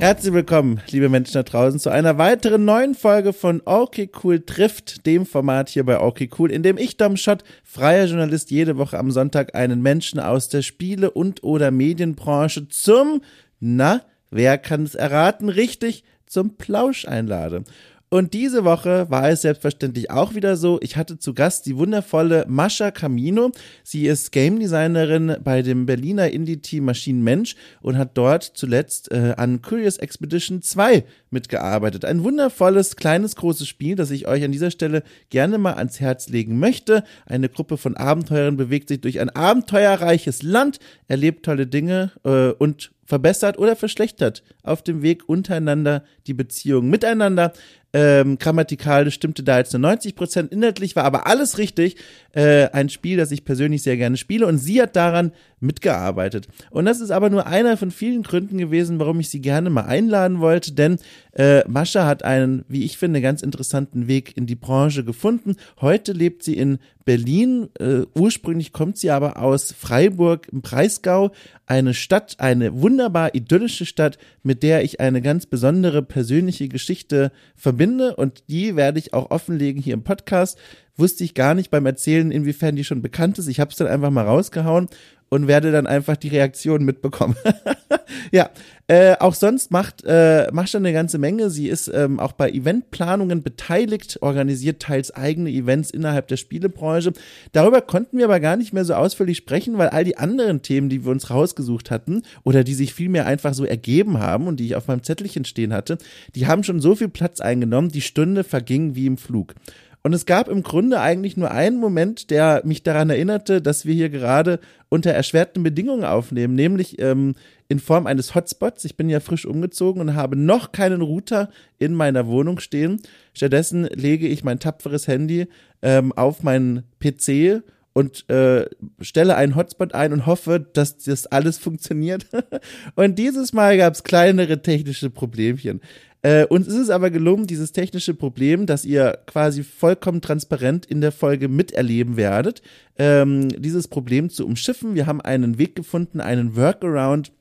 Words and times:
Herzlich 0.00 0.32
willkommen, 0.32 0.80
liebe 0.90 1.08
Menschen 1.08 1.32
da 1.32 1.42
draußen, 1.42 1.80
zu 1.80 1.90
einer 1.90 2.18
weiteren 2.18 2.64
neuen 2.64 2.94
Folge 2.94 3.32
von 3.32 3.60
Okay 3.64 4.08
Cool 4.22 4.38
trifft, 4.38 5.06
dem 5.06 5.26
Format 5.26 5.68
hier 5.68 5.84
bei 5.84 6.00
Okay 6.00 6.30
Cool, 6.38 6.52
in 6.52 6.62
dem 6.62 6.78
ich, 6.78 6.96
Dom 6.96 7.16
Schott, 7.16 7.42
freier 7.64 8.04
Journalist, 8.06 8.52
jede 8.52 8.78
Woche 8.78 8.96
am 8.96 9.10
Sonntag 9.10 9.56
einen 9.56 9.82
Menschen 9.82 10.20
aus 10.20 10.48
der 10.48 10.62
Spiele- 10.62 11.10
und 11.10 11.42
oder 11.42 11.72
Medienbranche 11.72 12.68
zum, 12.68 13.22
na, 13.58 14.02
wer 14.30 14.56
kann 14.56 14.84
es 14.84 14.94
erraten, 14.94 15.48
richtig, 15.48 16.04
zum 16.26 16.56
Plausch 16.56 17.04
einlade. 17.04 17.64
Und 18.10 18.32
diese 18.32 18.64
Woche 18.64 19.06
war 19.10 19.28
es 19.28 19.42
selbstverständlich 19.42 20.10
auch 20.10 20.34
wieder 20.34 20.56
so. 20.56 20.78
Ich 20.80 20.96
hatte 20.96 21.18
zu 21.18 21.34
Gast 21.34 21.66
die 21.66 21.76
wundervolle 21.76 22.46
Mascha 22.48 22.90
Camino. 22.90 23.52
Sie 23.82 24.06
ist 24.06 24.32
Game 24.32 24.58
Designerin 24.58 25.36
bei 25.44 25.60
dem 25.60 25.84
Berliner 25.84 26.30
Indie-Team 26.30 26.86
Maschinen 26.86 27.22
Mensch 27.22 27.54
und 27.82 27.98
hat 27.98 28.16
dort 28.16 28.44
zuletzt 28.44 29.12
äh, 29.12 29.34
an 29.36 29.60
Curious 29.60 29.98
Expedition 29.98 30.62
2 30.62 31.04
mitgearbeitet. 31.30 32.06
Ein 32.06 32.24
wundervolles, 32.24 32.96
kleines, 32.96 33.36
großes 33.36 33.68
Spiel, 33.68 33.94
das 33.94 34.10
ich 34.10 34.26
euch 34.26 34.42
an 34.42 34.52
dieser 34.52 34.70
Stelle 34.70 35.02
gerne 35.28 35.58
mal 35.58 35.74
ans 35.74 36.00
Herz 36.00 36.30
legen 36.30 36.58
möchte. 36.58 37.04
Eine 37.26 37.50
Gruppe 37.50 37.76
von 37.76 37.94
Abenteurern 37.94 38.56
bewegt 38.56 38.88
sich 38.88 39.02
durch 39.02 39.20
ein 39.20 39.28
abenteuerreiches 39.28 40.42
Land, 40.42 40.78
erlebt 41.08 41.44
tolle 41.44 41.66
Dinge 41.66 42.12
äh, 42.24 42.52
und 42.52 42.90
verbessert 43.08 43.58
oder 43.58 43.74
verschlechtert 43.74 44.42
auf 44.62 44.82
dem 44.82 45.00
Weg 45.00 45.26
untereinander 45.30 46.04
die 46.26 46.34
Beziehung 46.34 46.90
miteinander. 46.90 47.54
Ähm, 48.00 48.38
grammatikalisch 48.38 49.14
stimmte 49.14 49.42
da 49.42 49.58
jetzt 49.58 49.72
nur 49.72 49.80
90 49.80 50.14
Prozent, 50.14 50.52
inhaltlich 50.52 50.94
war 50.94 51.02
aber 51.02 51.26
alles 51.26 51.58
richtig. 51.58 51.96
Äh, 52.30 52.68
ein 52.70 52.90
Spiel, 52.90 53.16
das 53.16 53.32
ich 53.32 53.44
persönlich 53.44 53.82
sehr 53.82 53.96
gerne 53.96 54.16
spiele 54.16 54.46
und 54.46 54.58
sie 54.58 54.80
hat 54.80 54.94
daran 54.94 55.32
mitgearbeitet. 55.58 56.46
Und 56.70 56.84
das 56.84 57.00
ist 57.00 57.10
aber 57.10 57.28
nur 57.28 57.48
einer 57.48 57.76
von 57.76 57.90
vielen 57.90 58.22
Gründen 58.22 58.58
gewesen, 58.58 59.00
warum 59.00 59.18
ich 59.18 59.30
sie 59.30 59.40
gerne 59.40 59.70
mal 59.70 59.86
einladen 59.86 60.38
wollte, 60.38 60.72
denn 60.72 60.98
äh, 61.32 61.66
Mascha 61.68 62.06
hat 62.06 62.24
einen, 62.24 62.64
wie 62.68 62.84
ich 62.84 62.98
finde, 62.98 63.20
ganz 63.20 63.42
interessanten 63.42 64.06
Weg 64.06 64.36
in 64.36 64.46
die 64.46 64.54
Branche 64.54 65.04
gefunden. 65.04 65.56
Heute 65.80 66.12
lebt 66.12 66.44
sie 66.44 66.56
in 66.56 66.78
Berlin. 67.04 67.70
Äh, 67.80 68.02
ursprünglich 68.14 68.72
kommt 68.72 68.98
sie 68.98 69.10
aber 69.10 69.38
aus 69.38 69.72
Freiburg 69.72 70.46
im 70.52 70.60
Breisgau, 70.60 71.30
eine 71.66 71.94
Stadt, 71.94 72.36
eine 72.38 72.80
wunderbar 72.82 73.34
idyllische 73.34 73.86
Stadt, 73.86 74.18
mit 74.42 74.62
der 74.62 74.84
ich 74.84 75.00
eine 75.00 75.22
ganz 75.22 75.46
besondere 75.46 76.02
persönliche 76.02 76.68
Geschichte 76.68 77.32
verbinde 77.56 77.87
und 78.16 78.44
die 78.48 78.76
werde 78.76 78.98
ich 78.98 79.14
auch 79.14 79.30
offenlegen 79.30 79.82
hier 79.82 79.94
im 79.94 80.04
Podcast. 80.04 80.58
Wusste 80.96 81.24
ich 81.24 81.34
gar 81.34 81.54
nicht 81.54 81.70
beim 81.70 81.86
Erzählen, 81.86 82.30
inwiefern 82.30 82.76
die 82.76 82.84
schon 82.84 83.02
bekannt 83.02 83.38
ist. 83.38 83.46
Ich 83.46 83.60
habe 83.60 83.70
es 83.70 83.76
dann 83.76 83.86
einfach 83.86 84.10
mal 84.10 84.26
rausgehauen 84.26 84.88
und 85.30 85.46
werde 85.46 85.72
dann 85.72 85.86
einfach 85.86 86.16
die 86.16 86.28
Reaktion 86.28 86.84
mitbekommen. 86.84 87.36
ja, 88.32 88.50
äh, 88.86 89.16
auch 89.20 89.34
sonst 89.34 89.70
macht 89.70 90.02
äh, 90.06 90.48
macht 90.52 90.70
schon 90.70 90.84
eine 90.84 90.94
ganze 90.94 91.18
Menge. 91.18 91.50
Sie 91.50 91.68
ist 91.68 91.88
ähm, 91.92 92.18
auch 92.18 92.32
bei 92.32 92.50
Eventplanungen 92.50 93.42
beteiligt, 93.42 94.18
organisiert 94.22 94.80
teils 94.80 95.10
eigene 95.10 95.50
Events 95.50 95.90
innerhalb 95.90 96.28
der 96.28 96.38
Spielebranche. 96.38 97.12
Darüber 97.52 97.82
konnten 97.82 98.16
wir 98.16 98.24
aber 98.24 98.40
gar 98.40 98.56
nicht 98.56 98.72
mehr 98.72 98.86
so 98.86 98.94
ausführlich 98.94 99.36
sprechen, 99.36 99.76
weil 99.76 99.88
all 99.88 100.04
die 100.04 100.16
anderen 100.16 100.62
Themen, 100.62 100.88
die 100.88 101.04
wir 101.04 101.12
uns 101.12 101.30
rausgesucht 101.30 101.90
hatten 101.90 102.22
oder 102.44 102.64
die 102.64 102.74
sich 102.74 102.94
vielmehr 102.94 103.26
einfach 103.26 103.52
so 103.52 103.64
ergeben 103.64 104.18
haben 104.18 104.46
und 104.46 104.58
die 104.58 104.66
ich 104.66 104.76
auf 104.76 104.88
meinem 104.88 105.02
Zettelchen 105.02 105.44
stehen 105.44 105.74
hatte, 105.74 105.98
die 106.34 106.46
haben 106.46 106.64
schon 106.64 106.80
so 106.80 106.94
viel 106.94 107.08
Platz 107.08 107.40
eingenommen. 107.40 107.90
Die 107.90 108.00
Stunde 108.00 108.42
verging 108.44 108.94
wie 108.94 109.06
im 109.06 109.18
Flug. 109.18 109.54
Und 110.02 110.12
es 110.12 110.26
gab 110.26 110.48
im 110.48 110.62
Grunde 110.62 111.00
eigentlich 111.00 111.36
nur 111.36 111.50
einen 111.50 111.78
Moment, 111.78 112.30
der 112.30 112.62
mich 112.64 112.82
daran 112.82 113.10
erinnerte, 113.10 113.60
dass 113.60 113.84
wir 113.84 113.94
hier 113.94 114.10
gerade 114.10 114.60
unter 114.88 115.10
erschwerten 115.10 115.62
Bedingungen 115.62 116.04
aufnehmen, 116.04 116.54
nämlich 116.54 117.00
ähm, 117.00 117.34
in 117.68 117.80
Form 117.80 118.06
eines 118.06 118.34
Hotspots. 118.34 118.84
Ich 118.84 118.96
bin 118.96 119.10
ja 119.10 119.20
frisch 119.20 119.44
umgezogen 119.44 120.00
und 120.00 120.14
habe 120.14 120.36
noch 120.36 120.72
keinen 120.72 121.02
Router 121.02 121.50
in 121.78 121.94
meiner 121.94 122.26
Wohnung 122.26 122.60
stehen. 122.60 123.02
Stattdessen 123.34 123.84
lege 123.84 124.28
ich 124.28 124.44
mein 124.44 124.60
tapferes 124.60 125.08
Handy 125.08 125.48
ähm, 125.82 126.12
auf 126.12 126.42
meinen 126.42 126.84
PC 127.00 127.62
und 127.92 128.30
äh, 128.30 128.66
stelle 129.00 129.34
einen 129.34 129.56
Hotspot 129.56 129.92
ein 129.92 130.12
und 130.12 130.24
hoffe, 130.24 130.64
dass 130.72 130.98
das 130.98 131.26
alles 131.26 131.58
funktioniert. 131.58 132.26
und 132.94 133.18
dieses 133.18 133.52
Mal 133.52 133.76
gab 133.76 133.94
es 133.94 134.04
kleinere 134.04 134.62
technische 134.62 135.10
Problemchen. 135.10 135.80
Äh, 136.22 136.46
uns 136.46 136.66
ist 136.66 136.76
es 136.76 136.90
aber 136.90 137.10
gelungen, 137.10 137.46
dieses 137.46 137.72
technische 137.72 138.12
Problem, 138.12 138.66
das 138.66 138.84
ihr 138.84 139.18
quasi 139.26 139.62
vollkommen 139.62 140.20
transparent 140.20 140.84
in 140.86 141.00
der 141.00 141.12
Folge 141.12 141.48
miterleben 141.48 142.16
werdet, 142.16 142.60
ähm, 142.98 143.48
dieses 143.48 143.86
Problem 143.86 144.28
zu 144.28 144.44
umschiffen. 144.44 144.94
Wir 144.94 145.06
haben 145.06 145.20
einen 145.20 145.58
Weg 145.58 145.76
gefunden, 145.76 146.20
einen 146.20 146.56
Workaround, 146.56 147.32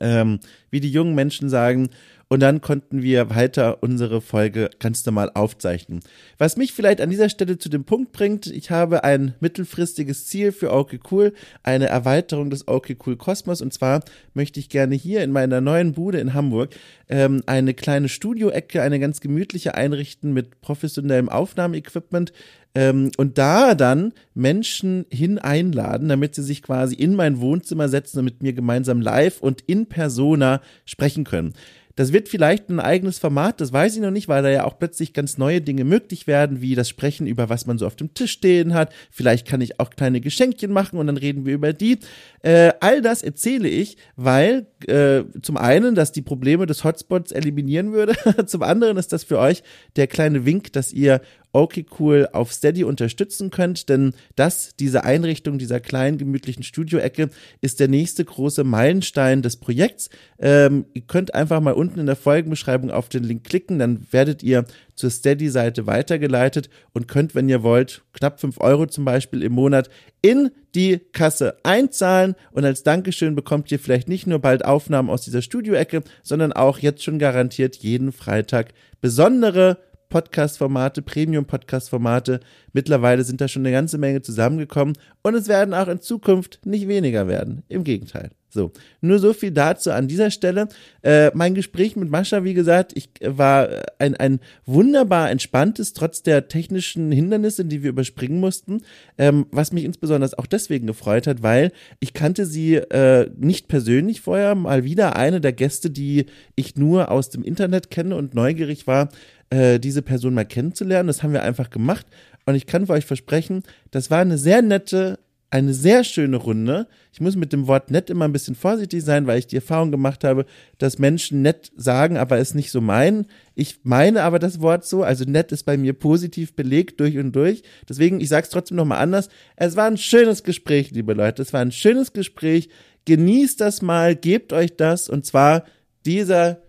ähm, 0.00 0.40
wie 0.70 0.80
die 0.80 0.90
jungen 0.90 1.14
Menschen 1.14 1.48
sagen, 1.48 1.90
und 2.28 2.40
dann 2.40 2.60
konnten 2.60 3.02
wir 3.02 3.30
weiter 3.30 3.82
unsere 3.82 4.20
Folge 4.20 4.70
ganz 4.78 5.04
normal 5.06 5.30
aufzeichnen. 5.34 6.00
Was 6.38 6.56
mich 6.56 6.72
vielleicht 6.72 7.00
an 7.00 7.10
dieser 7.10 7.28
Stelle 7.28 7.58
zu 7.58 7.68
dem 7.68 7.84
Punkt 7.84 8.12
bringt, 8.12 8.46
ich 8.46 8.70
habe 8.70 9.04
ein 9.04 9.34
mittelfristiges 9.40 10.26
Ziel 10.26 10.52
für 10.52 10.72
OK 10.72 10.98
Cool, 11.10 11.32
eine 11.62 11.86
Erweiterung 11.86 12.50
des 12.50 12.68
OK 12.68 12.96
Cool 13.04 13.16
Kosmos 13.16 13.60
und 13.60 13.72
zwar 13.72 14.02
möchte 14.34 14.60
ich 14.60 14.68
gerne 14.68 14.94
hier 14.94 15.22
in 15.22 15.32
meiner 15.32 15.60
neuen 15.60 15.92
Bude 15.92 16.18
in 16.18 16.34
Hamburg 16.34 16.74
ähm, 17.08 17.42
eine 17.46 17.74
kleine 17.74 18.08
Studioecke, 18.08 18.82
eine 18.82 19.00
ganz 19.00 19.20
gemütliche 19.20 19.74
einrichten 19.74 20.32
mit 20.32 20.60
professionellem 20.60 21.28
Aufnahmeequipment, 21.28 22.32
ähm, 22.74 23.12
und 23.16 23.38
da 23.38 23.74
dann 23.74 24.12
Menschen 24.34 25.06
hin 25.10 25.38
einladen, 25.38 26.08
damit 26.08 26.34
sie 26.34 26.42
sich 26.42 26.62
quasi 26.62 26.96
in 26.96 27.14
mein 27.14 27.40
Wohnzimmer 27.40 27.88
setzen 27.88 28.18
und 28.18 28.24
mit 28.24 28.42
mir 28.42 28.52
gemeinsam 28.52 29.00
live 29.00 29.40
und 29.40 29.60
in 29.62 29.86
persona 29.86 30.60
sprechen 30.84 31.24
können. 31.24 31.54
Das 31.96 32.12
wird 32.12 32.28
vielleicht 32.28 32.68
ein 32.68 32.80
eigenes 32.80 33.18
Format, 33.18 33.60
das 33.60 33.72
weiß 33.72 33.94
ich 33.94 34.02
noch 34.02 34.10
nicht, 34.10 34.28
weil 34.28 34.42
da 34.42 34.50
ja 34.50 34.64
auch 34.64 34.78
plötzlich 34.78 35.12
ganz 35.12 35.38
neue 35.38 35.60
Dinge 35.60 35.84
möglich 35.84 36.26
werden, 36.26 36.60
wie 36.60 36.74
das 36.74 36.88
Sprechen 36.88 37.26
über 37.26 37.48
was 37.48 37.66
man 37.66 37.78
so 37.78 37.86
auf 37.86 37.96
dem 37.96 38.14
Tisch 38.14 38.32
stehen 38.32 38.74
hat. 38.74 38.92
Vielleicht 39.10 39.46
kann 39.46 39.60
ich 39.60 39.78
auch 39.78 39.90
kleine 39.90 40.20
Geschenkchen 40.20 40.72
machen 40.72 40.98
und 40.98 41.06
dann 41.06 41.16
reden 41.16 41.46
wir 41.46 41.54
über 41.54 41.72
die. 41.72 41.98
Äh, 42.42 42.72
all 42.80 43.00
das 43.00 43.22
erzähle 43.22 43.68
ich, 43.68 43.96
weil 44.16 44.66
äh, 44.86 45.22
zum 45.42 45.56
einen, 45.56 45.94
dass 45.94 46.12
die 46.12 46.22
Probleme 46.22 46.66
des 46.66 46.84
Hotspots 46.84 47.32
eliminieren 47.32 47.92
würde, 47.92 48.14
zum 48.46 48.62
anderen 48.62 48.96
ist 48.96 49.12
das 49.12 49.24
für 49.24 49.38
euch 49.38 49.62
der 49.96 50.06
kleine 50.06 50.44
Wink, 50.44 50.72
dass 50.72 50.92
ihr 50.92 51.20
okay 51.54 51.86
cool 51.98 52.28
auf 52.32 52.52
Steady 52.52 52.84
unterstützen 52.84 53.50
könnt, 53.50 53.88
denn 53.88 54.12
das, 54.34 54.74
diese 54.76 55.04
Einrichtung 55.04 55.56
dieser 55.56 55.78
kleinen 55.78 56.18
gemütlichen 56.18 56.64
Studioecke 56.64 57.30
ist 57.60 57.78
der 57.78 57.88
nächste 57.88 58.24
große 58.24 58.64
Meilenstein 58.64 59.40
des 59.40 59.56
Projekts. 59.56 60.10
Ähm, 60.38 60.86
ihr 60.94 61.02
könnt 61.02 61.32
einfach 61.32 61.60
mal 61.60 61.72
unten 61.72 62.00
in 62.00 62.06
der 62.06 62.16
Folgenbeschreibung 62.16 62.90
auf 62.90 63.08
den 63.08 63.22
Link 63.22 63.44
klicken, 63.44 63.78
dann 63.78 64.04
werdet 64.10 64.42
ihr 64.42 64.64
zur 64.96 65.10
Steady-Seite 65.10 65.86
weitergeleitet 65.86 66.68
und 66.92 67.08
könnt, 67.08 67.34
wenn 67.34 67.48
ihr 67.48 67.62
wollt, 67.62 68.02
knapp 68.12 68.40
fünf 68.40 68.60
Euro 68.60 68.86
zum 68.86 69.04
Beispiel 69.04 69.42
im 69.42 69.52
Monat 69.52 69.88
in 70.22 70.50
die 70.74 71.00
Kasse 71.12 71.56
einzahlen 71.62 72.34
und 72.50 72.64
als 72.64 72.82
Dankeschön 72.82 73.36
bekommt 73.36 73.70
ihr 73.70 73.78
vielleicht 73.78 74.08
nicht 74.08 74.26
nur 74.26 74.40
bald 74.40 74.64
Aufnahmen 74.64 75.08
aus 75.08 75.22
dieser 75.22 75.42
Studioecke, 75.42 76.02
sondern 76.24 76.52
auch 76.52 76.80
jetzt 76.80 77.04
schon 77.04 77.20
garantiert 77.20 77.76
jeden 77.76 78.10
Freitag 78.10 78.74
besondere 79.00 79.78
Podcast-Formate, 80.14 81.02
Premium-Podcast-Formate. 81.02 82.38
Mittlerweile 82.72 83.24
sind 83.24 83.40
da 83.40 83.48
schon 83.48 83.62
eine 83.62 83.72
ganze 83.72 83.98
Menge 83.98 84.22
zusammengekommen 84.22 84.96
und 85.24 85.34
es 85.34 85.48
werden 85.48 85.74
auch 85.74 85.88
in 85.88 86.00
Zukunft 86.00 86.60
nicht 86.64 86.86
weniger 86.86 87.26
werden. 87.26 87.64
Im 87.68 87.82
Gegenteil. 87.82 88.30
So, 88.54 88.70
nur 89.00 89.18
so 89.18 89.32
viel 89.32 89.50
dazu 89.50 89.90
an 89.90 90.06
dieser 90.06 90.30
Stelle. 90.30 90.68
Äh, 91.02 91.32
mein 91.34 91.56
Gespräch 91.56 91.96
mit 91.96 92.08
Mascha, 92.08 92.44
wie 92.44 92.54
gesagt, 92.54 92.92
ich 92.94 93.10
äh, 93.20 93.36
war 93.36 93.68
ein, 93.98 94.14
ein 94.14 94.38
wunderbar 94.64 95.28
entspanntes, 95.32 95.92
trotz 95.92 96.22
der 96.22 96.46
technischen 96.46 97.10
Hindernisse, 97.10 97.64
die 97.64 97.82
wir 97.82 97.90
überspringen 97.90 98.38
mussten, 98.38 98.82
ähm, 99.18 99.46
was 99.50 99.72
mich 99.72 99.82
insbesondere 99.82 100.38
auch 100.38 100.46
deswegen 100.46 100.86
gefreut 100.86 101.26
hat, 101.26 101.42
weil 101.42 101.72
ich 101.98 102.14
kannte 102.14 102.46
sie 102.46 102.76
äh, 102.76 103.28
nicht 103.36 103.66
persönlich 103.66 104.20
vorher, 104.20 104.54
mal 104.54 104.84
wieder 104.84 105.16
eine 105.16 105.40
der 105.40 105.52
Gäste, 105.52 105.90
die 105.90 106.26
ich 106.54 106.76
nur 106.76 107.10
aus 107.10 107.30
dem 107.30 107.42
Internet 107.42 107.90
kenne 107.90 108.14
und 108.14 108.34
neugierig 108.34 108.86
war, 108.86 109.08
äh, 109.50 109.78
diese 109.78 110.02
Person 110.02 110.34
mal 110.34 110.44
kennenzulernen. 110.44 111.06
Das 111.06 111.22
haben 111.22 111.32
wir 111.32 111.42
einfach 111.42 111.70
gemacht. 111.70 112.06
Und 112.46 112.54
ich 112.54 112.66
kann 112.66 112.86
für 112.86 112.92
euch 112.92 113.06
versprechen, 113.06 113.62
das 113.90 114.10
war 114.10 114.20
eine 114.20 114.38
sehr 114.38 114.62
nette, 114.62 115.18
eine 115.50 115.72
sehr 115.72 116.02
schöne 116.02 116.36
Runde. 116.36 116.88
Ich 117.12 117.20
muss 117.20 117.36
mit 117.36 117.52
dem 117.52 117.68
Wort 117.68 117.90
nett 117.90 118.10
immer 118.10 118.24
ein 118.24 118.32
bisschen 118.32 118.56
vorsichtig 118.56 119.04
sein, 119.04 119.26
weil 119.26 119.38
ich 119.38 119.46
die 119.46 119.56
Erfahrung 119.56 119.92
gemacht 119.92 120.24
habe, 120.24 120.46
dass 120.78 120.98
Menschen 120.98 121.42
nett 121.42 121.70
sagen, 121.76 122.16
aber 122.16 122.38
es 122.38 122.54
nicht 122.54 122.72
so 122.72 122.80
meinen. 122.80 123.26
Ich 123.54 123.78
meine 123.84 124.24
aber 124.24 124.40
das 124.40 124.60
Wort 124.60 124.84
so, 124.84 125.04
also 125.04 125.24
nett 125.24 125.52
ist 125.52 125.62
bei 125.62 125.76
mir 125.76 125.92
positiv 125.92 126.56
belegt 126.56 126.98
durch 126.98 127.16
und 127.18 127.32
durch. 127.32 127.62
Deswegen, 127.88 128.20
ich 128.20 128.28
sage 128.28 128.44
es 128.44 128.50
trotzdem 128.50 128.76
nochmal 128.76 128.98
anders. 128.98 129.28
Es 129.54 129.76
war 129.76 129.86
ein 129.86 129.96
schönes 129.96 130.42
Gespräch, 130.42 130.90
liebe 130.90 131.14
Leute. 131.14 131.40
Es 131.42 131.52
war 131.52 131.60
ein 131.60 131.72
schönes 131.72 132.12
Gespräch. 132.12 132.68
Genießt 133.04 133.60
das 133.60 133.80
mal, 133.80 134.16
gebt 134.16 134.52
euch 134.52 134.76
das 134.76 135.08
und 135.08 135.24
zwar 135.24 135.64
dieser 136.04 136.63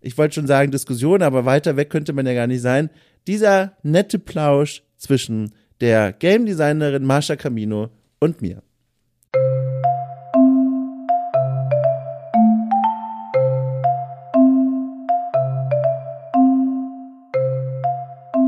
ich 0.00 0.16
wollte 0.16 0.34
schon 0.34 0.46
sagen 0.46 0.70
Diskussion, 0.70 1.22
aber 1.22 1.44
weiter 1.44 1.76
weg 1.76 1.90
könnte 1.90 2.12
man 2.12 2.26
ja 2.26 2.34
gar 2.34 2.46
nicht 2.46 2.62
sein. 2.62 2.90
Dieser 3.26 3.72
nette 3.82 4.18
Plausch 4.18 4.82
zwischen 4.96 5.52
der 5.80 6.12
Game 6.12 6.46
Designerin 6.46 7.04
Marsha 7.04 7.36
Camino 7.36 7.90
und 8.18 8.40
mir. 8.40 8.62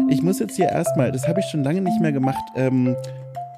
Ich 0.08 0.22
muss 0.22 0.38
jetzt 0.38 0.56
hier 0.56 0.68
erstmal, 0.68 1.10
das 1.10 1.26
habe 1.26 1.40
ich 1.40 1.46
schon 1.46 1.64
lange 1.64 1.80
nicht 1.80 2.00
mehr 2.00 2.12
gemacht, 2.12 2.42
ähm, 2.54 2.96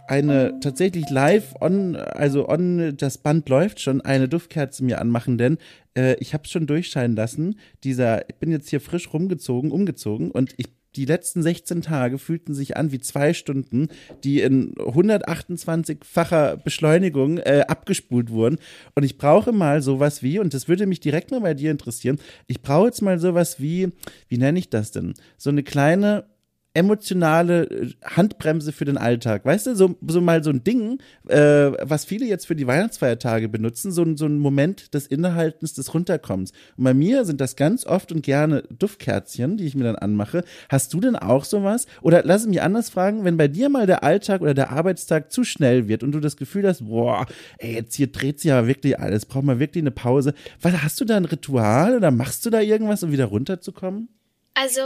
eine 0.06 0.58
tatsächlich 0.60 1.08
live 1.10 1.54
on, 1.60 1.96
also 1.96 2.48
on, 2.48 2.96
das 2.96 3.18
Band 3.18 3.48
läuft 3.48 3.80
schon, 3.80 4.00
eine 4.00 4.28
Duftkerze 4.28 4.84
mir 4.84 5.00
anmachen, 5.00 5.38
denn 5.38 5.58
äh, 5.96 6.16
ich 6.20 6.34
habe 6.34 6.44
es 6.44 6.50
schon 6.50 6.66
durchscheinen 6.66 7.16
lassen. 7.16 7.58
Dieser, 7.84 8.28
ich 8.28 8.36
bin 8.36 8.50
jetzt 8.50 8.68
hier 8.68 8.80
frisch 8.80 9.12
rumgezogen, 9.12 9.70
umgezogen 9.70 10.30
und 10.30 10.54
ich 10.56 10.68
die 10.96 11.04
letzten 11.06 11.42
16 11.42 11.82
Tage 11.82 12.18
fühlten 12.18 12.54
sich 12.54 12.76
an 12.76 12.92
wie 12.92 13.00
zwei 13.00 13.34
Stunden, 13.34 13.88
die 14.22 14.40
in 14.40 14.74
128-facher 14.74 16.56
Beschleunigung 16.56 17.38
äh, 17.38 17.64
abgespult 17.66 18.30
wurden. 18.30 18.58
Und 18.94 19.02
ich 19.02 19.18
brauche 19.18 19.52
mal 19.52 19.82
sowas 19.82 20.22
wie, 20.22 20.38
und 20.38 20.54
das 20.54 20.68
würde 20.68 20.86
mich 20.86 21.00
direkt 21.00 21.30
mal 21.30 21.40
bei 21.40 21.54
dir 21.54 21.70
interessieren, 21.70 22.18
ich 22.46 22.62
brauche 22.62 22.86
jetzt 22.86 23.02
mal 23.02 23.18
sowas 23.18 23.60
wie, 23.60 23.88
wie 24.28 24.38
nenne 24.38 24.58
ich 24.58 24.70
das 24.70 24.92
denn? 24.92 25.14
So 25.36 25.50
eine 25.50 25.62
kleine 25.62 26.26
emotionale 26.74 27.70
äh, 27.70 27.90
Handbremse 28.04 28.72
für 28.72 28.84
den 28.84 28.98
Alltag. 28.98 29.44
Weißt 29.44 29.68
du, 29.68 29.76
so, 29.76 29.96
so 30.06 30.20
mal 30.20 30.42
so 30.42 30.50
ein 30.50 30.64
Ding, 30.64 30.98
äh, 31.28 31.36
was 31.80 32.04
viele 32.04 32.26
jetzt 32.26 32.46
für 32.46 32.56
die 32.56 32.66
Weihnachtsfeiertage 32.66 33.48
benutzen, 33.48 33.92
so, 33.92 34.04
so 34.16 34.26
ein 34.26 34.38
Moment 34.38 34.92
des 34.92 35.06
Innehaltens, 35.06 35.74
des 35.74 35.94
Runterkommens. 35.94 36.52
Und 36.76 36.84
bei 36.84 36.92
mir 36.92 37.24
sind 37.24 37.40
das 37.40 37.54
ganz 37.54 37.86
oft 37.86 38.10
und 38.10 38.22
gerne 38.22 38.64
Duftkerzchen, 38.70 39.56
die 39.56 39.66
ich 39.66 39.76
mir 39.76 39.84
dann 39.84 39.96
anmache. 39.96 40.44
Hast 40.68 40.92
du 40.92 41.00
denn 41.00 41.14
auch 41.16 41.44
sowas? 41.44 41.86
Oder 42.02 42.22
lass 42.24 42.46
mich 42.46 42.60
anders 42.60 42.90
fragen, 42.90 43.24
wenn 43.24 43.36
bei 43.36 43.48
dir 43.48 43.68
mal 43.68 43.86
der 43.86 44.02
Alltag 44.02 44.40
oder 44.40 44.54
der 44.54 44.70
Arbeitstag 44.70 45.30
zu 45.30 45.44
schnell 45.44 45.86
wird 45.86 46.02
und 46.02 46.12
du 46.12 46.20
das 46.20 46.36
Gefühl 46.36 46.66
hast, 46.66 46.86
boah, 46.86 47.26
ey, 47.58 47.74
jetzt 47.74 47.94
hier 47.94 48.08
dreht 48.08 48.40
sich 48.40 48.52
aber 48.52 48.66
wirklich 48.66 48.98
alles, 48.98 49.26
braucht 49.26 49.44
man 49.44 49.60
wirklich 49.60 49.82
eine 49.82 49.92
Pause. 49.92 50.34
Was, 50.60 50.82
hast 50.82 51.00
du 51.00 51.04
da 51.04 51.16
ein 51.16 51.24
Ritual 51.24 51.96
oder 51.96 52.10
machst 52.10 52.44
du 52.44 52.50
da 52.50 52.60
irgendwas, 52.60 53.04
um 53.04 53.12
wieder 53.12 53.26
runterzukommen? 53.26 54.08
Also 54.54 54.80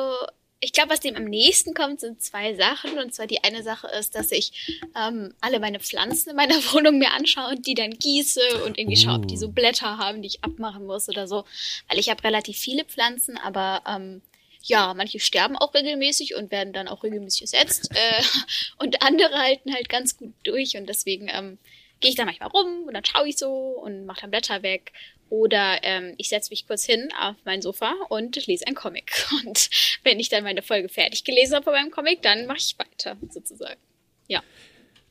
ich 0.61 0.73
glaube, 0.73 0.91
was 0.91 1.01
dem 1.01 1.15
am 1.15 1.25
nächsten 1.25 1.73
kommt, 1.73 2.01
sind 2.01 2.21
zwei 2.21 2.55
Sachen. 2.55 2.99
Und 2.99 3.15
zwar 3.15 3.27
die 3.27 3.45
eine 3.45 3.63
Sache 3.63 3.89
ist, 3.99 4.15
dass 4.15 4.33
ich 4.33 4.53
ähm, 4.97 5.35
alle 5.41 5.61
meine 5.61 5.79
Pflanzen 5.79 6.31
in 6.31 6.37
meiner 6.37 6.55
Wohnung 6.73 6.99
mir 6.99 7.13
anschaue 7.13 7.51
und 7.51 7.67
die 7.67 7.75
dann 7.75 7.93
gieße 7.93 8.65
und 8.65 8.79
irgendwie 8.79 8.97
schaue, 8.97 9.17
ob 9.17 9.29
die 9.29 9.37
so 9.37 9.47
oh. 9.47 9.53
Blätter 9.53 9.99
haben, 9.99 10.23
die 10.23 10.29
ich 10.29 10.45
abmachen 10.45 10.87
muss 10.87 11.09
oder 11.09 11.29
so. 11.29 11.45
Weil 11.89 11.99
ich 11.99 12.11
habe 12.11 12.25
relativ 12.25 12.59
viele 12.59 12.85
Pflanzen, 12.85 13.39
aber 13.39 13.83
ähm, 13.87 14.21
ja, 14.63 14.93
manche 14.95 15.21
sterben 15.21 15.57
auch 15.57 15.75
regelmäßig 15.75 16.35
und 16.35 16.51
werden 16.51 16.73
dann 16.73 16.89
auch 16.89 17.05
regelmäßig 17.05 17.43
ersetzt. 17.43 17.91
Äh, 17.95 18.23
und 18.79 19.03
andere 19.03 19.39
halten 19.39 19.73
halt 19.73 19.89
ganz 19.89 20.17
gut 20.17 20.35
durch. 20.43 20.77
Und 20.77 20.89
deswegen 20.89 21.29
ähm, 21.33 21.59
gehe 22.01 22.11
ich 22.11 22.17
da 22.17 22.25
manchmal 22.25 22.51
rum 22.51 22.85
und 22.87 22.95
dann 22.95 23.05
schaue 23.05 23.29
ich 23.29 23.37
so 23.37 23.51
und 23.51 24.07
mache 24.07 24.23
dann 24.23 24.31
Blätter 24.31 24.63
weg 24.63 24.93
oder 25.31 25.79
ähm, 25.83 26.15
ich 26.17 26.29
setze 26.29 26.51
mich 26.51 26.67
kurz 26.67 26.85
hin 26.85 27.09
auf 27.21 27.37
mein 27.45 27.61
Sofa 27.61 27.93
und 28.09 28.47
lese 28.47 28.67
ein 28.67 28.75
Comic. 28.75 29.27
Und 29.45 29.69
wenn 30.03 30.19
ich 30.21 30.29
dann 30.29 30.43
meine 30.43 30.63
Folge 30.63 30.89
fertig 30.89 31.25
gelesen 31.25 31.55
habe 31.55 31.65
von 31.65 31.75
meinem 31.75 31.91
Comic, 31.91 32.23
dann 32.23 32.47
mache 32.47 32.59
ich 32.59 32.77
weiter, 32.79 33.17
sozusagen. 33.31 33.79
Ja. 34.27 34.43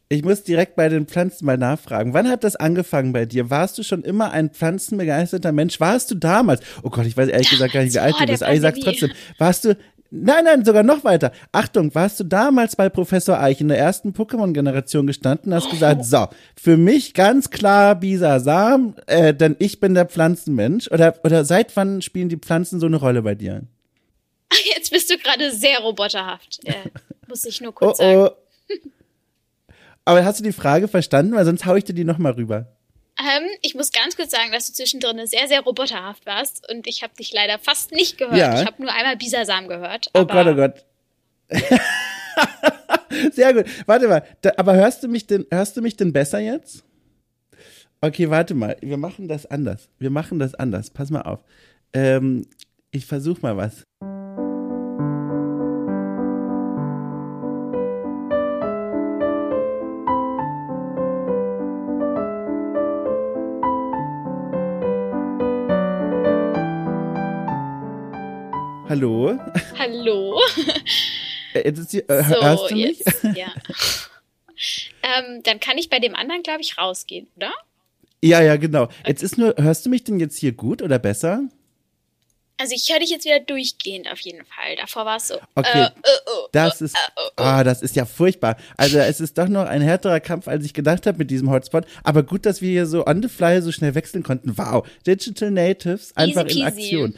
Ich 0.10 0.24
muss 0.24 0.44
direkt 0.44 0.76
bei 0.76 0.88
den 0.88 1.06
Pflanzen 1.06 1.46
mal 1.46 1.58
nachfragen. 1.58 2.14
Wann 2.14 2.30
hat 2.30 2.46
das 2.46 2.56
angefangen 2.56 3.12
bei 3.12 3.26
dir? 3.26 3.50
Warst 3.50 3.78
du 3.78 3.84
schon 3.84 4.04
immer 4.04 4.32
ein 4.32 4.50
pflanzenbegeisterter 4.50 5.52
Mensch? 5.52 5.80
Warst 5.82 6.10
du 6.10 6.16
damals? 6.16 6.62
Oh 6.82 6.90
Gott, 6.90 7.06
ich 7.06 7.18
weiß 7.18 7.28
ehrlich 7.28 7.50
gesagt 7.50 7.74
gar 7.74 7.84
nicht, 7.84 7.94
wie 7.94 8.00
alt 8.00 8.16
du 8.18 8.26
bist. 8.26 8.42
Aber 8.42 8.54
ich 8.54 8.62
sag's 8.62 8.80
trotzdem. 8.80 9.12
Warst 9.38 9.66
du, 9.66 9.78
Nein, 10.10 10.46
nein, 10.46 10.64
sogar 10.64 10.84
noch 10.84 11.04
weiter. 11.04 11.32
Achtung, 11.52 11.94
warst 11.94 12.20
du 12.20 12.24
damals 12.24 12.76
bei 12.76 12.90
Professor 12.90 13.40
Eich 13.40 13.60
in 13.60 13.68
der 13.68 13.78
ersten 13.78 14.14
Pokémon-Generation 14.14 15.06
gestanden 15.06 15.52
und 15.52 15.58
hast 15.58 15.70
gesagt, 15.70 16.06
so, 16.06 16.28
für 16.56 16.78
mich 16.78 17.14
ganz 17.14 17.50
klar 17.50 17.96
Bisasam, 17.96 18.96
äh, 19.08 19.34
denn 19.34 19.56
ich 19.60 19.80
bin 19.80 19.94
der 19.94 20.06
Pflanzenmensch. 20.06 20.90
Oder, 20.92 21.16
oder 21.24 21.44
seit 21.44 21.76
wann 21.76 22.02
spielen 22.02 22.30
die 22.30 22.38
Pflanzen 22.38 22.80
so 22.80 22.86
eine 22.86 22.98
Rolle 22.98 23.22
bei 23.22 23.36
dir? 23.36 23.64
Jetzt 24.76 24.92
bist 24.92 25.10
du 25.10 25.18
gerade 25.18 25.52
sehr 25.52 25.80
roboterhaft. 25.80 26.60
Äh, 26.64 26.74
muss 27.28 27.44
ich 27.46 27.60
nur 27.60 27.74
kurz 27.74 28.00
oh, 28.00 28.04
oh. 28.04 28.24
sagen. 28.24 28.36
Aber 30.06 30.24
hast 30.24 30.40
du 30.40 30.44
die 30.44 30.54
Frage 30.54 30.88
verstanden? 30.88 31.36
Weil 31.36 31.44
sonst 31.44 31.66
hau 31.66 31.76
ich 31.76 31.84
dir 31.84 31.94
die 31.94 32.06
nochmal 32.06 32.32
rüber. 32.32 32.77
Ähm, 33.20 33.48
ich 33.62 33.74
muss 33.74 33.92
ganz 33.92 34.16
kurz 34.16 34.32
sagen, 34.32 34.52
dass 34.52 34.68
du 34.68 34.74
zwischendrin 34.74 35.26
sehr, 35.26 35.48
sehr 35.48 35.62
roboterhaft 35.62 36.26
warst 36.26 36.70
und 36.72 36.86
ich 36.88 37.02
habe 37.02 37.14
dich 37.16 37.34
leider 37.34 37.58
fast 37.58 37.92
nicht 37.92 38.18
gehört. 38.18 38.38
Ja. 38.38 38.60
Ich 38.60 38.68
habe 38.68 38.82
nur 38.82 38.94
einmal 38.94 39.18
Bisasam 39.18 39.68
gehört. 39.68 40.10
Oh 40.14 40.26
Gott, 40.26 40.48
oh 40.48 40.56
Gott. 40.56 40.86
sehr 43.32 43.54
gut. 43.54 43.66
Warte 43.88 44.08
mal, 44.08 44.24
da, 44.42 44.52
aber 44.58 44.76
hörst 44.76 45.04
du 45.04 45.08
mich 45.08 45.26
denn, 45.26 45.48
hörst 45.50 45.76
du 45.78 45.82
mich 45.82 45.96
denn 45.98 46.14
besser 46.14 46.40
jetzt? 46.40 46.84
Okay, 48.02 48.30
warte 48.30 48.54
mal. 48.54 48.78
Wir 48.82 48.98
machen 48.98 49.28
das 49.28 49.48
anders. 49.48 49.90
Wir 49.98 50.12
machen 50.12 50.38
das 50.38 50.54
anders. 50.54 50.92
Pass 50.92 51.10
mal 51.10 51.24
auf. 51.24 51.40
Ähm, 51.94 52.46
ich 52.92 53.06
versuche 53.06 53.42
mal 53.42 53.58
was. 53.58 53.84
Hallo. 68.98 69.38
Hallo. 69.78 70.42
Äh, 71.54 71.66
jetzt 71.66 71.78
ist 71.78 71.94
die, 71.94 72.00
äh, 72.00 72.24
so, 72.24 72.42
hörst 72.42 72.72
du 72.72 72.76
mich? 72.76 72.98
Jetzt, 72.98 73.24
ja. 73.36 73.54
ähm, 75.04 75.44
dann 75.44 75.60
kann 75.60 75.78
ich 75.78 75.92
bei 75.92 76.00
dem 76.00 76.16
anderen, 76.16 76.42
glaube 76.42 76.62
ich, 76.62 76.80
rausgehen, 76.80 77.28
oder? 77.36 77.52
Ja, 78.24 78.42
ja, 78.42 78.56
genau. 78.56 78.90
Jetzt 79.06 79.22
ist 79.22 79.38
nur, 79.38 79.54
hörst 79.58 79.86
du 79.86 79.92
mich 79.92 80.04
denn 80.04 80.20
jetzt 80.20 80.40
hier 80.40 80.52
gut 80.52 80.82
oder 80.82 80.98
besser? 80.98 81.44
Also 82.60 82.74
ich 82.74 82.90
höre 82.92 83.00
dich 83.00 83.12
jetzt 83.12 83.24
wieder 83.24 83.40
durchgehend 83.40 84.12
auf 84.12 84.20
jeden 84.22 84.44
Fall. 84.46 84.76
Davor 84.78 85.06
war 85.06 85.18
es 85.18 85.28
so. 85.28 85.36
Okay. 85.54 85.84
Äh, 85.84 85.90
oh, 86.26 86.48
das 86.52 86.82
ist, 86.82 86.96
äh, 86.96 87.12
oh, 87.16 87.30
oh. 87.38 87.44
ah, 87.44 87.64
das 87.64 87.84
ist 87.84 87.96
ja 87.96 88.06
furchtbar. 88.06 88.58
Also 88.78 88.98
es 88.98 89.20
ist 89.20 89.38
doch 89.38 89.48
noch 89.48 89.68
ein 89.68 89.82
härterer 89.82 90.20
Kampf, 90.20 90.48
als 90.48 90.66
ich 90.66 90.74
gedacht 90.74 91.06
habe 91.06 91.20
mit 91.20 91.30
diesem 91.30 91.52
Hotspot. 91.52 91.86
Aber 92.04 92.24
gut, 92.24 92.48
dass 92.48 92.62
wir 92.62 92.72
hier 92.72 92.88
so 92.88 93.06
on 93.06 93.22
the 93.22 93.30
fly 93.30 93.62
so 93.62 93.72
schnell 93.72 93.94
wechseln 93.94 94.24
konnten. 94.24 94.58
Wow, 94.58 94.88
Digital 95.06 95.52
Natives 95.52 96.18
einfach 96.18 96.46
in 96.46 96.64
Aktion. 96.64 97.16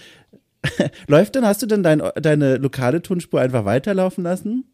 Läuft 1.07 1.35
denn, 1.35 1.45
hast 1.45 1.61
du 1.61 1.65
denn 1.65 1.83
dein, 1.83 2.01
deine 2.15 2.57
lokale 2.57 3.01
Tonspur 3.01 3.41
einfach 3.41 3.65
weiterlaufen 3.65 4.23
lassen? 4.23 4.65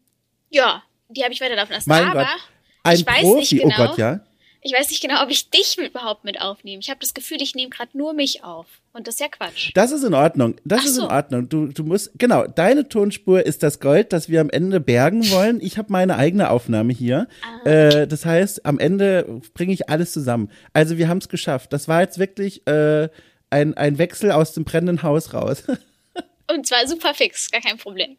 Ja, 0.50 0.82
die 1.08 1.22
habe 1.22 1.32
ich 1.32 1.40
weiterlaufen 1.40 1.74
lassen. 1.74 1.88
Mein 1.88 2.04
aber 2.04 2.20
Gott. 2.20 2.48
Ein 2.82 2.96
ich 2.96 3.06
weiß 3.06 3.20
Profi, 3.20 3.38
nicht 3.38 3.62
genau, 3.62 3.74
oh 3.74 3.86
Gott, 3.88 3.98
ja. 3.98 4.20
Ich 4.62 4.72
weiß 4.72 4.90
nicht 4.90 5.00
genau, 5.00 5.22
ob 5.22 5.30
ich 5.30 5.48
dich 5.50 5.78
überhaupt 5.78 6.24
mit 6.24 6.40
aufnehme. 6.40 6.80
Ich 6.80 6.90
habe 6.90 6.98
das 6.98 7.14
Gefühl, 7.14 7.40
ich 7.40 7.54
nehme 7.54 7.70
gerade 7.70 7.96
nur 7.96 8.14
mich 8.14 8.42
auf. 8.42 8.66
Und 8.92 9.06
das 9.06 9.14
ist 9.14 9.20
ja 9.20 9.28
Quatsch. 9.28 9.70
Das 9.74 9.92
ist 9.92 10.02
in 10.02 10.12
Ordnung. 10.12 10.56
Das 10.64 10.80
Ach 10.80 10.84
ist 10.86 10.94
so. 10.96 11.02
in 11.02 11.08
Ordnung. 11.08 11.48
Du, 11.48 11.66
du 11.68 11.84
musst, 11.84 12.10
genau, 12.18 12.48
deine 12.48 12.88
Tonspur 12.88 13.46
ist 13.46 13.62
das 13.62 13.78
Gold, 13.78 14.12
das 14.12 14.28
wir 14.28 14.40
am 14.40 14.50
Ende 14.50 14.80
bergen 14.80 15.30
wollen. 15.30 15.60
Ich 15.60 15.78
habe 15.78 15.92
meine 15.92 16.16
eigene 16.16 16.50
Aufnahme 16.50 16.92
hier. 16.92 17.28
Ah. 17.64 17.68
Äh, 17.68 18.08
das 18.08 18.24
heißt, 18.24 18.66
am 18.66 18.80
Ende 18.80 19.40
bringe 19.54 19.72
ich 19.72 19.88
alles 19.88 20.12
zusammen. 20.12 20.50
Also 20.72 20.98
wir 20.98 21.08
haben 21.08 21.18
es 21.18 21.28
geschafft. 21.28 21.72
Das 21.72 21.86
war 21.86 22.00
jetzt 22.00 22.18
wirklich 22.18 22.66
äh, 22.66 23.08
ein, 23.50 23.74
ein 23.74 23.98
Wechsel 23.98 24.32
aus 24.32 24.52
dem 24.52 24.64
brennenden 24.64 25.02
Haus 25.02 25.34
raus. 25.34 25.64
Und 26.50 26.66
zwar 26.66 26.86
super 26.86 27.14
fix, 27.14 27.50
gar 27.50 27.60
kein 27.60 27.78
Problem. 27.78 28.16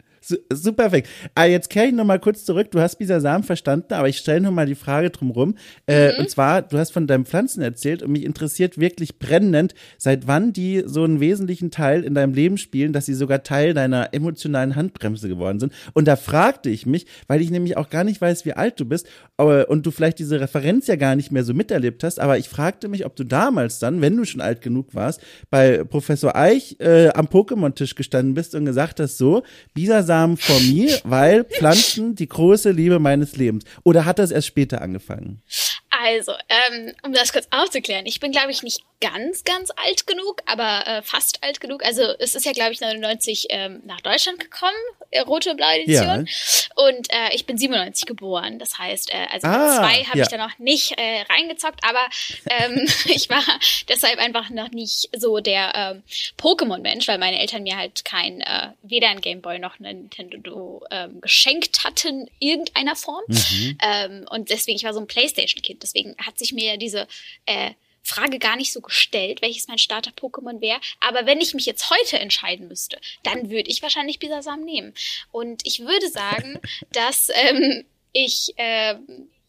Super 0.51 0.91
weg. 0.91 1.07
Ah, 1.35 1.45
jetzt 1.45 1.69
kehre 1.69 1.87
ich 1.87 1.93
nochmal 1.93 2.19
kurz 2.19 2.43
zurück. 2.43 2.71
Du 2.71 2.79
hast 2.79 2.97
Bisasam 2.97 3.43
verstanden, 3.43 3.93
aber 3.93 4.09
ich 4.09 4.17
stelle 4.17 4.41
nochmal 4.41 4.65
die 4.65 4.75
Frage 4.75 5.09
drumrum. 5.09 5.55
Äh, 5.87 6.13
mhm. 6.13 6.19
Und 6.19 6.29
zwar, 6.29 6.61
du 6.61 6.77
hast 6.77 6.91
von 6.91 7.07
deinen 7.07 7.25
Pflanzen 7.25 7.61
erzählt 7.61 8.03
und 8.03 8.11
mich 8.11 8.25
interessiert 8.25 8.77
wirklich 8.77 9.19
brennend, 9.19 9.73
seit 9.97 10.27
wann 10.27 10.51
die 10.51 10.83
so 10.85 11.03
einen 11.03 11.19
wesentlichen 11.19 11.71
Teil 11.71 12.03
in 12.03 12.13
deinem 12.13 12.33
Leben 12.33 12.57
spielen, 12.57 12.91
dass 12.91 13.05
sie 13.05 13.13
sogar 13.13 13.43
Teil 13.43 13.73
deiner 13.73 14.13
emotionalen 14.13 14.75
Handbremse 14.75 15.29
geworden 15.29 15.59
sind. 15.59 15.71
Und 15.93 16.07
da 16.07 16.15
fragte 16.15 16.69
ich 16.69 16.85
mich, 16.85 17.05
weil 17.27 17.41
ich 17.41 17.49
nämlich 17.49 17.77
auch 17.77 17.89
gar 17.89 18.03
nicht 18.03 18.19
weiß, 18.19 18.45
wie 18.45 18.53
alt 18.53 18.79
du 18.79 18.85
bist 18.85 19.07
und 19.37 19.85
du 19.85 19.91
vielleicht 19.91 20.19
diese 20.19 20.41
Referenz 20.41 20.87
ja 20.87 20.95
gar 20.95 21.15
nicht 21.15 21.31
mehr 21.31 21.43
so 21.43 21.53
miterlebt 21.53 22.03
hast, 22.03 22.19
aber 22.19 22.37
ich 22.37 22.49
fragte 22.49 22.87
mich, 22.87 23.05
ob 23.05 23.15
du 23.15 23.23
damals 23.23 23.79
dann, 23.79 24.01
wenn 24.01 24.17
du 24.17 24.25
schon 24.25 24.41
alt 24.41 24.61
genug 24.61 24.95
warst, 24.95 25.21
bei 25.49 25.83
Professor 25.83 26.35
Eich 26.35 26.77
äh, 26.79 27.09
am 27.09 27.27
Pokémon-Tisch 27.27 27.95
gestanden 27.95 28.33
bist 28.33 28.55
und 28.55 28.65
gesagt 28.65 28.99
hast, 28.99 29.17
so, 29.17 29.43
Bisasam 29.73 30.16
Namen 30.17 30.37
for 30.37 30.59
me, 30.61 30.99
weil 31.03 31.43
Pflanzen 31.43 32.15
die 32.15 32.27
große 32.27 32.71
Liebe 32.71 32.99
meines 32.99 33.35
Lebens. 33.35 33.65
Oder 33.83 34.05
hat 34.05 34.17
das 34.19 34.31
erst 34.31 34.47
später 34.47 34.81
angefangen? 34.81 35.41
Also, 35.89 36.33
ähm, 36.49 36.93
um 37.03 37.13
das 37.13 37.31
kurz 37.31 37.47
aufzuklären, 37.51 38.05
ich 38.05 38.19
bin, 38.19 38.31
glaube 38.31 38.51
ich, 38.51 38.63
nicht 38.63 38.83
ganz, 38.99 39.43
ganz 39.43 39.71
alt 39.75 40.07
genug, 40.07 40.41
aber 40.45 40.85
äh, 40.87 41.01
fast 41.01 41.43
alt 41.43 41.59
genug. 41.59 41.85
Also 41.85 42.01
es 42.19 42.35
ist 42.35 42.45
ja, 42.45 42.51
glaube 42.51 42.73
ich, 42.73 42.81
99 42.81 43.47
ähm, 43.49 43.81
nach 43.85 44.01
Deutschland 44.01 44.39
gekommen, 44.39 44.73
äh, 45.11 45.19
rote 45.19 45.51
und 45.51 45.57
blaue 45.57 45.81
Edition. 45.81 46.25
Ja. 46.25 46.83
Und 46.83 47.11
äh, 47.11 47.33
ich 47.33 47.45
bin 47.45 47.57
97 47.57 48.05
geboren. 48.05 48.57
Das 48.59 48.77
heißt, 48.77 49.13
äh, 49.13 49.27
also 49.31 49.47
ah, 49.47 49.77
zwei 49.77 50.03
habe 50.05 50.17
ja. 50.17 50.23
ich 50.23 50.29
da 50.29 50.37
noch 50.37 50.57
nicht 50.57 50.97
äh, 50.97 51.21
reingezockt, 51.29 51.81
aber 51.83 52.01
ähm, 52.49 52.87
ich 53.05 53.29
war 53.29 53.43
deshalb 53.87 54.19
einfach 54.19 54.49
noch 54.49 54.71
nicht 54.71 55.09
so 55.15 55.39
der 55.39 55.73
ähm, 55.75 56.03
Pokémon-Mensch, 56.37 57.07
weil 57.07 57.19
meine 57.19 57.39
Eltern 57.39 57.63
mir 57.63 57.77
halt 57.77 58.03
kein, 58.03 58.41
äh, 58.41 58.69
weder 58.81 59.09
ein 59.09 59.21
Gameboy 59.21 59.59
noch 59.59 59.79
ein 59.79 59.83
Nintendo 59.83 60.83
ähm, 60.89 61.21
geschenkt 61.21 61.83
hatten, 61.83 62.29
irgendeiner 62.39 62.95
Form. 62.95 63.23
Mhm. 63.27 63.77
Ähm, 63.83 64.25
und 64.31 64.49
deswegen, 64.49 64.77
ich 64.77 64.83
war 64.83 64.93
so 64.93 64.99
ein 64.99 65.07
Playstation-Kind. 65.07 65.76
Deswegen 65.83 66.15
hat 66.17 66.37
sich 66.37 66.53
mir 66.53 66.77
diese 66.77 67.07
äh, 67.45 67.71
Frage 68.07 68.39
gar 68.39 68.55
nicht 68.55 68.71
so 68.71 68.81
gestellt, 68.81 69.41
welches 69.41 69.67
mein 69.67 69.77
Starter-Pokémon 69.77 70.61
wäre. 70.61 70.79
Aber 71.01 71.25
wenn 71.25 71.41
ich 71.41 71.53
mich 71.53 71.65
jetzt 71.65 71.89
heute 71.89 72.19
entscheiden 72.19 72.67
müsste, 72.67 72.97
dann 73.23 73.49
würde 73.49 73.69
ich 73.69 73.81
wahrscheinlich 73.81 74.19
Bisasam 74.19 74.63
nehmen. 74.63 74.93
Und 75.31 75.61
ich 75.65 75.81
würde 75.81 76.09
sagen, 76.09 76.59
dass 76.91 77.29
ähm, 77.33 77.85
ich 78.13 78.53
äh, 78.55 78.95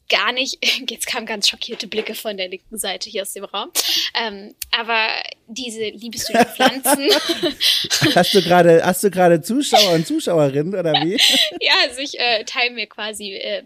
gar 0.08 0.32
nicht, 0.32 0.58
jetzt 0.90 1.06
kamen 1.06 1.26
ganz 1.26 1.48
schockierte 1.48 1.86
Blicke 1.86 2.14
von 2.14 2.36
der 2.36 2.48
linken 2.48 2.78
Seite 2.78 3.08
hier 3.08 3.22
aus 3.22 3.32
dem 3.32 3.44
Raum, 3.44 3.70
ähm, 4.14 4.54
aber 4.76 5.06
diese 5.46 5.88
liebesüden 5.90 6.46
Pflanzen. 6.56 7.08
hast 8.14 8.34
du 8.34 8.42
gerade, 8.42 8.84
hast 8.84 9.04
du 9.04 9.10
gerade 9.10 9.40
Zuschauer 9.40 9.92
und 9.92 10.06
Zuschauerinnen 10.06 10.74
oder 10.74 10.94
wie? 10.94 11.20
ja, 11.60 11.74
also 11.86 12.00
ich 12.00 12.18
äh, 12.18 12.44
teile 12.44 12.72
mir 12.72 12.86
quasi 12.86 13.34
äh, 13.34 13.62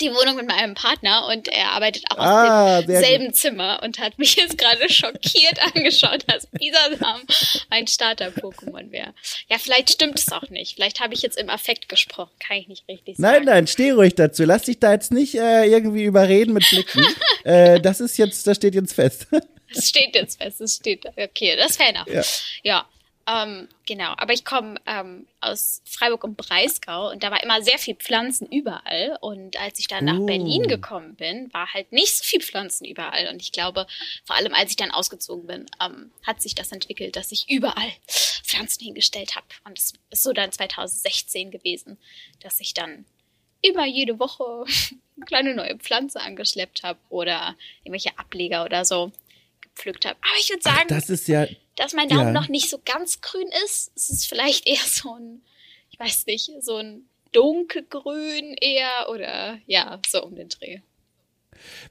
die 0.00 0.10
Wohnung 0.12 0.36
mit 0.36 0.48
meinem 0.48 0.74
Partner 0.74 1.28
und 1.30 1.48
er 1.48 1.72
arbeitet 1.72 2.04
auch 2.10 2.18
Ah, 2.18 2.78
aus 2.78 2.86
demselben 2.86 3.32
Zimmer 3.32 3.80
und 3.82 3.98
hat 3.98 4.18
mich 4.18 4.36
jetzt 4.36 4.58
gerade 4.58 4.88
schockiert 4.92 5.58
angeschaut, 5.74 6.24
dass 6.26 6.46
Bisasam 6.48 7.22
ein 7.70 7.86
Starter-Pokémon 7.86 8.90
wäre. 8.90 9.14
Ja, 9.48 9.58
vielleicht 9.58 9.92
stimmt 9.92 10.18
es 10.18 10.30
auch 10.32 10.48
nicht. 10.50 10.74
Vielleicht 10.74 11.00
habe 11.00 11.14
ich 11.14 11.22
jetzt 11.22 11.38
im 11.38 11.48
Affekt 11.50 11.88
gesprochen. 11.88 12.32
Kann 12.44 12.56
ich 12.56 12.68
nicht 12.68 12.88
richtig 12.88 13.16
sagen. 13.16 13.44
Nein, 13.44 13.44
nein, 13.44 13.66
steh 13.66 13.90
ruhig 13.92 14.14
dazu. 14.14 14.44
Lass 14.44 14.62
dich 14.62 14.78
da 14.78 14.92
jetzt 14.92 15.12
nicht 15.12 15.34
äh, 15.34 15.64
irgendwie 15.66 16.04
überreden 16.04 16.52
mit 16.54 16.68
Blicken. 16.68 17.04
äh, 17.44 17.80
das 17.80 18.00
ist 18.00 18.16
jetzt, 18.16 18.46
das 18.46 18.56
steht 18.56 18.74
jetzt 18.74 18.94
fest. 18.94 19.26
Das 19.74 19.88
steht 19.88 20.14
jetzt 20.14 20.40
fest, 20.40 20.60
das 20.60 20.74
steht. 20.76 21.04
Okay, 21.16 21.56
das 21.56 21.70
ist 21.70 21.76
fair 21.78 21.88
enough. 21.88 22.06
Ja. 22.08 22.22
Ja. 22.62 22.88
Ähm, 23.26 23.68
genau, 23.86 24.12
aber 24.16 24.32
ich 24.34 24.44
komme 24.44 24.74
ähm, 24.86 25.26
aus 25.40 25.80
Freiburg 25.86 26.24
und 26.24 26.36
Breisgau 26.36 27.10
und 27.10 27.22
da 27.22 27.30
war 27.30 27.42
immer 27.42 27.62
sehr 27.62 27.78
viel 27.78 27.94
Pflanzen 27.94 28.46
überall. 28.50 29.16
Und 29.20 29.58
als 29.58 29.78
ich 29.78 29.88
dann 29.88 30.04
nach 30.04 30.18
Oh. 30.18 30.26
Berlin 30.26 30.68
gekommen 30.68 31.14
bin, 31.14 31.52
war 31.52 31.72
halt 31.72 31.90
nicht 31.92 32.16
so 32.16 32.24
viel 32.24 32.42
Pflanzen 32.42 32.84
überall. 32.84 33.28
Und 33.32 33.40
ich 33.40 33.52
glaube, 33.52 33.86
vor 34.24 34.36
allem 34.36 34.52
als 34.52 34.70
ich 34.70 34.76
dann 34.76 34.90
ausgezogen 34.90 35.46
bin, 35.46 35.66
ähm, 35.82 36.10
hat 36.26 36.42
sich 36.42 36.54
das 36.54 36.72
entwickelt, 36.72 37.16
dass 37.16 37.32
ich 37.32 37.48
überall 37.48 37.92
Pflanzen 38.06 38.84
hingestellt 38.84 39.36
habe. 39.36 39.46
Und 39.64 39.78
es 39.78 39.94
ist 40.10 40.22
so 40.22 40.32
dann 40.32 40.52
2016 40.52 41.50
gewesen, 41.50 41.98
dass 42.40 42.60
ich 42.60 42.74
dann 42.74 43.06
immer 43.62 43.86
jede 43.86 44.18
Woche 44.18 44.64
eine 45.16 45.24
kleine 45.24 45.54
neue 45.54 45.76
Pflanze 45.78 46.20
angeschleppt 46.20 46.82
habe 46.82 46.98
oder 47.08 47.56
irgendwelche 47.82 48.18
Ableger 48.18 48.64
oder 48.64 48.84
so 48.84 49.12
gepflückt 49.74 50.04
habe. 50.06 50.16
Aber 50.20 50.38
ich 50.40 50.48
würde 50.50 50.62
sagen, 50.62 50.88
Das 50.88 51.10
ist 51.10 51.28
ja, 51.28 51.46
dass 51.76 51.92
mein 51.94 52.08
Daumen 52.08 52.26
Ja. 52.28 52.32
noch 52.32 52.48
nicht 52.48 52.68
so 52.70 52.78
ganz 52.84 53.20
grün 53.20 53.48
ist. 53.64 53.90
Es 53.96 54.10
ist 54.10 54.26
vielleicht 54.26 54.66
eher 54.66 54.76
so 54.86 55.14
ein, 55.14 55.42
ich 55.90 55.98
weiß 55.98 56.26
nicht, 56.26 56.50
so 56.60 56.76
ein 56.76 57.02
dunkelgrün 57.32 58.54
eher 58.60 59.08
oder 59.10 59.58
ja, 59.66 60.00
so 60.08 60.24
um 60.24 60.34
den 60.36 60.48
Dreh. 60.48 60.78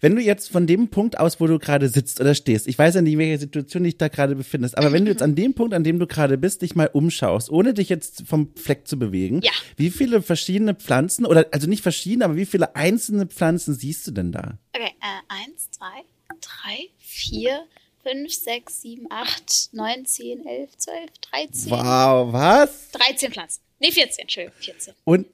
wenn 0.01 0.15
du 0.15 0.21
jetzt 0.21 0.51
von 0.51 0.67
dem 0.67 0.89
Punkt 0.89 1.17
aus, 1.19 1.39
wo 1.39 1.47
du 1.47 1.57
gerade 1.57 1.89
sitzt 1.89 2.19
oder 2.21 2.35
stehst, 2.35 2.67
ich 2.67 2.77
weiß 2.77 2.95
ja 2.95 3.01
nicht, 3.01 3.13
in 3.13 3.19
welcher 3.19 3.39
Situation 3.39 3.83
dich 3.83 3.97
da 3.97 4.07
gerade 4.07 4.35
befindest, 4.35 4.77
aber 4.77 4.91
wenn 4.91 5.03
du 5.05 5.11
jetzt 5.11 5.23
an 5.23 5.35
dem 5.35 5.53
Punkt, 5.53 5.73
an 5.73 5.83
dem 5.83 5.99
du 5.99 6.05
gerade 6.07 6.37
bist, 6.37 6.61
dich 6.61 6.75
mal 6.75 6.89
umschaust, 6.93 7.49
ohne 7.49 7.73
dich 7.73 7.89
jetzt 7.89 8.23
vom 8.27 8.53
Fleck 8.55 8.87
zu 8.87 8.99
bewegen, 8.99 9.41
Ja. 9.41 9.51
wie 9.77 9.89
viele 9.89 10.21
verschiedene 10.21 10.75
Pflanzen 10.75 11.25
oder 11.25 11.47
also 11.51 11.67
nicht 11.67 11.81
verschiedene, 11.81 12.25
aber 12.25 12.35
wie 12.35 12.45
viele 12.45 12.75
einzelne 12.75 13.25
Pflanzen 13.25 13.73
siehst 13.73 14.05
du 14.07 14.11
denn 14.11 14.31
da? 14.31 14.57
Okay, 14.75 14.91
äh, 15.01 15.21
eins, 15.43 15.71
zwei, 15.71 16.03
drei, 16.45 16.89
vier, 17.00 17.67
fünf, 18.03 18.33
sechs, 18.33 18.81
sieben, 18.81 19.07
acht, 19.09 19.69
neun, 19.73 20.05
zehn, 20.05 20.45
elf, 20.45 20.77
zwölf, 20.77 21.12
dreizehn. 21.21 21.71
Wow, 21.71 22.33
was? 22.33 22.91
13 22.91 23.31
Pflanzen. 23.31 23.62
Nee, 23.79 23.91
14, 23.91 24.21
Entschuldigung, 24.23 24.59
14. 24.59 24.93
Und 25.03 25.27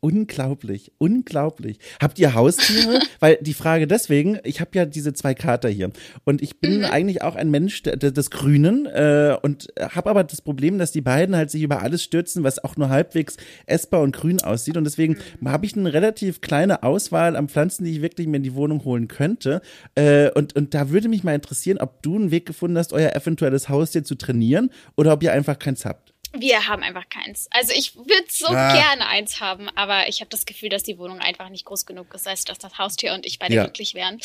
unglaublich, 0.00 0.92
unglaublich. 0.98 1.78
Habt 2.00 2.18
ihr 2.18 2.34
Haustiere? 2.34 3.00
Weil 3.20 3.38
die 3.40 3.54
Frage 3.54 3.86
deswegen, 3.86 4.38
ich 4.44 4.60
habe 4.60 4.70
ja 4.74 4.84
diese 4.84 5.12
zwei 5.12 5.34
Kater 5.34 5.68
hier 5.68 5.90
und 6.24 6.42
ich 6.42 6.60
bin 6.60 6.84
eigentlich 6.84 7.22
auch 7.22 7.34
ein 7.34 7.50
Mensch 7.50 7.82
des 7.82 8.30
Grünen 8.30 8.86
äh, 8.86 9.36
und 9.42 9.68
habe 9.80 10.10
aber 10.10 10.24
das 10.24 10.40
Problem, 10.40 10.78
dass 10.78 10.92
die 10.92 11.00
beiden 11.00 11.34
halt 11.36 11.50
sich 11.50 11.62
über 11.62 11.82
alles 11.82 12.02
stürzen, 12.02 12.44
was 12.44 12.62
auch 12.62 12.76
nur 12.76 12.90
halbwegs 12.90 13.36
essbar 13.66 14.02
und 14.02 14.14
grün 14.14 14.40
aussieht 14.42 14.76
und 14.76 14.84
deswegen 14.84 15.18
habe 15.44 15.66
ich 15.66 15.76
eine 15.76 15.92
relativ 15.92 16.40
kleine 16.40 16.82
Auswahl 16.82 17.36
an 17.36 17.48
Pflanzen, 17.48 17.84
die 17.84 17.92
ich 17.92 18.02
wirklich 18.02 18.26
mir 18.26 18.36
in 18.36 18.42
die 18.42 18.54
Wohnung 18.54 18.84
holen 18.84 19.08
könnte 19.08 19.60
äh, 19.94 20.30
und 20.30 20.54
und 20.54 20.74
da 20.74 20.90
würde 20.90 21.08
mich 21.08 21.24
mal 21.24 21.34
interessieren, 21.34 21.78
ob 21.78 22.02
du 22.02 22.16
einen 22.16 22.30
Weg 22.30 22.46
gefunden 22.46 22.78
hast, 22.78 22.92
euer 22.92 23.14
eventuelles 23.14 23.68
Haustier 23.68 24.04
zu 24.04 24.14
trainieren 24.14 24.70
oder 24.96 25.12
ob 25.12 25.22
ihr 25.22 25.32
einfach 25.32 25.58
keins 25.58 25.84
habt. 25.84 26.14
Wir 26.32 26.66
haben 26.68 26.82
einfach 26.82 27.08
keins. 27.08 27.48
Also 27.50 27.72
ich 27.72 27.96
würde 27.96 28.26
so 28.30 28.48
Ah. 28.48 28.72
gerne 28.74 29.06
eins 29.06 29.40
haben, 29.40 29.68
aber 29.70 30.08
ich 30.08 30.20
habe 30.20 30.28
das 30.30 30.44
Gefühl, 30.46 30.68
dass 30.68 30.82
die 30.82 30.98
Wohnung 30.98 31.20
einfach 31.20 31.48
nicht 31.48 31.64
groß 31.64 31.86
genug 31.86 32.12
ist, 32.14 32.28
als 32.28 32.44
dass 32.44 32.58
das 32.58 32.76
Haustier 32.78 33.14
und 33.14 33.24
ich 33.26 33.38
beide 33.38 33.54
Ja. 33.54 33.64
glücklich 33.64 33.94
wären. 33.94 34.20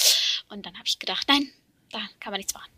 Und 0.50 0.66
dann 0.66 0.74
habe 0.74 0.86
ich 0.88 1.00
gedacht, 1.00 1.28
nein, 1.30 1.50
da 1.92 2.00
kann 2.20 2.32
man 2.32 2.38
nichts 2.40 2.54
machen. 2.54 2.70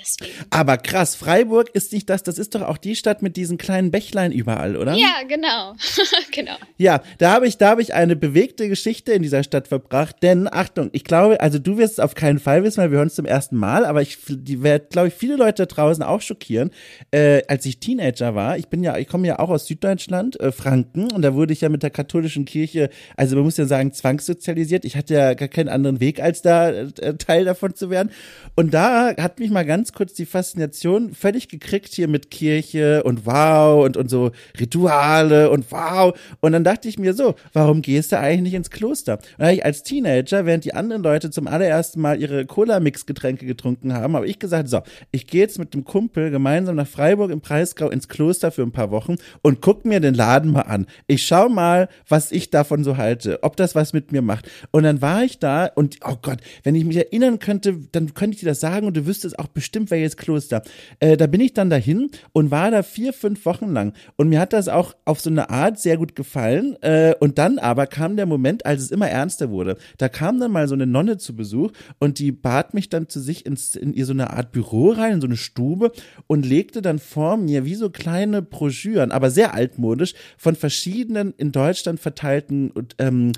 Deswegen. 0.00 0.32
Aber 0.50 0.78
krass, 0.78 1.14
Freiburg 1.14 1.70
ist 1.74 1.92
nicht 1.92 2.08
das, 2.08 2.22
das 2.22 2.38
ist 2.38 2.54
doch 2.54 2.62
auch 2.62 2.78
die 2.78 2.96
Stadt 2.96 3.22
mit 3.22 3.36
diesen 3.36 3.58
kleinen 3.58 3.90
Bächlein 3.90 4.32
überall, 4.32 4.76
oder? 4.76 4.94
Ja, 4.94 5.22
genau. 5.26 5.74
genau. 6.32 6.56
Ja, 6.76 7.02
da 7.18 7.32
habe 7.32 7.46
ich, 7.46 7.58
da 7.58 7.70
habe 7.70 7.82
ich 7.82 7.94
eine 7.94 8.16
bewegte 8.16 8.68
Geschichte 8.68 9.12
in 9.12 9.22
dieser 9.22 9.42
Stadt 9.42 9.68
verbracht, 9.68 10.16
denn 10.22 10.48
Achtung, 10.50 10.90
ich 10.92 11.04
glaube, 11.04 11.40
also 11.40 11.58
du 11.58 11.78
wirst 11.78 11.94
es 11.94 12.00
auf 12.00 12.14
keinen 12.14 12.38
Fall 12.38 12.62
wissen, 12.62 12.82
weil 12.82 12.90
wir 12.90 12.98
hören 12.98 13.08
es 13.08 13.14
zum 13.14 13.26
ersten 13.26 13.56
Mal, 13.56 13.84
aber 13.84 14.02
ich, 14.02 14.18
die 14.28 14.62
werde, 14.62 14.86
glaube 14.90 15.08
ich, 15.08 15.14
viele 15.14 15.36
Leute 15.36 15.66
da 15.66 15.66
draußen 15.66 16.02
auch 16.02 16.20
schockieren. 16.20 16.70
Äh, 17.10 17.42
als 17.48 17.66
ich 17.66 17.80
Teenager 17.80 18.34
war, 18.34 18.56
ich 18.56 18.68
bin 18.68 18.82
ja, 18.82 18.96
ich 18.96 19.08
komme 19.08 19.26
ja 19.26 19.38
auch 19.38 19.50
aus 19.50 19.66
Süddeutschland, 19.66 20.38
äh, 20.40 20.52
Franken, 20.52 21.10
und 21.12 21.22
da 21.22 21.34
wurde 21.34 21.52
ich 21.52 21.60
ja 21.60 21.68
mit 21.68 21.82
der 21.82 21.90
katholischen 21.90 22.44
Kirche, 22.44 22.90
also 23.16 23.36
man 23.36 23.44
muss 23.44 23.56
ja 23.56 23.66
sagen, 23.66 23.92
zwangssozialisiert. 23.92 24.84
Ich 24.84 24.96
hatte 24.96 25.14
ja 25.14 25.34
gar 25.34 25.48
keinen 25.48 25.68
anderen 25.68 26.00
Weg, 26.00 26.20
als 26.20 26.42
da 26.42 26.70
äh, 26.70 27.14
Teil 27.18 27.44
davon 27.44 27.74
zu 27.74 27.90
werden. 27.90 28.10
Und 28.54 28.74
da 28.74 29.14
hat 29.16 29.38
mich 29.38 29.50
mal 29.50 29.64
ganz 29.64 29.87
kurz 29.92 30.14
die 30.14 30.26
Faszination 30.26 31.12
völlig 31.12 31.48
gekriegt 31.48 31.92
hier 31.94 32.08
mit 32.08 32.30
Kirche 32.30 33.02
und 33.02 33.26
wow 33.26 33.84
und, 33.84 33.96
und 33.96 34.08
so 34.08 34.30
Rituale 34.58 35.50
und 35.50 35.70
wow. 35.70 36.18
Und 36.40 36.52
dann 36.52 36.64
dachte 36.64 36.88
ich 36.88 36.98
mir 36.98 37.14
so, 37.14 37.34
warum 37.52 37.82
gehst 37.82 38.12
du 38.12 38.18
eigentlich 38.18 38.42
nicht 38.42 38.54
ins 38.54 38.70
Kloster? 38.70 39.18
Und 39.38 39.48
ich 39.48 39.64
als 39.64 39.82
Teenager, 39.82 40.46
während 40.46 40.64
die 40.64 40.74
anderen 40.74 41.02
Leute 41.02 41.30
zum 41.30 41.46
allerersten 41.46 42.00
Mal 42.00 42.20
ihre 42.20 42.46
Cola-Mix-Getränke 42.46 43.46
getrunken 43.46 43.92
haben, 43.92 44.14
habe 44.14 44.26
ich 44.26 44.38
gesagt, 44.38 44.68
so, 44.68 44.80
ich 45.10 45.26
gehe 45.26 45.40
jetzt 45.40 45.58
mit 45.58 45.74
dem 45.74 45.84
Kumpel 45.84 46.30
gemeinsam 46.30 46.76
nach 46.76 46.86
Freiburg 46.86 47.30
im 47.30 47.40
Breisgau 47.40 47.90
ins 47.90 48.08
Kloster 48.08 48.50
für 48.50 48.62
ein 48.62 48.72
paar 48.72 48.90
Wochen 48.90 49.16
und 49.42 49.60
guck 49.60 49.84
mir 49.84 50.00
den 50.00 50.14
Laden 50.14 50.52
mal 50.52 50.62
an. 50.62 50.86
Ich 51.06 51.26
schau 51.26 51.48
mal, 51.48 51.88
was 52.08 52.32
ich 52.32 52.50
davon 52.50 52.84
so 52.84 52.96
halte, 52.96 53.42
ob 53.42 53.56
das 53.56 53.74
was 53.74 53.92
mit 53.92 54.12
mir 54.12 54.22
macht. 54.22 54.50
Und 54.70 54.82
dann 54.82 55.00
war 55.00 55.24
ich 55.24 55.38
da 55.38 55.66
und, 55.66 55.98
oh 56.04 56.16
Gott, 56.20 56.38
wenn 56.62 56.74
ich 56.74 56.84
mich 56.84 56.96
erinnern 56.96 57.38
könnte, 57.38 57.78
dann 57.92 58.14
könnte 58.14 58.34
ich 58.34 58.40
dir 58.40 58.48
das 58.48 58.60
sagen 58.60 58.86
und 58.86 58.96
du 58.96 59.06
wüsstest 59.06 59.38
auch 59.38 59.48
bestimmt, 59.48 59.77
welches 59.86 60.16
Kloster. 60.16 60.62
Äh, 61.00 61.16
da 61.16 61.26
bin 61.26 61.40
ich 61.40 61.54
dann 61.54 61.70
dahin 61.70 62.10
und 62.32 62.50
war 62.50 62.70
da 62.70 62.82
vier, 62.82 63.12
fünf 63.12 63.44
Wochen 63.46 63.72
lang. 63.72 63.92
Und 64.16 64.28
mir 64.28 64.40
hat 64.40 64.52
das 64.52 64.68
auch 64.68 64.94
auf 65.04 65.20
so 65.20 65.30
eine 65.30 65.50
Art 65.50 65.78
sehr 65.78 65.96
gut 65.96 66.16
gefallen. 66.16 66.76
Äh, 66.82 67.14
und 67.20 67.38
dann 67.38 67.58
aber 67.58 67.86
kam 67.86 68.16
der 68.16 68.26
Moment, 68.26 68.66
als 68.66 68.82
es 68.82 68.90
immer 68.90 69.08
ernster 69.08 69.50
wurde. 69.50 69.76
Da 69.98 70.08
kam 70.08 70.40
dann 70.40 70.52
mal 70.52 70.68
so 70.68 70.74
eine 70.74 70.86
Nonne 70.86 71.18
zu 71.18 71.36
Besuch 71.36 71.72
und 71.98 72.18
die 72.18 72.32
bat 72.32 72.74
mich 72.74 72.88
dann 72.88 73.08
zu 73.08 73.20
sich 73.20 73.46
ins, 73.46 73.74
in 73.74 73.92
ihr 73.92 74.06
so 74.06 74.12
eine 74.12 74.30
Art 74.30 74.52
Büro 74.52 74.90
rein, 74.90 75.14
in 75.14 75.20
so 75.20 75.26
eine 75.26 75.36
Stube 75.36 75.92
und 76.26 76.44
legte 76.44 76.82
dann 76.82 76.98
vor 76.98 77.36
mir 77.36 77.64
wie 77.64 77.74
so 77.74 77.90
kleine 77.90 78.42
Broschüren, 78.42 79.10
aber 79.10 79.30
sehr 79.30 79.54
altmodisch, 79.54 80.14
von 80.36 80.56
verschiedenen 80.56 81.34
in 81.36 81.52
Deutschland 81.52 82.00
verteilten 82.00 82.72
ähm, 82.98 83.32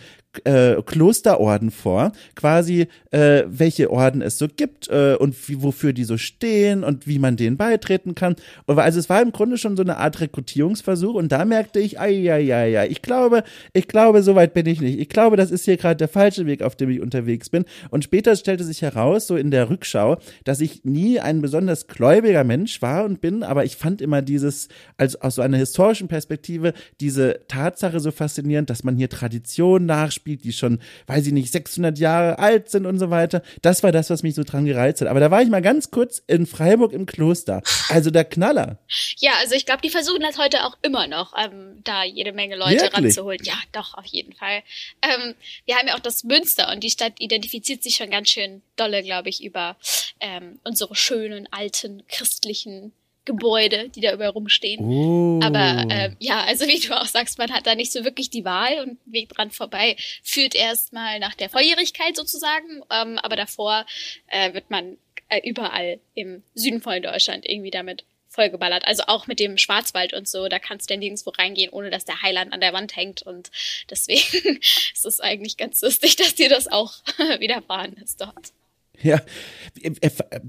äh, 0.44 0.80
Klosterorden 0.82 1.70
vor, 1.70 2.12
quasi 2.34 2.86
äh, 3.10 3.42
welche 3.46 3.90
Orden 3.90 4.22
es 4.22 4.38
so 4.38 4.46
gibt 4.48 4.88
äh, 4.88 5.16
und 5.16 5.36
wie, 5.48 5.62
wofür 5.62 5.92
die 5.92 6.04
so 6.04 6.16
stehen 6.18 6.84
und 6.84 7.06
wie 7.06 7.18
man 7.18 7.36
denen 7.36 7.56
beitreten 7.56 8.14
kann. 8.14 8.36
Also 8.66 9.00
es 9.00 9.08
war 9.08 9.20
im 9.22 9.32
Grunde 9.32 9.58
schon 9.58 9.76
so 9.76 9.82
eine 9.82 9.96
Art 9.96 10.20
Rekrutierungsversuch 10.20 11.14
und 11.14 11.32
da 11.32 11.44
merkte 11.44 11.80
ich, 11.80 11.98
ai, 11.98 12.32
ai, 12.32 12.86
ich 12.88 13.02
glaube, 13.02 13.42
ich 13.72 13.88
glaube, 13.88 14.22
so 14.22 14.34
weit 14.34 14.54
bin 14.54 14.66
ich 14.66 14.80
nicht. 14.80 14.98
Ich 15.00 15.08
glaube, 15.08 15.36
das 15.36 15.50
ist 15.50 15.64
hier 15.64 15.76
gerade 15.76 15.96
der 15.96 16.08
falsche 16.08 16.46
Weg, 16.46 16.62
auf 16.62 16.76
dem 16.76 16.90
ich 16.90 17.00
unterwegs 17.00 17.50
bin. 17.50 17.64
Und 17.90 18.04
später 18.04 18.36
stellte 18.36 18.64
sich 18.64 18.82
heraus, 18.82 19.26
so 19.26 19.36
in 19.36 19.50
der 19.50 19.68
Rückschau, 19.68 20.18
dass 20.44 20.60
ich 20.60 20.84
nie 20.84 21.18
ein 21.20 21.40
besonders 21.40 21.88
gläubiger 21.88 22.44
Mensch 22.44 22.80
war 22.82 23.04
und 23.04 23.20
bin, 23.20 23.42
aber 23.42 23.64
ich 23.64 23.76
fand 23.76 24.00
immer 24.00 24.22
dieses, 24.22 24.68
also 24.96 25.18
aus 25.20 25.34
so 25.34 25.42
einer 25.42 25.56
historischen 25.56 26.08
Perspektive, 26.08 26.72
diese 27.00 27.40
Tatsache 27.48 28.00
so 28.00 28.10
faszinierend, 28.10 28.70
dass 28.70 28.84
man 28.84 28.96
hier 28.96 29.08
Traditionen 29.08 29.86
nachspielt, 30.20 30.44
die 30.44 30.52
schon, 30.52 30.80
weiß 31.06 31.26
ich 31.26 31.32
nicht, 31.32 31.50
600 31.52 31.98
Jahre 31.98 32.38
alt 32.38 32.70
sind 32.70 32.86
und 32.86 32.98
so 32.98 33.10
weiter. 33.10 33.42
Das 33.62 33.82
war 33.82 33.92
das, 33.92 34.10
was 34.10 34.22
mich 34.22 34.34
so 34.34 34.44
dran 34.44 34.64
gereizt 34.64 35.00
hat. 35.00 35.08
Aber 35.08 35.20
da 35.20 35.30
war 35.30 35.42
ich 35.42 35.48
mal 35.48 35.62
ganz 35.62 35.90
kurz 35.90 36.22
in 36.26 36.46
Freiburg 36.46 36.92
im 36.92 37.06
Kloster. 37.06 37.62
Also 37.88 38.10
der 38.10 38.24
Knaller. 38.24 38.78
Ja, 39.18 39.32
also 39.40 39.54
ich 39.54 39.66
glaube, 39.66 39.82
die 39.82 39.90
versuchen 39.90 40.20
das 40.20 40.38
heute 40.38 40.64
auch 40.64 40.76
immer 40.82 41.06
noch, 41.06 41.32
ähm, 41.36 41.80
da 41.84 42.04
jede 42.04 42.32
Menge 42.32 42.56
Leute 42.56 42.82
Wirklich? 42.82 42.94
ranzuholen. 42.94 43.40
Ja, 43.42 43.54
doch, 43.72 43.94
auf 43.94 44.06
jeden 44.06 44.32
Fall. 44.34 44.62
Ähm, 45.02 45.34
wir 45.64 45.76
haben 45.76 45.88
ja 45.88 45.94
auch 45.94 46.00
das 46.00 46.24
Münster 46.24 46.70
und 46.72 46.82
die 46.82 46.90
Stadt 46.90 47.14
identifiziert 47.18 47.82
sich 47.82 47.96
schon 47.96 48.10
ganz 48.10 48.28
schön 48.28 48.62
dolle, 48.76 49.02
glaube 49.02 49.28
ich, 49.28 49.42
über 49.42 49.76
ähm, 50.20 50.58
unsere 50.64 50.94
schönen, 50.94 51.48
alten, 51.50 52.02
christlichen 52.08 52.92
Gebäude, 53.24 53.88
die 53.90 54.00
da 54.00 54.12
überall 54.12 54.30
rumstehen. 54.30 54.80
Oh. 54.84 55.40
Aber 55.42 55.84
äh, 55.90 56.10
ja, 56.18 56.42
also 56.44 56.66
wie 56.66 56.80
du 56.80 56.98
auch 56.98 57.06
sagst, 57.06 57.38
man 57.38 57.52
hat 57.52 57.66
da 57.66 57.74
nicht 57.74 57.92
so 57.92 58.04
wirklich 58.04 58.30
die 58.30 58.44
Wahl 58.44 58.80
und 58.80 58.98
Weg 59.04 59.28
dran 59.28 59.50
vorbei 59.50 59.96
führt 60.22 60.54
erstmal 60.54 61.18
nach 61.18 61.34
der 61.34 61.50
Volljährigkeit 61.50 62.16
sozusagen, 62.16 62.82
ähm, 62.90 63.18
aber 63.18 63.36
davor 63.36 63.84
äh, 64.28 64.54
wird 64.54 64.70
man 64.70 64.96
äh, 65.28 65.40
überall 65.48 66.00
im 66.14 66.42
Süden 66.54 66.80
von 66.80 67.00
Deutschland 67.02 67.46
irgendwie 67.46 67.70
damit 67.70 68.04
vollgeballert. 68.30 68.86
Also 68.86 69.04
auch 69.06 69.26
mit 69.26 69.40
dem 69.40 69.58
Schwarzwald 69.58 70.14
und 70.14 70.28
so, 70.28 70.48
da 70.48 70.58
kannst 70.58 70.88
du 70.88 70.94
ja 70.94 70.98
nirgendwo 70.98 71.30
reingehen, 71.30 71.70
ohne 71.70 71.90
dass 71.90 72.04
der 72.04 72.22
Heiland 72.22 72.52
an 72.52 72.60
der 72.60 72.72
Wand 72.72 72.96
hängt. 72.96 73.22
Und 73.22 73.50
deswegen 73.90 74.56
ist 74.94 75.04
es 75.04 75.20
eigentlich 75.20 75.56
ganz 75.56 75.82
lustig, 75.82 76.16
dass 76.16 76.34
dir 76.34 76.48
das 76.48 76.68
auch 76.68 76.94
widerfahren 77.38 77.94
ist 77.94 78.20
dort. 78.20 78.52
Ja, 79.02 79.20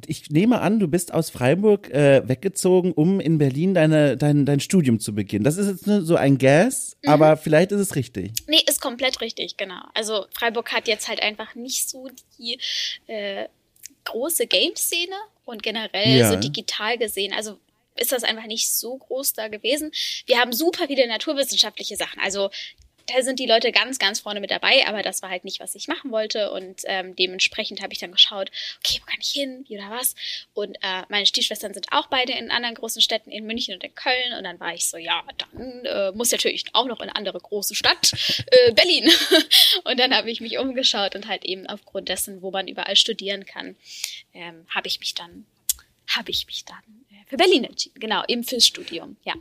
ich 0.08 0.30
nehme 0.30 0.60
an, 0.60 0.80
du 0.80 0.88
bist 0.88 1.14
aus 1.14 1.30
Freiburg 1.30 1.90
äh, 1.90 2.28
weggezogen, 2.28 2.92
um 2.92 3.20
in 3.20 3.38
Berlin 3.38 3.74
deine, 3.74 4.18
dein, 4.18 4.46
dein 4.46 4.60
Studium 4.60 5.00
zu 5.00 5.16
beginnen. 5.16 5.46
Das 5.46 5.58
ist 5.58 5.68
jetzt 5.68 5.88
nur 5.88 6.02
so 6.02 6.16
ein 6.16 6.38
Gas, 6.38 6.98
mhm. 7.02 7.10
aber 7.10 7.38
vielleicht 7.38 7.72
ist 7.72 7.80
es 7.80 7.96
richtig. 7.96 8.34
Nee, 8.48 8.62
ist 8.68 8.82
komplett 8.82 9.22
richtig, 9.22 9.56
genau. 9.56 9.82
Also 9.94 10.26
Freiburg 10.34 10.72
hat 10.74 10.88
jetzt 10.88 11.08
halt 11.08 11.22
einfach 11.22 11.56
nicht 11.56 11.90
so 11.90 12.10
die 12.38 12.60
äh, 13.08 13.46
große 14.04 14.48
Game-Szene 14.48 15.16
und 15.46 15.64
generell 15.64 16.18
ja. 16.18 16.30
so 16.30 16.36
digital 16.38 16.98
gesehen. 16.98 17.34
Also 17.34 17.58
ist 17.96 18.12
das 18.12 18.24
einfach 18.24 18.48
nicht 18.48 18.74
so 18.74 18.98
groß 18.98 19.34
da 19.34 19.48
gewesen. 19.48 19.92
Wir 20.26 20.40
haben 20.40 20.54
super 20.54 20.88
viele 20.88 21.08
naturwissenschaftliche 21.08 21.96
Sachen. 21.96 22.20
Also 22.20 22.50
da 23.08 23.22
sind 23.22 23.40
die 23.40 23.46
Leute 23.46 23.72
ganz, 23.72 24.00
ganz 24.00 24.20
vorne 24.20 24.40
mit 24.40 24.52
dabei, 24.52 24.88
aber 24.88 25.02
das 25.02 25.22
war 25.22 25.30
halt 25.30 25.46
nicht, 25.46 25.60
was 25.60 25.76
ich 25.76 25.88
machen 25.88 26.12
wollte. 26.12 26.52
Und 26.52 26.82
ähm, 26.86 27.16
dementsprechend 27.16 27.82
habe 27.82 27.94
ich 27.94 28.00
dann 28.00 28.12
geschaut, 28.12 28.52
okay, 28.80 29.00
wo 29.02 29.06
kann 29.06 29.20
ich 29.22 29.30
hin, 29.30 29.66
wie 29.68 29.78
oder 29.78 29.90
was? 29.90 30.16
Und 30.54 30.76
äh, 30.82 31.04
meine 31.10 31.26
Stiefschwestern 31.26 31.74
sind 31.74 31.88
auch 31.92 32.08
beide 32.08 32.34
in 32.34 32.52
anderen 32.52 32.76
großen 32.76 33.02
Städten, 33.02 33.32
in 33.32 33.46
München 33.46 33.74
und 33.74 33.84
in 33.84 33.96
Köln. 33.96 34.34
Und 34.38 34.44
dann 34.44 34.60
war 34.60 34.74
ich 34.74 34.88
so, 34.88 34.98
ja, 34.98 35.24
dann 35.38 35.86
äh, 35.86 36.12
muss 36.12 36.32
natürlich 36.32 36.66
auch 36.74 36.86
noch 36.86 37.00
in 37.00 37.10
eine 37.10 37.16
andere 37.16 37.40
große 37.40 37.76
Stadt, 37.76 38.12
äh, 38.48 38.72
Berlin. 38.74 39.10
und 39.84 40.00
dann 40.00 40.16
habe 40.16 40.30
ich 40.32 40.42
mich 40.42 40.58
umgeschaut 40.58 41.16
und 41.16 41.28
halt 41.28 41.46
eben 41.46 41.68
aufgrund 41.68 42.10
dessen, 42.10 42.42
wo 42.42 42.52
man 42.52 42.68
überall 42.68 42.96
studieren 42.96 43.46
kann, 43.46 43.76
ähm, 44.34 44.66
habe 44.70 44.88
ich 44.88 45.00
mich 45.00 45.14
dann, 45.14 45.46
habe 46.08 46.32
ich 46.32 46.46
mich 46.48 46.66
dann 46.66 47.06
äh, 47.12 47.30
für 47.30 47.38
Berlin 47.38 47.64
entschieden. 47.64 48.00
Genau, 48.00 48.24
eben 48.28 48.44
fürs 48.44 48.66
Studium, 48.66 49.18
ja. 49.24 49.34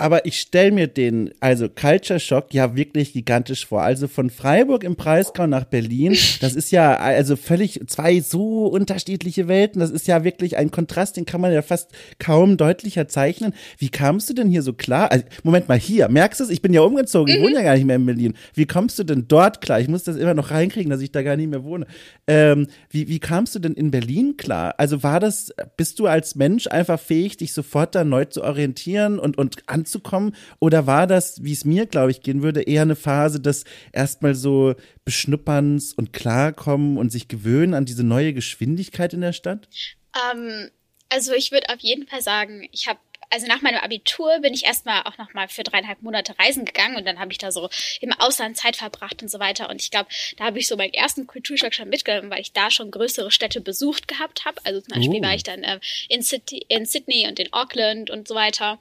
Aber 0.00 0.26
ich 0.26 0.38
stelle 0.38 0.70
mir 0.70 0.86
den, 0.86 1.32
also 1.40 1.68
Culture 1.68 2.20
Shock, 2.20 2.54
ja 2.54 2.76
wirklich 2.76 3.12
gigantisch 3.12 3.66
vor. 3.66 3.82
Also 3.82 4.06
von 4.06 4.30
Freiburg 4.30 4.84
im 4.84 4.94
Breisgau 4.94 5.48
nach 5.48 5.64
Berlin, 5.64 6.16
das 6.40 6.54
ist 6.54 6.70
ja 6.70 6.96
also 6.96 7.34
völlig 7.34 7.80
zwei 7.88 8.20
so 8.20 8.68
unterschiedliche 8.68 9.48
Welten. 9.48 9.80
Das 9.80 9.90
ist 9.90 10.06
ja 10.06 10.22
wirklich 10.22 10.56
ein 10.56 10.70
Kontrast, 10.70 11.16
den 11.16 11.26
kann 11.26 11.40
man 11.40 11.52
ja 11.52 11.62
fast 11.62 11.90
kaum 12.20 12.56
deutlicher 12.56 13.08
zeichnen. 13.08 13.54
Wie 13.76 13.88
kamst 13.88 14.30
du 14.30 14.34
denn 14.34 14.48
hier 14.48 14.62
so 14.62 14.72
klar? 14.72 15.10
Also, 15.10 15.24
Moment 15.42 15.68
mal, 15.68 15.78
hier, 15.78 16.08
merkst 16.08 16.38
du 16.38 16.44
es? 16.44 16.50
Ich 16.50 16.62
bin 16.62 16.72
ja 16.72 16.82
umgezogen, 16.82 17.34
ich 17.34 17.42
wohne 17.42 17.54
ja 17.54 17.62
gar 17.62 17.74
nicht 17.74 17.84
mehr 17.84 17.96
in 17.96 18.06
Berlin. 18.06 18.34
Wie 18.54 18.66
kommst 18.66 19.00
du 19.00 19.02
denn 19.02 19.26
dort 19.26 19.60
klar? 19.60 19.80
Ich 19.80 19.88
muss 19.88 20.04
das 20.04 20.14
immer 20.14 20.34
noch 20.34 20.52
reinkriegen, 20.52 20.90
dass 20.90 21.00
ich 21.00 21.10
da 21.10 21.22
gar 21.22 21.34
nicht 21.34 21.50
mehr 21.50 21.64
wohne. 21.64 21.88
Ähm, 22.28 22.68
wie, 22.88 23.08
wie 23.08 23.18
kamst 23.18 23.56
du 23.56 23.58
denn 23.58 23.74
in 23.74 23.90
Berlin 23.90 24.36
klar? 24.36 24.76
Also 24.78 25.02
war 25.02 25.18
das, 25.18 25.52
bist 25.76 25.98
du 25.98 26.06
als 26.06 26.36
Mensch 26.36 26.68
einfach 26.68 27.00
fähig, 27.00 27.36
dich 27.36 27.52
sofort 27.52 27.96
da 27.96 28.04
neu 28.04 28.26
zu 28.26 28.44
orientieren 28.44 29.18
und, 29.18 29.36
und 29.36 29.56
an 29.66 29.86
anzukommen? 29.88 30.36
Oder 30.60 30.86
war 30.86 31.06
das, 31.06 31.42
wie 31.42 31.52
es 31.52 31.64
mir, 31.64 31.86
glaube 31.86 32.10
ich, 32.10 32.20
gehen 32.20 32.42
würde, 32.42 32.62
eher 32.62 32.82
eine 32.82 32.96
Phase 32.96 33.40
des 33.40 33.64
erstmal 33.92 34.34
so 34.34 34.74
Beschnupperns 35.04 35.92
und 35.94 36.12
Klarkommen 36.12 36.98
und 36.98 37.10
sich 37.10 37.28
gewöhnen 37.28 37.74
an 37.74 37.86
diese 37.86 38.04
neue 38.04 38.34
Geschwindigkeit 38.34 39.14
in 39.14 39.22
der 39.22 39.32
Stadt? 39.32 39.68
Ähm, 40.14 40.70
also 41.08 41.32
ich 41.32 41.52
würde 41.52 41.68
auf 41.72 41.80
jeden 41.80 42.06
Fall 42.06 42.22
sagen, 42.22 42.68
ich 42.70 42.86
habe 42.86 42.98
also 43.30 43.46
nach 43.46 43.62
meinem 43.62 43.78
Abitur 43.78 44.38
bin 44.40 44.54
ich 44.54 44.64
erstmal 44.64 45.02
auch 45.02 45.18
nochmal 45.18 45.48
für 45.48 45.62
dreieinhalb 45.62 46.02
Monate 46.02 46.38
reisen 46.38 46.64
gegangen 46.64 46.96
und 46.96 47.06
dann 47.06 47.18
habe 47.18 47.32
ich 47.32 47.38
da 47.38 47.52
so 47.52 47.68
im 48.00 48.12
Ausland 48.12 48.56
Zeit 48.56 48.76
verbracht 48.76 49.22
und 49.22 49.30
so 49.30 49.38
weiter. 49.38 49.68
Und 49.68 49.80
ich 49.80 49.90
glaube, 49.90 50.08
da 50.36 50.44
habe 50.44 50.58
ich 50.58 50.66
so 50.66 50.76
meinen 50.76 50.94
ersten 50.94 51.26
Kulturschock 51.26 51.74
schon 51.74 51.88
mitgenommen, 51.88 52.30
weil 52.30 52.40
ich 52.40 52.52
da 52.52 52.70
schon 52.70 52.90
größere 52.90 53.30
Städte 53.30 53.60
besucht 53.60 54.08
gehabt 54.08 54.44
habe. 54.44 54.60
Also 54.64 54.80
zum 54.80 54.94
Beispiel 54.94 55.20
oh. 55.20 55.24
war 55.24 55.34
ich 55.34 55.42
dann 55.42 55.62
äh, 55.62 55.80
in, 56.08 56.22
City, 56.22 56.64
in 56.68 56.86
Sydney 56.86 57.26
und 57.28 57.38
in 57.38 57.52
Auckland 57.52 58.10
und 58.10 58.28
so 58.28 58.34
weiter. 58.34 58.78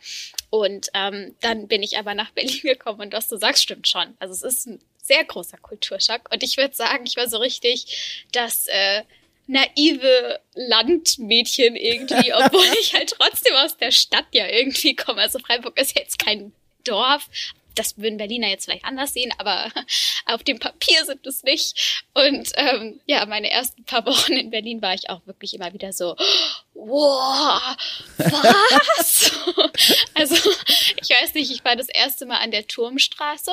Und 0.49 0.87
ähm, 0.93 1.35
dann 1.41 1.67
bin 1.67 1.83
ich 1.83 1.97
aber 1.97 2.13
nach 2.13 2.31
Berlin 2.35 2.61
gekommen 2.61 3.01
und 3.01 3.13
was 3.13 3.27
du 3.27 3.37
sagst, 3.37 3.63
stimmt 3.63 3.87
schon. 3.87 4.15
Also 4.19 4.33
es 4.33 4.43
ist 4.43 4.67
ein 4.67 4.79
sehr 5.01 5.23
großer 5.23 5.57
Kulturschock. 5.57 6.29
Und 6.31 6.43
ich 6.43 6.57
würde 6.57 6.75
sagen, 6.75 7.05
ich 7.05 7.15
war 7.17 7.29
so 7.29 7.37
richtig 7.37 8.25
das 8.31 8.67
äh, 8.67 9.03
naive 9.47 10.39
Landmädchen 10.53 11.75
irgendwie, 11.75 12.33
obwohl 12.45 12.65
ich 12.81 12.93
halt 12.93 13.13
trotzdem 13.17 13.55
aus 13.55 13.77
der 13.77 13.91
Stadt 13.91 14.27
ja 14.31 14.47
irgendwie 14.47 14.95
komme. 14.95 15.21
Also 15.21 15.39
Freiburg 15.39 15.79
ist 15.79 15.97
jetzt 15.97 16.19
kein 16.19 16.53
Dorf. 16.83 17.27
Das 17.75 17.97
würden 17.97 18.17
Berliner 18.17 18.47
jetzt 18.47 18.65
vielleicht 18.65 18.85
anders 18.85 19.13
sehen, 19.13 19.31
aber 19.37 19.71
auf 20.25 20.43
dem 20.43 20.59
Papier 20.59 21.05
sind 21.05 21.25
es 21.27 21.43
nicht. 21.43 22.03
Und 22.13 22.51
ähm, 22.55 22.99
ja, 23.05 23.25
meine 23.25 23.51
ersten 23.51 23.83
paar 23.85 24.05
Wochen 24.05 24.33
in 24.33 24.49
Berlin 24.49 24.81
war 24.81 24.95
ich 24.95 25.09
auch 25.09 25.25
wirklich 25.27 25.53
immer 25.53 25.71
wieder 25.73 25.93
so, 25.93 26.15
wow, 26.73 27.61
was? 28.17 29.31
also 30.15 30.35
ich 31.01 31.09
weiß 31.09 31.35
nicht, 31.35 31.51
ich 31.51 31.63
war 31.63 31.75
das 31.75 31.89
erste 31.89 32.25
Mal 32.25 32.37
an 32.37 32.51
der 32.51 32.67
Turmstraße. 32.67 33.51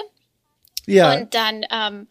Ja. 0.86 1.14
Und 1.14 1.34
dann 1.34 1.66
ähm, 1.70 2.08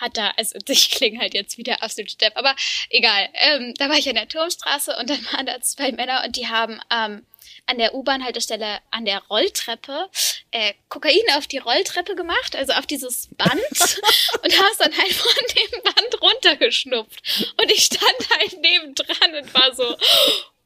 hat 0.00 0.16
da, 0.16 0.32
also 0.36 0.58
ich 0.68 0.90
klinge 0.90 1.20
halt 1.20 1.34
jetzt 1.34 1.58
wieder 1.58 1.82
absolut 1.82 2.10
Stepp, 2.10 2.36
aber 2.36 2.54
egal. 2.88 3.28
Ähm, 3.34 3.74
da 3.78 3.88
war 3.88 3.96
ich 3.96 4.08
an 4.08 4.14
der 4.14 4.28
Turmstraße 4.28 4.96
und 4.98 5.10
dann 5.10 5.24
waren 5.32 5.46
da 5.46 5.60
zwei 5.60 5.92
Männer 5.92 6.22
und 6.24 6.36
die 6.36 6.48
haben 6.48 6.80
ähm, 6.90 7.26
an 7.66 7.78
der 7.78 7.94
U-Bahn-Haltestelle 7.94 8.78
an 8.90 9.04
der 9.04 9.22
Rolltreppe 9.30 10.08
äh, 10.50 10.72
Kokain 10.88 11.22
auf 11.36 11.46
die 11.46 11.58
Rolltreppe 11.58 12.16
gemacht, 12.16 12.56
also 12.56 12.72
auf 12.72 12.86
dieses 12.86 13.28
Band 13.36 13.52
und 14.42 14.60
hast 14.60 14.80
dann 14.80 14.96
halt 14.96 15.12
von 15.12 15.32
dem 15.54 15.82
Band 15.82 16.22
runtergeschnupft. 16.22 17.54
Und 17.60 17.70
ich 17.70 17.84
stand 17.84 18.30
halt 18.38 18.60
nebendran 18.60 19.34
und 19.40 19.54
war 19.54 19.74
so, 19.74 19.96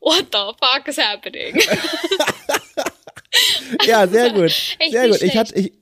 what 0.01 0.27
the 0.33 0.53
fuck 0.61 0.88
is 0.88 0.99
happening? 0.99 1.61
ja, 3.87 4.07
sehr 4.07 4.31
gut. 4.31 4.53
Sehr 4.88 5.09
gut. 5.09 5.23
Ich 5.23 5.37
hatte, 5.37 5.55
ich, 5.55 5.73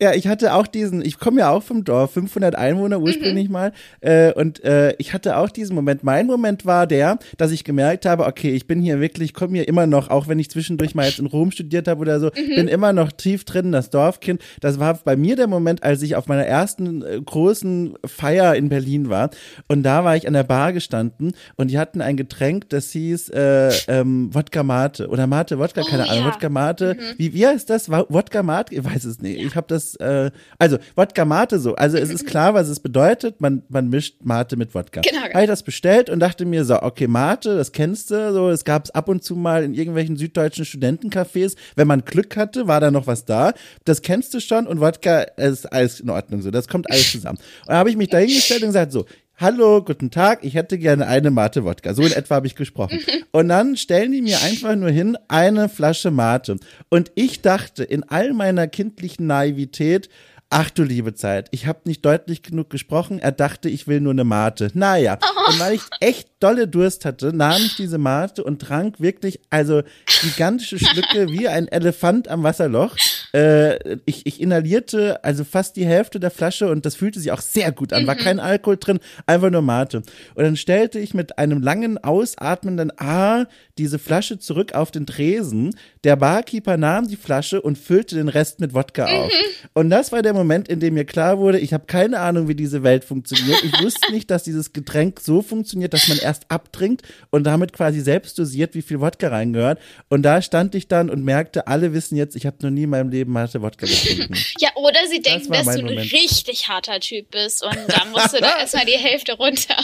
ja, 0.00 0.12
ich 0.12 0.28
hatte 0.28 0.52
auch 0.54 0.66
diesen, 0.66 1.02
ich 1.02 1.18
komme 1.18 1.40
ja 1.40 1.50
auch 1.50 1.62
vom 1.62 1.84
Dorf, 1.84 2.12
500 2.12 2.54
Einwohner 2.54 3.00
ursprünglich 3.00 3.48
mhm. 3.48 3.52
mal, 3.52 3.72
äh, 4.00 4.32
und 4.32 4.62
äh, 4.62 4.94
ich 4.98 5.14
hatte 5.14 5.38
auch 5.38 5.48
diesen 5.48 5.74
Moment. 5.74 6.04
Mein 6.04 6.26
Moment 6.26 6.66
war 6.66 6.86
der, 6.86 7.18
dass 7.38 7.50
ich 7.50 7.64
gemerkt 7.64 8.04
habe, 8.04 8.26
okay, 8.26 8.50
ich 8.50 8.66
bin 8.66 8.82
hier 8.82 9.00
wirklich, 9.00 9.32
komme 9.32 9.56
hier 9.56 9.68
immer 9.68 9.86
noch, 9.86 10.10
auch 10.10 10.28
wenn 10.28 10.38
ich 10.38 10.50
zwischendurch 10.50 10.94
mal 10.94 11.06
jetzt 11.06 11.18
in 11.18 11.26
Rom 11.26 11.50
studiert 11.50 11.88
habe 11.88 12.00
oder 12.00 12.20
so, 12.20 12.26
mhm. 12.26 12.54
bin 12.54 12.68
immer 12.68 12.92
noch 12.92 13.10
tief 13.10 13.44
drin, 13.44 13.72
das 13.72 13.88
Dorfkind. 13.88 14.42
Das 14.60 14.78
war 14.78 14.94
bei 15.02 15.16
mir 15.16 15.34
der 15.34 15.46
Moment, 15.46 15.82
als 15.82 16.02
ich 16.02 16.14
auf 16.14 16.26
meiner 16.26 16.44
ersten 16.44 17.02
äh, 17.02 17.20
großen 17.24 17.94
Feier 18.04 18.54
in 18.54 18.68
Berlin 18.68 19.08
war 19.08 19.30
und 19.66 19.82
da 19.82 20.04
war 20.04 20.14
ich 20.16 20.26
an 20.26 20.34
der 20.34 20.44
Bar 20.44 20.74
gestanden 20.74 21.32
und 21.56 21.70
die 21.70 21.78
hatten 21.78 22.02
ein 22.02 22.16
Getränk, 22.16 22.68
das 22.68 22.90
hieß 22.90 23.30
äh, 23.30 23.70
ähm, 23.88 24.34
Wodka 24.34 24.62
Mate 24.62 25.08
oder 25.08 25.26
Mate 25.26 25.58
Wodka, 25.58 25.82
keine 25.82 26.04
oh, 26.04 26.10
Ahnung, 26.10 26.24
ja. 26.24 26.32
Wodka 26.32 26.48
Mate. 26.50 26.96
Mhm. 26.98 27.14
Wie, 27.16 27.34
wie 27.34 27.46
heißt 27.46 27.70
das? 27.70 27.90
Wodka 27.90 28.42
Mate? 28.42 28.74
Ich 28.74 28.84
weiß 28.84 29.04
es 29.04 29.20
nicht. 29.20 29.40
Ich 29.40 29.56
habe 29.56 29.66
das 29.68 29.85
äh, 29.94 30.30
also 30.58 30.78
Wodka 30.96 31.24
Mate 31.24 31.58
so. 31.58 31.76
Also 31.76 31.96
es 31.96 32.10
ist 32.10 32.26
klar, 32.26 32.54
was 32.54 32.68
es 32.68 32.80
bedeutet. 32.80 33.40
Man, 33.40 33.62
man 33.68 33.88
mischt 33.88 34.16
Mate 34.24 34.56
mit 34.56 34.74
Wodka. 34.74 35.02
Genau. 35.02 35.22
Habe 35.22 35.42
ich 35.42 35.46
das 35.46 35.62
bestellt 35.62 36.10
und 36.10 36.20
dachte 36.20 36.44
mir 36.44 36.64
so, 36.64 36.82
okay, 36.82 37.06
Mate, 37.06 37.56
das 37.56 37.72
kennst 37.72 38.10
du. 38.10 38.32
So, 38.32 38.50
es 38.50 38.64
gab 38.64 38.86
es 38.86 38.90
ab 38.90 39.08
und 39.08 39.22
zu 39.22 39.36
mal 39.36 39.62
in 39.62 39.74
irgendwelchen 39.74 40.16
süddeutschen 40.16 40.64
Studentencafés. 40.64 41.56
Wenn 41.76 41.86
man 41.86 42.04
Glück 42.04 42.36
hatte, 42.36 42.66
war 42.66 42.80
da 42.80 42.90
noch 42.90 43.06
was 43.06 43.24
da. 43.24 43.54
Das 43.84 44.02
kennst 44.02 44.34
du 44.34 44.40
schon 44.40 44.66
und 44.66 44.80
Wodka 44.80 45.20
ist 45.20 45.72
alles 45.72 46.00
in 46.00 46.10
Ordnung. 46.10 46.42
So, 46.42 46.50
das 46.50 46.68
kommt 46.68 46.90
alles 46.90 47.12
zusammen. 47.12 47.38
Und 47.38 47.68
da 47.70 47.76
habe 47.76 47.90
ich 47.90 47.96
mich 47.96 48.08
dahingestellt 48.08 48.62
und 48.62 48.68
gesagt, 48.68 48.92
so, 48.92 49.06
Hallo, 49.38 49.84
guten 49.84 50.10
Tag, 50.10 50.44
ich 50.44 50.54
hätte 50.54 50.78
gerne 50.78 51.06
eine 51.08 51.30
Mate 51.30 51.62
Wodka. 51.62 51.92
So 51.92 52.00
in 52.00 52.12
etwa 52.12 52.36
habe 52.36 52.46
ich 52.46 52.54
gesprochen. 52.54 53.00
Und 53.32 53.50
dann 53.50 53.76
stellen 53.76 54.12
die 54.12 54.22
mir 54.22 54.40
einfach 54.40 54.74
nur 54.76 54.88
hin 54.88 55.18
eine 55.28 55.68
Flasche 55.68 56.10
Mate. 56.10 56.56
Und 56.88 57.12
ich 57.16 57.42
dachte 57.42 57.84
in 57.84 58.02
all 58.04 58.32
meiner 58.32 58.66
kindlichen 58.66 59.26
Naivität, 59.26 60.08
Ach 60.48 60.70
du 60.70 60.84
liebe 60.84 61.12
Zeit, 61.12 61.48
ich 61.50 61.66
habe 61.66 61.80
nicht 61.86 62.04
deutlich 62.04 62.40
genug 62.42 62.70
gesprochen. 62.70 63.18
Er 63.18 63.32
dachte, 63.32 63.68
ich 63.68 63.88
will 63.88 64.00
nur 64.00 64.12
eine 64.12 64.22
Mate. 64.22 64.70
Naja, 64.74 65.18
oh. 65.20 65.50
und 65.50 65.58
weil 65.58 65.74
ich 65.74 65.82
echt 65.98 66.28
dolle 66.38 66.68
Durst 66.68 67.04
hatte, 67.04 67.32
nahm 67.34 67.60
ich 67.60 67.74
diese 67.74 67.98
Mate 67.98 68.44
und 68.44 68.62
trank 68.62 69.00
wirklich, 69.00 69.40
also 69.50 69.82
gigantische 70.22 70.78
Schlücke 70.78 71.28
wie 71.32 71.48
ein 71.48 71.66
Elefant 71.66 72.28
am 72.28 72.44
Wasserloch. 72.44 72.94
Äh, 73.34 73.96
ich, 74.04 74.24
ich 74.24 74.40
inhalierte 74.40 75.24
also 75.24 75.42
fast 75.42 75.74
die 75.74 75.84
Hälfte 75.84 76.20
der 76.20 76.30
Flasche 76.30 76.70
und 76.70 76.86
das 76.86 76.94
fühlte 76.94 77.18
sich 77.18 77.32
auch 77.32 77.40
sehr 77.40 77.72
gut 77.72 77.92
an. 77.92 78.06
War 78.06 78.14
Mhm. 78.14 78.20
kein 78.20 78.40
Alkohol 78.40 78.76
drin, 78.76 79.00
einfach 79.26 79.50
nur 79.50 79.62
Mate. 79.62 80.02
Und 80.36 80.44
dann 80.44 80.56
stellte 80.56 81.00
ich 81.00 81.12
mit 81.12 81.38
einem 81.38 81.60
langen, 81.60 81.98
ausatmenden 81.98 82.92
A 83.00 83.46
diese 83.78 83.98
Flasche 83.98 84.38
zurück 84.38 84.74
auf 84.74 84.92
den 84.92 85.06
Tresen. 85.06 85.74
Der 86.06 86.14
Barkeeper 86.14 86.76
nahm 86.76 87.08
die 87.08 87.16
Flasche 87.16 87.60
und 87.60 87.76
füllte 87.76 88.14
den 88.14 88.28
Rest 88.28 88.60
mit 88.60 88.74
Wodka 88.74 89.06
auf. 89.06 89.32
Und 89.74 89.90
das 89.90 90.12
war 90.12 90.22
der 90.22 90.34
Moment, 90.34 90.68
in 90.68 90.78
dem 90.78 90.94
mir 90.94 91.04
klar 91.04 91.38
wurde, 91.38 91.58
ich 91.58 91.72
habe 91.72 91.86
keine 91.86 92.20
Ahnung, 92.20 92.46
wie 92.46 92.54
diese 92.54 92.84
Welt 92.84 93.02
funktioniert. 93.02 93.64
Ich 93.64 93.82
wusste 93.82 94.12
nicht, 94.12 94.30
dass 94.30 94.44
dieses 94.44 94.72
Getränk 94.72 95.18
so 95.18 95.42
funktioniert, 95.42 95.92
dass 95.94 96.06
man 96.06 96.18
erst 96.18 96.48
abtrinkt 96.48 97.02
und 97.30 97.42
damit 97.42 97.72
quasi 97.72 97.98
selbst 97.98 98.38
dosiert, 98.38 98.76
wie 98.76 98.82
viel 98.82 99.00
Wodka 99.00 99.30
reingehört. 99.30 99.80
Und 100.08 100.22
da 100.22 100.40
stand 100.42 100.76
ich 100.76 100.86
dann 100.86 101.10
und 101.10 101.24
merkte, 101.24 101.66
alle 101.66 101.92
wissen 101.92 102.14
jetzt, 102.14 102.36
ich 102.36 102.46
habe 102.46 102.58
noch 102.62 102.70
nie 102.70 102.84
in 102.84 102.90
meinem 102.90 103.10
Leben 103.10 103.32
Mate 103.32 103.60
Wodka 103.60 103.86
getrunken. 103.86 104.36
Ja, 104.60 104.68
oder 104.76 105.00
sie 105.10 105.20
denken, 105.20 105.50
war 105.50 105.64
dass 105.64 105.74
du 105.74 105.80
ein 105.80 105.86
Moment. 105.86 106.12
richtig 106.12 106.68
harter 106.68 107.00
Typ 107.00 107.32
bist 107.32 107.64
und 107.64 107.76
dann 107.88 108.12
musst 108.12 108.32
du 108.32 108.38
da 108.38 108.58
erstmal 108.60 108.86
die 108.86 108.92
Hälfte 108.92 109.32
runter. 109.32 109.74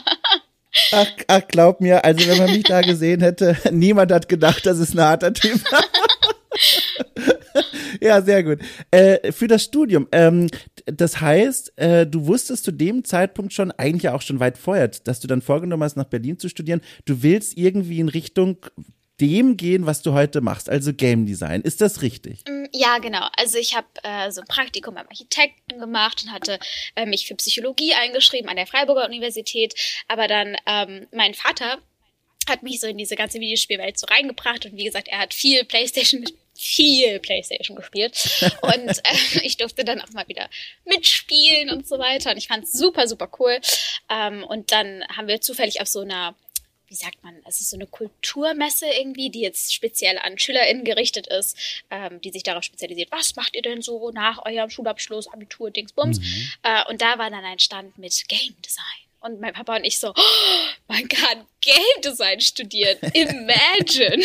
Ach, 0.93 1.07
ach, 1.27 1.43
glaub 1.49 1.81
mir, 1.81 2.05
also 2.05 2.27
wenn 2.27 2.39
man 2.39 2.51
mich 2.51 2.63
da 2.65 2.81
gesehen 2.81 3.21
hätte, 3.21 3.57
niemand 3.71 4.11
hat 4.11 4.29
gedacht, 4.29 4.65
das 4.65 4.79
ist 4.79 4.95
ein 4.95 5.01
harter 5.01 5.33
Typ. 5.35 5.61
Ja, 8.01 8.23
sehr 8.23 8.43
gut. 8.43 8.61
Äh, 8.91 9.33
für 9.33 9.49
das 9.49 9.65
Studium, 9.65 10.09
ähm, 10.13 10.49
das 10.87 11.21
heißt, 11.21 11.79
äh, 11.79 12.07
du 12.07 12.27
wusstest 12.27 12.65
zu 12.65 12.73
dem 12.73 13.05
Zeitpunkt 13.05 13.53
schon, 13.53 13.71
eigentlich 13.73 14.09
auch 14.09 14.23
schon 14.23 14.41
weit 14.41 14.59
vorher, 14.59 14.89
dass 14.89 15.21
du 15.21 15.29
dann 15.29 15.43
vorgenommen 15.43 15.83
hast, 15.83 15.97
nach 15.97 16.05
Berlin 16.05 16.39
zu 16.39 16.49
studieren. 16.49 16.81
Du 17.05 17.23
willst 17.23 17.57
irgendwie 17.57 18.01
in 18.01 18.09
Richtung 18.09 18.59
dem 19.21 19.57
gehen, 19.57 19.87
was 19.87 20.03
du 20.03 20.13
heute 20.13 20.41
machst, 20.41 20.69
also 20.69 20.93
Game 20.93 21.27
Design. 21.27 21.63
Ist 21.63 21.81
das 21.81 22.03
richtig? 22.03 22.41
Ja, 22.73 22.99
genau. 22.99 23.29
Also 23.37 23.59
ich 23.59 23.77
habe 23.77 23.87
äh, 24.03 24.31
so 24.33 24.41
ein 24.41 24.49
Praktikum 24.49 24.95
beim 24.95 25.07
Architekten 25.07 25.79
gemacht 25.79 26.25
und 26.25 26.33
hatte 26.33 26.59
äh, 26.97 27.07
mich 27.07 27.27
für 27.27 27.37
Psychologie 27.37 27.95
eingeschrieben 27.95 28.49
an 28.49 28.57
der 28.57 28.67
Freiburger 28.67 29.07
Universität. 29.07 29.75
Aber 30.09 30.27
dann 30.27 30.57
ähm, 30.67 31.07
mein 31.13 31.35
Vater 31.35 31.79
hat 32.49 32.65
mich 32.65 32.81
so 32.81 32.89
in 32.89 32.99
diese 32.99 33.15
ganze 33.15 33.39
Videospielwelt 33.39 33.99
so 33.99 34.07
reingebracht 34.07 34.67
und 34.67 34.77
wie 34.77 34.85
gesagt, 34.85 35.07
er 35.07 35.19
hat 35.19 35.35
viel 35.35 35.65
Playstation 35.65 36.21
mit 36.23 36.35
viel 36.63 37.19
Playstation 37.19 37.77
gespielt 37.77 38.17
und 38.63 38.89
äh, 38.89 39.41
ich 39.43 39.57
durfte 39.57 39.85
dann 39.85 40.01
auch 40.01 40.11
mal 40.11 40.29
wieder 40.29 40.49
mitspielen 40.85 41.71
und 41.71 41.87
so 41.89 41.99
weiter 41.99 42.31
und 42.31 42.37
ich 42.37 42.49
fand 42.49 42.65
es 42.65 42.73
super 42.73 43.09
super 43.09 43.29
cool 43.39 43.59
ähm, 44.09 44.45
und 44.45 44.73
dann 44.73 45.05
haben 45.09 45.29
wir 45.29 45.41
zufällig 45.41 45.81
auf 45.81 45.89
so 45.89 46.01
einer 46.01 46.35
wie 46.87 46.97
sagt 46.97 47.25
man, 47.25 47.35
es 47.47 47.59
ist 47.59 47.71
so 47.71 47.77
eine 47.79 47.87
Kulturmesse 47.87 48.85
irgendwie, 48.87 49.31
die 49.31 49.41
jetzt 49.41 49.73
speziell 49.73 50.19
an 50.19 50.39
SchülerInnen 50.39 50.85
gerichtet 50.85 51.27
ist, 51.27 51.83
ähm, 51.91 52.21
die 52.21 52.31
sich 52.31 52.43
darauf 52.43 52.65
spezialisiert, 52.65 53.11
was 53.11 53.35
macht 53.35 53.57
ihr 53.57 53.63
denn 53.63 53.81
so 53.81 54.11
nach 54.11 54.45
eurem 54.45 54.69
Schulabschluss, 54.69 55.27
Abitur, 55.33 55.71
Dingsbums? 55.71 56.19
Äh, 56.63 56.83
und 56.91 57.01
da 57.01 57.17
war 57.17 57.31
dann 57.31 57.47
ein 57.47 57.59
Stand 57.59 57.97
mit 57.97 58.29
Game 58.29 58.61
Design. 58.61 59.12
Und 59.23 59.41
mein 59.41 59.53
Papa 59.53 59.77
und 59.77 59.85
ich 59.85 59.99
so, 59.99 60.11
oh, 60.11 60.69
man 60.89 61.09
kann 61.09 61.47
Game 61.61 62.03
Design 62.05 62.41
studieren. 62.41 62.99
Imagine. 63.15 64.25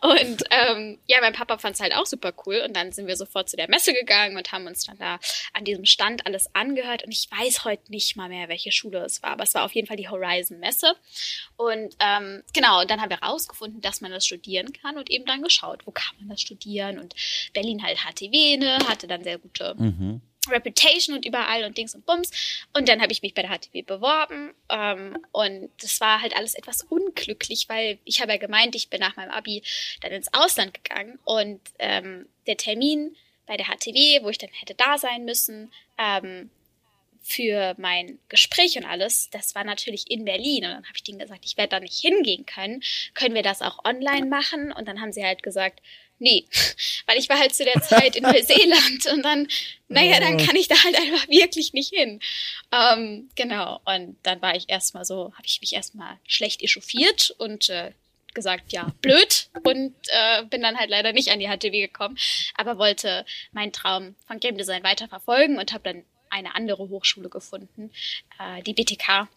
und 0.00 0.42
ähm, 0.50 0.98
ja, 1.06 1.18
mein 1.20 1.32
Papa 1.32 1.58
fand 1.58 1.76
es 1.76 1.80
halt 1.80 1.94
auch 1.94 2.06
super 2.06 2.32
cool. 2.44 2.62
Und 2.66 2.74
dann 2.74 2.90
sind 2.92 3.06
wir 3.06 3.16
sofort 3.16 3.48
zu 3.48 3.56
der 3.56 3.68
Messe 3.68 3.94
gegangen 3.94 4.36
und 4.36 4.50
haben 4.50 4.66
uns 4.66 4.84
dann 4.84 4.98
da 4.98 5.20
an 5.52 5.64
diesem 5.64 5.84
Stand 5.84 6.26
alles 6.26 6.52
angehört. 6.54 7.04
Und 7.04 7.12
ich 7.12 7.28
weiß 7.30 7.64
heute 7.64 7.90
nicht 7.90 8.16
mal 8.16 8.28
mehr, 8.28 8.48
welche 8.48 8.72
Schule 8.72 9.04
es 9.04 9.22
war, 9.22 9.30
aber 9.30 9.44
es 9.44 9.54
war 9.54 9.64
auf 9.64 9.72
jeden 9.72 9.86
Fall 9.86 9.96
die 9.96 10.08
Horizon 10.08 10.58
Messe. 10.58 10.94
Und 11.56 11.94
ähm, 12.00 12.42
genau, 12.52 12.80
und 12.80 12.90
dann 12.90 13.00
haben 13.00 13.10
wir 13.10 13.22
rausgefunden, 13.22 13.80
dass 13.80 14.00
man 14.00 14.10
das 14.10 14.26
studieren 14.26 14.72
kann 14.72 14.98
und 14.98 15.10
eben 15.10 15.26
dann 15.26 15.42
geschaut, 15.42 15.86
wo 15.86 15.92
kann 15.92 16.16
man 16.18 16.28
das 16.28 16.40
studieren. 16.40 16.98
Und 16.98 17.14
Berlin 17.52 17.82
halt 17.84 17.98
HTW, 17.98 18.56
ne, 18.56 18.78
hatte 18.88 19.06
dann 19.06 19.22
sehr 19.22 19.38
gute 19.38 19.74
Reputation 20.48 21.16
und 21.16 21.26
überall 21.26 21.64
und 21.64 21.76
Dings 21.76 21.94
und 21.94 22.06
Bums. 22.06 22.30
Und 22.72 22.88
dann 22.88 23.00
habe 23.02 23.12
ich 23.12 23.22
mich 23.22 23.34
bei 23.34 23.42
der 23.42 23.50
HTW 23.50 23.82
beworben. 23.82 24.54
Ähm, 24.68 25.18
und 25.32 25.70
das 25.80 26.00
war 26.00 26.20
halt 26.20 26.36
alles 26.36 26.54
etwas 26.54 26.82
unglücklich, 26.82 27.68
weil 27.68 27.98
ich 28.04 28.20
habe 28.20 28.32
ja 28.32 28.38
gemeint, 28.38 28.74
ich 28.74 28.88
bin 28.88 29.00
nach 29.00 29.16
meinem 29.16 29.30
Abi 29.30 29.62
dann 30.00 30.12
ins 30.12 30.32
Ausland 30.32 30.74
gegangen. 30.74 31.18
Und 31.24 31.60
ähm, 31.78 32.26
der 32.46 32.56
Termin 32.56 33.16
bei 33.46 33.56
der 33.56 33.66
HTW, 33.66 34.22
wo 34.22 34.28
ich 34.28 34.38
dann 34.38 34.50
hätte 34.50 34.74
da 34.74 34.98
sein 34.98 35.24
müssen, 35.24 35.72
ähm, 35.98 36.50
für 37.20 37.74
mein 37.76 38.18
Gespräch 38.28 38.78
und 38.78 38.86
alles, 38.86 39.28
das 39.30 39.54
war 39.54 39.64
natürlich 39.64 40.10
in 40.10 40.24
Berlin. 40.24 40.64
Und 40.64 40.70
dann 40.70 40.84
habe 40.84 40.96
ich 40.96 41.02
denen 41.02 41.18
gesagt, 41.18 41.44
ich 41.44 41.56
werde 41.56 41.70
da 41.70 41.80
nicht 41.80 41.98
hingehen 41.98 42.46
können. 42.46 42.82
Können 43.14 43.34
wir 43.34 43.42
das 43.42 43.60
auch 43.60 43.84
online 43.84 44.26
machen? 44.26 44.72
Und 44.72 44.88
dann 44.88 45.00
haben 45.00 45.12
sie 45.12 45.24
halt 45.24 45.42
gesagt, 45.42 45.80
nee, 46.18 46.46
weil 47.06 47.18
ich 47.18 47.28
war 47.28 47.38
halt 47.38 47.54
zu 47.54 47.64
der 47.64 47.80
Zeit 47.82 48.16
in 48.16 48.22
Neuseeland 48.22 49.06
und 49.12 49.22
dann, 49.22 49.48
naja, 49.88 50.20
dann 50.20 50.36
kann 50.38 50.56
ich 50.56 50.68
da 50.68 50.82
halt 50.82 50.96
einfach 50.96 51.28
wirklich 51.28 51.72
nicht 51.72 51.94
hin. 51.94 52.20
Ähm, 52.72 53.28
genau, 53.34 53.80
und 53.84 54.16
dann 54.22 54.42
war 54.42 54.54
ich 54.54 54.68
erstmal 54.68 55.04
so, 55.04 55.32
habe 55.34 55.46
ich 55.46 55.60
mich 55.60 55.74
erstmal 55.74 56.18
schlecht 56.26 56.62
echauffiert 56.62 57.34
und 57.38 57.68
äh, 57.68 57.92
gesagt, 58.34 58.72
ja, 58.72 58.92
blöd 59.00 59.48
und 59.64 59.94
äh, 60.08 60.44
bin 60.44 60.62
dann 60.62 60.78
halt 60.78 60.90
leider 60.90 61.12
nicht 61.12 61.30
an 61.30 61.40
die 61.40 61.48
HTW 61.48 61.80
gekommen, 61.80 62.16
aber 62.54 62.78
wollte 62.78 63.24
meinen 63.52 63.72
Traum 63.72 64.14
von 64.26 64.38
Game 64.38 64.56
Design 64.56 64.84
weiter 64.84 65.08
verfolgen 65.08 65.58
und 65.58 65.72
habe 65.72 65.84
dann 65.84 66.04
eine 66.30 66.54
andere 66.54 66.88
Hochschule 66.88 67.28
gefunden, 67.28 67.90
äh, 68.38 68.62
die 68.62 68.74
BTK. 68.74 69.28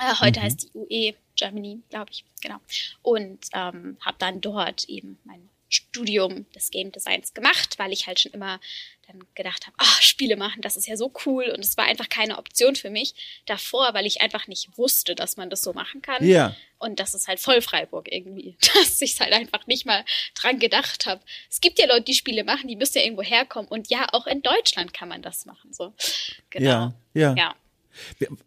Äh, 0.00 0.14
heute 0.20 0.42
heißt 0.42 0.70
die 0.74 0.78
UE 0.78 1.14
Germany, 1.34 1.80
glaube 1.90 2.12
ich, 2.12 2.24
genau. 2.40 2.58
Und 3.02 3.46
ähm, 3.52 3.96
habe 4.00 4.16
dann 4.18 4.40
dort 4.40 4.84
eben 4.88 5.18
mein 5.24 5.49
Studium 5.70 6.44
des 6.54 6.70
Game 6.70 6.92
Designs 6.92 7.32
gemacht, 7.32 7.78
weil 7.78 7.92
ich 7.92 8.06
halt 8.06 8.20
schon 8.20 8.32
immer 8.32 8.60
dann 9.06 9.24
gedacht 9.34 9.66
habe, 9.66 9.76
ah, 9.78 10.00
Spiele 10.00 10.36
machen, 10.36 10.62
das 10.62 10.76
ist 10.76 10.86
ja 10.86 10.96
so 10.96 11.12
cool 11.24 11.50
und 11.54 11.64
es 11.64 11.76
war 11.76 11.86
einfach 11.86 12.08
keine 12.08 12.38
Option 12.38 12.76
für 12.76 12.90
mich 12.90 13.14
davor, 13.46 13.94
weil 13.94 14.06
ich 14.06 14.20
einfach 14.20 14.46
nicht 14.46 14.76
wusste, 14.76 15.14
dass 15.14 15.36
man 15.36 15.50
das 15.50 15.62
so 15.62 15.72
machen 15.72 16.02
kann. 16.02 16.26
Ja. 16.26 16.54
Und 16.78 17.00
das 17.00 17.14
ist 17.14 17.28
halt 17.28 17.40
voll 17.40 17.60
Freiburg 17.60 18.08
irgendwie, 18.10 18.56
dass 18.74 19.00
ich 19.00 19.18
halt 19.20 19.32
einfach 19.32 19.66
nicht 19.66 19.86
mal 19.86 20.04
dran 20.34 20.58
gedacht 20.58 21.06
habe. 21.06 21.22
Es 21.48 21.60
gibt 21.60 21.78
ja 21.78 21.86
Leute, 21.86 22.02
die 22.02 22.14
Spiele 22.14 22.44
machen, 22.44 22.68
die 22.68 22.76
müssen 22.76 22.98
ja 22.98 23.04
irgendwo 23.04 23.22
herkommen 23.22 23.68
und 23.68 23.88
ja, 23.90 24.06
auch 24.12 24.26
in 24.26 24.42
Deutschland 24.42 24.92
kann 24.92 25.08
man 25.08 25.22
das 25.22 25.46
machen, 25.46 25.72
so. 25.72 25.92
Genau. 26.50 26.68
Ja, 26.68 26.94
ja. 27.14 27.34
ja. 27.36 27.54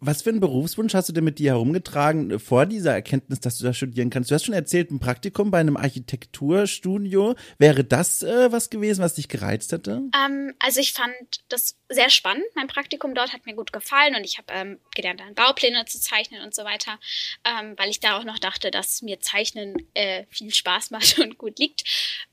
Was 0.00 0.22
für 0.22 0.30
einen 0.30 0.40
Berufswunsch 0.40 0.94
hast 0.94 1.08
du 1.08 1.12
denn 1.12 1.24
mit 1.24 1.38
dir 1.38 1.52
herumgetragen 1.52 2.38
vor 2.38 2.66
dieser 2.66 2.92
Erkenntnis, 2.92 3.40
dass 3.40 3.58
du 3.58 3.64
da 3.64 3.72
studieren 3.72 4.10
kannst? 4.10 4.30
Du 4.30 4.34
hast 4.34 4.44
schon 4.44 4.54
erzählt, 4.54 4.90
ein 4.90 5.00
Praktikum 5.00 5.50
bei 5.50 5.58
einem 5.58 5.76
Architekturstudio. 5.76 7.34
Wäre 7.58 7.84
das 7.84 8.22
äh, 8.22 8.52
was 8.52 8.70
gewesen, 8.70 9.02
was 9.02 9.14
dich 9.14 9.28
gereizt 9.28 9.72
hätte? 9.72 10.02
Ähm, 10.14 10.54
also 10.58 10.80
ich 10.80 10.92
fand 10.92 11.14
das 11.48 11.76
sehr 11.88 12.10
spannend. 12.10 12.44
Mein 12.54 12.66
Praktikum 12.66 13.14
dort 13.14 13.32
hat 13.32 13.46
mir 13.46 13.54
gut 13.54 13.72
gefallen 13.72 14.14
und 14.16 14.24
ich 14.24 14.38
habe 14.38 14.52
ähm, 14.52 14.78
gelernt, 14.94 15.20
dann 15.20 15.34
Baupläne 15.34 15.84
zu 15.86 16.00
zeichnen 16.00 16.42
und 16.42 16.54
so 16.54 16.64
weiter, 16.64 16.98
ähm, 17.44 17.74
weil 17.76 17.90
ich 17.90 18.00
da 18.00 18.18
auch 18.18 18.24
noch 18.24 18.38
dachte, 18.38 18.70
dass 18.70 19.02
mir 19.02 19.20
Zeichnen 19.20 19.88
äh, 19.94 20.24
viel 20.30 20.52
Spaß 20.52 20.90
macht 20.90 21.18
und 21.20 21.38
gut 21.38 21.58
liegt. 21.58 21.82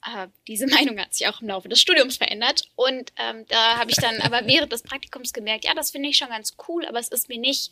Äh, 0.06 0.28
diese 0.48 0.68
Meinung 0.68 1.00
hat 1.00 1.14
sich 1.14 1.28
auch 1.28 1.42
im 1.42 1.48
Laufe 1.48 1.70
des 1.70 1.82
Studiums 1.82 2.18
verändert 2.18 2.64
und 2.76 3.12
ähm, 3.18 3.46
da 3.48 3.78
habe 3.78 3.92
ich 3.92 3.98
dann 3.98 4.20
aber 4.22 4.48
während 4.48 4.72
des 4.72 4.84
Praktikums 4.84 5.34
gemerkt, 5.34 5.66
ja, 5.66 5.74
das 5.74 5.92
finde 5.92 6.10
ich 6.10 6.18
schon 6.18 6.30
ganz 6.30 6.56
cool, 6.68 6.86
aber 6.86 7.00
es 7.00 7.10
ist 7.12 7.30
mir 7.30 7.40
nicht 7.40 7.72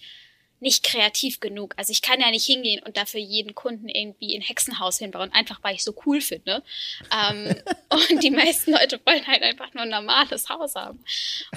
nicht 0.62 0.84
kreativ 0.84 1.40
genug. 1.40 1.74
Also 1.78 1.92
ich 1.92 2.02
kann 2.02 2.20
ja 2.20 2.30
nicht 2.32 2.46
hingehen 2.46 2.84
und 2.84 2.98
dafür 2.98 3.20
jeden 3.20 3.56
Kunden 3.56 3.88
irgendwie 3.88 4.36
ein 4.36 4.42
Hexenhaus 4.42 4.98
hinbauen, 5.00 5.32
einfach 5.32 5.60
weil 5.64 5.76
ich 5.76 5.84
so 5.84 5.96
cool 6.06 6.22
finde. 6.22 6.64
Ähm, 7.12 7.56
und 8.12 8.24
die 8.24 8.32
meisten 8.32 8.72
Leute 8.72 9.00
wollen 9.06 9.26
halt 9.26 9.42
einfach 9.42 9.74
nur 9.74 9.84
ein 9.84 9.90
normales 9.90 10.50
Haus 10.50 10.76
haben. 10.76 11.04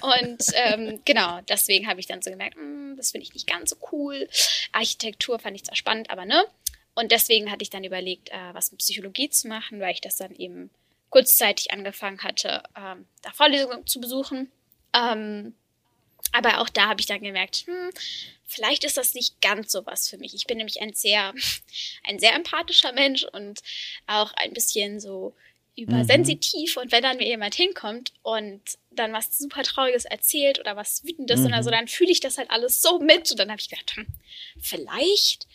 Und 0.01 0.43
ähm, 0.55 1.01
genau, 1.05 1.41
deswegen 1.49 1.89
habe 1.89 2.01
ich 2.01 2.07
dann 2.07 2.23
so 2.23 2.31
gemerkt, 2.31 2.57
"Hm, 2.57 2.95
das 2.97 3.11
finde 3.11 3.27
ich 3.27 3.35
nicht 3.35 3.47
ganz 3.47 3.71
so 3.71 3.77
cool. 3.91 4.29
Architektur 4.73 5.39
fand 5.39 5.57
ich 5.57 5.65
zwar 5.65 5.77
spannend, 5.77 6.11
aber 6.11 6.25
ne? 6.25 6.45
Und 6.95 7.11
deswegen 7.11 7.51
hatte 7.51 7.63
ich 7.63 7.71
dann 7.71 7.85
überlegt, 7.85 8.31
äh, 8.31 8.53
was 8.55 8.71
mit 8.71 8.81
Psychologie 8.81 9.31
zu 9.31 9.49
machen, 9.49 9.81
weil 9.81 9.95
ich 9.95 10.03
das 10.03 10.17
dann 10.17 10.35
eben 10.37 10.71
kurzzeitig 11.09 11.71
angefangen 11.73 12.23
hatte, 12.23 12.63
ähm, 12.77 13.07
da 13.23 13.33
Vorlesungen 13.33 13.87
zu 13.87 14.01
besuchen. 14.01 14.51
Ähm, 14.95 15.55
aber 16.33 16.61
auch 16.61 16.69
da 16.69 16.89
habe 16.89 17.01
ich 17.01 17.07
dann 17.07 17.23
gemerkt, 17.23 17.65
hm, 17.67 17.91
vielleicht 18.47 18.85
ist 18.85 18.97
das 18.97 19.15
nicht 19.15 19.41
ganz 19.41 19.73
so 19.73 19.87
was 19.87 20.09
für 20.09 20.19
mich. 20.19 20.35
Ich 20.35 20.47
bin 20.47 20.59
nämlich 20.59 20.81
ein 20.81 20.93
sehr, 20.95 21.33
ein 22.05 22.19
sehr 22.19 22.35
empathischer 22.35 22.93
Mensch 22.93 23.25
und 23.25 23.61
auch 24.07 24.33
ein 24.35 24.53
bisschen 24.53 25.01
so 25.01 25.35
übersensitiv. 25.77 26.77
Und 26.77 26.93
wenn 26.93 27.03
dann 27.03 27.17
mir 27.17 27.27
jemand 27.27 27.55
hinkommt 27.55 28.13
und 28.23 28.61
dann 28.91 29.13
was 29.13 29.39
super 29.39 29.63
Trauriges 29.63 30.05
erzählt 30.05 30.59
oder 30.61 30.77
was 30.77 31.03
Wütendes 31.05 31.41
oder 31.47 31.63
so, 31.63 31.71
dann 31.71 31.89
fühle 31.89 32.11
ich 32.11 32.21
das 32.21 32.37
halt 32.39 32.51
alles 32.51 32.83
so 32.83 32.99
mit. 32.99 33.31
Und 33.31 33.39
dann 33.41 33.51
habe 33.51 33.61
ich 33.61 33.69
gedacht, 33.71 33.97
hm, 33.97 34.07
vielleicht 34.61 35.47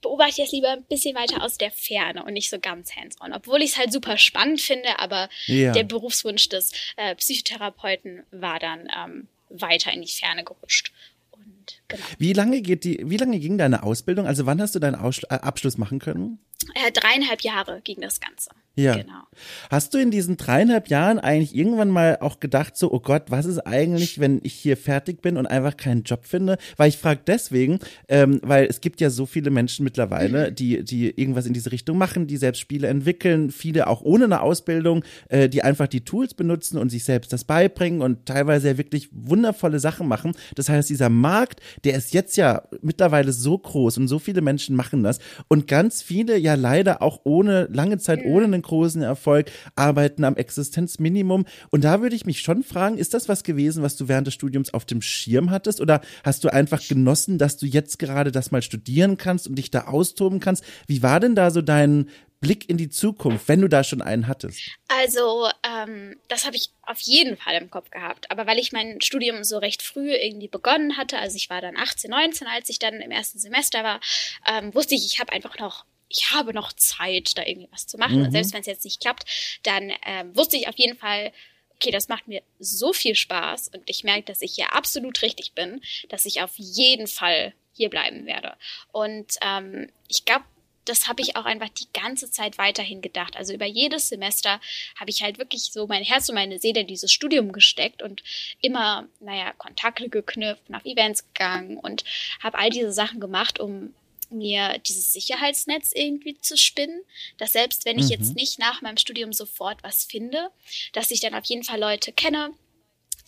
beobachte 0.00 0.40
ich 0.40 0.46
es 0.46 0.52
lieber 0.52 0.70
ein 0.70 0.84
bisschen 0.84 1.14
weiter 1.14 1.42
aus 1.44 1.58
der 1.58 1.70
Ferne 1.70 2.24
und 2.24 2.32
nicht 2.32 2.48
so 2.48 2.58
ganz 2.58 2.96
hands-on. 2.96 3.34
Obwohl 3.34 3.62
ich 3.62 3.72
es 3.72 3.76
halt 3.76 3.92
super 3.92 4.16
spannend 4.16 4.62
finde, 4.62 4.98
aber 4.98 5.28
Ja. 5.46 5.72
der 5.72 5.84
Berufswunsch 5.84 6.48
des 6.48 6.72
äh, 6.96 7.14
Psychotherapeuten 7.16 8.24
war 8.30 8.58
dann 8.58 8.88
ähm, 8.96 9.28
weiter 9.50 9.92
in 9.92 10.02
die 10.02 10.08
Ferne 10.08 10.44
gerutscht. 10.44 10.92
Und 11.30 11.79
genau. 11.90 12.02
Wie 12.18 12.32
lange 12.32 12.62
geht 12.62 12.84
die, 12.84 13.02
wie 13.04 13.16
lange 13.16 13.38
ging 13.38 13.58
deine 13.58 13.82
Ausbildung? 13.82 14.26
Also 14.26 14.46
wann 14.46 14.60
hast 14.60 14.74
du 14.74 14.78
deinen 14.78 14.94
Ausschl 14.94 15.26
äh, 15.30 15.34
Abschluss 15.34 15.78
machen 15.78 15.98
können? 15.98 16.38
Äh, 16.74 16.92
dreieinhalb 16.92 17.40
Jahre 17.42 17.80
ging 17.82 18.00
das 18.00 18.20
Ganze. 18.20 18.50
Ja. 18.76 18.96
Genau. 18.96 19.22
Hast 19.70 19.94
du 19.94 19.98
in 19.98 20.10
diesen 20.10 20.36
dreieinhalb 20.36 20.88
Jahren 20.88 21.18
eigentlich 21.18 21.54
irgendwann 21.54 21.90
mal 21.90 22.18
auch 22.20 22.40
gedacht, 22.40 22.76
so, 22.76 22.92
oh 22.92 23.00
Gott, 23.00 23.24
was 23.28 23.44
ist 23.44 23.58
eigentlich, 23.60 24.20
wenn 24.20 24.40
ich 24.42 24.54
hier 24.54 24.76
fertig 24.76 25.22
bin 25.22 25.36
und 25.36 25.46
einfach 25.46 25.76
keinen 25.76 26.04
Job 26.04 26.24
finde? 26.24 26.56
Weil 26.76 26.88
ich 26.88 26.96
frage 26.96 27.20
deswegen, 27.26 27.80
ähm, 28.08 28.40
weil 28.42 28.66
es 28.66 28.80
gibt 28.80 29.00
ja 29.00 29.10
so 29.10 29.26
viele 29.26 29.50
Menschen 29.50 29.84
mittlerweile, 29.84 30.50
mhm. 30.50 30.54
die, 30.54 30.84
die 30.84 31.10
irgendwas 31.10 31.46
in 31.46 31.52
diese 31.52 31.72
Richtung 31.72 31.98
machen, 31.98 32.26
die 32.26 32.36
selbst 32.36 32.60
Spiele 32.60 32.88
entwickeln, 32.88 33.50
viele 33.50 33.86
auch 33.86 34.02
ohne 34.02 34.24
eine 34.24 34.40
Ausbildung, 34.40 35.04
äh, 35.28 35.48
die 35.48 35.62
einfach 35.62 35.88
die 35.88 36.04
Tools 36.04 36.34
benutzen 36.34 36.78
und 36.78 36.90
sich 36.90 37.04
selbst 37.04 37.32
das 37.32 37.44
beibringen 37.44 38.02
und 38.02 38.26
teilweise 38.26 38.68
ja 38.68 38.78
wirklich 38.78 39.08
wundervolle 39.12 39.80
Sachen 39.80 40.08
machen. 40.08 40.32
Das 40.54 40.68
heißt, 40.68 40.88
dieser 40.88 41.10
Markt, 41.10 41.60
der 41.84 41.96
ist 41.96 42.12
jetzt 42.12 42.36
ja 42.36 42.62
mittlerweile 42.82 43.32
so 43.32 43.56
groß 43.58 43.98
und 43.98 44.08
so 44.08 44.18
viele 44.18 44.40
Menschen 44.40 44.76
machen 44.76 45.02
das 45.02 45.18
und 45.48 45.66
ganz 45.66 46.02
viele 46.02 46.36
ja 46.36 46.54
leider 46.54 47.02
auch 47.02 47.20
ohne 47.24 47.68
lange 47.70 47.98
Zeit, 47.98 48.24
ohne 48.24 48.44
einen 48.44 48.62
großen 48.62 49.02
Erfolg, 49.02 49.50
arbeiten 49.76 50.24
am 50.24 50.36
Existenzminimum. 50.36 51.44
Und 51.70 51.84
da 51.84 52.02
würde 52.02 52.16
ich 52.16 52.26
mich 52.26 52.40
schon 52.40 52.62
fragen, 52.62 52.98
ist 52.98 53.14
das 53.14 53.28
was 53.28 53.44
gewesen, 53.44 53.82
was 53.82 53.96
du 53.96 54.08
während 54.08 54.26
des 54.26 54.34
Studiums 54.34 54.72
auf 54.74 54.84
dem 54.84 55.02
Schirm 55.02 55.50
hattest? 55.50 55.80
Oder 55.80 56.00
hast 56.24 56.44
du 56.44 56.52
einfach 56.52 56.86
genossen, 56.86 57.38
dass 57.38 57.56
du 57.56 57.66
jetzt 57.66 57.98
gerade 57.98 58.32
das 58.32 58.50
mal 58.50 58.62
studieren 58.62 59.16
kannst 59.16 59.48
und 59.48 59.56
dich 59.56 59.70
da 59.70 59.82
austoben 59.86 60.40
kannst? 60.40 60.64
Wie 60.86 61.02
war 61.02 61.20
denn 61.20 61.34
da 61.34 61.50
so 61.50 61.62
dein 61.62 62.06
Blick 62.40 62.68
in 62.70 62.78
die 62.78 62.88
Zukunft, 62.88 63.48
wenn 63.48 63.60
du 63.60 63.68
da 63.68 63.84
schon 63.84 64.00
einen 64.00 64.26
hattest? 64.26 64.60
Also, 64.88 65.48
ähm, 65.62 66.16
das 66.28 66.46
habe 66.46 66.56
ich 66.56 66.70
auf 66.82 67.00
jeden 67.00 67.36
Fall 67.36 67.54
im 67.54 67.70
Kopf 67.70 67.90
gehabt. 67.90 68.30
Aber 68.30 68.46
weil 68.46 68.58
ich 68.58 68.72
mein 68.72 69.00
Studium 69.00 69.44
so 69.44 69.58
recht 69.58 69.82
früh 69.82 70.12
irgendwie 70.12 70.48
begonnen 70.48 70.96
hatte, 70.96 71.18
also 71.18 71.36
ich 71.36 71.50
war 71.50 71.60
dann 71.60 71.76
18, 71.76 72.10
19, 72.10 72.48
als 72.48 72.68
ich 72.70 72.78
dann 72.78 72.94
im 72.94 73.10
ersten 73.10 73.38
Semester 73.38 73.84
war, 73.84 74.00
ähm, 74.46 74.74
wusste 74.74 74.94
ich, 74.94 75.04
ich 75.04 75.20
habe 75.20 75.32
einfach 75.32 75.58
noch 75.58 75.84
ich 76.12 76.32
habe 76.32 76.52
noch 76.52 76.72
Zeit, 76.72 77.38
da 77.38 77.46
irgendwie 77.46 77.68
was 77.70 77.86
zu 77.86 77.96
machen. 77.96 78.18
Mhm. 78.18 78.24
Und 78.24 78.32
selbst 78.32 78.52
wenn 78.52 78.60
es 78.60 78.66
jetzt 78.66 78.84
nicht 78.84 79.00
klappt, 79.00 79.24
dann 79.62 79.92
ähm, 80.04 80.36
wusste 80.36 80.56
ich 80.56 80.66
auf 80.66 80.76
jeden 80.76 80.98
Fall, 80.98 81.32
okay, 81.76 81.92
das 81.92 82.08
macht 82.08 82.26
mir 82.28 82.42
so 82.58 82.92
viel 82.92 83.14
Spaß 83.14 83.68
und 83.68 83.82
ich 83.86 84.02
merke, 84.02 84.24
dass 84.24 84.42
ich 84.42 84.54
hier 84.54 84.74
absolut 84.74 85.22
richtig 85.22 85.52
bin, 85.52 85.80
dass 86.08 86.26
ich 86.26 86.42
auf 86.42 86.52
jeden 86.56 87.06
Fall 87.06 87.54
hier 87.72 87.88
bleiben 87.88 88.26
werde. 88.26 88.56
Und 88.92 89.36
ähm, 89.40 89.88
ich 90.08 90.24
glaube, 90.24 90.44
das 90.84 91.08
habe 91.08 91.22
ich 91.22 91.36
auch 91.36 91.44
einfach 91.44 91.68
die 91.68 91.86
ganze 91.92 92.30
Zeit 92.30 92.58
weiterhin 92.58 93.02
gedacht. 93.02 93.36
Also 93.36 93.52
über 93.52 93.66
jedes 93.66 94.08
Semester 94.08 94.60
habe 94.98 95.10
ich 95.10 95.22
halt 95.22 95.38
wirklich 95.38 95.64
so 95.64 95.86
mein 95.86 96.02
Herz 96.02 96.28
und 96.28 96.34
meine 96.34 96.58
Seele 96.58 96.80
in 96.80 96.86
dieses 96.86 97.12
Studium 97.12 97.52
gesteckt 97.52 98.02
und 98.02 98.22
immer, 98.60 99.06
naja, 99.20 99.52
Kontakte 99.58 100.08
geknüpft, 100.08 100.68
nach 100.68 100.84
Events 100.84 101.24
gegangen 101.26 101.76
und 101.76 102.04
habe 102.42 102.58
all 102.58 102.70
diese 102.70 102.92
Sachen 102.92 103.20
gemacht, 103.20 103.60
um 103.60 103.94
mir 104.30 104.78
dieses 104.86 105.12
Sicherheitsnetz 105.12 105.92
irgendwie 105.92 106.38
zu 106.40 106.56
spinnen, 106.56 107.02
dass 107.38 107.52
selbst 107.52 107.84
wenn 107.84 107.98
ich 107.98 108.06
mhm. 108.06 108.10
jetzt 108.10 108.36
nicht 108.36 108.58
nach 108.58 108.80
meinem 108.80 108.96
Studium 108.96 109.32
sofort 109.32 109.82
was 109.82 110.04
finde, 110.04 110.50
dass 110.92 111.10
ich 111.10 111.20
dann 111.20 111.34
auf 111.34 111.44
jeden 111.44 111.64
Fall 111.64 111.80
Leute 111.80 112.12
kenne, 112.12 112.52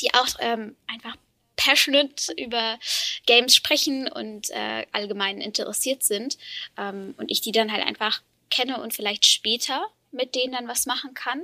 die 0.01 0.15
auch 0.15 0.29
ähm, 0.41 0.77
einfach 0.87 1.17
passionate 1.57 2.33
über 2.37 2.79
Games 3.27 3.55
sprechen 3.55 4.09
und 4.09 4.51
äh, 4.51 4.87
allgemein 4.93 5.41
interessiert 5.41 6.03
sind 6.03 6.39
ähm, 6.77 7.15
und 7.19 7.31
ich 7.31 7.41
die 7.41 7.53
dann 7.53 7.73
halt 7.73 7.85
einfach 7.85 8.23
kenne 8.51 8.81
und 8.81 8.95
vielleicht 8.95 9.27
später 9.27 9.87
mit 10.13 10.35
denen 10.35 10.53
dann 10.53 10.69
was 10.69 10.87
machen 10.87 11.15
kann. 11.15 11.43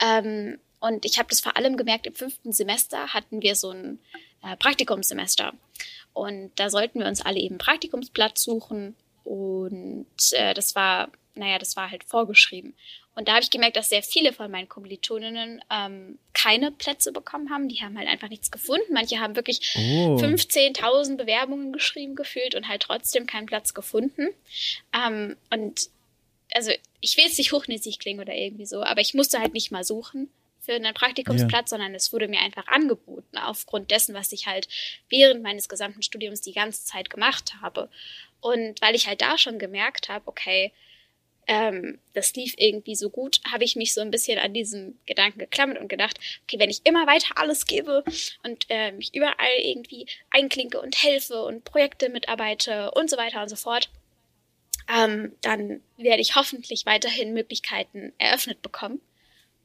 Ähm, 0.00 0.58
und 0.80 1.04
ich 1.04 1.18
habe 1.18 1.28
das 1.28 1.40
vor 1.40 1.56
allem 1.56 1.76
gemerkt, 1.76 2.06
im 2.06 2.14
fünften 2.14 2.52
Semester 2.52 3.12
hatten 3.12 3.42
wir 3.42 3.56
so 3.56 3.70
ein 3.70 3.98
äh, 4.42 4.56
Praktikumssemester. 4.56 5.52
Und 6.12 6.52
da 6.56 6.70
sollten 6.70 7.00
wir 7.00 7.06
uns 7.06 7.20
alle 7.20 7.40
eben 7.40 7.58
Praktikumsplatz 7.58 8.42
suchen. 8.42 8.96
Und 9.24 10.06
äh, 10.32 10.54
das 10.54 10.74
war, 10.74 11.10
naja, 11.34 11.58
das 11.58 11.76
war 11.76 11.90
halt 11.90 12.04
vorgeschrieben. 12.04 12.74
Und 13.16 13.28
da 13.28 13.32
habe 13.32 13.42
ich 13.42 13.50
gemerkt, 13.50 13.76
dass 13.76 13.88
sehr 13.88 14.02
viele 14.02 14.34
von 14.34 14.50
meinen 14.50 14.68
Kommilitoninnen 14.68 15.62
ähm, 15.72 16.18
keine 16.34 16.70
Plätze 16.70 17.12
bekommen 17.12 17.50
haben. 17.50 17.68
Die 17.68 17.80
haben 17.80 17.96
halt 17.96 18.08
einfach 18.08 18.28
nichts 18.28 18.50
gefunden. 18.50 18.92
Manche 18.92 19.18
haben 19.18 19.36
wirklich 19.36 19.74
oh. 19.74 20.16
15.000 20.16 21.16
Bewerbungen 21.16 21.72
geschrieben 21.72 22.14
gefühlt 22.14 22.54
und 22.54 22.68
halt 22.68 22.82
trotzdem 22.82 23.26
keinen 23.26 23.46
Platz 23.46 23.72
gefunden. 23.72 24.28
Ähm, 24.94 25.36
und 25.50 25.88
also 26.54 26.70
ich 27.00 27.16
will 27.16 27.24
jetzt 27.24 27.38
nicht 27.38 27.52
hochnäsig 27.52 27.98
klingen 27.98 28.20
oder 28.20 28.34
irgendwie 28.34 28.66
so, 28.66 28.82
aber 28.82 29.00
ich 29.00 29.14
musste 29.14 29.40
halt 29.40 29.54
nicht 29.54 29.70
mal 29.70 29.82
suchen 29.82 30.28
für 30.60 30.74
einen 30.74 30.92
Praktikumsplatz, 30.92 31.70
ja. 31.70 31.76
sondern 31.78 31.94
es 31.94 32.12
wurde 32.12 32.28
mir 32.28 32.40
einfach 32.40 32.66
angeboten, 32.66 33.38
aufgrund 33.38 33.90
dessen, 33.90 34.14
was 34.14 34.32
ich 34.32 34.46
halt 34.46 34.68
während 35.08 35.42
meines 35.42 35.68
gesamten 35.68 36.02
Studiums 36.02 36.42
die 36.42 36.52
ganze 36.52 36.84
Zeit 36.84 37.08
gemacht 37.08 37.54
habe. 37.62 37.88
Und 38.40 38.80
weil 38.82 38.94
ich 38.94 39.06
halt 39.06 39.22
da 39.22 39.38
schon 39.38 39.58
gemerkt 39.58 40.08
habe, 40.08 40.26
okay, 40.26 40.72
ähm, 41.46 41.98
das 42.12 42.34
lief 42.34 42.54
irgendwie 42.58 42.96
so 42.96 43.08
gut, 43.08 43.40
habe 43.50 43.64
ich 43.64 43.76
mich 43.76 43.94
so 43.94 44.00
ein 44.00 44.10
bisschen 44.10 44.38
an 44.38 44.52
diesen 44.52 44.98
Gedanken 45.06 45.38
geklammert 45.38 45.78
und 45.78 45.88
gedacht, 45.88 46.18
okay, 46.42 46.58
wenn 46.58 46.70
ich 46.70 46.84
immer 46.84 47.06
weiter 47.06 47.36
alles 47.36 47.66
gebe 47.66 48.02
und 48.42 48.66
äh, 48.68 48.92
mich 48.92 49.14
überall 49.14 49.58
irgendwie 49.62 50.06
einklinke 50.30 50.80
und 50.80 51.02
helfe 51.02 51.42
und 51.44 51.64
Projekte 51.64 52.08
mitarbeite 52.08 52.90
und 52.92 53.08
so 53.08 53.16
weiter 53.16 53.42
und 53.42 53.48
so 53.48 53.56
fort, 53.56 53.90
ähm, 54.88 55.32
dann 55.42 55.80
werde 55.96 56.22
ich 56.22 56.34
hoffentlich 56.34 56.86
weiterhin 56.86 57.32
Möglichkeiten 57.32 58.12
eröffnet 58.18 58.62
bekommen. 58.62 59.00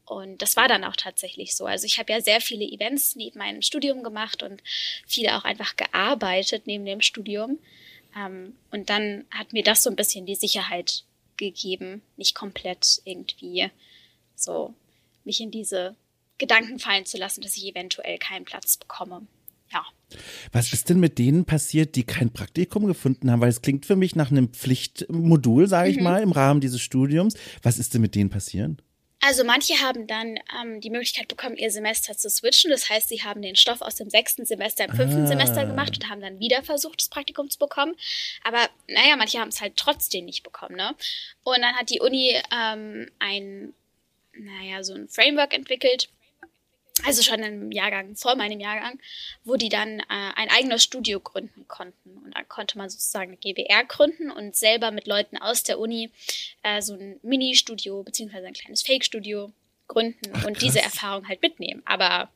Und 0.05 0.41
das 0.41 0.57
war 0.57 0.67
dann 0.67 0.83
auch 0.83 0.95
tatsächlich 0.95 1.55
so. 1.55 1.65
Also 1.65 1.85
ich 1.85 1.97
habe 1.97 2.11
ja 2.11 2.21
sehr 2.21 2.41
viele 2.41 2.65
Events 2.65 3.15
neben 3.15 3.39
meinem 3.39 3.61
Studium 3.61 4.03
gemacht 4.03 4.43
und 4.43 4.61
viele 5.07 5.37
auch 5.37 5.45
einfach 5.45 5.77
gearbeitet 5.77 6.63
neben 6.65 6.85
dem 6.85 7.01
Studium. 7.01 7.59
Ähm, 8.15 8.55
und 8.71 8.89
dann 8.89 9.25
hat 9.31 9.53
mir 9.53 9.63
das 9.63 9.83
so 9.83 9.89
ein 9.89 9.95
bisschen 9.95 10.25
die 10.25 10.35
Sicherheit 10.35 11.05
gegeben, 11.45 12.01
nicht 12.17 12.35
komplett 12.35 13.01
irgendwie 13.05 13.69
so 14.35 14.73
mich 15.23 15.41
in 15.41 15.51
diese 15.51 15.95
Gedanken 16.37 16.79
fallen 16.79 17.05
zu 17.05 17.17
lassen, 17.17 17.41
dass 17.41 17.57
ich 17.57 17.67
eventuell 17.67 18.17
keinen 18.17 18.45
Platz 18.45 18.77
bekomme. 18.77 19.27
Ja. 19.71 19.85
Was 20.51 20.73
ist 20.73 20.89
denn 20.89 20.99
mit 20.99 21.17
denen 21.17 21.45
passiert, 21.45 21.95
die 21.95 22.03
kein 22.03 22.31
Praktikum 22.31 22.85
gefunden 22.85 23.31
haben? 23.31 23.41
Weil 23.41 23.49
es 23.49 23.61
klingt 23.61 23.85
für 23.85 23.95
mich 23.95 24.15
nach 24.15 24.31
einem 24.31 24.49
Pflichtmodul, 24.49 25.67
sage 25.67 25.89
ich 25.89 25.97
mhm. 25.97 26.03
mal, 26.03 26.21
im 26.21 26.31
Rahmen 26.31 26.59
dieses 26.59 26.81
Studiums. 26.81 27.35
Was 27.61 27.77
ist 27.77 27.93
denn 27.93 28.01
mit 28.01 28.15
denen 28.15 28.29
passiert? 28.29 28.83
Also 29.23 29.43
manche 29.43 29.79
haben 29.81 30.07
dann 30.07 30.39
ähm, 30.59 30.81
die 30.81 30.89
Möglichkeit 30.89 31.27
bekommen, 31.27 31.55
ihr 31.55 31.69
Semester 31.69 32.17
zu 32.17 32.29
switchen. 32.29 32.71
Das 32.71 32.89
heißt, 32.89 33.09
sie 33.09 33.23
haben 33.23 33.41
den 33.41 33.55
Stoff 33.55 33.81
aus 33.81 33.95
dem 33.95 34.09
sechsten 34.09 34.45
Semester 34.45 34.85
im 34.85 34.95
fünften 34.95 35.23
ah. 35.23 35.27
Semester 35.27 35.65
gemacht 35.65 35.95
und 35.95 36.09
haben 36.09 36.21
dann 36.21 36.39
wieder 36.39 36.63
versucht, 36.63 36.99
das 37.01 37.09
Praktikum 37.09 37.49
zu 37.49 37.59
bekommen. 37.59 37.95
Aber 38.43 38.67
naja, 38.87 39.15
manche 39.15 39.39
haben 39.39 39.49
es 39.49 39.61
halt 39.61 39.77
trotzdem 39.77 40.25
nicht 40.25 40.41
bekommen. 40.41 40.75
Ne? 40.75 40.95
Und 41.43 41.61
dann 41.61 41.75
hat 41.75 41.91
die 41.91 41.99
Uni 41.99 42.35
ähm, 42.51 43.11
ein, 43.19 43.73
naja, 44.33 44.83
so 44.83 44.95
ein 44.95 45.07
Framework 45.07 45.53
entwickelt, 45.53 46.09
also 47.05 47.21
schon 47.23 47.41
im 47.43 47.71
Jahrgang, 47.71 48.15
vor 48.15 48.35
meinem 48.35 48.59
Jahrgang, 48.59 48.99
wo 49.43 49.55
die 49.55 49.69
dann 49.69 49.99
äh, 49.99 50.03
ein 50.09 50.49
eigenes 50.49 50.83
Studio 50.83 51.19
gründen 51.19 51.67
konnten. 51.67 52.17
Und 52.17 52.35
dann 52.35 52.47
konnte 52.47 52.77
man 52.77 52.89
sozusagen 52.89 53.31
eine 53.31 53.37
GBR 53.37 53.83
gründen 53.85 54.31
und 54.31 54.55
selber 54.55 54.91
mit 54.91 55.07
Leuten 55.07 55.37
aus 55.37 55.63
der 55.63 55.79
Uni 55.79 56.11
äh, 56.63 56.81
so 56.81 56.93
ein 56.93 57.19
Mini-Studio 57.23 58.03
beziehungsweise 58.03 58.47
ein 58.47 58.53
kleines 58.53 58.81
Fake-Studio 58.81 59.51
gründen 59.87 60.31
Ach, 60.33 60.45
und 60.45 60.61
diese 60.61 60.81
Erfahrung 60.81 61.27
halt 61.27 61.41
mitnehmen. 61.41 61.81
Aber 61.85 62.29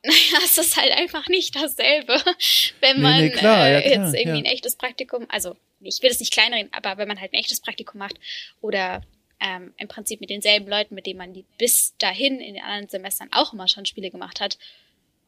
naja, 0.02 0.38
es 0.44 0.56
ist 0.56 0.76
halt 0.76 0.92
einfach 0.92 1.28
nicht 1.28 1.56
dasselbe, 1.56 2.14
wenn 2.80 3.02
man 3.02 3.20
nee, 3.20 3.28
nee, 3.28 3.30
klar, 3.30 3.66
äh, 3.66 3.72
ja, 3.72 3.80
klar, 3.80 4.06
jetzt 4.06 4.14
irgendwie 4.14 4.38
ja. 4.38 4.44
ein 4.44 4.52
echtes 4.52 4.76
Praktikum, 4.76 5.26
also 5.28 5.56
ich 5.80 6.02
will 6.02 6.10
es 6.10 6.20
nicht 6.20 6.32
kleinreden, 6.32 6.72
aber 6.72 6.96
wenn 6.98 7.08
man 7.08 7.20
halt 7.20 7.32
ein 7.32 7.38
echtes 7.38 7.60
Praktikum 7.60 7.98
macht 7.98 8.16
oder 8.60 9.02
ähm, 9.40 9.74
im 9.76 9.88
Prinzip 9.88 10.20
mit 10.20 10.30
denselben 10.30 10.68
Leuten, 10.68 10.94
mit 10.94 11.06
denen 11.06 11.18
man 11.18 11.32
die 11.32 11.44
bis 11.58 11.96
dahin 11.98 12.40
in 12.40 12.54
den 12.54 12.62
anderen 12.62 12.88
Semestern 12.88 13.28
auch 13.32 13.52
immer 13.52 13.68
schon 13.68 13.86
Spiele 13.86 14.10
gemacht 14.10 14.40
hat, 14.40 14.58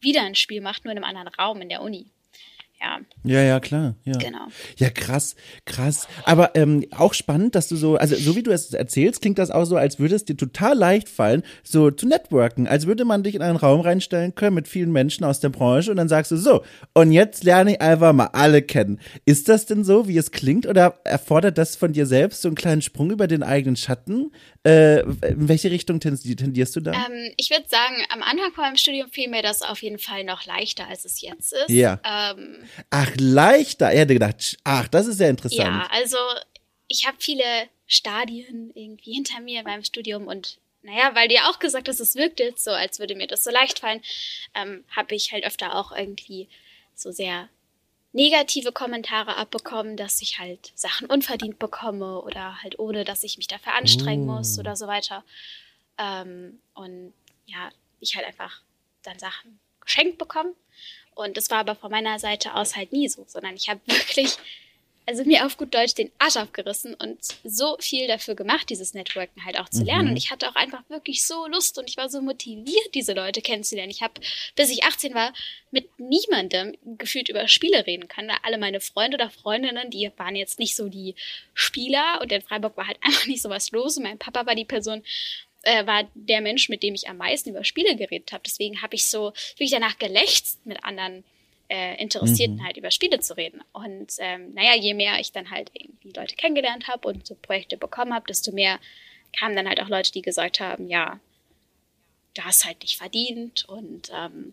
wieder 0.00 0.22
ein 0.22 0.34
Spiel 0.34 0.60
macht, 0.60 0.84
nur 0.84 0.92
in 0.92 0.98
einem 0.98 1.16
anderen 1.16 1.28
Raum 1.28 1.60
in 1.60 1.68
der 1.68 1.82
Uni 1.82 2.06
ja. 2.82 3.00
Ja, 3.24 3.40
ja, 3.42 3.60
klar. 3.60 3.94
Ja. 4.04 4.18
Genau. 4.18 4.46
Ja, 4.76 4.90
krass, 4.90 5.36
krass. 5.64 6.08
Aber 6.24 6.54
ähm, 6.54 6.84
auch 6.90 7.14
spannend, 7.14 7.54
dass 7.54 7.68
du 7.68 7.76
so, 7.76 7.96
also 7.96 8.16
so 8.16 8.34
wie 8.34 8.42
du 8.42 8.50
es 8.50 8.74
erzählst, 8.74 9.22
klingt 9.22 9.38
das 9.38 9.50
auch 9.50 9.64
so, 9.64 9.76
als 9.76 9.98
würde 9.98 10.16
es 10.16 10.24
dir 10.24 10.36
total 10.36 10.76
leicht 10.76 11.08
fallen, 11.08 11.42
so 11.62 11.90
zu 11.90 12.06
networken. 12.06 12.66
Als 12.66 12.86
würde 12.86 13.04
man 13.04 13.22
dich 13.22 13.34
in 13.34 13.42
einen 13.42 13.56
Raum 13.56 13.80
reinstellen 13.80 14.34
können 14.34 14.54
mit 14.54 14.66
vielen 14.66 14.90
Menschen 14.90 15.24
aus 15.24 15.40
der 15.40 15.50
Branche 15.50 15.90
und 15.90 15.96
dann 15.96 16.08
sagst 16.08 16.32
du 16.32 16.36
so, 16.36 16.62
und 16.94 17.12
jetzt 17.12 17.44
lerne 17.44 17.74
ich 17.74 17.80
einfach 17.80 18.12
mal 18.12 18.30
alle 18.32 18.62
kennen. 18.62 18.98
Ist 19.24 19.48
das 19.48 19.66
denn 19.66 19.84
so, 19.84 20.08
wie 20.08 20.16
es 20.16 20.32
klingt, 20.32 20.66
oder 20.66 20.98
erfordert 21.04 21.58
das 21.58 21.76
von 21.76 21.92
dir 21.92 22.06
selbst 22.06 22.42
so 22.42 22.48
einen 22.48 22.56
kleinen 22.56 22.82
Sprung 22.82 23.10
über 23.10 23.28
den 23.28 23.42
eigenen 23.42 23.76
Schatten? 23.76 24.32
Äh, 24.64 25.00
in 25.00 25.48
welche 25.48 25.70
Richtung 25.70 26.00
tendierst 26.00 26.76
du 26.76 26.80
da? 26.80 26.92
Ähm, 26.92 27.32
ich 27.36 27.50
würde 27.50 27.64
sagen, 27.68 27.96
am 28.10 28.22
Anfang 28.22 28.52
von 28.52 28.64
meinem 28.64 28.76
Studium 28.76 29.08
fiel 29.10 29.28
mir 29.28 29.42
das 29.42 29.62
auf 29.62 29.82
jeden 29.82 29.98
Fall 29.98 30.24
noch 30.24 30.46
leichter, 30.46 30.88
als 30.88 31.04
es 31.04 31.20
jetzt 31.20 31.52
ist. 31.52 31.68
Ja. 31.68 32.00
Ähm, 32.04 32.58
ach, 32.90 33.10
leichter. 33.16 33.90
Er 33.90 34.00
hätte 34.00 34.14
gedacht, 34.14 34.56
ach, 34.64 34.88
das 34.88 35.06
ist 35.06 35.18
sehr 35.18 35.30
interessant. 35.30 35.68
Ja, 35.68 35.88
also 35.90 36.16
ich 36.88 37.06
habe 37.06 37.16
viele 37.20 37.44
Stadien 37.86 38.70
irgendwie 38.74 39.14
hinter 39.14 39.40
mir 39.40 39.60
in 39.60 39.66
meinem 39.66 39.84
Studium 39.84 40.26
und 40.26 40.58
naja, 40.82 41.14
weil 41.14 41.28
du 41.28 41.34
ja 41.34 41.48
auch 41.48 41.58
gesagt 41.58 41.88
hast, 41.88 42.00
es 42.00 42.16
wirkt 42.16 42.40
jetzt 42.40 42.64
so, 42.64 42.72
als 42.72 42.98
würde 42.98 43.14
mir 43.14 43.28
das 43.28 43.44
so 43.44 43.50
leicht 43.50 43.78
fallen, 43.78 44.02
ähm, 44.54 44.84
habe 44.94 45.14
ich 45.14 45.32
halt 45.32 45.44
öfter 45.44 45.76
auch 45.76 45.92
irgendwie 45.92 46.48
so 46.94 47.12
sehr 47.12 47.48
negative 48.12 48.72
Kommentare 48.72 49.36
abbekommen, 49.36 49.96
dass 49.96 50.20
ich 50.22 50.38
halt 50.38 50.72
Sachen 50.74 51.06
unverdient 51.06 51.58
bekomme 51.58 52.20
oder 52.22 52.62
halt 52.62 52.78
ohne, 52.78 53.04
dass 53.04 53.24
ich 53.24 53.38
mich 53.38 53.48
dafür 53.48 53.74
anstrengen 53.74 54.28
oh. 54.28 54.34
muss 54.34 54.58
oder 54.58 54.76
so 54.76 54.86
weiter. 54.86 55.24
Ähm, 55.98 56.60
und 56.74 57.12
ja, 57.46 57.70
ich 58.00 58.16
halt 58.16 58.26
einfach 58.26 58.60
dann 59.02 59.18
Sachen 59.18 59.58
geschenkt 59.80 60.18
bekomme. 60.18 60.54
Und 61.14 61.36
das 61.36 61.50
war 61.50 61.58
aber 61.58 61.74
von 61.74 61.90
meiner 61.90 62.18
Seite 62.18 62.54
aus 62.54 62.76
halt 62.76 62.92
nie 62.92 63.08
so, 63.08 63.24
sondern 63.26 63.54
ich 63.54 63.68
habe 63.68 63.80
wirklich 63.86 64.36
also 65.06 65.24
mir 65.24 65.44
auf 65.44 65.56
gut 65.56 65.74
Deutsch 65.74 65.94
den 65.94 66.12
Arsch 66.18 66.36
aufgerissen 66.36 66.94
und 66.94 67.18
so 67.44 67.76
viel 67.80 68.06
dafür 68.06 68.34
gemacht, 68.34 68.70
dieses 68.70 68.94
Networken 68.94 69.44
halt 69.44 69.58
auch 69.58 69.68
zu 69.68 69.82
lernen. 69.82 70.04
Mhm. 70.04 70.10
Und 70.10 70.16
ich 70.16 70.30
hatte 70.30 70.48
auch 70.48 70.54
einfach 70.54 70.88
wirklich 70.88 71.26
so 71.26 71.46
Lust 71.48 71.78
und 71.78 71.88
ich 71.90 71.96
war 71.96 72.08
so 72.08 72.20
motiviert, 72.22 72.94
diese 72.94 73.12
Leute 73.12 73.42
kennenzulernen. 73.42 73.90
Ich 73.90 74.02
habe, 74.02 74.14
bis 74.54 74.70
ich 74.70 74.84
18 74.84 75.14
war, 75.14 75.32
mit 75.70 75.88
niemandem 75.98 76.76
gefühlt 76.98 77.28
über 77.28 77.48
Spiele 77.48 77.86
reden 77.86 78.08
können. 78.08 78.30
Alle 78.42 78.58
meine 78.58 78.80
Freunde 78.80 79.16
oder 79.16 79.30
Freundinnen, 79.30 79.90
die 79.90 80.10
waren 80.16 80.36
jetzt 80.36 80.58
nicht 80.58 80.76
so 80.76 80.88
die 80.88 81.14
Spieler 81.54 82.20
und 82.20 82.30
in 82.30 82.42
Freiburg 82.42 82.76
war 82.76 82.86
halt 82.86 82.98
einfach 83.02 83.26
nicht 83.26 83.42
so 83.42 83.50
was 83.50 83.72
los. 83.72 83.96
Und 83.96 84.04
mein 84.04 84.18
Papa 84.18 84.46
war 84.46 84.54
die 84.54 84.64
Person, 84.64 85.02
äh, 85.62 85.86
war 85.86 86.04
der 86.14 86.40
Mensch, 86.40 86.68
mit 86.68 86.82
dem 86.82 86.94
ich 86.94 87.08
am 87.08 87.16
meisten 87.16 87.50
über 87.50 87.64
Spiele 87.64 87.96
geredet 87.96 88.32
habe. 88.32 88.42
Deswegen 88.44 88.82
habe 88.82 88.94
ich 88.94 89.08
so 89.08 89.32
wirklich 89.52 89.70
danach 89.70 89.98
gelächzt 89.98 90.64
mit 90.66 90.82
anderen 90.84 91.24
äh, 91.68 92.00
Interessierten 92.02 92.56
mhm. 92.56 92.64
halt 92.64 92.76
über 92.76 92.90
Spiele 92.90 93.20
zu 93.20 93.36
reden. 93.36 93.62
Und 93.72 94.12
ähm, 94.18 94.52
naja, 94.54 94.74
je 94.74 94.94
mehr 94.94 95.18
ich 95.20 95.32
dann 95.32 95.50
halt 95.50 95.70
irgendwie 95.72 96.12
Leute 96.14 96.36
kennengelernt 96.36 96.88
habe 96.88 97.08
und 97.08 97.26
so 97.26 97.34
Projekte 97.34 97.76
bekommen 97.76 98.14
habe, 98.14 98.26
desto 98.26 98.52
mehr 98.52 98.78
kamen 99.38 99.56
dann 99.56 99.68
halt 99.68 99.80
auch 99.80 99.88
Leute, 99.88 100.12
die 100.12 100.22
gesagt 100.22 100.60
haben, 100.60 100.88
ja, 100.88 101.18
du 102.34 102.42
hast 102.42 102.66
halt 102.66 102.80
nicht 102.82 102.98
verdient 102.98 103.64
und 103.68 104.10
ähm, 104.14 104.52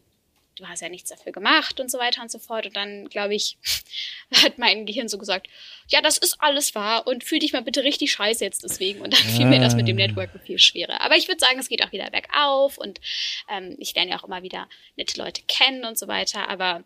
du 0.60 0.68
hast 0.68 0.82
ja 0.82 0.90
nichts 0.90 1.10
dafür 1.10 1.32
gemacht 1.32 1.80
und 1.80 1.90
so 1.90 1.98
weiter 1.98 2.22
und 2.22 2.32
so 2.32 2.40
fort. 2.40 2.66
Und 2.66 2.76
dann, 2.76 3.10
glaube 3.10 3.36
ich, 3.36 3.58
hat 4.44 4.58
mein 4.58 4.86
Gehirn 4.86 5.08
so 5.08 5.18
gesagt, 5.18 5.48
ja, 5.88 6.02
das 6.02 6.18
ist 6.18 6.38
alles 6.40 6.76
wahr 6.76 7.08
und 7.08 7.24
fühl 7.24 7.40
dich 7.40 7.54
mal 7.54 7.64
bitte 7.64 7.84
richtig 7.84 8.12
scheiße 8.12 8.44
jetzt 8.44 8.64
deswegen. 8.64 9.02
Und 9.02 9.14
dann 9.14 9.22
fiel 9.22 9.46
mir 9.46 9.60
das 9.60 9.76
mit 9.76 9.88
dem 9.88 9.98
ah. 9.98 10.02
Networken 10.02 10.40
viel 10.40 10.60
schwerer. 10.60 11.02
Aber 11.02 11.16
ich 11.16 11.28
würde 11.28 11.40
sagen, 11.40 11.60
es 11.60 11.70
geht 11.70 11.84
auch 11.84 11.92
wieder 11.92 12.10
bergauf 12.12 12.78
und 12.78 13.00
ähm, 13.50 13.76
ich 13.80 13.96
lerne 13.96 14.12
ja 14.12 14.20
auch 14.20 14.24
immer 14.26 14.44
wieder 14.44 14.68
nette 14.96 15.18
Leute 15.20 15.42
kennen 15.48 15.86
und 15.86 15.98
so 15.98 16.08
weiter. 16.08 16.50
Aber 16.50 16.84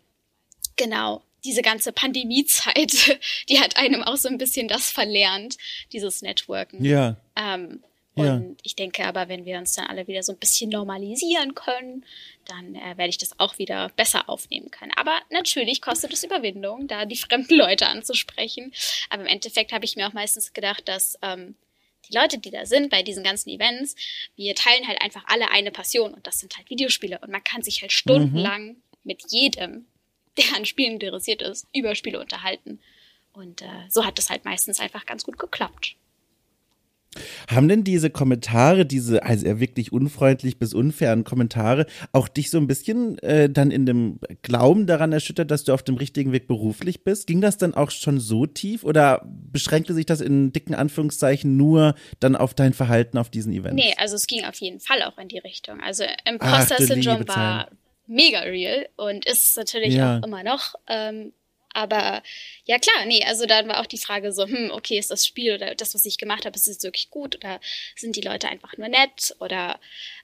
Genau, 0.76 1.22
diese 1.44 1.62
ganze 1.62 1.92
Pandemiezeit, 1.92 3.18
die 3.48 3.60
hat 3.60 3.76
einem 3.76 4.02
auch 4.02 4.16
so 4.16 4.28
ein 4.28 4.38
bisschen 4.38 4.68
das 4.68 4.90
verlernt, 4.90 5.56
dieses 5.92 6.22
Networken. 6.22 6.84
Ja. 6.84 7.16
Ähm, 7.36 7.82
und 8.16 8.24
ja. 8.26 8.42
ich 8.62 8.76
denke 8.76 9.04
aber, 9.04 9.28
wenn 9.28 9.44
wir 9.44 9.58
uns 9.58 9.74
dann 9.74 9.86
alle 9.86 10.06
wieder 10.06 10.22
so 10.22 10.32
ein 10.32 10.38
bisschen 10.38 10.70
normalisieren 10.70 11.54
können, 11.54 12.04
dann 12.46 12.76
äh, 12.76 12.96
werde 12.96 13.08
ich 13.08 13.18
das 13.18 13.38
auch 13.40 13.58
wieder 13.58 13.88
besser 13.96 14.28
aufnehmen 14.28 14.70
können. 14.70 14.92
Aber 14.94 15.18
natürlich 15.30 15.80
kostet 15.80 16.12
es 16.12 16.22
Überwindung, 16.22 16.86
da 16.86 17.06
die 17.06 17.16
fremden 17.16 17.54
Leute 17.54 17.88
anzusprechen. 17.88 18.72
Aber 19.10 19.22
im 19.22 19.28
Endeffekt 19.28 19.72
habe 19.72 19.84
ich 19.84 19.96
mir 19.96 20.06
auch 20.06 20.12
meistens 20.12 20.52
gedacht, 20.52 20.86
dass 20.86 21.18
ähm, 21.22 21.56
die 22.08 22.16
Leute, 22.16 22.38
die 22.38 22.50
da 22.50 22.66
sind 22.66 22.90
bei 22.90 23.02
diesen 23.02 23.24
ganzen 23.24 23.48
Events, 23.48 23.96
wir 24.36 24.54
teilen 24.54 24.86
halt 24.86 25.00
einfach 25.02 25.24
alle 25.26 25.50
eine 25.50 25.72
Passion 25.72 26.14
und 26.14 26.26
das 26.26 26.38
sind 26.38 26.56
halt 26.56 26.70
Videospiele 26.70 27.18
und 27.18 27.30
man 27.30 27.42
kann 27.42 27.62
sich 27.62 27.82
halt 27.82 27.92
stundenlang 27.92 28.66
mhm. 28.66 28.82
mit 29.02 29.22
jedem 29.30 29.86
der 30.36 30.56
an 30.56 30.64
Spielen 30.66 30.94
interessiert 30.94 31.42
ist, 31.42 31.66
über 31.72 31.94
Spiele 31.94 32.20
unterhalten. 32.20 32.80
Und 33.32 33.62
äh, 33.62 33.88
so 33.88 34.04
hat 34.04 34.18
es 34.18 34.30
halt 34.30 34.44
meistens 34.44 34.80
einfach 34.80 35.06
ganz 35.06 35.24
gut 35.24 35.38
geklappt. 35.38 35.96
Haben 37.48 37.68
denn 37.68 37.84
diese 37.84 38.10
Kommentare, 38.10 38.86
diese 38.86 39.22
also 39.22 39.60
wirklich 39.60 39.92
unfreundlich 39.92 40.58
bis 40.58 40.74
unfairen 40.74 41.24
Kommentare, 41.24 41.86
auch 42.12 42.28
dich 42.28 42.50
so 42.50 42.58
ein 42.58 42.66
bisschen 42.66 43.18
äh, 43.18 43.48
dann 43.50 43.70
in 43.70 43.86
dem 43.86 44.18
Glauben 44.42 44.86
daran 44.86 45.12
erschüttert, 45.12 45.50
dass 45.50 45.64
du 45.64 45.72
auf 45.72 45.82
dem 45.82 45.96
richtigen 45.96 46.32
Weg 46.32 46.46
beruflich 46.46 47.04
bist? 47.04 47.26
Ging 47.26 47.40
das 47.40 47.58
dann 47.58 47.74
auch 47.74 47.90
schon 47.90 48.20
so 48.20 48.46
tief 48.46 48.84
oder 48.84 49.22
beschränkte 49.24 49.94
sich 49.94 50.06
das 50.06 50.20
in 50.20 50.52
dicken 50.52 50.74
Anführungszeichen 50.74 51.56
nur 51.56 51.94
dann 52.20 52.36
auf 52.36 52.54
dein 52.54 52.72
Verhalten 52.72 53.18
auf 53.18 53.30
diesen 53.30 53.52
Events? 53.52 53.82
Nee, 53.82 53.94
also 53.98 54.16
es 54.16 54.26
ging 54.26 54.44
auf 54.44 54.56
jeden 54.56 54.80
Fall 54.80 55.02
auch 55.02 55.18
in 55.18 55.28
die 55.28 55.38
Richtung. 55.38 55.80
Also 55.80 56.04
Imposter-Syndrom 56.24 57.28
war 57.28 57.68
mega 58.06 58.40
real 58.40 58.86
und 58.96 59.26
ist 59.26 59.56
natürlich 59.56 59.94
ja. 59.94 60.18
auch 60.18 60.26
immer 60.26 60.42
noch. 60.42 60.74
Ähm, 60.88 61.32
aber 61.74 62.22
ja 62.64 62.78
klar, 62.78 63.04
nee, 63.06 63.22
also 63.24 63.46
dann 63.46 63.68
war 63.68 63.80
auch 63.80 63.86
die 63.86 63.98
Frage 63.98 64.32
so, 64.32 64.46
hm, 64.46 64.70
okay, 64.72 64.98
ist 64.98 65.10
das 65.10 65.26
Spiel 65.26 65.54
oder 65.54 65.74
das, 65.74 65.94
was 65.94 66.06
ich 66.06 66.18
gemacht 66.18 66.46
habe, 66.46 66.56
ist 66.56 66.68
es 66.68 66.82
wirklich 66.82 67.10
gut 67.10 67.36
oder 67.36 67.60
sind 67.96 68.16
die 68.16 68.22
Leute 68.22 68.48
einfach 68.48 68.76
nur 68.78 68.88
nett 68.88 69.34
oder 69.40 69.78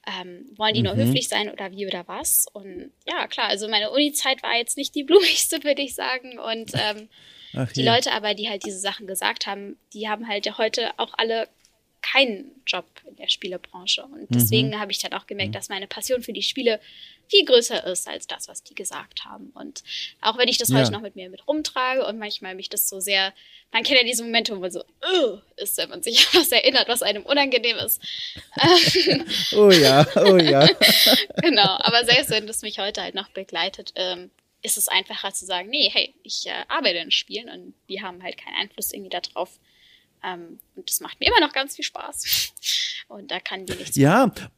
ähm, 0.07 0.47
wollen 0.57 0.75
die 0.75 0.81
mhm. 0.81 0.87
nur 0.87 0.97
höflich 0.97 1.29
sein 1.29 1.51
oder 1.51 1.71
wie 1.73 1.87
oder 1.87 2.09
was? 2.09 2.47
Und 2.53 2.93
ja, 3.07 3.27
klar, 3.27 3.49
also 3.49 3.69
meine 3.69 3.91
Uni-Zeit 3.91 4.43
war 4.43 4.57
jetzt 4.57 4.77
nicht 4.77 4.95
die 4.95 5.05
blumigste, 5.05 5.63
würde 5.65 5.83
ich 5.83 5.95
sagen. 5.95 6.39
Und 6.39 6.73
ähm, 6.75 7.09
Ach, 7.55 7.71
die 7.73 7.83
ja. 7.83 7.95
Leute 7.95 8.13
aber, 8.13 8.35
die 8.35 8.49
halt 8.49 8.65
diese 8.65 8.79
Sachen 8.79 9.07
gesagt 9.07 9.47
haben, 9.47 9.77
die 9.93 10.09
haben 10.09 10.29
halt 10.29 10.47
ja 10.47 10.57
heute 10.57 10.93
auch 10.99 11.13
alle 11.17 11.49
keinen 12.03 12.63
Job 12.67 12.87
in 13.07 13.17
der 13.17 13.29
Spielebranche. 13.29 14.03
Und 14.03 14.31
mhm. 14.31 14.35
deswegen 14.35 14.69
mhm. 14.69 14.81
habe 14.81 14.93
ich 14.93 14.99
dann 14.99 15.13
auch 15.13 15.27
gemerkt, 15.27 15.51
mhm. 15.51 15.55
dass 15.55 15.69
meine 15.69 15.87
Passion 15.87 16.23
für 16.23 16.33
die 16.33 16.43
Spiele 16.43 16.81
viel 17.29 17.45
größer 17.45 17.87
ist 17.87 18.09
als 18.09 18.27
das, 18.27 18.49
was 18.49 18.63
die 18.63 18.75
gesagt 18.75 19.25
haben. 19.25 19.51
Und 19.55 19.83
auch 20.21 20.37
wenn 20.37 20.49
ich 20.49 20.59
das 20.59 20.71
ja. 20.71 20.79
heute 20.79 20.91
noch 20.91 21.01
mit 21.01 21.15
mir 21.15 21.31
mit 21.31 21.47
rumtrage 21.47 22.05
und 22.05 22.19
manchmal 22.19 22.55
mich 22.55 22.69
das 22.69 22.89
so 22.89 22.99
sehr, 22.99 23.33
man 23.71 23.85
kennt 23.85 24.01
ja 24.01 24.05
diese 24.05 24.25
Momente, 24.25 24.55
wo 24.57 24.61
man 24.61 24.71
so 24.71 24.81
uh, 24.81 25.39
ist, 25.57 25.79
wenn 25.79 25.91
man 25.91 26.03
sich 26.03 26.27
an 26.27 26.27
was 26.41 26.53
erinnert, 26.53 26.89
was 26.89 27.03
einem 27.03 27.25
unangenehm 27.25 27.77
ist. 27.77 28.03
oh 29.53 29.71
ja, 29.71 30.07
oh 30.17 30.37
ja. 30.37 30.67
genau, 31.43 31.77
aber 31.79 32.05
selbst 32.05 32.31
wenn 32.31 32.47
das 32.47 32.63
mich 32.63 32.79
heute 32.79 33.03
halt 33.03 33.15
noch 33.15 33.29
begleitet, 33.29 33.93
ähm, 33.95 34.31
ist 34.63 34.77
es 34.77 34.89
einfacher 34.89 35.33
zu 35.33 35.47
sagen, 35.47 35.71
nee, 35.71 35.89
hey, 35.91 36.15
ich 36.23 36.47
äh, 36.47 36.65
arbeite 36.69 36.99
in 36.99 37.11
Spielen 37.11 37.49
und 37.49 37.75
die 37.89 38.03
haben 38.03 38.23
halt 38.23 38.37
keinen 38.37 38.57
Einfluss 38.57 38.93
irgendwie 38.93 39.11
darauf, 39.11 39.59
ähm, 40.23 40.59
und 40.77 40.89
das 40.89 41.01
macht 41.01 41.21
mir 41.21 41.27
immer 41.27 41.41
noch 41.41 41.53
ganz 41.53 41.77
viel 41.77 41.85
Spaß. 41.85 42.53
Und 43.09 43.31
da 43.33 43.41
kann 43.41 43.67
die 43.67 43.75
nichts 43.75 43.97
Ja, 43.97 44.27
machen. 44.27 44.49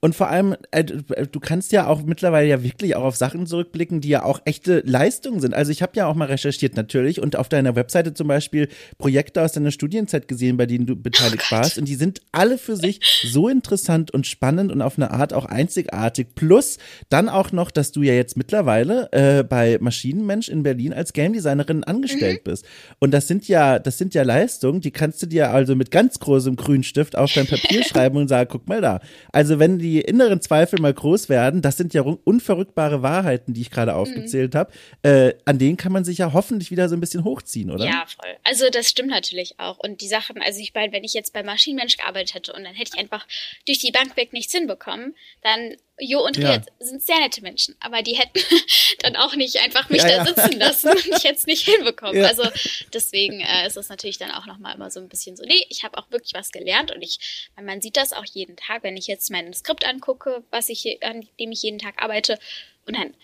Und 0.00 0.14
vor 0.14 0.28
allem, 0.28 0.54
äh, 0.70 0.84
du 0.84 1.40
kannst 1.40 1.72
ja 1.72 1.88
auch 1.88 2.02
mittlerweile 2.04 2.48
ja 2.48 2.62
wirklich 2.62 2.94
auch 2.94 3.02
auf 3.02 3.16
Sachen 3.16 3.46
zurückblicken, 3.46 4.00
die 4.00 4.10
ja 4.10 4.22
auch 4.22 4.40
echte 4.44 4.80
Leistungen 4.86 5.40
sind. 5.40 5.54
Also 5.54 5.72
ich 5.72 5.82
habe 5.82 5.92
ja 5.96 6.06
auch 6.06 6.14
mal 6.14 6.26
recherchiert 6.26 6.76
natürlich 6.76 7.20
und 7.20 7.34
auf 7.34 7.48
deiner 7.48 7.74
Webseite 7.74 8.14
zum 8.14 8.28
Beispiel 8.28 8.68
Projekte 8.98 9.42
aus 9.42 9.52
deiner 9.52 9.72
Studienzeit 9.72 10.28
gesehen, 10.28 10.56
bei 10.56 10.66
denen 10.66 10.86
du 10.86 10.94
beteiligt 10.94 11.46
oh 11.50 11.56
warst. 11.56 11.78
Und 11.78 11.88
die 11.88 11.96
sind 11.96 12.20
alle 12.30 12.58
für 12.58 12.76
sich 12.76 13.00
so 13.24 13.48
interessant 13.48 14.12
und 14.12 14.28
spannend 14.28 14.70
und 14.70 14.82
auf 14.82 14.98
eine 14.98 15.10
Art 15.10 15.32
auch 15.32 15.46
einzigartig. 15.46 16.28
Plus 16.36 16.78
dann 17.08 17.28
auch 17.28 17.50
noch, 17.50 17.72
dass 17.72 17.90
du 17.90 18.02
ja 18.02 18.12
jetzt 18.12 18.36
mittlerweile 18.36 19.08
äh, 19.10 19.42
bei 19.42 19.78
Maschinenmensch 19.80 20.48
in 20.48 20.62
Berlin 20.62 20.92
als 20.92 21.12
Game 21.12 21.32
Designerin 21.32 21.82
angestellt 21.82 22.42
mhm. 22.44 22.50
bist. 22.50 22.64
Und 23.00 23.10
das 23.10 23.26
sind 23.26 23.48
ja, 23.48 23.80
das 23.80 23.98
sind 23.98 24.14
ja 24.14 24.22
Leistungen, 24.22 24.80
die 24.80 24.92
kannst 24.92 25.20
du 25.22 25.26
dir 25.26 25.50
also 25.50 25.74
mit 25.74 25.90
ganz 25.90 26.20
großem 26.20 26.54
Grünstift 26.54 27.16
auf 27.16 27.32
dein 27.32 27.48
Papier 27.48 27.82
schreiben 27.88 28.16
und 28.16 28.28
sagen, 28.28 28.48
guck 28.52 28.68
mal 28.68 28.80
da. 28.80 29.00
Also 29.32 29.58
wenn 29.58 29.80
die 29.80 29.87
die 29.88 30.00
inneren 30.00 30.40
Zweifel 30.40 30.80
mal 30.80 30.92
groß 30.92 31.28
werden, 31.28 31.62
das 31.62 31.76
sind 31.76 31.94
ja 31.94 32.02
unverrückbare 32.02 33.02
Wahrheiten, 33.02 33.54
die 33.54 33.62
ich 33.62 33.70
gerade 33.70 33.92
mhm. 33.92 33.98
aufgezählt 33.98 34.54
mhm. 34.54 34.58
habe, 34.58 34.72
äh, 35.02 35.34
an 35.44 35.58
denen 35.58 35.76
kann 35.76 35.92
man 35.92 36.04
sich 36.04 36.18
ja 36.18 36.32
hoffentlich 36.32 36.70
wieder 36.70 36.88
so 36.88 36.96
ein 36.96 37.00
bisschen 37.00 37.24
hochziehen, 37.24 37.70
oder? 37.70 37.84
Ja, 37.84 38.04
voll. 38.06 38.36
Also 38.44 38.68
das 38.70 38.88
stimmt 38.88 39.10
natürlich 39.10 39.58
auch. 39.58 39.78
Und 39.78 40.00
die 40.00 40.08
Sachen, 40.08 40.40
also 40.42 40.60
ich 40.60 40.74
meine, 40.74 40.92
wenn 40.92 41.04
ich 41.04 41.14
jetzt 41.14 41.32
bei 41.32 41.42
Maschinenmensch 41.42 41.96
gearbeitet 41.96 42.34
hätte 42.34 42.52
und 42.52 42.64
dann 42.64 42.74
hätte 42.74 42.92
ich 42.94 43.00
einfach 43.00 43.26
durch 43.66 43.78
die 43.78 43.92
Bank 43.92 44.16
weg 44.16 44.32
nichts 44.32 44.52
hinbekommen, 44.52 45.14
dann 45.42 45.76
Jo 46.00 46.24
und 46.24 46.36
ja. 46.36 46.52
Riet 46.52 46.66
sind 46.78 47.02
sehr 47.02 47.18
nette 47.18 47.42
Menschen, 47.42 47.74
aber 47.80 48.02
die 48.02 48.16
hätten 48.16 48.40
dann 49.00 49.16
auch 49.16 49.34
nicht 49.34 49.56
einfach 49.56 49.88
mich 49.88 50.02
ja, 50.02 50.24
da 50.24 50.26
sitzen 50.26 50.58
lassen 50.58 50.90
und 50.90 51.06
ich 51.06 51.24
hätte 51.24 51.34
es 51.34 51.46
nicht 51.46 51.68
hinbekommen. 51.68 52.24
Also 52.24 52.44
deswegen 52.92 53.40
äh, 53.40 53.66
ist 53.66 53.76
es 53.76 53.88
natürlich 53.88 54.18
dann 54.18 54.30
auch 54.30 54.46
nochmal 54.46 54.74
immer 54.74 54.90
so 54.90 55.00
ein 55.00 55.08
bisschen 55.08 55.36
so, 55.36 55.44
nee, 55.44 55.64
ich 55.68 55.82
habe 55.82 55.98
auch 55.98 56.10
wirklich 56.10 56.34
was 56.34 56.52
gelernt 56.52 56.90
und 56.92 57.02
ich, 57.02 57.50
man 57.60 57.80
sieht 57.80 57.96
das 57.96 58.12
auch 58.12 58.24
jeden 58.24 58.56
Tag, 58.56 58.82
wenn 58.82 58.96
ich 58.96 59.06
jetzt 59.06 59.30
mein 59.30 59.52
Skript 59.52 59.84
angucke, 59.86 60.44
was 60.50 60.68
ich, 60.68 61.02
an 61.02 61.26
dem 61.40 61.52
ich 61.52 61.62
jeden 61.62 61.78
Tag 61.78 62.02
arbeite 62.02 62.38
und 62.86 62.96
dann 62.96 63.14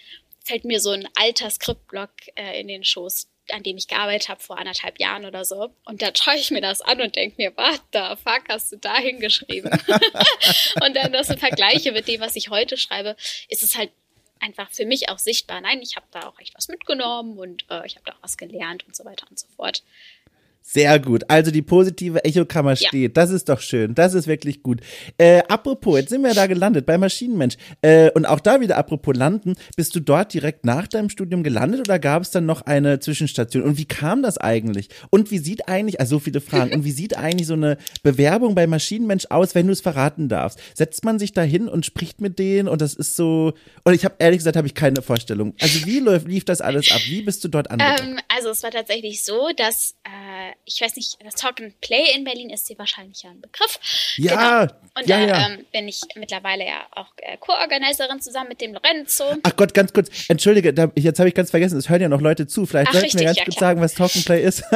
fällt 0.45 0.65
mir 0.65 0.81
so 0.81 0.91
ein 0.91 1.09
alter 1.15 1.51
Skriptblock 1.51 2.11
äh, 2.35 2.61
in 2.61 2.69
den 2.69 2.85
Schoß, 2.85 3.29
an 3.51 3.63
dem 3.63 3.77
ich 3.77 3.89
gearbeitet 3.89 4.29
habe 4.29 4.41
vor 4.41 4.59
anderthalb 4.59 4.99
Jahren 4.99 5.25
oder 5.25 5.45
so. 5.45 5.71
Und 5.85 6.03
da 6.03 6.11
schaue 6.15 6.37
ich 6.37 6.51
mir 6.51 6.61
das 6.61 6.81
an 6.81 7.01
und 7.01 7.17
denke 7.17 7.37
mir, 7.37 7.53
was 7.57 7.81
da 7.91 8.17
fuck 8.17 8.45
hast 8.49 8.73
du 8.73 8.77
da 8.77 8.97
hingeschrieben? 8.97 9.71
und 10.85 10.97
dann 10.97 11.13
das 11.13 11.33
vergleiche 11.35 11.93
mit 11.93 12.09
dem, 12.09 12.21
was 12.21 12.37
ich 12.37 12.51
heute 12.51 12.77
schreibe, 12.77 13.17
ist 13.49 13.63
es 13.63 13.77
halt 13.77 13.91
einfach 14.41 14.71
für 14.71 14.87
mich 14.87 15.09
auch 15.09 15.19
sichtbar. 15.19 15.61
Nein, 15.61 15.81
ich 15.83 15.97
habe 15.97 16.07
da 16.11 16.29
auch 16.29 16.39
echt 16.39 16.55
was 16.55 16.69
mitgenommen 16.69 17.39
und 17.39 17.65
äh, 17.71 17.87
ich 17.87 17.97
habe 17.97 18.05
da 18.07 18.13
auch 18.13 18.23
was 18.23 18.37
gelernt 18.37 18.87
und 18.87 18.95
so 18.95 19.05
weiter 19.05 19.27
und 19.31 19.39
so 19.39 19.47
fort. 19.57 19.83
Sehr 20.67 20.99
gut. 20.99 21.25
Also 21.29 21.51
die 21.51 21.61
positive 21.61 22.25
Echokammer 22.25 22.71
ja. 22.71 22.89
steht. 22.89 23.19
Das 23.19 23.31
ist 23.31 23.51
doch 23.51 23.61
schön. 23.61 23.95
Das 23.95 24.15
ist 24.15 24.27
wirklich 24.27 24.63
gut. 24.63 24.81
Äh, 25.19 25.43
apropos, 25.47 25.99
jetzt 25.99 26.09
sind 26.09 26.23
wir 26.23 26.33
da 26.33 26.47
gelandet 26.47 26.87
bei 26.87 26.97
Maschinenmensch. 26.97 27.57
Äh, 27.83 28.11
und 28.13 28.25
auch 28.25 28.41
da 28.41 28.63
wieder 28.63 28.79
apropos 28.79 29.15
landen. 29.15 29.57
Bist 29.77 29.95
du 29.95 30.01
dort 30.01 30.33
direkt 30.33 30.65
nach 30.65 30.89
deinem 30.89 31.11
Studium 31.11 31.43
gelandet 31.43 31.81
oder 31.81 31.99
gab 31.99 32.23
es 32.23 32.31
dann 32.31 32.47
noch 32.47 32.63
eine 32.63 32.99
Zwischenstation? 32.99 33.63
Und 33.63 33.77
wie 33.77 33.85
kam 33.85 34.23
das 34.23 34.39
eigentlich? 34.39 34.89
Und 35.11 35.31
wie 35.31 35.37
sieht 35.37 35.69
eigentlich, 35.69 36.01
also 36.01 36.17
so 36.17 36.21
viele 36.21 36.41
Fragen, 36.41 36.73
und 36.73 36.85
wie 36.85 36.93
sieht 36.93 37.15
eigentlich 37.19 37.47
so 37.47 37.55
eine 37.55 37.77
Bewerbung 38.03 38.55
bei 38.55 38.67
Maschinenmensch 38.67 39.27
aus, 39.29 39.55
wenn 39.55 39.67
du 39.67 39.73
es 39.75 39.83
verraten 39.83 40.31
darfst? 40.31 40.59
Setzt 40.73 41.05
man 41.05 41.19
sich 41.19 41.35
da 41.35 41.43
hin 41.43 41.69
und 41.69 41.85
spricht 41.85 42.23
mit 42.23 42.39
denen 42.39 42.69
und 42.69 42.81
das 42.81 42.95
ist 42.95 43.17
so, 43.17 43.53
und 43.85 43.93
ich 43.93 44.07
habe 44.07 44.15
ehrlich 44.19 44.39
gesagt, 44.39 44.57
habe 44.57 44.67
ich 44.67 44.75
keine 44.75 45.03
Vorstellung. 45.03 45.53
Also 45.61 45.85
wie 45.85 45.99
läuft, 45.99 46.27
lief 46.27 46.47
das 46.47 46.63
alles 46.63 46.91
ab? 46.91 47.03
Wie 47.05 47.21
bist 47.21 47.45
du 47.45 47.49
dort 47.49 47.71
angekommen? 47.71 48.15
Ähm, 48.15 48.21
also 48.35 48.49
es 48.49 48.63
war 48.63 48.71
tatsächlich 48.71 49.25
so, 49.25 49.51
dass 49.57 49.95
äh, 50.05 50.54
ich 50.65 50.81
weiß 50.81 50.97
nicht, 50.97 51.19
das 51.25 51.35
Talk 51.35 51.61
and 51.61 51.81
Play 51.81 52.15
in 52.15 52.25
Berlin 52.25 52.51
ist 52.51 52.69
dir 52.69 52.79
wahrscheinlich 52.79 53.23
ja 53.23 53.31
ein 53.31 53.41
Begriff. 53.41 53.79
Ja. 54.17 54.65
Genau. 54.65 54.75
Und 54.97 55.07
ja, 55.09 55.27
da 55.27 55.27
ja. 55.27 55.49
ähm, 55.49 55.67
bin 55.73 55.89
ich 55.89 56.01
mittlerweile 56.15 56.67
ja 56.67 56.87
auch 56.93 57.09
äh, 57.19 57.37
Co-Organiserin 57.39 58.21
zusammen 58.21 58.49
mit 58.49 58.61
dem 58.61 58.73
Lorenzo. 58.75 59.25
Ach 59.43 59.57
Gott, 59.57 59.75
ganz 59.75 59.93
kurz. 59.93 60.29
Entschuldige, 60.29 60.73
da, 60.73 60.91
jetzt 60.97 61.19
habe 61.19 61.29
ich 61.29 61.35
ganz 61.35 61.51
vergessen, 61.51 61.79
es 61.79 61.89
hören 61.89 62.01
ja 62.01 62.09
noch 62.09 62.21
Leute 62.21 62.47
zu. 62.47 62.67
Vielleicht 62.67 62.89
Ach, 62.91 62.95
sollten 62.95 63.19
wir 63.19 63.27
ganz 63.27 63.39
ja, 63.39 63.45
kurz 63.45 63.57
klar. 63.57 63.71
sagen, 63.71 63.81
was 63.81 63.95
Talk 63.95 64.15
and 64.17 64.25
Play 64.25 64.43
ist. 64.43 64.63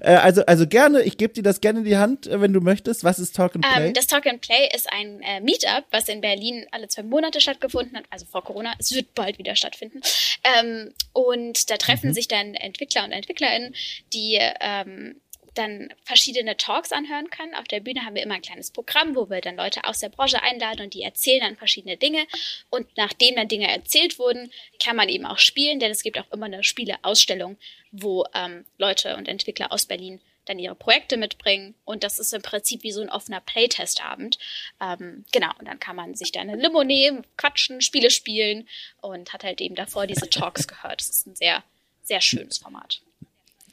Äh, 0.00 0.14
also, 0.14 0.44
also 0.46 0.66
gerne, 0.66 1.02
ich 1.02 1.16
gebe 1.16 1.32
dir 1.32 1.42
das 1.42 1.60
gerne 1.60 1.80
in 1.80 1.84
die 1.84 1.96
Hand, 1.96 2.26
äh, 2.26 2.40
wenn 2.40 2.52
du 2.52 2.60
möchtest. 2.60 3.04
Was 3.04 3.18
ist 3.18 3.36
Talk 3.36 3.54
and 3.54 3.64
Play? 3.64 3.88
Ähm, 3.88 3.94
das 3.94 4.06
Talk 4.06 4.26
and 4.26 4.40
Play 4.40 4.68
ist 4.74 4.90
ein 4.92 5.20
äh, 5.22 5.40
Meetup, 5.40 5.84
was 5.90 6.08
in 6.08 6.20
Berlin 6.20 6.66
alle 6.70 6.88
zwei 6.88 7.02
Monate 7.02 7.40
stattgefunden 7.40 7.96
hat, 7.96 8.04
also 8.10 8.26
vor 8.26 8.42
Corona. 8.44 8.72
Es 8.78 8.92
wird 8.92 9.14
bald 9.14 9.38
wieder 9.38 9.56
stattfinden. 9.56 10.00
Ähm, 10.44 10.92
und 11.12 11.70
da 11.70 11.76
treffen 11.76 12.10
Mhm. 12.10 12.14
sich 12.14 12.28
dann 12.28 12.54
Entwickler 12.54 13.04
und 13.04 13.12
Entwicklerinnen, 13.12 13.74
die 14.12 14.38
ähm, 14.60 15.19
dann 15.54 15.92
verschiedene 16.04 16.56
Talks 16.56 16.92
anhören 16.92 17.30
können. 17.30 17.54
Auf 17.54 17.68
der 17.68 17.80
Bühne 17.80 18.04
haben 18.04 18.14
wir 18.14 18.22
immer 18.22 18.34
ein 18.34 18.42
kleines 18.42 18.70
Programm, 18.70 19.14
wo 19.14 19.28
wir 19.28 19.40
dann 19.40 19.56
Leute 19.56 19.84
aus 19.84 20.00
der 20.00 20.08
Branche 20.08 20.42
einladen 20.42 20.82
und 20.82 20.94
die 20.94 21.02
erzählen 21.02 21.40
dann 21.40 21.56
verschiedene 21.56 21.96
Dinge. 21.96 22.26
Und 22.70 22.86
nachdem 22.96 23.36
dann 23.36 23.48
Dinge 23.48 23.70
erzählt 23.70 24.18
wurden, 24.18 24.50
kann 24.82 24.96
man 24.96 25.08
eben 25.08 25.26
auch 25.26 25.38
spielen, 25.38 25.80
denn 25.80 25.90
es 25.90 26.02
gibt 26.02 26.18
auch 26.18 26.30
immer 26.32 26.46
eine 26.46 26.64
Spieleausstellung, 26.64 27.56
wo 27.90 28.24
ähm, 28.34 28.64
Leute 28.78 29.16
und 29.16 29.28
Entwickler 29.28 29.72
aus 29.72 29.86
Berlin 29.86 30.20
dann 30.46 30.58
ihre 30.58 30.74
Projekte 30.74 31.16
mitbringen. 31.16 31.74
Und 31.84 32.02
das 32.02 32.18
ist 32.18 32.32
im 32.32 32.42
Prinzip 32.42 32.82
wie 32.82 32.92
so 32.92 33.00
ein 33.00 33.10
offener 33.10 33.40
Playtestabend. 33.40 34.38
Ähm, 34.80 35.24
genau, 35.32 35.50
und 35.58 35.68
dann 35.68 35.78
kann 35.78 35.96
man 35.96 36.14
sich 36.14 36.32
da 36.32 36.40
eine 36.40 36.56
Limo 36.56 36.82
nehmen, 36.82 37.24
quatschen, 37.36 37.80
Spiele 37.80 38.10
spielen 38.10 38.68
und 39.00 39.32
hat 39.32 39.44
halt 39.44 39.60
eben 39.60 39.74
davor 39.74 40.06
diese 40.06 40.28
Talks 40.28 40.66
gehört. 40.66 41.00
Das 41.00 41.10
ist 41.10 41.26
ein 41.26 41.36
sehr, 41.36 41.62
sehr 42.02 42.20
schönes 42.20 42.58
Format. 42.58 43.00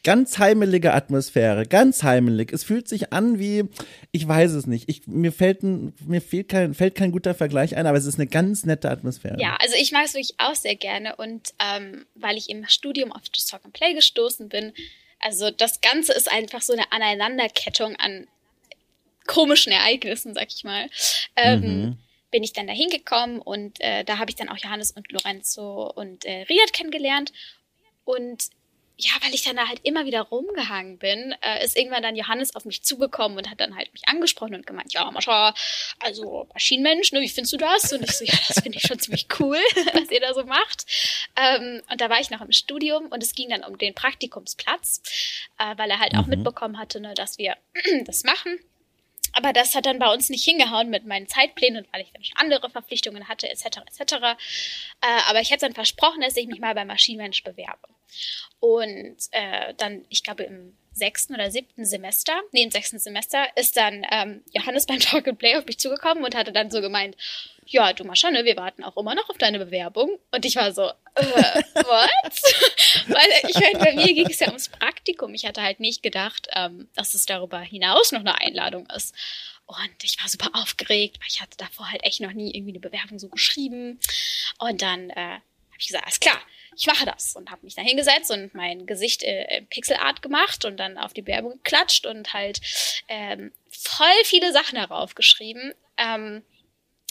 Ganz 0.08 0.38
heimelige 0.38 0.93
Atmosphäre, 0.93 1.66
ganz 1.66 2.01
heimelig. 2.01 2.53
Es 2.53 2.64
fühlt 2.64 2.88
sich 2.88 3.12
an 3.12 3.39
wie, 3.39 3.66
ich 4.14 4.26
weiß 4.26 4.53
es 4.53 4.66
nicht. 4.66 4.88
Ich, 4.88 5.05
mir 5.05 5.34
fällt 5.34 5.64
ein, 5.64 5.93
mir 6.05 6.22
fehlt 6.22 6.47
kein, 6.47 6.74
fällt 6.74 6.95
kein 6.95 7.12
guter 7.12 7.36
Vergleich 7.36 7.76
ein, 7.76 7.86
aber 7.86 7.97
es 7.97 8.05
ist 8.05 8.18
eine 8.18 8.28
ganz 8.28 8.64
nette 8.64 8.89
Atmosphäre. 8.89 9.36
Ja, 9.38 9.58
also 9.60 9.76
ich 9.78 9.91
mag 9.91 10.05
es 10.05 10.14
wirklich 10.14 10.36
auch 10.38 10.55
sehr 10.55 10.78
gerne 10.78 11.18
und 11.18 11.53
ähm, 11.60 12.05
weil 12.16 12.38
ich 12.38 12.49
im 12.49 12.66
Studium 12.70 13.12
auf 13.12 13.24
das 13.36 13.47
Talk 13.47 13.66
and 13.66 13.74
Play 13.74 13.93
gestoßen 13.95 14.47
bin, 14.47 14.72
also 15.20 15.51
das 15.51 15.82
Ganze 15.82 16.14
ist 16.14 16.32
einfach 16.32 16.62
so 16.62 16.72
eine 16.72 16.89
Aneinanderkettung 16.93 17.97
an 17.97 18.28
komischen 19.26 19.74
Ereignissen, 19.74 20.34
sag 20.34 20.47
ich 20.47 20.64
mal. 20.64 20.88
Ähm, 21.36 21.62
Mhm. 21.62 21.97
Bin 22.32 22.43
ich 22.43 22.53
dann 22.53 22.68
da 22.68 22.74
hingekommen 22.74 23.39
und 23.39 23.82
äh, 23.82 24.05
da 24.05 24.20
habe 24.20 24.30
ich 24.30 24.38
dann 24.38 24.47
auch 24.47 24.58
Johannes 24.58 24.91
und 24.91 25.12
Lorenzo 25.12 25.91
und 25.95 26.24
äh, 26.24 26.43
Riyad 26.49 26.72
kennengelernt. 26.72 27.34
Und 28.05 28.51
ja, 29.00 29.12
weil 29.22 29.34
ich 29.34 29.43
dann 29.43 29.56
da 29.58 29.68
halt 29.68 29.80
immer 29.84 30.06
wieder 30.06 30.22
rumgehangen 30.22 30.98
bin, 30.98 31.36
äh, 31.41 31.64
ist 31.64 31.78
irgendwann 31.78 32.02
dann 32.02 32.16
Johannes 32.16 32.56
auf 32.56 32.66
mich 32.66 32.82
zugekommen 32.82 33.38
und 33.38 33.50
hat 33.50 33.60
dann 33.60 33.76
halt 33.76 33.93
mich 33.93 34.08
angesprochen 34.08 34.56
und 34.56 34.66
gemeint, 34.66 34.91
ja, 34.93 35.10
Mascha, 35.12 35.54
also 36.00 36.48
Maschinenmensch, 36.54 37.12
ne, 37.12 37.22
wie 37.22 37.30
findest 37.30 37.54
du 37.54 37.58
das? 37.58 37.93
Und 37.93 38.04
ich 38.04 38.12
so, 38.18 38.26
ja, 38.26 38.34
das 38.48 38.60
finde 38.62 38.80
ich 38.80 38.88
schon 38.88 39.00
ziemlich 39.00 39.28
cool, 39.39 39.58
was 39.93 40.10
ihr 40.10 40.20
da 40.20 40.34
so 40.34 40.43
macht. 40.45 40.86
Ähm, 41.36 41.82
und 41.91 42.02
da 42.02 42.10
war 42.10 42.20
ich 42.20 42.32
noch 42.32 42.41
im 42.41 42.52
Studium 42.52 43.06
und 43.08 43.22
es 43.22 43.36
ging 43.36 43.50
dann 43.50 43.64
um 43.64 43.78
den 43.78 43.93
Praktikumsplatz, 43.93 45.02
äh, 45.60 45.78
weil 45.78 45.89
er 45.91 46.00
halt 46.00 46.16
auch 46.16 46.24
Mhm. 46.26 46.30
mitbekommen 46.32 46.80
hatte, 46.80 47.00
ne, 47.00 47.14
dass 47.14 47.38
wir 47.38 47.56
das 48.06 48.24
machen. 48.24 48.60
Aber 49.34 49.53
das 49.53 49.75
hat 49.75 49.86
dann 49.86 49.99
bei 49.99 50.11
uns 50.11 50.30
nicht 50.30 50.43
hingehauen 50.43 50.89
mit 50.89 51.05
meinen 51.05 51.28
Zeitplänen 51.28 51.84
und 51.84 51.93
weil 51.93 52.01
ich 52.01 52.11
dann 52.11 52.23
schon 52.23 52.38
andere 52.38 52.69
Verpflichtungen 52.69 53.28
hatte, 53.28 53.49
etc. 53.49 53.65
etc. 53.88 54.13
Äh, 54.13 55.21
aber 55.28 55.41
ich 55.41 55.51
hätte 55.51 55.65
dann 55.65 55.73
versprochen, 55.73 56.21
dass 56.21 56.38
ich 56.38 56.47
mich 56.47 56.59
mal 56.59 56.75
bei 56.75 56.86
Maschinenmensch 56.86 57.43
bewerbe. 57.43 57.88
Und 58.59 59.17
äh, 59.32 59.73
dann, 59.78 60.05
ich 60.09 60.23
glaube, 60.23 60.43
im 60.43 60.75
sechsten 60.93 61.36
oder 61.36 61.51
siebten 61.51 61.86
Semester, 61.86 62.34
nee, 62.51 62.63
im 62.63 62.71
sechsten 62.71 62.99
Semester, 62.99 63.45
ist 63.55 63.78
dann 63.78 64.05
ähm, 64.11 64.43
Johannes 64.51 64.86
beim 64.86 64.99
Talk 64.99 65.28
and 65.28 65.38
Play 65.38 65.55
auf 65.55 65.65
mich 65.65 65.80
zugekommen 65.80 66.23
und 66.23 66.36
hatte 66.36 66.51
dann 66.51 66.71
so 66.71 66.82
gemeint, 66.82 67.15
ja, 67.70 67.93
du 67.93 68.03
Mascha, 68.03 68.32
ne, 68.32 68.45
wir 68.45 68.55
warten 68.57 68.84
auch 68.84 68.97
immer 68.97 69.15
noch 69.15 69.30
auf 69.30 69.38
deine 69.38 69.59
Bewerbung. 69.59 70.18
Und 70.32 70.45
ich 70.45 70.55
war 70.55 70.72
so, 70.72 70.84
äh, 71.15 71.24
what? 71.24 72.09
Weil 73.07 73.30
ich 73.47 73.55
meine, 73.55 73.80
bei 73.80 73.93
mir 73.93 74.13
ging 74.13 74.30
es 74.30 74.39
ja 74.39 74.47
ums 74.47 74.70
Praktikum. 74.70 75.34
Ich 75.34 75.45
hatte 75.45 75.61
halt 75.61 75.80
nicht 75.80 76.01
gedacht, 76.01 76.47
ähm, 76.53 76.88
dass 76.95 77.13
es 77.13 77.26
darüber 77.26 77.59
hinaus 77.59 78.11
noch 78.11 78.22
eine 78.22 78.39
Einladung 78.39 78.88
ist. 78.95 79.13
Und 79.65 80.03
ich 80.03 80.18
war 80.22 80.30
super 80.30 80.49
aufgeregt, 80.53 81.20
weil 81.20 81.28
ich 81.28 81.41
hatte 81.41 81.57
davor 81.57 81.91
halt 81.91 82.03
echt 82.03 82.22
noch 82.22 82.32
nie 82.32 82.55
irgendwie 82.55 82.72
eine 82.72 82.80
Bewerbung 82.80 83.20
so 83.20 83.28
geschrieben. 83.28 83.99
Und 84.59 84.82
dann 84.82 85.09
äh, 85.09 85.15
habe 85.15 85.78
ich 85.78 85.88
gesagt, 85.88 86.05
alles 86.05 86.20
klar, 86.22 86.39
ich 86.76 86.88
mache 86.88 87.05
das. 87.05 87.36
Und 87.36 87.51
habe 87.51 87.65
mich 87.65 87.76
da 87.76 87.82
hingesetzt 87.82 88.32
und 88.32 88.55
mein 88.55 88.86
Gesicht 88.86 89.24
äh, 89.24 89.57
in 89.57 89.68
Pixelart 89.68 90.22
gemacht 90.22 90.63
und 90.63 90.78
dann 90.78 90.97
auf 90.97 91.13
die 91.13 91.22
Bewerbung 91.22 91.53
geklatscht 91.63 92.05
und 92.05 92.34
halt 92.34 92.61
ähm, 93.09 93.51
voll 93.70 94.07
viele 94.24 94.53
Sachen 94.53 94.76
darauf 94.76 95.15
geschrieben. 95.15 95.74
Ähm, 95.97 96.43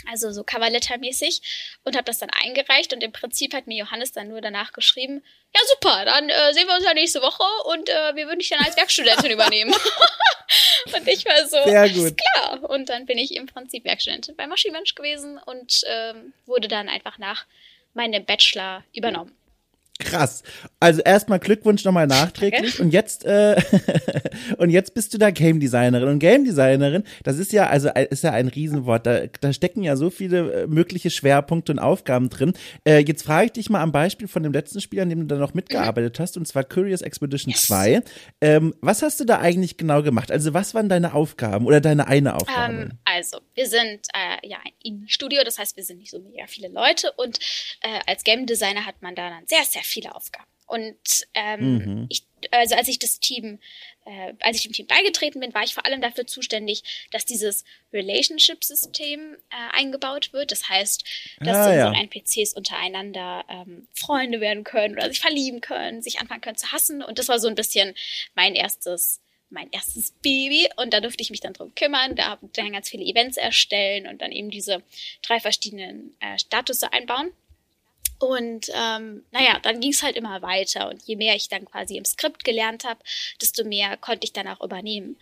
also 0.05 0.31
so 0.31 0.43
Coverletter-mäßig 0.43 1.41
und 1.85 1.97
habe 1.97 2.05
das 2.05 2.19
dann 2.19 2.31
eingereicht 2.31 2.93
und 2.93 3.03
im 3.03 3.13
Prinzip 3.13 3.55
hat 3.55 3.67
mir 3.67 3.79
Johannes 3.79 4.13
dann 4.13 4.29
nur 4.29 4.41
danach 4.41 4.73
geschrieben, 4.73 5.23
ja 5.55 5.61
super, 5.75 6.05
dann 6.05 6.29
äh, 6.29 6.53
sehen 6.53 6.67
wir 6.67 6.75
uns 6.75 6.85
ja 6.85 6.95
nächste 6.95 7.23
Woche 7.23 7.45
und 7.71 7.89
äh, 7.89 8.15
wir 8.15 8.27
würden 8.27 8.39
dich 8.39 8.51
dann 8.51 8.65
als 8.65 8.77
Werkstudentin 8.77 9.31
übernehmen. 9.31 9.75
und 10.95 11.09
ich 11.09 11.25
war 11.25 11.47
so, 11.47 11.63
Sehr 11.65 11.89
gut. 11.89 12.15
klar. 12.19 12.71
Und 12.71 12.89
dann 12.89 13.07
bin 13.07 13.19
ich 13.19 13.35
im 13.35 13.47
Prinzip 13.47 13.85
Werkstudentin 13.85 14.37
bei 14.37 14.47
Maschinenmensch 14.47 14.95
gewesen 14.95 15.39
und 15.39 15.83
ähm, 15.87 16.33
wurde 16.45 16.69
dann 16.69 16.89
einfach 16.89 17.19
nach 17.19 17.47
meinem 17.95 18.25
Bachelor 18.25 18.85
übernommen. 18.93 19.35
Krass. 19.99 20.43
Also 20.79 21.01
erstmal 21.01 21.39
Glückwunsch 21.39 21.85
nochmal 21.85 22.07
nachträglich 22.07 22.81
und 22.81 22.91
jetzt 22.93 23.25
äh, 23.25 23.57
und 24.59 24.69
jetzt 24.69 24.93
bist 24.93 25.15
du 25.15 25.19
da 25.19 25.31
Game 25.31 25.59
Designerin 25.59 26.09
und 26.09 26.19
Game 26.19 26.45
Designerin, 26.45 27.03
das 27.25 27.39
ist 27.39 27.53
ja 27.53 27.67
also 27.69 27.89
ist 27.89 28.23
ja 28.23 28.33
ein 28.33 28.49
Riesenwort. 28.49 29.07
Da, 29.07 29.27
da 29.41 29.53
stecken 29.55 29.83
ja 29.83 29.97
so 29.97 30.11
viele 30.11 30.53
äh, 30.53 30.67
mögliche 30.67 31.09
Schwerpunkte 31.09 31.73
und 31.73 31.79
Aufgaben 31.79 32.29
drin. 32.29 32.53
Äh, 32.87 32.99
jetzt 33.07 33.23
frage 33.23 33.47
ich 33.47 33.53
dich 33.53 33.71
mal 33.71 33.81
am 33.81 33.93
Beispiel 33.93 34.29
von 34.29 34.43
dem 34.43 34.53
letzten 34.53 34.83
Spiel, 34.83 35.01
an 35.01 35.09
dem 35.09 35.21
du 35.21 35.35
da 35.35 35.37
noch 35.37 35.55
mitgearbeitet 35.55 36.21
hast 36.21 36.37
und 36.37 36.47
zwar 36.47 36.65
Curious 36.65 37.01
Expedition 37.01 37.53
Yes. 37.53 37.67
2. 37.67 38.03
Ähm, 38.43 38.75
was 38.81 39.03
hast 39.03 39.19
du 39.21 39.25
da 39.25 39.39
eigentlich 39.39 39.79
genau 39.79 40.03
gemacht? 40.03 40.31
Also 40.31 40.53
was 40.53 40.75
waren 40.75 40.89
deine 40.91 41.15
Aufgaben 41.15 41.67
oder 41.67 41.81
deine 41.81 42.07
eine 42.07 42.35
Aufgabe? 42.35 42.75
Ähm, 42.75 42.99
also, 43.05 43.39
wir 43.55 43.67
sind 43.67 44.09
äh, 44.13 44.47
ja 44.47 44.59
ein 44.59 44.73
Indie-Studio, 44.83 45.43
das 45.45 45.59
heißt, 45.59 45.77
wir 45.77 45.85
sind 45.85 45.99
nicht 45.99 46.11
so 46.11 46.19
mega 46.19 46.47
viele 46.47 46.69
Leute 46.69 47.13
und 47.17 47.39
äh, 47.81 48.01
als 48.07 48.25
Game 48.25 48.47
Designer 48.47 48.85
hat 48.85 49.01
man 49.01 49.15
da 49.15 49.31
dann 49.31 49.47
sehr, 49.47 49.65
sehr 49.65 49.83
viele 49.87 50.15
Aufgaben. 50.15 50.47
Und 50.69 50.97
ähm, 51.35 51.79
Mhm. 51.79 52.07
ich, 52.09 52.25
also 52.51 52.75
als 52.75 52.89
ich 52.89 52.99
das 52.99 53.21
Team, 53.21 53.61
äh, 54.05 54.33
als 54.41 54.57
ich 54.57 54.65
dem 54.65 54.73
Team 54.73 54.89
beigetreten 54.89 55.39
bin, 55.39 55.55
war 55.55 55.63
ich 55.63 55.75
vor 55.75 55.87
allem 55.87 56.01
dafür 56.01 56.27
zuständig, 56.27 56.83
dass 57.13 57.25
dieses 57.25 57.65
Relationship-System 57.93 59.37
äh, 59.51 59.77
eingebaut 59.77 60.33
wird. 60.33 60.51
Das 60.53 60.69
heißt, 60.69 61.05
dass 61.41 61.57
Ah, 61.57 61.75
ja. 61.75 61.89
unsere 61.89 62.03
NPCs 62.05 62.55
untereinander 62.55 63.45
ähm, 63.49 63.87
Freunde 63.95 64.41
werden 64.41 64.65
können 64.65 64.95
oder 64.97 65.09
sich 65.09 65.21
verlieben 65.21 65.61
können, 65.61 66.03
sich 66.03 66.19
anfangen 66.21 66.41
können 66.41 66.57
zu 66.57 66.73
hassen. 66.73 67.03
Und 67.03 67.19
das 67.19 67.29
war 67.29 67.39
so 67.39 67.49
ein 67.49 67.55
bisschen 67.55 67.95
mein 68.35 68.55
erstes 68.55 69.21
mein 69.49 69.71
erstes 69.71 70.11
Baby 70.23 70.69
und 70.75 70.93
da 70.93 71.01
durfte 71.01 71.23
ich 71.23 71.31
mich 71.31 71.39
dann 71.39 71.53
drum 71.53 71.73
kümmern, 71.77 72.17
da 72.17 72.37
dann 72.55 72.73
ganz 72.73 72.89
viele 72.91 73.05
Events 73.05 73.37
erstellen 73.37 74.09
und 74.09 74.21
dann 74.21 74.33
eben 74.33 74.51
diese 74.51 74.83
drei 75.23 75.39
verschiedenen 75.39 76.17
äh, 76.19 76.37
Statusse 76.37 76.93
einbauen. 76.93 77.31
Und 78.19 78.71
ähm, 78.75 79.25
naja, 79.31 79.59
dann 79.63 79.81
ging 79.81 79.93
es 79.93 80.03
halt 80.03 80.17
immer 80.17 80.41
weiter 80.43 80.89
und 80.89 81.03
je 81.05 81.17
mehr 81.17 81.37
ich 81.37 81.49
dann 81.49 81.65
quasi 81.65 81.97
im 81.97 82.05
Skript 82.05 82.45
gelernt 82.45 82.85
habe, 82.85 83.01
desto 83.41 83.65
mehr 83.65 83.97
konnte 83.97 84.25
ich 84.25 84.33
dann 84.33 84.49
auch 84.49 84.63
übernehmen. 84.63 85.17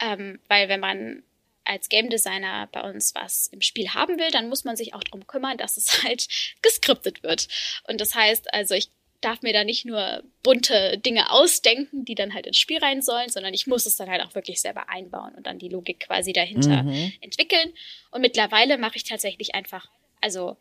Ähm, 0.00 0.40
weil 0.48 0.68
wenn 0.68 0.80
man 0.80 1.22
als 1.64 1.90
Game 1.90 2.08
Designer 2.08 2.66
bei 2.72 2.80
uns 2.80 3.14
was 3.14 3.48
im 3.48 3.60
Spiel 3.60 3.90
haben 3.90 4.18
will, 4.18 4.30
dann 4.30 4.48
muss 4.48 4.64
man 4.64 4.76
sich 4.76 4.94
auch 4.94 5.04
drum 5.04 5.26
kümmern, 5.26 5.58
dass 5.58 5.76
es 5.76 6.02
halt 6.04 6.26
geskriptet 6.62 7.22
wird. 7.22 7.48
Und 7.86 8.00
das 8.00 8.14
heißt, 8.14 8.52
also 8.54 8.74
ich 8.74 8.88
darf 9.20 9.42
mir 9.42 9.52
da 9.52 9.64
nicht 9.64 9.84
nur 9.84 10.22
bunte 10.44 10.96
Dinge 10.98 11.30
ausdenken, 11.32 12.04
die 12.04 12.14
dann 12.14 12.34
halt 12.34 12.46
ins 12.46 12.56
Spiel 12.56 12.78
rein 12.78 13.02
sollen, 13.02 13.28
sondern 13.28 13.52
ich 13.52 13.66
muss 13.66 13.84
es 13.84 13.96
dann 13.96 14.08
halt 14.08 14.22
auch 14.22 14.34
wirklich 14.34 14.60
selber 14.60 14.88
einbauen 14.88 15.34
und 15.34 15.46
dann 15.46 15.58
die 15.58 15.68
Logik 15.68 16.00
quasi 16.00 16.32
dahinter 16.32 16.84
Mhm. 16.84 17.12
entwickeln. 17.20 17.74
Und 18.12 18.20
mittlerweile 18.20 18.78
mache 18.78 18.96
ich 18.96 19.04
tatsächlich 19.04 19.54
einfach, 19.56 19.88
also 20.20 20.56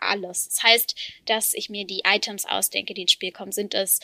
alles. 0.00 0.48
Das 0.48 0.62
heißt, 0.62 0.94
dass 1.26 1.54
ich 1.54 1.70
mir 1.70 1.86
die 1.86 2.02
Items 2.06 2.46
ausdenke, 2.46 2.94
die 2.94 3.02
ins 3.02 3.12
Spiel 3.12 3.32
kommen. 3.32 3.52
Sind 3.52 3.74
es 3.74 4.00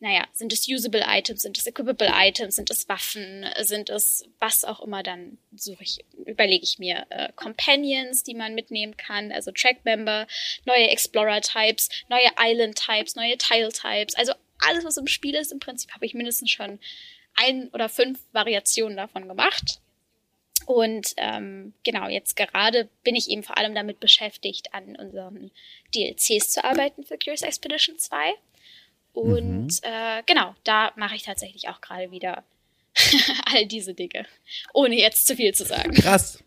naja, 0.00 0.26
sind 0.32 0.52
es 0.52 0.68
usable 0.68 1.04
Items, 1.06 1.40
sind 1.40 1.56
es 1.56 1.66
equipable 1.66 2.10
Items, 2.12 2.56
sind 2.56 2.68
es 2.68 2.90
Waffen, 2.90 3.46
sind 3.62 3.88
es 3.88 4.28
was 4.38 4.64
auch 4.64 4.80
immer, 4.82 5.02
dann 5.02 5.38
suche 5.54 5.82
ich, 5.82 6.04
überlege 6.26 6.62
ich 6.62 6.78
mir 6.78 7.06
äh, 7.08 7.32
Companions, 7.36 8.22
die 8.22 8.34
man 8.34 8.54
mitnehmen 8.54 8.98
kann, 8.98 9.32
also 9.32 9.50
Track-Member, 9.50 10.26
neue 10.66 10.88
Explorer-Types, 10.90 11.88
neue 12.10 12.28
Island-Types, 12.38 13.16
neue 13.16 13.38
Tile-Types, 13.38 14.14
also 14.14 14.34
alles, 14.58 14.84
was 14.84 14.98
im 14.98 15.06
Spiel 15.06 15.34
ist, 15.34 15.52
im 15.52 15.58
Prinzip 15.58 15.92
habe 15.92 16.04
ich 16.04 16.12
mindestens 16.12 16.50
schon 16.50 16.80
ein 17.34 17.68
oder 17.70 17.88
fünf 17.88 18.20
Variationen 18.32 18.98
davon 18.98 19.26
gemacht. 19.26 19.80
Und 20.66 21.14
ähm, 21.16 21.74
genau, 21.84 22.08
jetzt 22.08 22.36
gerade 22.36 22.88
bin 23.02 23.14
ich 23.14 23.30
eben 23.30 23.42
vor 23.42 23.58
allem 23.58 23.74
damit 23.74 24.00
beschäftigt, 24.00 24.72
an 24.72 24.96
unseren 24.96 25.50
DLCs 25.94 26.50
zu 26.50 26.64
arbeiten 26.64 27.04
für 27.04 27.18
Curious 27.18 27.42
Expedition 27.42 27.98
2. 27.98 28.16
Und 29.12 29.66
mhm. 29.66 29.78
äh, 29.82 30.22
genau, 30.26 30.54
da 30.64 30.92
mache 30.96 31.14
ich 31.14 31.22
tatsächlich 31.22 31.68
auch 31.68 31.80
gerade 31.80 32.10
wieder 32.10 32.44
all 33.46 33.66
diese 33.66 33.94
Dinge, 33.94 34.26
ohne 34.72 34.96
jetzt 34.96 35.26
zu 35.26 35.36
viel 35.36 35.54
zu 35.54 35.64
sagen. 35.64 35.92
Krass. 35.92 36.42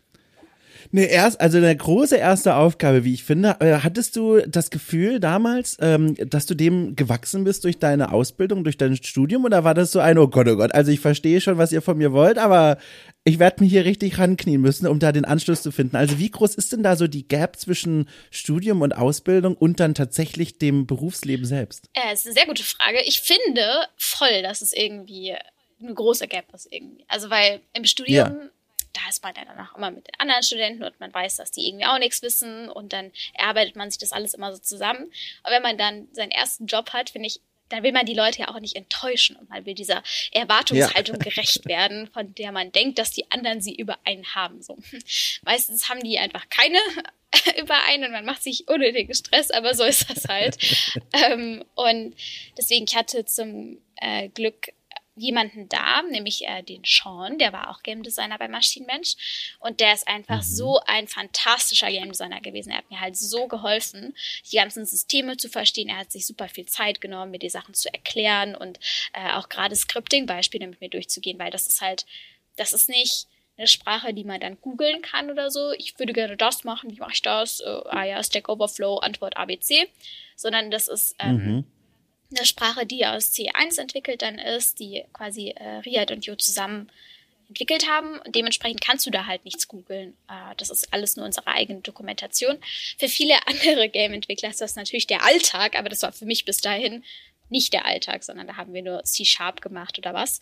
Nee, 0.91 1.07
erst, 1.07 1.39
also 1.41 1.57
eine 1.57 1.75
große 1.75 2.15
erste 2.15 2.55
Aufgabe, 2.55 3.03
wie 3.03 3.13
ich 3.13 3.23
finde. 3.23 3.57
Äh, 3.59 3.79
hattest 3.83 4.15
du 4.15 4.39
das 4.47 4.69
Gefühl 4.69 5.19
damals, 5.19 5.77
ähm, 5.81 6.15
dass 6.29 6.45
du 6.45 6.55
dem 6.55 6.95
gewachsen 6.95 7.43
bist 7.43 7.63
durch 7.63 7.79
deine 7.79 8.11
Ausbildung, 8.11 8.63
durch 8.63 8.77
dein 8.77 8.95
Studium? 8.95 9.45
Oder 9.45 9.63
war 9.63 9.73
das 9.73 9.91
so 9.91 9.99
ein, 9.99 10.17
oh 10.17 10.27
Gott, 10.27 10.47
oh 10.47 10.55
Gott, 10.55 10.73
also 10.73 10.91
ich 10.91 10.99
verstehe 10.99 11.41
schon, 11.41 11.57
was 11.57 11.71
ihr 11.71 11.81
von 11.81 11.97
mir 11.97 12.13
wollt, 12.13 12.37
aber 12.37 12.77
ich 13.23 13.39
werde 13.39 13.63
mich 13.63 13.71
hier 13.71 13.85
richtig 13.85 14.19
ranknien 14.19 14.61
müssen, 14.61 14.87
um 14.87 14.99
da 14.99 15.11
den 15.11 15.25
Anschluss 15.25 15.61
zu 15.61 15.71
finden. 15.71 15.97
Also 15.97 16.17
wie 16.19 16.31
groß 16.31 16.55
ist 16.55 16.71
denn 16.71 16.83
da 16.83 16.95
so 16.95 17.07
die 17.07 17.27
Gap 17.27 17.57
zwischen 17.57 18.07
Studium 18.31 18.81
und 18.81 18.93
Ausbildung 18.95 19.55
und 19.55 19.79
dann 19.79 19.93
tatsächlich 19.93 20.57
dem 20.57 20.87
Berufsleben 20.87 21.45
selbst? 21.45 21.89
Äh, 21.93 22.11
das 22.11 22.21
ist 22.21 22.27
eine 22.27 22.35
sehr 22.35 22.45
gute 22.47 22.63
Frage. 22.63 23.01
Ich 23.05 23.21
finde 23.21 23.61
voll, 23.97 24.41
dass 24.43 24.61
es 24.61 24.73
irgendwie 24.73 25.35
eine 25.81 25.93
große 25.93 26.27
Gap 26.27 26.45
ist 26.53 26.71
irgendwie. 26.71 27.03
Also 27.07 27.29
weil 27.29 27.59
im 27.73 27.85
Studium 27.85 28.15
ja 28.15 28.49
da 28.97 29.09
ist 29.09 29.23
man 29.23 29.35
ja 29.35 29.45
danach 29.45 29.75
immer 29.75 29.91
mit 29.91 30.07
den 30.07 30.19
anderen 30.19 30.43
Studenten 30.43 30.83
und 30.83 30.99
man 30.99 31.13
weiß, 31.13 31.37
dass 31.37 31.51
die 31.51 31.67
irgendwie 31.67 31.85
auch 31.85 31.99
nichts 31.99 32.21
wissen 32.21 32.69
und 32.69 32.93
dann 32.93 33.11
erarbeitet 33.33 33.75
man 33.75 33.91
sich 33.91 33.99
das 33.99 34.11
alles 34.11 34.33
immer 34.33 34.53
so 34.53 34.59
zusammen. 34.59 35.11
Aber 35.43 35.55
wenn 35.55 35.63
man 35.63 35.77
dann 35.77 36.07
seinen 36.13 36.31
ersten 36.31 36.65
Job 36.65 36.93
hat, 36.93 37.11
finde 37.11 37.27
ich, 37.27 37.39
dann 37.69 37.83
will 37.83 37.91
man 37.91 38.05
die 38.05 38.13
Leute 38.13 38.39
ja 38.39 38.47
auch 38.47 38.59
nicht 38.59 38.75
enttäuschen 38.75 39.35
und 39.35 39.49
man 39.49 39.65
will 39.65 39.73
dieser 39.73 40.01
Erwartungshaltung 40.31 41.17
ja. 41.17 41.23
gerecht 41.29 41.65
werden, 41.65 42.07
von 42.07 42.33
der 42.35 42.51
man 42.51 42.71
denkt, 42.71 42.97
dass 42.97 43.11
die 43.11 43.29
anderen 43.29 43.61
sie 43.61 43.75
über 43.75 43.97
einen 44.05 44.25
haben. 44.35 44.61
So. 44.61 44.77
Meistens 45.43 45.89
haben 45.89 46.01
die 46.01 46.17
einfach 46.17 46.47
keine 46.49 46.79
über 47.61 47.83
einen 47.83 48.05
und 48.05 48.11
man 48.11 48.25
macht 48.25 48.41
sich 48.41 48.67
unnötigen 48.67 49.13
Stress, 49.13 49.51
aber 49.51 49.75
so 49.75 49.83
ist 49.83 50.09
das 50.09 50.25
halt. 50.29 50.57
ähm, 51.13 51.63
und 51.75 52.15
deswegen, 52.57 52.85
ich 52.87 52.95
hatte 52.95 53.25
zum 53.25 53.79
äh, 53.97 54.29
Glück 54.29 54.69
jemanden 55.17 55.67
da, 55.67 56.03
nämlich 56.03 56.45
äh, 56.45 56.61
den 56.61 56.83
Sean, 56.85 57.37
der 57.37 57.51
war 57.51 57.69
auch 57.69 57.83
Game 57.83 58.03
Designer 58.03 58.37
bei 58.37 58.47
Maschinenmensch 58.47 59.15
und 59.59 59.79
der 59.79 59.93
ist 59.93 60.07
einfach 60.07 60.37
mhm. 60.37 60.47
so 60.47 60.79
ein 60.85 61.07
fantastischer 61.07 61.89
Game 61.89 62.09
Designer 62.09 62.39
gewesen. 62.39 62.69
Er 62.69 62.77
hat 62.77 62.89
mir 62.89 62.99
halt 62.99 63.17
so 63.17 63.47
geholfen, 63.47 64.15
die 64.51 64.55
ganzen 64.55 64.85
Systeme 64.85 65.37
zu 65.37 65.49
verstehen. 65.49 65.89
Er 65.89 65.97
hat 65.97 66.11
sich 66.11 66.25
super 66.25 66.47
viel 66.47 66.67
Zeit 66.67 67.01
genommen, 67.01 67.31
mir 67.31 67.39
die 67.39 67.49
Sachen 67.49 67.73
zu 67.73 67.91
erklären 67.91 68.55
und 68.55 68.79
äh, 69.13 69.33
auch 69.33 69.49
gerade 69.49 69.75
Scripting-Beispiele 69.75 70.67
mit 70.67 70.81
mir 70.81 70.89
durchzugehen, 70.89 71.39
weil 71.39 71.51
das 71.51 71.67
ist 71.67 71.81
halt, 71.81 72.05
das 72.55 72.73
ist 72.73 72.87
nicht 72.87 73.27
eine 73.57 73.67
Sprache, 73.67 74.13
die 74.13 74.23
man 74.23 74.39
dann 74.39 74.61
googeln 74.61 75.01
kann 75.01 75.31
oder 75.31 75.49
so. 75.49 75.71
Ich 75.71 75.97
würde 75.97 76.13
gerne 76.13 76.37
das 76.37 76.63
machen, 76.63 76.91
wie 76.91 76.99
mache 76.99 77.13
ich 77.13 77.23
das? 77.23 77.59
Äh, 77.61 77.81
ah 77.89 78.03
ja, 78.03 78.23
Stack 78.23 78.49
Overflow, 78.49 78.97
Antwort 78.97 79.35
ABC. 79.35 79.89
Sondern 80.35 80.69
das 80.69 80.87
ist 80.87 81.15
ähm, 81.17 81.35
mhm 81.35 81.65
eine 82.35 82.45
Sprache, 82.45 82.85
die 82.85 83.05
aus 83.05 83.31
C1 83.33 83.79
entwickelt 83.79 84.21
dann 84.21 84.37
ist, 84.37 84.79
die 84.79 85.05
quasi 85.13 85.49
äh, 85.49 85.77
Riyadh 85.79 86.11
und 86.13 86.25
Jo 86.25 86.35
zusammen 86.35 86.91
entwickelt 87.47 87.89
haben. 87.89 88.19
Und 88.19 88.35
dementsprechend 88.35 88.81
kannst 88.81 89.05
du 89.05 89.09
da 89.09 89.25
halt 89.25 89.45
nichts 89.45 89.67
googeln. 89.67 90.17
Äh, 90.27 90.55
das 90.57 90.69
ist 90.69 90.93
alles 90.93 91.15
nur 91.15 91.25
unsere 91.25 91.47
eigene 91.47 91.81
Dokumentation. 91.81 92.57
Für 92.97 93.07
viele 93.07 93.35
andere 93.47 93.89
Game-Entwickler 93.89 94.49
ist 94.49 94.61
das 94.61 94.75
natürlich 94.75 95.07
der 95.07 95.23
Alltag, 95.23 95.77
aber 95.77 95.89
das 95.89 96.03
war 96.03 96.11
für 96.11 96.25
mich 96.25 96.45
bis 96.45 96.59
dahin 96.59 97.03
nicht 97.49 97.71
der 97.73 97.85
Alltag, 97.85 98.23
sondern 98.23 98.47
da 98.47 98.57
haben 98.57 98.73
wir 98.73 98.81
nur 98.81 99.03
C-Sharp 99.03 99.61
gemacht 99.61 99.97
oder 99.97 100.13
was. 100.13 100.39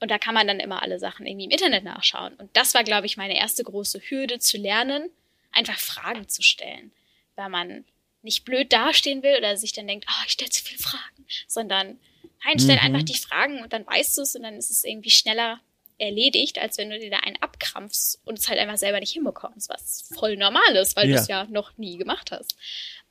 Und 0.00 0.10
da 0.10 0.18
kann 0.18 0.34
man 0.34 0.46
dann 0.46 0.60
immer 0.60 0.82
alle 0.82 0.98
Sachen 0.98 1.26
irgendwie 1.26 1.46
im 1.46 1.50
Internet 1.50 1.84
nachschauen. 1.84 2.34
Und 2.34 2.54
das 2.54 2.74
war, 2.74 2.84
glaube 2.84 3.06
ich, 3.06 3.16
meine 3.16 3.38
erste 3.38 3.64
große 3.64 4.00
Hürde 4.10 4.38
zu 4.38 4.58
lernen, 4.58 5.08
einfach 5.52 5.78
Fragen 5.78 6.28
zu 6.28 6.42
stellen, 6.42 6.92
weil 7.36 7.48
man 7.48 7.84
nicht 8.24 8.44
blöd 8.44 8.72
dastehen 8.72 9.22
will 9.22 9.36
oder 9.36 9.56
sich 9.56 9.72
dann 9.72 9.86
denkt, 9.86 10.06
oh, 10.08 10.22
ich 10.26 10.32
stelle 10.32 10.50
zu 10.50 10.64
viele 10.64 10.80
Fragen, 10.80 11.26
sondern 11.46 11.98
nein, 12.44 12.58
stell 12.58 12.76
mhm. 12.76 12.82
einfach 12.82 13.02
die 13.02 13.18
Fragen 13.18 13.62
und 13.62 13.72
dann 13.72 13.86
weißt 13.86 14.18
du 14.18 14.22
es 14.22 14.34
und 14.34 14.42
dann 14.42 14.56
ist 14.56 14.70
es 14.70 14.84
irgendwie 14.84 15.10
schneller 15.10 15.60
erledigt, 15.98 16.58
als 16.58 16.78
wenn 16.78 16.90
du 16.90 16.98
dir 16.98 17.10
da 17.10 17.18
einen 17.18 17.40
abkrampfst 17.40 18.20
und 18.24 18.38
es 18.38 18.48
halt 18.48 18.58
einfach 18.58 18.76
selber 18.76 19.00
nicht 19.00 19.12
hinbekommst, 19.12 19.68
was 19.68 20.08
voll 20.14 20.36
normal 20.36 20.76
ist, 20.76 20.96
weil 20.96 21.08
ja. 21.08 21.16
du 21.16 21.22
es 21.22 21.28
ja 21.28 21.44
noch 21.44 21.76
nie 21.78 21.96
gemacht 21.96 22.32
hast. 22.32 22.56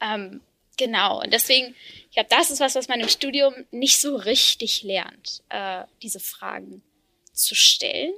Ähm, 0.02 0.42
genau, 0.78 1.22
und 1.22 1.32
deswegen, 1.32 1.76
ich 2.10 2.12
glaube, 2.12 2.30
das 2.30 2.52
ist 2.52 2.60
was, 2.60 2.76
was 2.76 2.88
man 2.88 3.00
im 3.00 3.08
Studium 3.08 3.54
nicht 3.72 4.02
so 4.02 4.16
richtig 4.16 4.84
lernt, 4.84 5.44
äh, 5.50 5.84
diese 6.02 6.20
Fragen 6.20 6.84
zu 7.32 7.56
stellen. 7.56 8.14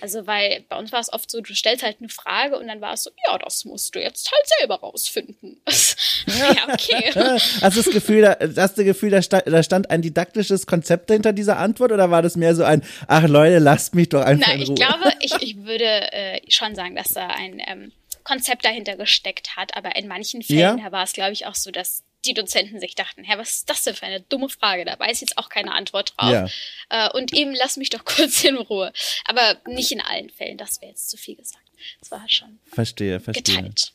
Also, 0.00 0.26
weil 0.26 0.64
bei 0.68 0.76
uns 0.76 0.92
war 0.92 1.00
es 1.00 1.12
oft 1.12 1.30
so, 1.30 1.40
du 1.40 1.54
stellst 1.54 1.82
halt 1.82 1.96
eine 1.98 2.08
Frage 2.08 2.58
und 2.58 2.68
dann 2.68 2.80
war 2.80 2.94
es 2.94 3.02
so, 3.02 3.10
ja, 3.26 3.36
das 3.38 3.64
musst 3.64 3.94
du 3.94 4.00
jetzt 4.00 4.30
halt 4.30 4.46
selber 4.58 4.76
rausfinden. 4.76 5.60
ja, 6.26 6.72
okay. 6.72 7.10
hast 7.60 7.76
du 7.76 7.82
das 7.82 7.92
Gefühl, 7.92 8.22
da, 8.22 8.36
hast 8.40 8.78
du 8.78 8.82
das 8.82 8.84
Gefühl, 8.84 9.10
da 9.10 9.22
stand, 9.22 9.46
da 9.46 9.62
stand 9.62 9.90
ein 9.90 10.02
didaktisches 10.02 10.66
Konzept 10.66 11.10
hinter 11.10 11.32
dieser 11.32 11.58
Antwort 11.58 11.92
oder 11.92 12.10
war 12.10 12.22
das 12.22 12.36
mehr 12.36 12.54
so 12.54 12.64
ein, 12.64 12.82
ach 13.06 13.26
Leute, 13.26 13.58
lasst 13.58 13.94
mich 13.94 14.08
doch 14.08 14.22
einfach 14.22 14.46
Nein, 14.46 14.60
in 14.60 14.66
Ruhe? 14.66 14.74
ich 14.74 14.80
glaube, 14.80 15.12
ich, 15.20 15.32
ich 15.40 15.64
würde 15.64 16.12
äh, 16.12 16.40
schon 16.48 16.74
sagen, 16.74 16.94
dass 16.94 17.08
da 17.08 17.26
ein 17.28 17.60
ähm, 17.66 17.92
Konzept 18.24 18.64
dahinter 18.64 18.96
gesteckt 18.96 19.56
hat, 19.56 19.76
aber 19.76 19.96
in 19.96 20.06
manchen 20.06 20.42
Fällen 20.42 20.78
ja? 20.78 20.92
war 20.92 21.02
es, 21.02 21.12
glaube 21.12 21.32
ich, 21.32 21.46
auch 21.46 21.54
so, 21.54 21.70
dass 21.70 22.04
die 22.28 22.34
Dozenten 22.34 22.78
sich 22.80 22.94
dachten, 22.94 23.24
Herr, 23.24 23.38
was 23.38 23.56
ist 23.56 23.70
das 23.70 23.84
denn 23.84 23.94
für 23.94 24.06
eine 24.06 24.20
dumme 24.20 24.48
Frage? 24.48 24.84
Da 24.84 24.98
weiß 24.98 25.20
jetzt 25.20 25.38
auch 25.38 25.48
keine 25.48 25.72
Antwort 25.72 26.14
drauf. 26.16 26.30
Ja. 26.30 26.48
Äh, 26.90 27.10
und 27.16 27.32
eben 27.32 27.54
lass 27.54 27.76
mich 27.76 27.90
doch 27.90 28.04
kurz 28.04 28.44
in 28.44 28.56
Ruhe. 28.56 28.92
Aber 29.24 29.60
nicht 29.66 29.90
in 29.92 30.00
allen 30.00 30.30
Fällen, 30.30 30.58
das 30.58 30.80
wäre 30.80 30.90
jetzt 30.90 31.10
zu 31.10 31.16
viel 31.16 31.36
gesagt. 31.36 31.64
Das 32.00 32.10
war 32.10 32.28
schon 32.28 32.58
verstehe, 32.72 33.20
verstehe. 33.20 33.56
geteilt. 33.56 33.92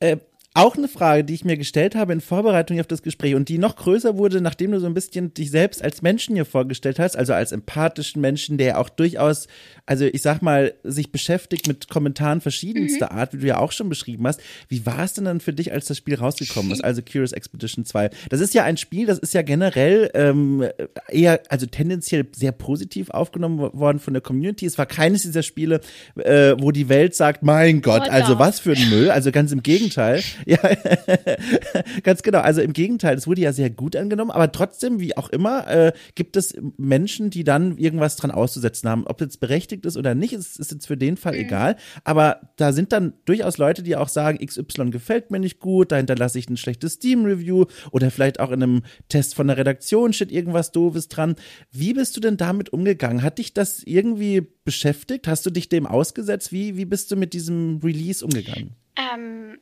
Äh, 0.00 0.18
auch 0.52 0.76
eine 0.76 0.88
Frage, 0.88 1.22
die 1.22 1.34
ich 1.34 1.44
mir 1.44 1.56
gestellt 1.56 1.94
habe 1.94 2.12
in 2.12 2.20
Vorbereitung 2.20 2.80
auf 2.80 2.86
das 2.88 3.02
Gespräch 3.02 3.36
und 3.36 3.48
die 3.48 3.56
noch 3.56 3.76
größer 3.76 4.16
wurde, 4.16 4.40
nachdem 4.40 4.72
du 4.72 4.80
so 4.80 4.86
ein 4.86 4.94
bisschen 4.94 5.32
dich 5.32 5.52
selbst 5.52 5.80
als 5.80 6.02
Menschen 6.02 6.34
hier 6.34 6.44
vorgestellt 6.44 6.98
hast, 6.98 7.16
also 7.16 7.34
als 7.34 7.52
empathischen 7.52 8.20
Menschen, 8.20 8.58
der 8.58 8.80
auch 8.80 8.88
durchaus, 8.88 9.46
also 9.86 10.06
ich 10.06 10.22
sag 10.22 10.42
mal, 10.42 10.74
sich 10.82 11.12
beschäftigt 11.12 11.68
mit 11.68 11.88
Kommentaren 11.88 12.40
verschiedenster 12.40 13.12
mhm. 13.12 13.18
Art, 13.18 13.32
wie 13.32 13.38
du 13.38 13.46
ja 13.46 13.58
auch 13.58 13.70
schon 13.70 13.88
beschrieben 13.88 14.26
hast. 14.26 14.40
Wie 14.68 14.84
war 14.84 15.04
es 15.04 15.12
denn 15.12 15.24
dann 15.24 15.38
für 15.38 15.52
dich, 15.52 15.70
als 15.70 15.86
das 15.86 15.96
Spiel 15.96 16.16
rausgekommen 16.16 16.72
ist, 16.72 16.82
also 16.82 17.00
Curious 17.00 17.30
Expedition 17.30 17.84
2? 17.84 18.10
Das 18.28 18.40
ist 18.40 18.52
ja 18.52 18.64
ein 18.64 18.76
Spiel, 18.76 19.06
das 19.06 19.20
ist 19.20 19.34
ja 19.34 19.42
generell 19.42 20.10
ähm, 20.14 20.66
eher, 21.08 21.42
also 21.48 21.66
tendenziell 21.66 22.26
sehr 22.34 22.50
positiv 22.50 23.10
aufgenommen 23.10 23.58
worden 23.58 24.00
von 24.00 24.14
der 24.14 24.20
Community. 24.20 24.66
Es 24.66 24.78
war 24.78 24.86
keines 24.86 25.22
dieser 25.22 25.44
Spiele, 25.44 25.80
äh, 26.16 26.56
wo 26.58 26.72
die 26.72 26.88
Welt 26.88 27.14
sagt, 27.14 27.44
mein 27.44 27.82
Gott, 27.82 28.02
oh, 28.06 28.10
also 28.10 28.40
was 28.40 28.58
für 28.58 28.72
ein 28.72 28.90
Müll, 28.90 29.12
also 29.12 29.30
ganz 29.30 29.52
im 29.52 29.62
Gegenteil. 29.62 30.20
Ja, 30.50 30.58
ganz 32.02 32.22
genau. 32.22 32.40
Also 32.40 32.60
im 32.60 32.72
Gegenteil, 32.72 33.16
es 33.16 33.28
wurde 33.28 33.40
ja 33.40 33.52
sehr 33.52 33.70
gut 33.70 33.94
angenommen, 33.94 34.32
aber 34.32 34.50
trotzdem, 34.50 34.98
wie 34.98 35.16
auch 35.16 35.30
immer, 35.30 35.68
äh, 35.68 35.92
gibt 36.16 36.36
es 36.36 36.56
Menschen, 36.76 37.30
die 37.30 37.44
dann 37.44 37.78
irgendwas 37.78 38.16
dran 38.16 38.32
auszusetzen 38.32 38.90
haben. 38.90 39.06
Ob 39.06 39.20
jetzt 39.20 39.38
berechtigt 39.38 39.86
ist 39.86 39.96
oder 39.96 40.16
nicht, 40.16 40.32
ist, 40.32 40.58
ist 40.58 40.72
jetzt 40.72 40.88
für 40.88 40.96
den 40.96 41.16
Fall 41.16 41.34
mhm. 41.34 41.40
egal. 41.40 41.76
Aber 42.02 42.50
da 42.56 42.72
sind 42.72 42.90
dann 42.90 43.12
durchaus 43.26 43.58
Leute, 43.58 43.84
die 43.84 43.94
auch 43.94 44.08
sagen, 44.08 44.44
XY 44.44 44.90
gefällt 44.90 45.30
mir 45.30 45.38
nicht 45.38 45.60
gut, 45.60 45.92
da 45.92 45.96
hinterlasse 45.96 46.40
ich 46.40 46.50
ein 46.50 46.56
schlechtes 46.56 46.94
Steam-Review 46.94 47.66
oder 47.92 48.10
vielleicht 48.10 48.40
auch 48.40 48.50
in 48.50 48.62
einem 48.64 48.82
Test 49.08 49.36
von 49.36 49.46
der 49.46 49.56
Redaktion 49.56 50.12
steht 50.12 50.32
irgendwas 50.32 50.72
Doofes 50.72 51.06
dran. 51.06 51.36
Wie 51.70 51.94
bist 51.94 52.16
du 52.16 52.20
denn 52.20 52.36
damit 52.36 52.72
umgegangen? 52.72 53.22
Hat 53.22 53.38
dich 53.38 53.54
das 53.54 53.84
irgendwie 53.84 54.48
beschäftigt? 54.64 55.28
Hast 55.28 55.46
du 55.46 55.50
dich 55.50 55.68
dem 55.68 55.86
ausgesetzt? 55.86 56.50
Wie, 56.50 56.76
wie 56.76 56.86
bist 56.86 57.12
du 57.12 57.16
mit 57.16 57.34
diesem 57.34 57.78
Release 57.84 58.24
umgegangen? 58.24 58.74
Ähm, 58.96 59.58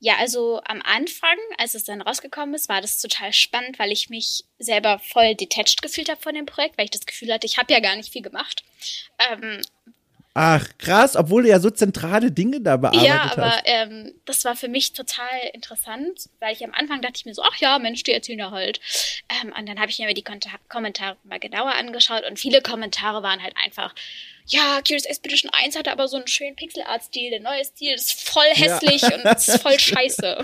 ja, 0.00 0.16
also 0.16 0.60
am 0.64 0.80
Anfang, 0.82 1.36
als 1.58 1.74
es 1.74 1.84
dann 1.84 2.00
rausgekommen 2.00 2.54
ist, 2.54 2.70
war 2.70 2.80
das 2.80 3.00
total 3.00 3.32
spannend, 3.34 3.78
weil 3.78 3.92
ich 3.92 4.08
mich 4.08 4.44
selber 4.58 4.98
voll 4.98 5.34
detached 5.34 5.82
gefühlt 5.82 6.08
habe 6.08 6.20
von 6.20 6.34
dem 6.34 6.46
Projekt, 6.46 6.78
weil 6.78 6.86
ich 6.86 6.90
das 6.90 7.06
Gefühl 7.06 7.32
hatte, 7.32 7.46
ich 7.46 7.58
habe 7.58 7.72
ja 7.72 7.80
gar 7.80 7.96
nicht 7.96 8.10
viel 8.10 8.22
gemacht. 8.22 8.64
Ähm, 9.30 9.60
Ach, 10.32 10.64
krass, 10.78 11.16
obwohl 11.16 11.42
du 11.42 11.48
ja 11.48 11.58
so 11.58 11.70
zentrale 11.70 12.30
Dinge 12.30 12.60
da 12.60 12.76
bearbeitet 12.76 13.06
ja, 13.06 13.24
hast. 13.24 13.36
Ja, 13.36 13.42
aber 13.42 13.62
ähm, 13.64 14.14
das 14.26 14.44
war 14.44 14.54
für 14.54 14.68
mich 14.68 14.92
total 14.92 15.26
interessant, 15.52 16.28
weil 16.38 16.52
ich 16.52 16.64
am 16.64 16.72
Anfang 16.72 17.02
dachte 17.02 17.14
ich 17.16 17.26
mir 17.26 17.34
so, 17.34 17.42
ach 17.42 17.56
ja, 17.56 17.80
Mensch, 17.80 18.04
die 18.04 18.12
erzählen 18.12 18.38
ja 18.38 18.50
halt. 18.52 18.80
Ähm, 19.28 19.52
und 19.58 19.68
dann 19.68 19.80
habe 19.80 19.90
ich 19.90 19.98
mir 19.98 20.14
die 20.14 20.24
Kommentare 20.68 21.16
mal 21.24 21.40
genauer 21.40 21.74
angeschaut 21.74 22.22
und 22.30 22.38
viele 22.38 22.62
Kommentare 22.62 23.24
waren 23.24 23.42
halt 23.42 23.56
einfach, 23.62 23.92
ja, 24.50 24.80
Curious 24.82 25.04
Expedition 25.04 25.50
1 25.52 25.76
hatte 25.76 25.92
aber 25.92 26.08
so 26.08 26.16
einen 26.16 26.26
schönen 26.26 26.56
Pixel-Art-Stil, 26.56 27.30
der 27.30 27.40
neue 27.40 27.64
Stil 27.64 27.94
ist 27.94 28.28
voll 28.28 28.48
hässlich 28.52 29.02
ja. 29.02 29.14
und 29.14 29.24
ist 29.36 29.62
voll 29.62 29.78
scheiße. 29.78 30.38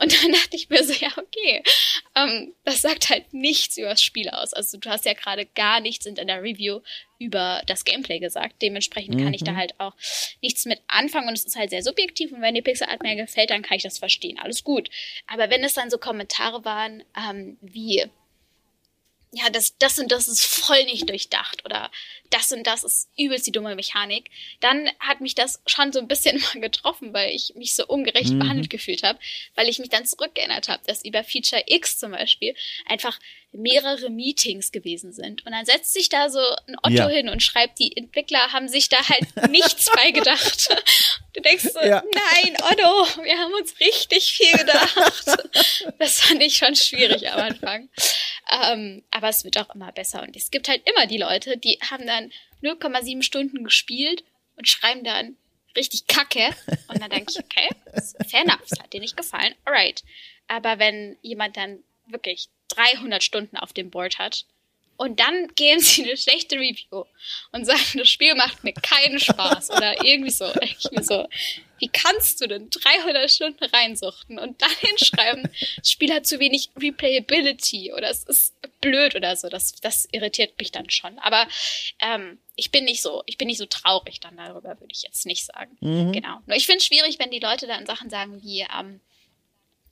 Und 0.00 0.22
dann 0.22 0.32
dachte 0.32 0.56
ich 0.56 0.68
mir 0.68 0.84
so, 0.84 0.92
ja, 0.92 1.08
okay, 1.16 1.62
ähm, 2.14 2.54
das 2.64 2.82
sagt 2.82 3.08
halt 3.08 3.32
nichts 3.32 3.78
über 3.78 3.88
das 3.88 4.02
Spiel 4.02 4.28
aus. 4.28 4.52
Also 4.52 4.76
du 4.76 4.90
hast 4.90 5.06
ja 5.06 5.14
gerade 5.14 5.46
gar 5.46 5.80
nichts 5.80 6.04
in 6.04 6.14
deiner 6.14 6.42
Review 6.42 6.80
über 7.18 7.62
das 7.66 7.84
Gameplay 7.84 8.18
gesagt. 8.18 8.60
Dementsprechend 8.60 9.14
mhm. 9.14 9.24
kann 9.24 9.34
ich 9.34 9.44
da 9.44 9.52
mhm. 9.52 9.56
halt 9.56 9.80
auch 9.80 9.94
nichts 10.42 10.66
mit 10.66 10.80
anfangen 10.86 11.28
und 11.28 11.34
es 11.38 11.46
ist 11.46 11.56
halt 11.56 11.70
sehr 11.70 11.82
subjektiv 11.82 12.32
und 12.32 12.42
wenn 12.42 12.54
die 12.54 12.62
Pixel-Art 12.62 13.02
mir 13.02 13.16
gefällt, 13.16 13.50
dann 13.50 13.62
kann 13.62 13.78
ich 13.78 13.82
das 13.82 13.98
verstehen. 13.98 14.38
Alles 14.38 14.62
gut. 14.62 14.90
Aber 15.26 15.48
wenn 15.48 15.64
es 15.64 15.74
dann 15.74 15.90
so 15.90 15.96
Kommentare 15.96 16.64
waren, 16.64 17.02
ähm, 17.16 17.56
wie 17.62 18.04
ja, 19.32 19.50
das, 19.50 19.76
das 19.78 19.98
und 19.98 20.10
das 20.10 20.26
ist 20.28 20.44
voll 20.44 20.84
nicht 20.84 21.08
durchdacht 21.08 21.64
oder 21.64 21.90
das 22.30 22.50
und 22.52 22.66
das 22.66 22.84
ist 22.84 23.10
übelst 23.18 23.46
die 23.46 23.52
dumme 23.52 23.74
Mechanik, 23.74 24.30
dann 24.60 24.88
hat 25.00 25.20
mich 25.20 25.34
das 25.34 25.62
schon 25.66 25.92
so 25.92 25.98
ein 25.98 26.08
bisschen 26.08 26.40
mal 26.54 26.60
getroffen, 26.60 27.12
weil 27.12 27.34
ich 27.34 27.52
mich 27.54 27.74
so 27.74 27.86
ungerecht 27.86 28.30
mhm. 28.30 28.38
behandelt 28.38 28.70
gefühlt 28.70 29.02
habe, 29.02 29.18
weil 29.54 29.68
ich 29.68 29.78
mich 29.78 29.90
dann 29.90 30.06
zurückgeerinnert 30.06 30.68
habe, 30.68 30.82
dass 30.86 31.04
über 31.04 31.24
Feature 31.24 31.62
X 31.66 31.98
zum 31.98 32.12
Beispiel 32.12 32.54
einfach 32.86 33.18
mehrere 33.52 34.10
Meetings 34.10 34.72
gewesen 34.72 35.12
sind. 35.12 35.44
Und 35.44 35.52
dann 35.52 35.64
setzt 35.64 35.92
sich 35.92 36.08
da 36.08 36.28
so 36.28 36.40
ein 36.66 36.76
Otto 36.82 36.90
ja. 36.90 37.08
hin 37.08 37.28
und 37.28 37.42
schreibt, 37.42 37.78
die 37.78 37.96
Entwickler 37.96 38.52
haben 38.52 38.68
sich 38.68 38.88
da 38.88 38.98
halt 39.08 39.50
nichts 39.50 39.90
bei 39.94 40.10
gedacht. 40.10 40.68
Du 41.32 41.40
denkst 41.40 41.64
so, 41.72 41.80
ja. 41.80 42.02
nein, 42.14 42.56
Otto, 42.62 43.22
wir 43.22 43.38
haben 43.38 43.52
uns 43.54 43.78
richtig 43.80 44.32
viel 44.32 44.52
gedacht. 44.52 45.24
Das 45.98 46.20
fand 46.20 46.42
ich 46.42 46.56
schon 46.56 46.74
schwierig 46.74 47.30
am 47.30 47.40
Anfang. 47.40 47.88
Ähm, 48.50 49.02
aber 49.10 49.28
es 49.28 49.44
wird 49.44 49.58
auch 49.58 49.74
immer 49.74 49.92
besser. 49.92 50.22
Und 50.22 50.36
es 50.36 50.50
gibt 50.50 50.68
halt 50.68 50.82
immer 50.88 51.06
die 51.06 51.18
Leute, 51.18 51.56
die 51.56 51.78
haben 51.90 52.06
dann 52.06 52.32
0,7 52.62 53.22
Stunden 53.22 53.64
gespielt 53.64 54.24
und 54.56 54.68
schreiben 54.68 55.04
dann 55.04 55.36
richtig 55.76 56.06
Kacke. 56.06 56.54
Und 56.88 57.00
dann 57.00 57.10
denke 57.10 57.32
ich, 57.32 57.38
okay, 57.38 57.68
fair 58.28 58.42
enough, 58.42 58.60
es 58.70 58.78
hat 58.78 58.92
dir 58.92 59.00
nicht 59.00 59.16
gefallen, 59.16 59.54
alright. 59.64 60.02
Aber 60.48 60.78
wenn 60.78 61.16
jemand 61.22 61.56
dann 61.56 61.82
wirklich 62.08 62.48
300 62.68 63.22
Stunden 63.22 63.56
auf 63.56 63.72
dem 63.72 63.90
Board 63.90 64.18
hat 64.18 64.44
und 64.98 65.20
dann 65.20 65.54
geben 65.54 65.80
sie 65.80 66.02
eine 66.02 66.16
schlechte 66.16 66.56
Review 66.56 67.04
und 67.52 67.64
sagen, 67.64 67.80
das 67.94 68.08
Spiel 68.08 68.34
macht 68.34 68.64
mir 68.64 68.72
keinen 68.72 69.20
Spaß 69.20 69.70
oder 69.70 70.04
irgendwie 70.04 70.32
so. 70.32 70.52
ich 70.60 70.90
mir 70.90 71.04
so, 71.04 71.28
wie 71.78 71.88
kannst 71.88 72.40
du 72.40 72.48
denn 72.48 72.68
300 72.68 73.30
Stunden 73.30 73.64
reinsuchten 73.64 74.40
und 74.40 74.60
dann 74.60 74.72
hinschreiben, 74.80 75.48
das 75.76 75.90
Spiel 75.90 76.12
hat 76.12 76.26
zu 76.26 76.40
wenig 76.40 76.70
Replayability 76.76 77.92
oder 77.92 78.10
es 78.10 78.24
ist 78.24 78.56
blöd 78.80 79.14
oder 79.14 79.36
so. 79.36 79.48
Das, 79.48 79.72
das 79.76 80.08
irritiert 80.10 80.58
mich 80.58 80.72
dann 80.72 80.90
schon. 80.90 81.16
Aber 81.20 81.46
ähm, 82.00 82.38
ich 82.56 82.72
bin 82.72 82.84
nicht 82.84 83.00
so, 83.00 83.22
ich 83.26 83.38
bin 83.38 83.46
nicht 83.46 83.58
so 83.58 83.66
traurig 83.66 84.18
dann 84.18 84.36
darüber, 84.36 84.80
würde 84.80 84.92
ich 84.92 85.02
jetzt 85.02 85.26
nicht 85.26 85.46
sagen. 85.46 85.76
Mhm. 85.78 86.10
Genau. 86.10 86.40
Nur 86.46 86.56
ich 86.56 86.66
finde 86.66 86.78
es 86.78 86.86
schwierig, 86.86 87.20
wenn 87.20 87.30
die 87.30 87.38
Leute 87.38 87.68
dann 87.68 87.86
Sachen 87.86 88.10
sagen 88.10 88.42
wie, 88.42 88.66
ähm, 88.76 89.00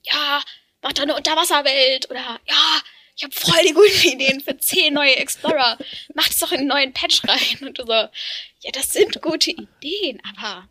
ja, 0.03 0.43
mach 0.87 0.93
da 0.93 1.03
eine 1.03 1.15
Unterwasserwelt 1.15 2.09
oder 2.09 2.39
ja, 2.47 2.81
ich 3.15 3.23
habe 3.23 3.33
voll 3.33 3.61
die 3.67 3.73
guten 3.73 4.07
Ideen 4.07 4.39
für 4.39 4.57
zehn 4.57 4.93
neue 4.93 5.17
Explorer. 5.17 5.77
Mach 6.13 6.27
das 6.27 6.37
doch 6.37 6.51
in 6.51 6.59
einen 6.59 6.67
neuen 6.67 6.93
Patch 6.93 7.23
rein. 7.27 7.67
Und 7.67 7.77
du 7.77 7.85
so, 7.85 7.91
ja, 7.91 8.71
das 8.71 8.93
sind 8.93 9.21
gute 9.21 9.51
Ideen, 9.51 10.21
aber 10.23 10.69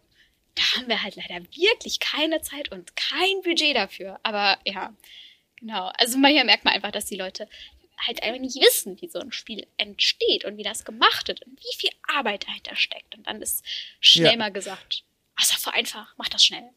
da 0.54 0.62
haben 0.74 0.88
wir 0.88 1.02
halt 1.02 1.16
leider 1.16 1.44
wirklich 1.44 2.00
keine 2.00 2.40
Zeit 2.40 2.72
und 2.72 2.96
kein 2.96 3.42
Budget 3.42 3.76
dafür. 3.76 4.18
Aber 4.22 4.58
ja, 4.64 4.94
genau. 5.56 5.90
Also 5.98 6.16
manchmal 6.16 6.44
merkt 6.44 6.64
man 6.64 6.72
einfach, 6.72 6.92
dass 6.92 7.04
die 7.04 7.16
Leute 7.16 7.46
halt 8.06 8.22
einfach 8.22 8.40
nicht 8.40 8.56
wissen, 8.56 9.00
wie 9.00 9.08
so 9.08 9.18
ein 9.18 9.32
Spiel 9.32 9.66
entsteht 9.76 10.44
und 10.44 10.56
wie 10.56 10.62
das 10.62 10.84
gemacht 10.84 11.28
wird 11.28 11.42
und 11.44 11.58
wie 11.58 11.76
viel 11.76 11.90
Arbeit 12.08 12.46
dahinter 12.46 12.76
steckt. 12.76 13.16
Und 13.16 13.26
dann 13.26 13.42
ist 13.42 13.64
schnell 14.00 14.32
ja. 14.32 14.38
mal 14.38 14.52
gesagt, 14.52 15.02
ach, 15.34 15.42
ist 15.42 15.66
doch 15.66 15.72
einfach, 15.72 16.14
mach 16.16 16.28
das 16.28 16.44
schnell. 16.44 16.70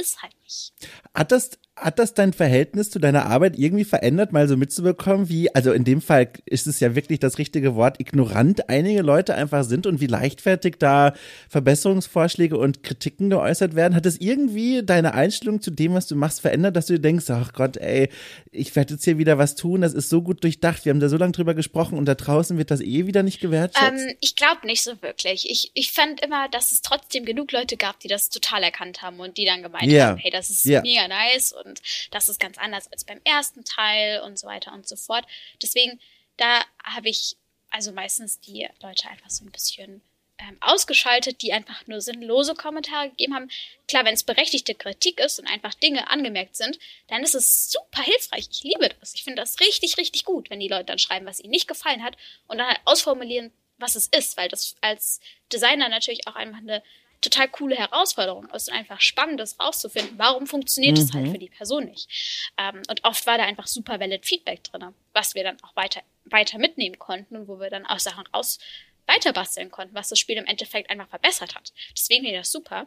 Ist 0.00 0.22
halt 0.22 0.34
nicht. 0.44 0.72
Hat 1.12 1.32
das, 1.32 1.50
hat 1.74 1.98
das 1.98 2.14
dein 2.14 2.32
Verhältnis 2.32 2.90
zu 2.90 3.00
deiner 3.00 3.26
Arbeit 3.26 3.58
irgendwie 3.58 3.84
verändert, 3.84 4.32
mal 4.32 4.46
so 4.46 4.56
mitzubekommen, 4.56 5.28
wie, 5.28 5.52
also 5.54 5.72
in 5.72 5.84
dem 5.84 6.00
Fall 6.00 6.30
ist 6.46 6.66
es 6.68 6.78
ja 6.78 6.94
wirklich 6.94 7.18
das 7.18 7.38
richtige 7.38 7.74
Wort, 7.74 8.00
ignorant 8.00 8.68
einige 8.68 9.02
Leute 9.02 9.34
einfach 9.34 9.64
sind 9.64 9.86
und 9.86 10.00
wie 10.00 10.06
leichtfertig 10.06 10.76
da 10.78 11.14
Verbesserungsvorschläge 11.48 12.56
und 12.56 12.84
Kritiken 12.84 13.28
geäußert 13.28 13.74
werden? 13.74 13.94
Hat 13.94 14.06
es 14.06 14.20
irgendwie 14.20 14.84
deine 14.84 15.14
Einstellung 15.14 15.60
zu 15.60 15.72
dem, 15.72 15.94
was 15.94 16.06
du 16.06 16.14
machst, 16.14 16.40
verändert, 16.40 16.76
dass 16.76 16.86
du 16.86 17.00
denkst, 17.00 17.28
ach 17.30 17.52
Gott, 17.52 17.76
ey, 17.76 18.08
ich 18.52 18.74
werde 18.76 18.94
jetzt 18.94 19.04
hier 19.04 19.18
wieder 19.18 19.38
was 19.38 19.56
tun, 19.56 19.80
das 19.80 19.94
ist 19.94 20.10
so 20.10 20.22
gut 20.22 20.44
durchdacht, 20.44 20.84
wir 20.84 20.90
haben 20.90 21.00
da 21.00 21.08
so 21.08 21.16
lange 21.16 21.32
drüber 21.32 21.54
gesprochen 21.54 21.98
und 21.98 22.06
da 22.06 22.14
draußen 22.14 22.56
wird 22.56 22.70
das 22.70 22.80
eh 22.80 23.06
wieder 23.06 23.24
nicht 23.24 23.40
gewertschätzt? 23.40 24.06
Ähm, 24.06 24.14
ich 24.20 24.36
glaube 24.36 24.64
nicht 24.64 24.82
so 24.82 25.02
wirklich. 25.02 25.50
Ich, 25.50 25.72
ich 25.74 25.90
fand 25.90 26.20
immer, 26.24 26.48
dass 26.48 26.70
es 26.70 26.82
trotzdem 26.82 27.24
genug 27.24 27.50
Leute 27.50 27.76
gab, 27.76 27.98
die 28.00 28.08
das 28.08 28.30
total 28.30 28.62
erkannt 28.62 29.02
haben 29.02 29.18
und 29.20 29.36
die 29.36 29.44
dann 29.44 29.62
gemeint 29.62 29.87
yeah. 29.92 30.08
haben, 30.08 30.18
hey, 30.18 30.30
das 30.30 30.50
ist 30.50 30.64
yeah. 30.66 30.82
mega 30.82 31.06
nice 31.08 31.52
und 31.52 31.68
und 31.68 31.82
das 32.10 32.28
ist 32.28 32.40
ganz 32.40 32.58
anders 32.58 32.90
als 32.90 33.04
beim 33.04 33.20
ersten 33.24 33.64
Teil 33.64 34.20
und 34.22 34.38
so 34.38 34.46
weiter 34.46 34.72
und 34.72 34.88
so 34.88 34.96
fort. 34.96 35.26
Deswegen, 35.62 36.00
da 36.36 36.62
habe 36.82 37.08
ich 37.08 37.36
also 37.70 37.92
meistens 37.92 38.40
die 38.40 38.66
Leute 38.82 39.08
einfach 39.08 39.30
so 39.30 39.44
ein 39.44 39.52
bisschen 39.52 40.00
ähm, 40.38 40.56
ausgeschaltet, 40.60 41.42
die 41.42 41.52
einfach 41.52 41.86
nur 41.86 42.00
sinnlose 42.00 42.54
Kommentare 42.54 43.10
gegeben 43.10 43.34
haben. 43.34 43.50
Klar, 43.88 44.04
wenn 44.04 44.14
es 44.14 44.24
berechtigte 44.24 44.74
Kritik 44.74 45.20
ist 45.20 45.38
und 45.38 45.46
einfach 45.46 45.74
Dinge 45.74 46.08
angemerkt 46.08 46.56
sind, 46.56 46.78
dann 47.08 47.22
ist 47.22 47.34
es 47.34 47.70
super 47.70 48.02
hilfreich. 48.02 48.48
Ich 48.50 48.62
liebe 48.62 48.88
das. 49.00 49.14
Ich 49.14 49.24
finde 49.24 49.42
das 49.42 49.60
richtig, 49.60 49.98
richtig 49.98 50.24
gut, 50.24 50.48
wenn 50.48 50.60
die 50.60 50.68
Leute 50.68 50.84
dann 50.84 50.98
schreiben, 50.98 51.26
was 51.26 51.40
ihnen 51.40 51.50
nicht 51.50 51.68
gefallen 51.68 52.02
hat 52.02 52.16
und 52.46 52.58
dann 52.58 52.68
halt 52.68 52.80
ausformulieren, 52.84 53.52
was 53.76 53.96
es 53.96 54.06
ist, 54.06 54.36
weil 54.36 54.48
das 54.48 54.76
als 54.80 55.20
Designer 55.52 55.88
natürlich 55.88 56.26
auch 56.26 56.34
einfach 56.36 56.58
eine 56.58 56.82
total 57.20 57.48
coole 57.48 57.76
Herausforderung 57.76 58.48
ist, 58.50 58.70
einfach 58.70 59.00
Spannendes 59.00 59.58
rauszufinden. 59.58 60.18
Warum 60.18 60.46
funktioniert 60.46 60.98
es 60.98 61.12
halt 61.12 61.24
mhm. 61.24 61.28
halt 61.28 61.32
für 61.32 61.38
die 61.38 61.50
Person 61.50 61.84
nicht? 61.84 62.52
Ähm, 62.56 62.82
und 62.88 63.04
oft 63.04 63.26
war 63.26 63.38
da 63.38 63.44
einfach 63.44 63.66
super 63.66 64.00
valid 64.00 64.24
Feedback 64.24 64.64
drin, 64.64 64.94
was 65.12 65.34
wir 65.34 65.44
dann 65.44 65.62
auch 65.62 65.74
weiter, 65.76 66.02
weiter 66.24 66.58
mitnehmen 66.58 66.98
konnten 66.98 67.36
und 67.36 67.48
wo 67.48 67.58
wir 67.58 67.70
dann 67.70 67.86
auch 67.86 67.98
Sachen 67.98 68.26
raus 68.28 68.58
weiter 69.06 69.32
basteln 69.32 69.70
konnten, 69.70 69.94
was 69.94 70.08
das 70.08 70.18
Spiel 70.18 70.36
im 70.36 70.44
Endeffekt 70.44 70.90
einfach 70.90 71.08
verbessert 71.08 71.54
hat. 71.54 71.72
Deswegen 71.92 72.24
finde 72.24 72.36
ich 72.36 72.42
das 72.42 72.52
super. 72.52 72.86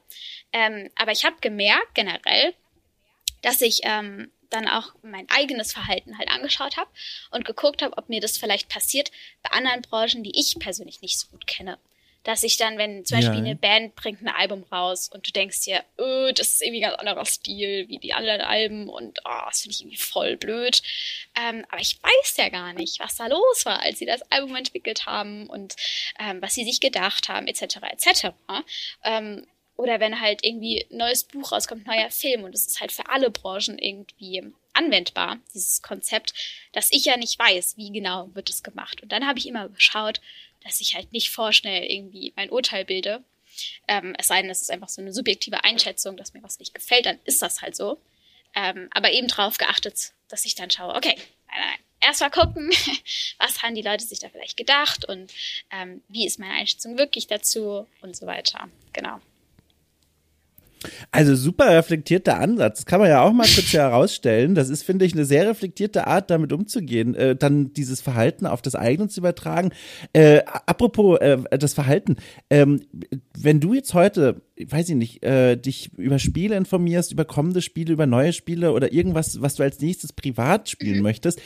Ähm, 0.53 0.89
aber 0.95 1.11
ich 1.11 1.25
habe 1.25 1.35
gemerkt 1.41 1.95
generell, 1.95 2.53
dass 3.41 3.59
ich 3.61 3.81
ähm, 3.83 4.31
dann 4.51 4.67
auch 4.67 4.93
mein 5.01 5.27
eigenes 5.29 5.73
Verhalten 5.73 6.17
halt 6.17 6.29
angeschaut 6.29 6.77
habe 6.77 6.91
und 7.31 7.45
geguckt 7.45 7.81
habe, 7.81 7.97
ob 7.97 8.09
mir 8.09 8.21
das 8.21 8.37
vielleicht 8.37 8.69
passiert 8.69 9.11
bei 9.41 9.49
anderen 9.51 9.81
Branchen, 9.81 10.23
die 10.23 10.39
ich 10.39 10.55
persönlich 10.59 11.01
nicht 11.01 11.17
so 11.17 11.27
gut 11.29 11.47
kenne 11.47 11.79
dass 12.23 12.43
ich 12.43 12.57
dann, 12.57 12.77
wenn 12.77 13.05
zum 13.05 13.17
Beispiel 13.17 13.35
ja. 13.35 13.39
eine 13.39 13.55
Band 13.55 13.95
bringt 13.95 14.21
ein 14.21 14.27
Album 14.27 14.63
raus 14.71 15.09
und 15.09 15.27
du 15.27 15.31
denkst 15.31 15.61
dir, 15.61 15.83
öh, 15.97 16.31
das 16.33 16.49
ist 16.49 16.61
irgendwie 16.61 16.83
ein 16.83 16.89
ganz 16.91 16.99
anderer 16.99 17.25
Stil 17.25 17.87
wie 17.87 17.97
die 17.97 18.13
anderen 18.13 18.41
Alben 18.41 18.89
und 18.89 19.19
oh, 19.25 19.45
das 19.47 19.61
finde 19.61 19.75
ich 19.75 19.81
irgendwie 19.81 19.97
voll 19.97 20.37
blöd. 20.37 20.81
Ähm, 21.35 21.65
aber 21.69 21.81
ich 21.81 21.97
weiß 22.01 22.37
ja 22.37 22.49
gar 22.49 22.73
nicht, 22.73 22.99
was 22.99 23.15
da 23.15 23.27
los 23.27 23.65
war, 23.65 23.81
als 23.81 23.99
sie 23.99 24.05
das 24.05 24.21
Album 24.31 24.55
entwickelt 24.55 25.05
haben 25.05 25.47
und 25.47 25.75
ähm, 26.19 26.41
was 26.41 26.53
sie 26.53 26.63
sich 26.63 26.79
gedacht 26.79 27.29
haben, 27.29 27.47
etc. 27.47 27.77
etc. 27.91 28.27
Ähm, 29.03 29.47
oder 29.75 29.99
wenn 29.99 30.21
halt 30.21 30.43
irgendwie 30.43 30.85
ein 30.91 30.97
neues 30.97 31.23
Buch 31.23 31.51
rauskommt, 31.51 31.87
neuer 31.87 32.11
Film 32.11 32.43
und 32.43 32.53
es 32.53 32.67
ist 32.67 32.81
halt 32.81 32.91
für 32.91 33.09
alle 33.09 33.31
Branchen 33.31 33.79
irgendwie 33.79 34.43
anwendbar, 34.73 35.39
dieses 35.53 35.81
Konzept, 35.81 36.33
dass 36.71 36.91
ich 36.91 37.05
ja 37.05 37.17
nicht 37.17 37.39
weiß, 37.39 37.77
wie 37.77 37.91
genau 37.91 38.29
wird 38.33 38.49
es 38.49 38.61
gemacht. 38.61 39.01
Und 39.01 39.11
dann 39.11 39.25
habe 39.25 39.39
ich 39.39 39.47
immer 39.47 39.69
geschaut, 39.69 40.21
dass 40.63 40.81
ich 40.81 40.95
halt 40.95 41.11
nicht 41.11 41.31
vorschnell 41.31 41.83
irgendwie 41.83 42.33
mein 42.35 42.49
Urteil 42.49 42.85
bilde. 42.85 43.23
Ähm, 43.87 44.15
es 44.17 44.27
sei 44.27 44.41
denn, 44.41 44.51
es 44.51 44.61
ist 44.61 44.71
einfach 44.71 44.89
so 44.89 45.01
eine 45.01 45.13
subjektive 45.13 45.63
Einschätzung, 45.63 46.17
dass 46.17 46.33
mir 46.33 46.43
was 46.43 46.59
nicht 46.59 46.73
gefällt, 46.73 47.05
dann 47.05 47.19
ist 47.25 47.41
das 47.41 47.61
halt 47.61 47.75
so. 47.75 47.99
Ähm, 48.55 48.89
aber 48.91 49.11
eben 49.11 49.27
darauf 49.27 49.57
geachtet, 49.57 50.13
dass 50.27 50.45
ich 50.45 50.55
dann 50.55 50.71
schaue, 50.71 50.95
okay, 50.95 51.15
nein, 51.47 51.59
nein, 51.59 51.79
erst 52.01 52.21
mal 52.21 52.29
gucken, 52.29 52.71
was 53.37 53.61
haben 53.61 53.75
die 53.75 53.81
Leute 53.81 54.05
sich 54.05 54.19
da 54.19 54.29
vielleicht 54.29 54.57
gedacht 54.57 55.05
und 55.05 55.31
ähm, 55.71 56.03
wie 56.07 56.25
ist 56.25 56.39
meine 56.39 56.53
Einschätzung 56.53 56.97
wirklich 56.97 57.27
dazu 57.27 57.87
und 58.01 58.15
so 58.15 58.25
weiter. 58.25 58.69
Genau. 58.93 59.19
Also 61.11 61.35
super 61.35 61.69
reflektierter 61.69 62.39
Ansatz. 62.39 62.79
Das 62.79 62.85
kann 62.85 62.99
man 62.99 63.09
ja 63.09 63.21
auch 63.21 63.33
mal 63.33 63.47
kurz 63.47 63.73
herausstellen. 63.73 64.55
Das 64.55 64.69
ist, 64.69 64.83
finde 64.83 65.05
ich, 65.05 65.13
eine 65.13 65.25
sehr 65.25 65.47
reflektierte 65.47 66.07
Art, 66.07 66.29
damit 66.29 66.53
umzugehen, 66.53 67.15
äh, 67.15 67.35
dann 67.35 67.73
dieses 67.73 68.01
Verhalten 68.01 68.45
auf 68.45 68.61
das 68.61 68.75
eigene 68.75 69.09
zu 69.09 69.19
übertragen. 69.19 69.71
Äh, 70.13 70.41
apropos 70.45 71.19
äh, 71.19 71.37
das 71.57 71.73
Verhalten, 71.73 72.15
ähm, 72.49 72.81
wenn 73.37 73.59
du 73.59 73.73
jetzt 73.73 73.93
heute, 73.93 74.41
weiß 74.59 74.89
ich 74.89 74.95
nicht, 74.95 75.23
äh, 75.23 75.55
dich 75.55 75.91
über 75.97 76.19
Spiele 76.19 76.55
informierst, 76.55 77.11
über 77.11 77.25
kommende 77.25 77.61
Spiele, 77.61 77.93
über 77.93 78.05
neue 78.05 78.33
Spiele 78.33 78.71
oder 78.71 78.91
irgendwas, 78.93 79.41
was 79.41 79.55
du 79.55 79.63
als 79.63 79.79
nächstes 79.79 80.13
privat 80.13 80.69
spielen 80.69 81.01
möchtest, 81.01 81.39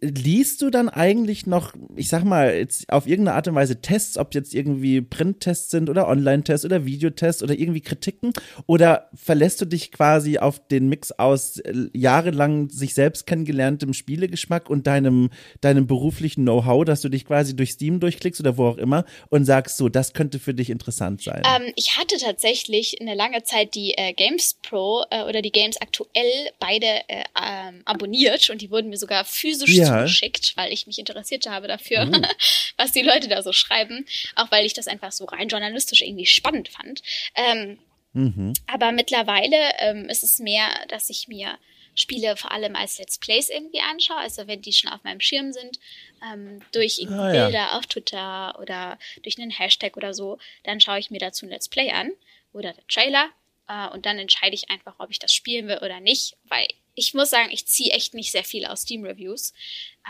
liest 0.00 0.60
du 0.60 0.70
dann 0.70 0.88
eigentlich 0.88 1.46
noch, 1.46 1.72
ich 1.94 2.08
sag 2.08 2.24
mal, 2.24 2.54
jetzt 2.54 2.92
auf 2.92 3.06
irgendeine 3.06 3.36
Art 3.36 3.46
und 3.46 3.54
Weise 3.54 3.80
Tests, 3.80 4.18
ob 4.18 4.34
jetzt 4.34 4.52
irgendwie 4.52 5.00
Printtests 5.00 5.70
sind 5.70 5.88
oder 5.88 6.08
Online-Tests 6.08 6.64
oder 6.64 6.84
Videotests 6.84 7.44
oder 7.44 7.54
irgendwie 7.54 7.80
Kritiken? 7.80 8.32
Oder 8.66 9.08
verlässt 9.14 9.60
du 9.60 9.66
dich 9.66 9.92
quasi 9.92 10.38
auf 10.38 10.66
den 10.66 10.88
Mix 10.88 11.12
aus 11.12 11.58
äh, 11.58 11.74
jahrelang 11.92 12.70
sich 12.70 12.94
selbst 12.94 13.26
kennengelerntem 13.26 13.94
Spielegeschmack 13.94 14.68
und 14.68 14.88
deinem, 14.88 15.30
deinem 15.60 15.86
beruflichen 15.86 16.42
Know-how, 16.42 16.84
dass 16.84 17.00
du 17.00 17.08
dich 17.08 17.24
quasi 17.24 17.54
durch 17.54 17.70
Steam 17.70 18.00
durchklickst 18.00 18.40
oder 18.40 18.56
wo 18.56 18.66
auch 18.66 18.78
immer 18.78 19.04
und 19.28 19.44
sagst 19.44 19.76
so, 19.76 19.88
das 19.88 20.12
könnte 20.12 20.40
für 20.40 20.54
dich 20.54 20.70
interessant 20.70 21.22
sein? 21.22 21.42
Ähm, 21.46 21.72
ich 21.76 21.96
hatte 21.96 22.16
tatsächlich 22.18 23.00
eine 23.00 23.14
lange 23.14 23.44
Zeit 23.44 23.76
die 23.76 23.94
äh, 23.96 24.12
Games 24.12 24.54
Pro 24.60 25.04
äh, 25.10 25.22
oder 25.22 25.40
die 25.40 25.52
Games 25.52 25.80
aktuell 25.80 26.50
beide 26.58 26.86
äh, 27.06 27.22
ähm, 27.40 27.82
abonniert 27.84 28.50
und 28.50 28.60
die 28.60 28.72
wurden 28.72 28.90
mir 28.90 28.96
sogar 28.96 29.24
physisch 29.24 29.57
ja. 29.66 29.98
zugeschickt, 29.98 30.56
weil 30.56 30.72
ich 30.72 30.86
mich 30.86 30.98
interessiert 30.98 31.46
habe 31.46 31.68
dafür, 31.68 32.08
oh. 32.12 32.20
was 32.76 32.92
die 32.92 33.02
Leute 33.02 33.28
da 33.28 33.42
so 33.42 33.52
schreiben, 33.52 34.06
auch 34.36 34.50
weil 34.50 34.66
ich 34.66 34.74
das 34.74 34.88
einfach 34.88 35.12
so 35.12 35.24
rein 35.24 35.48
journalistisch 35.48 36.02
irgendwie 36.02 36.26
spannend 36.26 36.68
fand. 36.68 37.02
Ähm, 37.34 37.78
mhm. 38.12 38.54
Aber 38.66 38.92
mittlerweile 38.92 39.56
ähm, 39.78 40.08
ist 40.08 40.22
es 40.22 40.38
mehr, 40.38 40.68
dass 40.88 41.10
ich 41.10 41.28
mir 41.28 41.58
Spiele 41.98 42.36
vor 42.36 42.52
allem 42.52 42.76
als 42.76 42.98
Let's 42.98 43.18
Plays 43.18 43.48
irgendwie 43.48 43.80
anschaue, 43.80 44.18
also 44.18 44.46
wenn 44.46 44.62
die 44.62 44.72
schon 44.72 44.90
auf 44.90 45.02
meinem 45.04 45.20
Schirm 45.20 45.52
sind, 45.52 45.78
ähm, 46.22 46.60
durch 46.72 46.98
irgendwie 46.98 47.18
ah, 47.18 47.30
Bilder 47.30 47.50
ja. 47.50 47.78
auf 47.78 47.86
Twitter 47.86 48.58
oder 48.60 48.98
durch 49.22 49.38
einen 49.38 49.50
Hashtag 49.50 49.96
oder 49.96 50.14
so, 50.14 50.38
dann 50.64 50.80
schaue 50.80 51.00
ich 51.00 51.10
mir 51.10 51.18
dazu 51.18 51.46
ein 51.46 51.50
Let's 51.50 51.68
Play 51.68 51.90
an 51.90 52.12
oder 52.52 52.72
der 52.72 52.86
Trailer 52.86 53.28
äh, 53.68 53.88
und 53.88 54.06
dann 54.06 54.18
entscheide 54.18 54.54
ich 54.54 54.70
einfach, 54.70 54.94
ob 54.98 55.10
ich 55.10 55.18
das 55.18 55.32
spielen 55.32 55.68
will 55.68 55.78
oder 55.78 56.00
nicht, 56.00 56.36
weil 56.44 56.68
ich 56.98 57.14
muss 57.14 57.30
sagen, 57.30 57.50
ich 57.52 57.66
ziehe 57.66 57.92
echt 57.92 58.14
nicht 58.14 58.32
sehr 58.32 58.44
viel 58.44 58.66
aus 58.66 58.82
Steam-Reviews, 58.82 59.52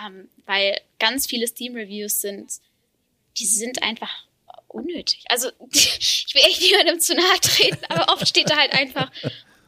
ähm, 0.04 0.28
weil 0.46 0.80
ganz 0.98 1.26
viele 1.26 1.46
Steam-Reviews 1.46 2.20
sind, 2.20 2.50
die 3.36 3.46
sind 3.46 3.82
einfach 3.82 4.24
unnötig. 4.68 5.24
Also 5.28 5.50
ich 5.70 6.26
will 6.32 6.42
echt 6.42 6.62
niemandem 6.62 7.00
zu 7.00 7.14
nahe 7.14 7.40
treten, 7.40 7.84
aber 7.88 8.12
oft 8.12 8.26
steht 8.26 8.50
da 8.50 8.56
halt 8.56 8.72
einfach, 8.72 9.10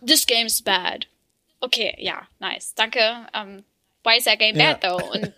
this 0.04 0.26
game's 0.26 0.62
bad. 0.62 1.06
Okay, 1.60 1.94
ja, 1.98 2.26
nice, 2.38 2.74
danke. 2.74 3.26
Ähm, 3.34 3.64
why 4.02 4.16
is 4.16 4.24
that 4.24 4.38
game 4.38 4.56
ja. 4.56 4.72
bad 4.72 4.82
though? 4.82 5.12
Und 5.12 5.34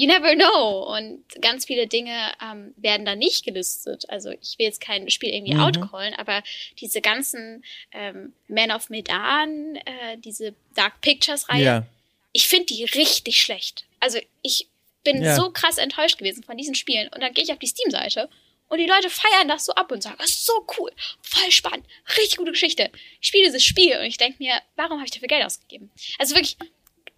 you 0.00 0.06
never 0.06 0.34
know. 0.34 0.96
Und 0.96 1.22
ganz 1.42 1.66
viele 1.66 1.86
Dinge 1.86 2.32
ähm, 2.42 2.72
werden 2.76 3.04
da 3.04 3.14
nicht 3.14 3.44
gelistet. 3.44 4.08
Also 4.08 4.30
ich 4.30 4.58
will 4.58 4.66
jetzt 4.66 4.80
kein 4.80 5.10
Spiel 5.10 5.28
irgendwie 5.28 5.54
mhm. 5.54 5.60
outcallen, 5.60 6.14
aber 6.14 6.42
diese 6.78 7.02
ganzen 7.02 7.62
ähm, 7.92 8.32
Man 8.48 8.70
of 8.70 8.88
Medan, 8.88 9.76
äh, 9.76 10.16
diese 10.16 10.54
Dark 10.74 11.02
Pictures 11.02 11.50
Reihe, 11.50 11.64
ja. 11.64 11.86
ich 12.32 12.48
finde 12.48 12.66
die 12.66 12.84
richtig 12.84 13.42
schlecht. 13.42 13.84
Also 14.00 14.18
ich 14.40 14.68
bin 15.04 15.22
ja. 15.22 15.36
so 15.36 15.50
krass 15.50 15.76
enttäuscht 15.76 16.18
gewesen 16.18 16.44
von 16.44 16.56
diesen 16.56 16.74
Spielen. 16.74 17.08
Und 17.08 17.20
dann 17.20 17.34
gehe 17.34 17.44
ich 17.44 17.52
auf 17.52 17.58
die 17.58 17.66
Steam-Seite 17.66 18.30
und 18.68 18.78
die 18.78 18.86
Leute 18.86 19.10
feiern 19.10 19.48
das 19.48 19.66
so 19.66 19.74
ab 19.74 19.92
und 19.92 20.02
sagen, 20.02 20.16
das 20.18 20.30
ist 20.30 20.46
so 20.46 20.66
cool, 20.78 20.90
voll 21.20 21.50
spannend, 21.50 21.84
richtig 22.16 22.38
gute 22.38 22.52
Geschichte. 22.52 22.90
Ich 23.20 23.28
spiele 23.28 23.44
dieses 23.44 23.64
Spiel 23.64 23.98
und 23.98 24.04
ich 24.04 24.16
denke 24.16 24.36
mir, 24.38 24.54
warum 24.76 24.98
habe 24.98 25.04
ich 25.06 25.10
dafür 25.10 25.28
Geld 25.28 25.44
ausgegeben? 25.44 25.90
Also 26.18 26.34
wirklich, 26.36 26.56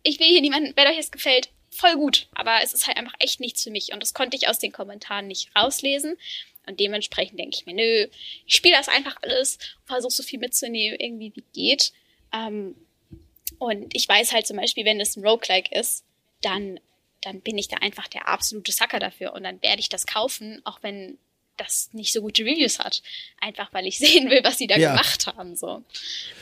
ich 0.02 0.18
will 0.18 0.26
hier 0.26 0.40
niemanden, 0.40 0.72
wenn 0.74 0.86
euch 0.88 0.96
das 0.96 1.12
gefällt, 1.12 1.50
voll 1.72 1.94
gut. 1.96 2.28
Aber 2.34 2.60
es 2.62 2.74
ist 2.74 2.86
halt 2.86 2.98
einfach 2.98 3.14
echt 3.18 3.40
nichts 3.40 3.64
für 3.64 3.70
mich. 3.70 3.92
Und 3.92 4.00
das 4.00 4.14
konnte 4.14 4.36
ich 4.36 4.48
aus 4.48 4.58
den 4.58 4.72
Kommentaren 4.72 5.26
nicht 5.26 5.50
rauslesen. 5.56 6.16
Und 6.66 6.78
dementsprechend 6.78 7.40
denke 7.40 7.56
ich 7.56 7.66
mir, 7.66 7.74
nö, 7.74 8.06
ich 8.46 8.54
spiele 8.54 8.76
das 8.76 8.88
einfach 8.88 9.16
alles 9.22 9.56
und 9.80 9.86
versuche 9.86 10.12
so 10.12 10.22
viel 10.22 10.38
mitzunehmen, 10.38 10.98
irgendwie 11.00 11.32
wie 11.34 11.44
geht. 11.52 11.92
Ähm, 12.32 12.76
und 13.58 13.94
ich 13.96 14.08
weiß 14.08 14.32
halt 14.32 14.46
zum 14.46 14.58
Beispiel, 14.58 14.84
wenn 14.84 15.00
es 15.00 15.16
ein 15.16 15.26
Roguelike 15.26 15.76
ist, 15.76 16.04
dann, 16.42 16.78
dann 17.20 17.40
bin 17.40 17.58
ich 17.58 17.68
da 17.68 17.78
einfach 17.78 18.06
der 18.06 18.28
absolute 18.28 18.70
Sucker 18.70 19.00
dafür. 19.00 19.32
Und 19.32 19.42
dann 19.42 19.60
werde 19.62 19.80
ich 19.80 19.88
das 19.88 20.06
kaufen, 20.06 20.60
auch 20.64 20.82
wenn 20.82 21.18
das 21.56 21.90
nicht 21.92 22.12
so 22.12 22.20
gute 22.20 22.44
Reviews 22.44 22.78
hat. 22.78 23.02
Einfach 23.40 23.72
weil 23.72 23.86
ich 23.86 23.98
sehen 24.00 24.30
will, 24.30 24.44
was 24.44 24.58
sie 24.58 24.66
da 24.66 24.76
ja. 24.76 24.90
gemacht 24.90 25.26
haben. 25.26 25.56
So. 25.56 25.82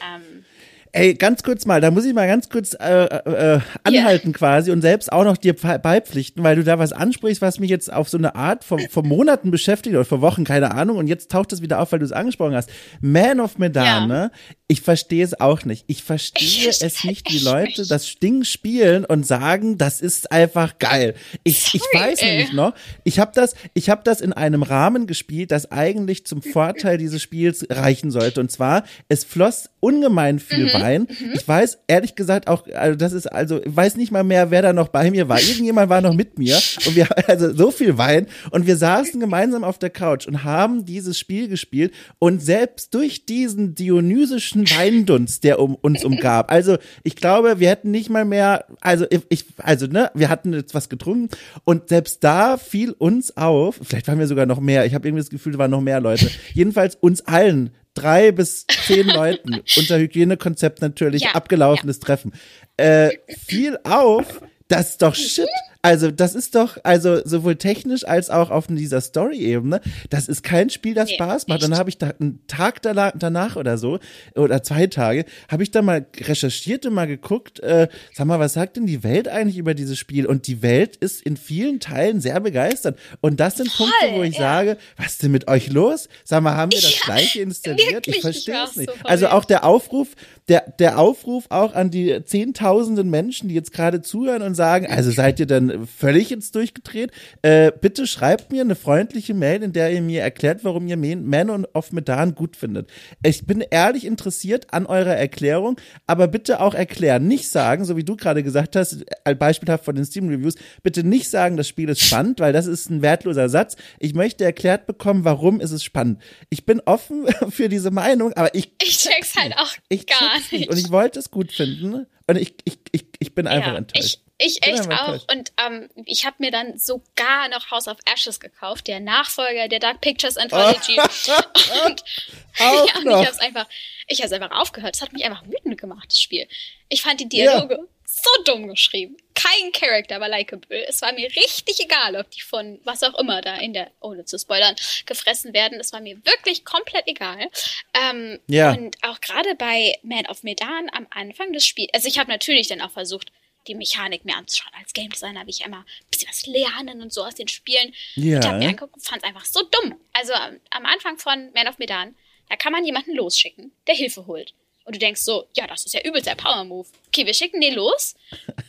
Ähm, 0.05 0.45
Ey, 0.93 1.15
ganz 1.15 1.43
kurz 1.43 1.67
mal, 1.67 1.81
da 1.81 1.91
muss 1.91 2.05
ich 2.05 2.15
mal 2.15 2.27
ganz 2.27 2.49
kurz 2.49 2.75
äh, 2.75 3.05
äh, 3.05 3.57
äh 3.57 3.61
anhalten 3.85 4.29
yeah. 4.29 4.37
quasi 4.37 4.73
und 4.73 4.81
selbst 4.81 5.13
auch 5.13 5.25
noch 5.25 5.37
dir 5.37 5.55
beipflichten, 5.55 6.43
weil 6.43 6.57
du 6.57 6.65
da 6.65 6.79
was 6.79 6.93
ansprichst, 6.93 7.41
was 7.41 7.61
mich 7.61 7.71
jetzt 7.71 7.93
auf 7.93 8.09
so 8.09 8.19
eine 8.19 8.35
Art 8.35 8.65
von, 8.65 8.81
von 8.89 9.07
Monaten 9.07 9.51
beschäftigt 9.51 9.95
oder 9.95 10.05
vor 10.05 10.21
Wochen, 10.21 10.43
keine 10.45 10.73
Ahnung, 10.73 10.97
und 10.97 11.07
jetzt 11.07 11.31
taucht 11.31 11.53
es 11.53 11.63
wieder 11.63 11.81
auf, 11.81 11.93
weil 11.93 12.01
du 12.01 12.05
es 12.05 12.13
angesprochen 12.13 12.57
hast. 12.57 12.71
Man 13.01 13.39
of 13.39 13.59
Medan, 13.59 13.85
ja. 13.85 14.07
ne? 14.07 14.31
Ich 14.71 14.83
verstehe 14.83 15.25
es 15.25 15.41
auch 15.41 15.65
nicht. 15.65 15.83
Ich 15.89 16.05
verstehe 16.05 16.47
ich 16.47 16.81
es 16.81 17.03
nicht, 17.03 17.29
wie 17.33 17.41
Leute 17.41 17.89
das 17.89 18.15
Ding 18.21 18.45
spielen 18.45 19.05
und 19.05 19.27
sagen, 19.27 19.79
das 19.79 20.01
ist 20.01 20.31
einfach 20.31 20.79
geil. 20.79 21.17
Ich, 21.43 21.75
ich 21.75 21.83
weiß 21.93 22.23
ey. 22.23 22.31
nämlich 22.31 22.53
noch, 22.53 22.73
ich 23.03 23.19
habe 23.19 23.33
das, 23.35 23.57
ich 23.75 23.91
habe 23.91 24.03
das 24.05 24.21
in 24.21 24.33
einem 24.33 24.63
Rahmen 24.63 25.09
gespielt, 25.09 25.51
das 25.51 25.73
eigentlich 25.73 26.25
zum 26.25 26.41
Vorteil 26.41 26.99
dieses 26.99 27.21
Spiels 27.21 27.67
reichen 27.69 28.13
sollte. 28.13 28.41
Und 28.41 28.53
zwar, 28.53 28.85
es 29.09 29.25
floss 29.25 29.71
ungemein 29.81 30.39
viel 30.39 30.67
mhm. 30.67 30.81
Wein. 30.81 31.01
Mhm. 31.09 31.33
Ich 31.35 31.49
weiß 31.49 31.81
ehrlich 31.89 32.15
gesagt 32.15 32.47
auch, 32.47 32.69
also 32.73 32.97
das 32.97 33.13
ist 33.13 33.27
also, 33.27 33.61
ich 33.61 33.75
weiß 33.75 33.97
nicht 33.97 34.13
mal 34.13 34.23
mehr, 34.23 34.53
wer 34.53 34.63
da 34.63 34.73
noch 34.73 34.87
bei 34.87 35.11
mir 35.11 35.29
war. 35.29 35.41
Irgendjemand 35.41 35.91
war 35.91 36.01
noch 36.01 36.15
mit 36.15 36.39
mir 36.39 36.57
und 36.87 36.95
wir 36.95 37.09
also 37.29 37.53
so 37.53 37.73
viel 37.73 37.99
Wein 37.99 38.29
und 38.53 38.69
wir 38.69 38.77
saßen 38.77 39.19
gemeinsam 39.19 39.65
auf 39.65 39.81
der 39.81 39.91
Couch 39.91 40.29
und 40.29 40.45
haben 40.45 40.85
dieses 40.85 41.19
Spiel 41.19 41.49
gespielt 41.49 41.93
und 42.21 42.41
selbst 42.41 42.95
durch 42.95 43.27
diesen 43.27 43.75
dionysischen 43.75 44.60
Weindunst, 44.69 45.45
der 45.45 45.59
um 45.59 45.75
uns 45.75 46.05
umgab. 46.05 46.51
Also 46.51 46.79
ich 47.03 47.17
glaube, 47.17 47.61
wir 47.61 47.69
hätten 47.69 47.91
nicht 47.91 48.11
mal 48.11 48.25
mehr, 48.25 48.67
also 48.81 49.07
ich, 49.29 49.47
also 49.59 49.87
ne, 49.87 50.11
wir 50.15 50.29
hatten 50.29 50.53
jetzt 50.53 50.75
was 50.75 50.89
getrunken 50.89 51.29
und 51.65 51.89
selbst 51.89 52.25
da 52.25 52.57
fiel 52.57 52.93
uns 52.93 53.37
auf, 53.37 53.81
vielleicht 53.83 54.09
waren 54.09 54.19
wir 54.19 54.27
sogar 54.27 54.47
noch 54.47 54.61
mehr. 54.61 54.87
Ich 54.87 54.95
habe 54.95 55.07
irgendwie 55.07 55.23
das 55.23 55.31
Gefühl, 55.31 55.53
da 55.53 55.59
waren 55.59 55.71
noch 55.71 55.81
mehr 55.81 56.01
Leute. 56.01 56.31
Jedenfalls 56.53 56.97
uns 56.97 57.23
allen 57.23 57.71
drei 57.95 58.33
bis 58.33 58.67
zehn 58.87 59.07
Leuten 59.09 59.61
unter 59.77 59.99
Hygienekonzept 59.99 60.81
natürlich 60.81 61.23
ja, 61.23 61.33
abgelaufenes 61.33 61.99
ja. 61.99 62.07
Treffen. 62.07 62.33
Äh, 62.77 63.11
fiel 63.47 63.79
auf, 63.85 64.41
das 64.69 64.91
ist 64.91 65.03
doch 65.03 65.15
shit. 65.15 65.49
Also, 65.83 66.11
das 66.11 66.35
ist 66.35 66.55
doch, 66.55 66.77
also 66.83 67.23
sowohl 67.25 67.57
technisch 67.57 68.07
als 68.07 68.29
auch 68.29 68.51
auf 68.51 68.67
dieser 68.67 69.01
Story-Ebene, 69.01 69.81
das 70.11 70.29
ist 70.29 70.43
kein 70.43 70.69
Spiel, 70.69 70.93
das 70.95 71.09
nee, 71.09 71.15
Spaß 71.15 71.49
macht. 71.49 71.63
Dann 71.63 71.77
habe 71.79 71.89
ich 71.89 71.97
da 71.97 72.13
einen 72.21 72.47
Tag 72.47 72.83
danach 72.83 73.57
oder 73.57 73.79
so, 73.79 73.99
oder 74.35 74.63
zwei 74.63 74.89
Tage, 74.89 75.25
habe 75.49 75.63
ich 75.63 75.71
da 75.71 75.81
mal 75.81 76.07
recherchiert 76.19 76.85
und 76.85 76.93
mal 76.93 77.07
geguckt, 77.07 77.61
äh, 77.61 77.89
sag 78.13 78.27
mal, 78.27 78.39
was 78.39 78.53
sagt 78.53 78.77
denn 78.77 78.85
die 78.85 79.03
Welt 79.03 79.29
eigentlich 79.29 79.57
über 79.57 79.73
dieses 79.73 79.99
Spiel? 79.99 80.27
Und 80.27 80.47
die 80.49 80.61
Welt 80.61 80.97
ist 80.97 81.23
in 81.23 81.39
vielen 81.39 81.81
Teilen 81.81 82.21
sehr 82.21 82.41
begeistert. 82.41 82.99
Und 83.23 83.41
das 83.41 83.57
sind 83.57 83.71
Voll, 83.71 83.89
Punkte, 84.01 84.19
wo 84.19 84.23
ich 84.23 84.35
ja. 84.35 84.41
sage, 84.41 84.77
was 84.99 85.13
ist 85.13 85.23
denn 85.23 85.31
mit 85.31 85.49
euch 85.49 85.71
los? 85.71 86.09
Sag 86.25 86.43
mal, 86.43 86.57
haben 86.57 86.73
wir 86.73 86.81
das 86.81 86.99
ja, 86.99 87.05
gleiche 87.07 87.41
installiert? 87.41 88.07
Ich 88.07 88.21
verstehe 88.21 88.65
es 88.65 88.77
nicht. 88.77 88.91
So 88.91 89.05
also 89.05 89.29
auch 89.29 89.47
der 89.47 89.65
Aufruf, 89.65 90.09
der, 90.51 90.75
der 90.81 90.99
Aufruf 90.99 91.45
auch 91.49 91.75
an 91.75 91.93
die 91.93 92.25
Zehntausenden 92.25 93.09
Menschen, 93.09 93.49
die 93.49 93.55
jetzt 93.55 93.73
gerade 93.73 94.03
zuhören 94.03 94.43
und 94.43 94.57
sagen, 94.57 94.85
also 94.89 95.13
seid 95.13 95.39
ihr 95.39 95.47
dann 95.47 95.87
völlig 95.87 96.29
jetzt 96.29 96.57
durchgedreht? 96.57 97.13
Äh, 97.43 97.71
bitte 97.81 98.09
schreibt 98.09 98.51
mir 98.51 98.63
eine 98.63 98.75
freundliche 98.75 99.33
Mail, 99.33 99.63
in 99.63 99.73
der 99.73 99.93
ihr 99.93 100.03
mir 100.03 100.23
erklärt, 100.23 100.65
warum 100.65 100.89
ihr 100.89 100.97
Man 100.97 101.67
of 101.73 101.93
Medan 101.93 102.35
gut 102.35 102.57
findet. 102.57 102.91
Ich 103.23 103.47
bin 103.47 103.61
ehrlich 103.71 104.05
interessiert 104.05 104.75
an 104.75 104.87
eurer 104.87 105.15
Erklärung, 105.15 105.81
aber 106.09 106.27
bitte 106.27 106.61
auch 106.61 106.75
erklären. 106.75 107.29
Nicht 107.29 107.49
sagen, 107.49 107.85
so 107.85 107.97
wie 107.97 108.05
du 108.05 108.17
gerade 108.17 108.43
gesagt 108.43 108.75
hast, 108.75 109.05
als 109.23 109.39
beispielhaft 109.39 109.85
von 109.85 109.95
den 109.95 110.05
Steam 110.05 110.29
Reviews, 110.29 110.57
bitte 110.83 111.05
nicht 111.05 111.31
sagen, 111.31 111.57
das 111.57 111.69
Spiel 111.69 111.89
ist 111.89 112.01
spannend, 112.01 112.41
weil 112.41 112.53
das 112.53 112.67
ist 112.67 112.91
ein 112.91 113.03
wertloser 113.03 113.49
Satz. 113.49 113.77
Ich 114.01 114.15
möchte 114.15 114.45
erklärt 114.45 114.89
bekommen, 114.89 115.25
warum 115.25 115.61
ist 115.61 115.71
es 115.71 115.85
spannend. 115.85 116.21
Ich 116.49 116.67
bin 116.67 116.81
offen 116.87 117.29
für 117.51 117.69
diese 117.69 117.93
Meinung, 117.93 118.33
aber 118.33 118.53
ich. 118.57 118.73
Ich 118.83 118.99
check's 118.99 119.37
halt 119.37 119.57
auch 119.57 119.71
ich 119.89 120.07
gar 120.09 120.40
nicht. 120.53 120.69
Und 120.69 120.77
ich 120.77 120.91
wollte 120.91 121.19
es 121.19 121.31
gut 121.31 121.53
finden. 121.53 122.07
Und 122.27 122.37
ich, 122.37 122.55
ich, 122.65 122.79
ich, 122.93 123.05
ich 123.19 123.35
bin 123.35 123.47
einfach 123.47 123.73
ja, 123.73 123.79
enttäuscht. 123.79 124.21
Ich, 124.39 124.63
ich 124.63 124.67
echt 124.67 124.91
auch. 124.91 125.21
Und 125.33 125.53
ähm, 125.65 125.89
ich 126.07 126.25
habe 126.25 126.37
mir 126.39 126.51
dann 126.51 126.79
sogar 126.79 127.49
noch 127.51 127.71
House 127.71 127.89
of 127.89 127.99
Ashes 128.11 128.41
gekauft, 128.41 128.87
der 128.87 129.01
Nachfolger 129.01 129.69
der 129.69 129.81
Dark 129.81 130.01
Pictures 130.01 130.37
Anthology. 130.37 130.99
und 131.87 132.05
auch 132.61 132.89
ja, 132.89 133.01
noch. 133.05 133.21
ich 133.21 133.27
habe 133.27 133.37
es 133.37 133.41
einfach, 133.41 133.67
ich 134.07 134.23
habe 134.23 134.35
einfach 134.35 134.59
aufgehört. 134.59 134.97
Es 134.97 135.03
hat 135.03 135.13
mich 135.13 135.25
einfach 135.25 135.45
wütend 135.47 135.79
gemacht, 135.79 136.07
das 136.09 136.21
Spiel. 136.21 136.47
Ich 136.89 137.03
fand 137.03 137.21
die 137.21 137.29
Dialoge 137.29 137.75
ja. 137.75 137.85
So 138.13 138.43
dumm 138.45 138.67
geschrieben. 138.67 139.17
Kein 139.35 139.71
Charakter 139.73 140.21
war 140.21 140.29
likable. 140.29 140.85
Es 140.87 141.01
war 141.01 141.13
mir 141.13 141.29
richtig 141.29 141.79
egal, 141.79 142.17
ob 142.17 142.29
die 142.31 142.41
von 142.41 142.81
was 142.85 143.05
auch 143.05 143.17
immer 143.19 143.41
da 143.41 143.57
in 143.57 143.73
der, 143.73 143.93
ohne 144.01 144.25
zu 144.25 144.37
spoilern, 144.39 144.75
gefressen 145.07 145.55
werden. 145.55 145.79
Es 145.79 145.93
war 145.93 146.01
mir 146.01 146.17
wirklich 146.25 146.65
komplett 146.65 147.07
egal. 147.07 147.49
Ähm, 147.95 148.41
ja. 148.49 148.73
Und 148.73 148.97
auch 149.03 149.21
gerade 149.21 149.55
bei 149.55 149.97
Man 150.03 150.27
of 150.27 150.43
Medan 150.43 150.91
am 150.93 151.07
Anfang 151.11 151.53
des 151.53 151.65
Spiels, 151.65 151.95
also 151.95 152.09
ich 152.09 152.19
habe 152.19 152.31
natürlich 152.31 152.67
dann 152.67 152.81
auch 152.81 152.91
versucht, 152.91 153.31
die 153.69 153.75
Mechanik 153.77 154.25
mir 154.25 154.37
anzuschauen. 154.37 154.73
Als 154.79 154.93
Game 154.93 155.11
Designer 155.11 155.43
will 155.43 155.51
ich 155.51 155.65
immer 155.65 155.79
ein 155.79 156.11
bisschen 156.11 156.29
was 156.29 156.47
lernen 156.47 157.03
und 157.03 157.13
so 157.13 157.25
aus 157.25 157.37
den 157.37 157.49
Spielen. 157.49 157.95
Ja. 158.17 158.41
Ich 158.41 158.47
habe 158.47 158.59
mir 158.59 158.69
angeguckt 158.71 158.95
und 158.95 159.05
fand 159.05 159.23
es 159.23 159.29
einfach 159.29 159.45
so 159.45 159.63
dumm. 159.63 160.01
Also 160.13 160.33
am 160.33 160.87
Anfang 160.87 161.19
von 161.19 161.53
Man 161.53 161.69
of 161.69 161.79
Medan, 161.79 162.17
da 162.49 162.57
kann 162.57 162.73
man 162.73 162.85
jemanden 162.85 163.15
losschicken, 163.15 163.71
der 163.87 163.95
Hilfe 163.95 164.27
holt. 164.27 164.55
Und 164.91 164.97
du 164.97 164.99
denkst 164.99 165.21
so, 165.21 165.47
ja, 165.57 165.69
das 165.69 165.87
ist 165.87 165.95
ja 165.95 166.01
übelst 166.03 166.27
der 166.27 166.35
Power-Move. 166.35 166.89
Okay, 167.07 167.25
wir 167.25 167.33
schicken 167.33 167.61
den 167.61 167.75
los, 167.75 168.17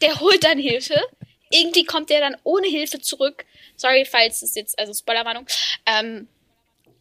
der 0.03 0.19
holt 0.19 0.43
dann 0.43 0.59
Hilfe, 0.59 1.01
irgendwie 1.49 1.83
kommt 1.83 2.11
der 2.11 2.19
dann 2.19 2.37
ohne 2.43 2.67
Hilfe 2.67 3.01
zurück. 3.01 3.43
Sorry, 3.75 4.05
falls 4.05 4.43
es 4.43 4.53
jetzt, 4.53 4.77
also 4.77 4.93
Spoilerwarnung. 4.93 5.47
Ähm, 5.87 6.27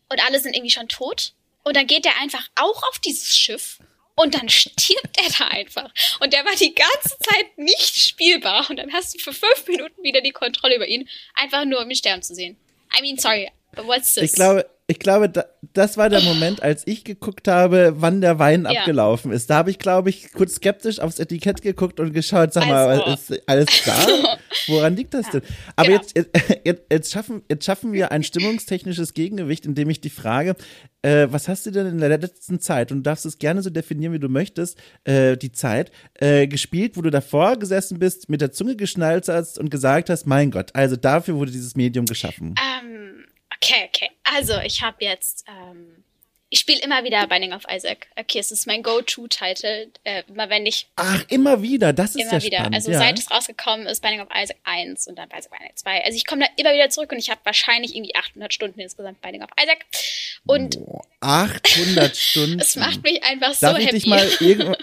und 0.08 0.24
alle 0.24 0.40
sind 0.40 0.56
irgendwie 0.56 0.70
schon 0.70 0.88
tot. 0.88 1.34
Und 1.64 1.76
dann 1.76 1.86
geht 1.86 2.06
er 2.06 2.18
einfach 2.18 2.48
auch 2.54 2.82
auf 2.84 2.98
dieses 3.00 3.36
Schiff 3.36 3.78
und 4.14 4.32
dann 4.32 4.48
stirbt 4.48 5.18
er 5.22 5.30
da 5.38 5.48
einfach. 5.48 5.92
Und 6.20 6.32
der 6.32 6.42
war 6.46 6.56
die 6.56 6.74
ganze 6.74 7.18
Zeit 7.18 7.58
nicht 7.58 8.00
spielbar. 8.00 8.70
Und 8.70 8.78
dann 8.78 8.90
hast 8.94 9.14
du 9.14 9.18
für 9.18 9.34
fünf 9.34 9.66
Minuten 9.68 10.02
wieder 10.02 10.22
die 10.22 10.32
Kontrolle 10.32 10.76
über 10.76 10.88
ihn, 10.88 11.06
einfach 11.34 11.66
nur 11.66 11.82
um 11.82 11.90
ihn 11.90 11.96
sterben 11.96 12.22
zu 12.22 12.34
sehen. 12.34 12.56
I 12.98 13.02
mean, 13.02 13.18
sorry, 13.18 13.50
what's 13.76 14.14
this? 14.14 14.30
Ich 14.30 14.32
glaube, 14.32 14.64
ich 14.91 14.99
glaube, 14.99 15.28
da, 15.28 15.45
das 15.72 15.97
war 15.97 16.09
der 16.09 16.20
Moment, 16.20 16.64
als 16.64 16.84
ich 16.84 17.05
geguckt 17.05 17.47
habe, 17.47 17.95
wann 17.99 18.20
der 18.20 18.41
Wein 18.41 18.64
Ja. 18.64 18.80
abgelaufen 18.80 19.30
ist. 19.30 19.49
Da 19.49 19.55
habe 19.57 19.70
ich, 19.70 19.78
glaube 19.78 20.11
ich, 20.11 20.32
kurz 20.32 20.57
skeptisch 20.57 20.99
aufs 20.99 21.20
Etikett 21.20 21.62
geguckt 21.62 22.01
und 22.01 22.12
geschaut, 22.12 22.53
sag 22.53 22.66
mal, 22.66 23.01
Also. 23.01 23.34
ist 23.34 23.49
alles 23.49 23.68
klar? 23.68 24.05
Woran 24.66 24.97
liegt 24.97 25.14
das 25.14 25.30
denn? 25.30 25.43
Aber 25.76 25.86
genau. 25.91 26.01
jetzt, 26.01 26.16
jetzt, 26.64 26.82
jetzt, 26.91 27.12
schaffen, 27.12 27.43
jetzt 27.49 27.64
schaffen 27.64 27.93
wir 27.93 28.11
ein 28.11 28.24
stimmungstechnisches 28.24 29.14
Gegengewicht, 29.14 29.64
indem 29.64 29.91
ich 29.91 30.01
die 30.01 30.11
Frage, 30.11 30.57
äh, 31.03 31.28
was 31.30 31.47
hast 31.47 31.66
du 31.66 31.70
denn 31.70 31.86
in 31.86 31.99
der 31.99 32.09
letzten 32.18 32.59
Zeit, 32.59 32.91
und 32.91 32.99
du 32.99 33.03
darfst 33.05 33.24
es 33.26 33.38
gerne 33.38 33.62
so 33.62 33.70
definieren, 33.70 34.12
wie 34.12 34.18
du 34.18 34.28
möchtest, 34.28 34.76
äh, 35.05 35.36
die 35.36 35.53
Zeit, 35.53 35.93
äh, 36.14 36.49
gespielt, 36.49 36.97
wo 36.97 37.03
du 37.03 37.11
davor 37.11 37.57
gesessen 37.59 38.01
bist, 38.01 38.28
mit 38.28 38.41
der 38.41 38.51
Zunge 38.51 38.74
geschnallt 38.74 39.28
hast 39.28 39.57
und 39.57 39.70
gesagt 39.70 40.11
hast, 40.11 40.26
mein 40.26 40.51
Gott, 40.51 40.74
also 40.74 40.97
dafür 40.97 41.36
wurde 41.36 41.53
dieses 41.53 41.76
Medium 41.76 42.07
geschaffen. 42.07 42.57
Ähm, 42.82 43.24
okay, 43.57 43.88
okay. 43.88 44.09
Also, 44.35 44.59
ich 44.61 44.83
habe 44.83 44.97
jetzt, 45.05 45.45
ähm, 45.49 46.05
ich 46.53 46.61
spiele 46.61 46.81
immer 46.83 47.05
wieder 47.05 47.26
Binding 47.26 47.53
of 47.53 47.62
Isaac. 47.70 48.09
Okay, 48.16 48.39
es 48.39 48.51
ist 48.51 48.66
mein 48.66 48.83
Go-To-Title. 48.83 49.89
Äh, 50.05 50.22
immer 50.28 50.51
wenn 50.51 50.66
ich, 50.66 50.87
Ach, 50.97 51.24
immer 51.28 51.62
wieder, 51.62 51.93
das 51.93 52.11
ist 52.16 52.22
immer 52.22 52.33
ja 52.35 52.43
wieder. 52.43 52.59
spannend. 52.59 52.74
Also, 52.76 52.91
ja. 52.91 52.99
seit 52.99 53.18
es 53.18 53.31
rausgekommen 53.31 53.87
ist, 53.87 54.01
Binding 54.03 54.20
of 54.20 54.28
Isaac 54.35 54.57
1 54.64 55.07
und 55.07 55.16
dann 55.18 55.28
Isaac 55.37 55.53
2. 55.74 56.05
Also, 56.05 56.16
ich 56.16 56.26
komme 56.26 56.45
da 56.45 56.51
immer 56.57 56.72
wieder 56.74 56.91
zurück 56.91 57.12
und 57.12 57.18
ich 57.18 57.31
habe 57.31 57.41
wahrscheinlich 57.45 57.95
irgendwie 57.95 58.14
800 58.14 58.53
Stunden 58.53 58.81
insgesamt 58.81 59.20
Binding 59.20 59.43
of 59.43 59.51
Isaac. 59.61 59.85
Und 60.47 60.85
Boah, 60.85 61.03
800 61.20 62.16
Stunden. 62.16 62.61
es 62.61 62.76
macht 62.76 63.03
mich 63.03 63.22
einfach 63.22 63.55
so 63.55 63.66
Darf 63.66 63.78
ich 63.78 63.87
happy. 63.87 63.99
dich 63.99 64.07
mal 64.07 64.28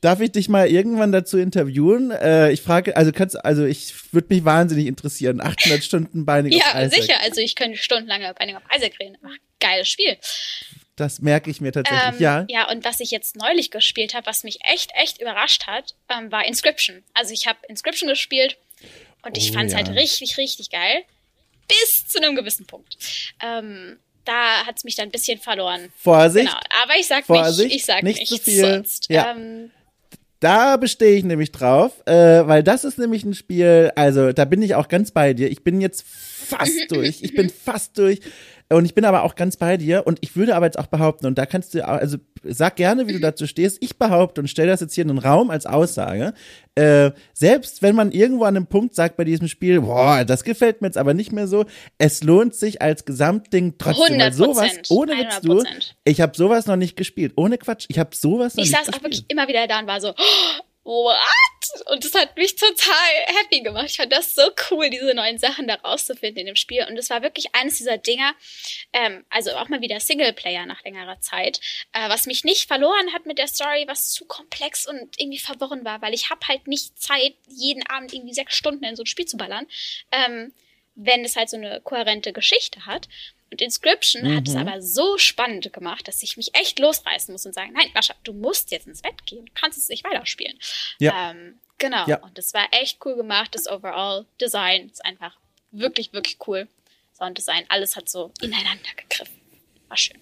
darf 0.00 0.20
ich 0.20 0.32
dich 0.32 0.48
mal 0.48 0.68
irgendwann 0.68 1.12
dazu 1.12 1.38
interviewen? 1.38 2.10
Äh, 2.10 2.52
ich 2.52 2.62
frage, 2.62 2.96
also 2.96 3.12
kannst, 3.12 3.42
also 3.44 3.64
ich 3.64 4.12
würde 4.12 4.34
mich 4.34 4.44
wahnsinnig 4.44 4.86
interessieren. 4.86 5.40
800 5.40 5.84
Stunden 5.84 6.24
Binding 6.26 6.52
ja, 6.52 6.64
of 6.74 6.74
Isaac. 6.86 6.92
sicher. 7.02 7.20
Also, 7.20 7.40
ich 7.40 7.54
könnte 7.54 7.76
stundenlang 7.78 8.20
über 8.20 8.34
Binding 8.34 8.56
of 8.56 8.62
Isaac 8.74 8.98
reden. 9.00 9.16
Ach, 9.24 9.34
geiles 9.60 9.88
Spiel. 9.88 10.16
Das 10.96 11.20
merke 11.20 11.50
ich 11.50 11.60
mir 11.60 11.72
tatsächlich. 11.72 12.14
Ähm, 12.14 12.16
ja. 12.18 12.44
ja, 12.48 12.70
und 12.70 12.84
was 12.84 13.00
ich 13.00 13.10
jetzt 13.10 13.34
neulich 13.36 13.70
gespielt 13.70 14.12
habe, 14.14 14.26
was 14.26 14.44
mich 14.44 14.58
echt, 14.70 14.90
echt 14.94 15.20
überrascht 15.20 15.66
hat, 15.66 15.94
ähm, 16.10 16.30
war 16.30 16.44
Inscription. 16.44 17.02
Also 17.14 17.32
ich 17.32 17.46
habe 17.46 17.58
Inscription 17.68 18.08
gespielt 18.08 18.58
und 19.22 19.38
ich 19.38 19.50
Oh, 19.50 19.54
fand 19.54 19.66
es 19.66 19.72
ja. 19.72 19.78
halt 19.78 19.88
richtig, 19.96 20.36
richtig 20.36 20.70
geil. 20.70 21.02
Bis 21.68 22.06
zu 22.08 22.18
einem 22.22 22.36
gewissen 22.36 22.66
Punkt. 22.66 22.96
Ähm, 23.42 23.98
da 24.26 24.66
hat 24.66 24.76
es 24.76 24.84
mich 24.84 24.94
dann 24.96 25.08
ein 25.08 25.10
bisschen 25.10 25.38
verloren. 25.38 25.90
Vorsicht. 25.96 26.48
Genau. 26.48 26.60
Aber 26.82 26.96
ich 26.98 27.06
sag 27.06 27.24
Vorsicht, 27.24 27.68
nicht, 27.68 27.76
ich 27.76 27.84
sag 27.86 28.02
nicht 28.02 28.18
nichts 28.18 28.36
zu 28.36 28.50
viel. 28.50 28.60
sonst. 28.60 29.06
Ja. 29.08 29.30
Ähm, 29.30 29.70
Da 30.40 30.78
bestehe 30.78 31.16
ich 31.16 31.24
nämlich 31.24 31.52
drauf, 31.52 31.92
äh, 32.06 32.12
weil 32.46 32.62
das 32.62 32.84
ist 32.84 32.98
nämlich 32.98 33.24
ein 33.24 33.34
Spiel, 33.34 33.92
also 33.94 34.32
da 34.32 34.46
bin 34.46 34.62
ich 34.62 34.74
auch 34.74 34.88
ganz 34.88 35.10
bei 35.10 35.34
dir. 35.34 35.50
Ich 35.50 35.62
bin 35.62 35.82
jetzt 35.82 36.02
fast 36.06 36.78
durch. 36.88 37.22
Ich 37.22 37.34
bin 37.34 37.50
fast 37.50 37.98
durch. 37.98 38.20
Und 38.72 38.84
ich 38.84 38.94
bin 38.94 39.04
aber 39.04 39.24
auch 39.24 39.34
ganz 39.34 39.56
bei 39.56 39.76
dir. 39.76 40.06
Und 40.06 40.18
ich 40.20 40.36
würde 40.36 40.54
aber 40.54 40.66
jetzt 40.66 40.78
auch 40.78 40.86
behaupten, 40.86 41.26
und 41.26 41.36
da 41.38 41.44
kannst 41.46 41.74
du, 41.74 41.84
auch- 41.86 41.98
also 41.98 42.18
sag 42.44 42.76
gerne, 42.76 43.08
wie 43.08 43.12
du 43.12 43.18
dazu 43.20 43.46
stehst. 43.48 43.78
Ich 43.80 43.98
behaupte 43.98 44.40
und 44.40 44.48
stelle 44.48 44.68
das 44.70 44.80
jetzt 44.80 44.94
hier 44.94 45.02
in 45.02 45.08
den 45.08 45.18
Raum 45.18 45.50
als 45.50 45.66
Aussage. 45.66 46.32
Äh, 46.76 47.10
selbst 47.34 47.82
wenn 47.82 47.96
man 47.96 48.12
irgendwo 48.12 48.44
an 48.44 48.56
einem 48.56 48.66
Punkt 48.68 48.94
sagt 48.94 49.16
bei 49.16 49.24
diesem 49.24 49.48
Spiel, 49.48 49.80
boah, 49.80 50.24
das 50.24 50.44
gefällt 50.44 50.80
mir 50.82 50.86
jetzt 50.88 50.98
aber 50.98 51.14
nicht 51.14 51.32
mehr 51.32 51.48
so, 51.48 51.64
es 51.98 52.22
lohnt 52.22 52.54
sich 52.54 52.80
als 52.80 53.04
Gesamtding 53.04 53.74
trotzdem. 53.76 54.18
Weil 54.20 54.28
100%, 54.30 54.32
sowas, 54.32 54.70
ohne 54.88 55.12
Witz, 55.18 55.40
du, 55.42 55.58
100%. 55.60 55.94
ich 56.04 56.20
habe 56.20 56.36
sowas 56.36 56.66
noch 56.66 56.76
nicht 56.76 56.96
gespielt. 56.96 57.32
Ohne 57.36 57.58
Quatsch, 57.58 57.86
ich 57.88 57.98
habe 57.98 58.10
sowas 58.14 58.54
noch 58.54 58.62
ich 58.64 58.70
nicht 58.70 58.78
saß 58.78 58.88
auch 58.88 58.92
gespielt. 59.02 59.04
wirklich 59.04 59.24
immer 59.28 59.48
wieder 59.48 59.66
da 59.66 59.80
und 59.80 59.86
war 59.88 60.00
so, 60.00 60.14
what? 60.84 61.16
Und 61.86 62.04
das 62.04 62.14
hat 62.14 62.36
mich 62.36 62.56
total 62.56 63.10
happy 63.26 63.60
gemacht. 63.60 63.86
Ich 63.86 63.96
fand 63.96 64.12
das 64.12 64.34
so 64.34 64.42
cool, 64.70 64.90
diese 64.90 65.14
neuen 65.14 65.38
Sachen 65.38 65.68
da 65.68 65.74
rauszufinden 65.74 66.40
in 66.40 66.46
dem 66.46 66.56
Spiel. 66.56 66.86
Und 66.88 66.96
es 66.96 67.10
war 67.10 67.22
wirklich 67.22 67.54
eines 67.54 67.78
dieser 67.78 67.98
Dinger, 67.98 68.34
ähm, 68.92 69.24
also 69.30 69.52
auch 69.52 69.68
mal 69.68 69.80
wieder 69.80 70.00
Singleplayer 70.00 70.66
nach 70.66 70.82
längerer 70.84 71.20
Zeit, 71.20 71.60
äh, 71.92 72.08
was 72.08 72.26
mich 72.26 72.44
nicht 72.44 72.66
verloren 72.66 73.12
hat 73.12 73.26
mit 73.26 73.38
der 73.38 73.48
Story, 73.48 73.84
was 73.86 74.10
zu 74.10 74.24
komplex 74.24 74.86
und 74.86 75.20
irgendwie 75.20 75.38
verworren 75.38 75.84
war, 75.84 76.02
weil 76.02 76.14
ich 76.14 76.30
habe 76.30 76.46
halt 76.48 76.66
nicht 76.66 77.00
Zeit, 77.00 77.34
jeden 77.48 77.86
Abend 77.86 78.12
irgendwie 78.12 78.34
sechs 78.34 78.56
Stunden 78.56 78.84
in 78.84 78.96
so 78.96 79.02
ein 79.02 79.06
Spiel 79.06 79.26
zu 79.26 79.36
ballern, 79.36 79.66
ähm, 80.12 80.52
wenn 80.94 81.24
es 81.24 81.36
halt 81.36 81.50
so 81.50 81.56
eine 81.56 81.80
kohärente 81.80 82.32
Geschichte 82.32 82.86
hat. 82.86 83.08
Und 83.52 83.60
Inscription 83.60 84.34
hat 84.36 84.46
es 84.46 84.54
Mhm. 84.54 84.60
aber 84.60 84.80
so 84.80 85.18
spannend 85.18 85.72
gemacht, 85.72 86.06
dass 86.06 86.22
ich 86.22 86.36
mich 86.36 86.54
echt 86.54 86.78
losreißen 86.78 87.32
muss 87.32 87.44
und 87.46 87.52
sagen, 87.54 87.72
nein, 87.74 87.88
Mascha, 87.94 88.14
du 88.22 88.32
musst 88.32 88.70
jetzt 88.70 88.86
ins 88.86 89.02
Bett 89.02 89.26
gehen, 89.26 89.44
du 89.46 89.52
kannst 89.54 89.76
es 89.78 89.88
nicht 89.88 90.04
weiterspielen. 90.04 90.56
Ja. 91.00 91.32
Ähm, 91.32 91.54
genau. 91.78 92.06
Ja. 92.06 92.18
Und 92.20 92.38
das 92.38 92.54
war 92.54 92.66
echt 92.70 92.98
cool 93.04 93.16
gemacht. 93.16 93.54
Das 93.54 93.66
Overall 93.66 94.24
Design 94.40 94.86
ist 94.88 95.04
einfach 95.04 95.36
wirklich, 95.72 96.12
wirklich 96.12 96.38
cool. 96.46 96.68
Sounddesign, 97.18 97.64
alles 97.68 97.96
hat 97.96 98.08
so 98.08 98.32
ineinander 98.40 98.88
gegriffen. 98.96 99.34
War 99.88 99.96
schön. 99.96 100.16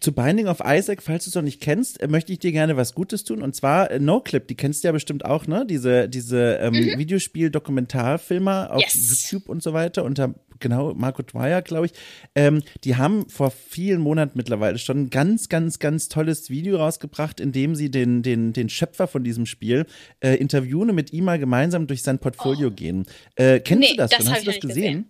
Zu 0.00 0.12
Binding 0.12 0.48
of 0.48 0.58
Isaac, 0.64 1.00
falls 1.02 1.24
du 1.24 1.30
es 1.30 1.34
noch 1.36 1.42
nicht 1.42 1.60
kennst, 1.60 2.00
äh, 2.00 2.08
möchte 2.08 2.32
ich 2.32 2.40
dir 2.40 2.50
gerne 2.50 2.76
was 2.76 2.94
Gutes 2.94 3.22
tun. 3.22 3.40
Und 3.42 3.54
zwar 3.54 3.90
äh, 3.90 3.98
NoClip, 4.00 4.48
die 4.48 4.56
kennst 4.56 4.82
du 4.82 4.88
ja 4.88 4.92
bestimmt 4.92 5.24
auch, 5.24 5.46
ne? 5.46 5.64
Diese, 5.64 6.08
diese 6.08 6.54
ähm, 6.60 6.74
Videospiel-Dokumentarfilmer 6.74 8.70
auf 8.72 8.76
Mhm. 8.82 8.82
Yes. 9.00 9.30
YouTube 9.30 9.48
und 9.48 9.62
so 9.62 9.72
weiter. 9.72 10.04
Unter 10.04 10.34
genau 10.62 10.94
Marco 10.94 11.22
Dwyer, 11.22 11.60
glaube 11.60 11.86
ich. 11.86 11.92
Ähm, 12.34 12.62
die 12.84 12.96
haben 12.96 13.28
vor 13.28 13.50
vielen 13.50 14.00
Monaten 14.00 14.32
mittlerweile 14.36 14.78
schon 14.78 15.02
ein 15.02 15.10
ganz, 15.10 15.50
ganz, 15.50 15.78
ganz 15.78 16.08
tolles 16.08 16.48
Video 16.48 16.78
rausgebracht, 16.78 17.38
in 17.40 17.52
dem 17.52 17.74
sie 17.74 17.90
den, 17.90 18.22
den, 18.22 18.54
den 18.54 18.70
Schöpfer 18.70 19.06
von 19.06 19.22
diesem 19.24 19.44
Spiel 19.44 19.84
äh, 20.20 20.36
interviewen 20.36 20.88
und 20.88 20.94
mit 20.96 21.12
ihm 21.12 21.24
mal 21.24 21.38
gemeinsam 21.38 21.86
durch 21.86 22.02
sein 22.02 22.18
Portfolio 22.18 22.70
gehen. 22.70 23.04
Äh, 23.36 23.60
kennst 23.60 23.82
Oh. 23.82 23.86
Nee, 23.90 23.90
du 23.90 23.96
das? 23.98 24.10
das 24.12 24.30
Hast 24.30 24.42
du 24.42 24.50
das 24.52 24.60
gesehen? 24.60 24.74
gesehen. 24.82 25.08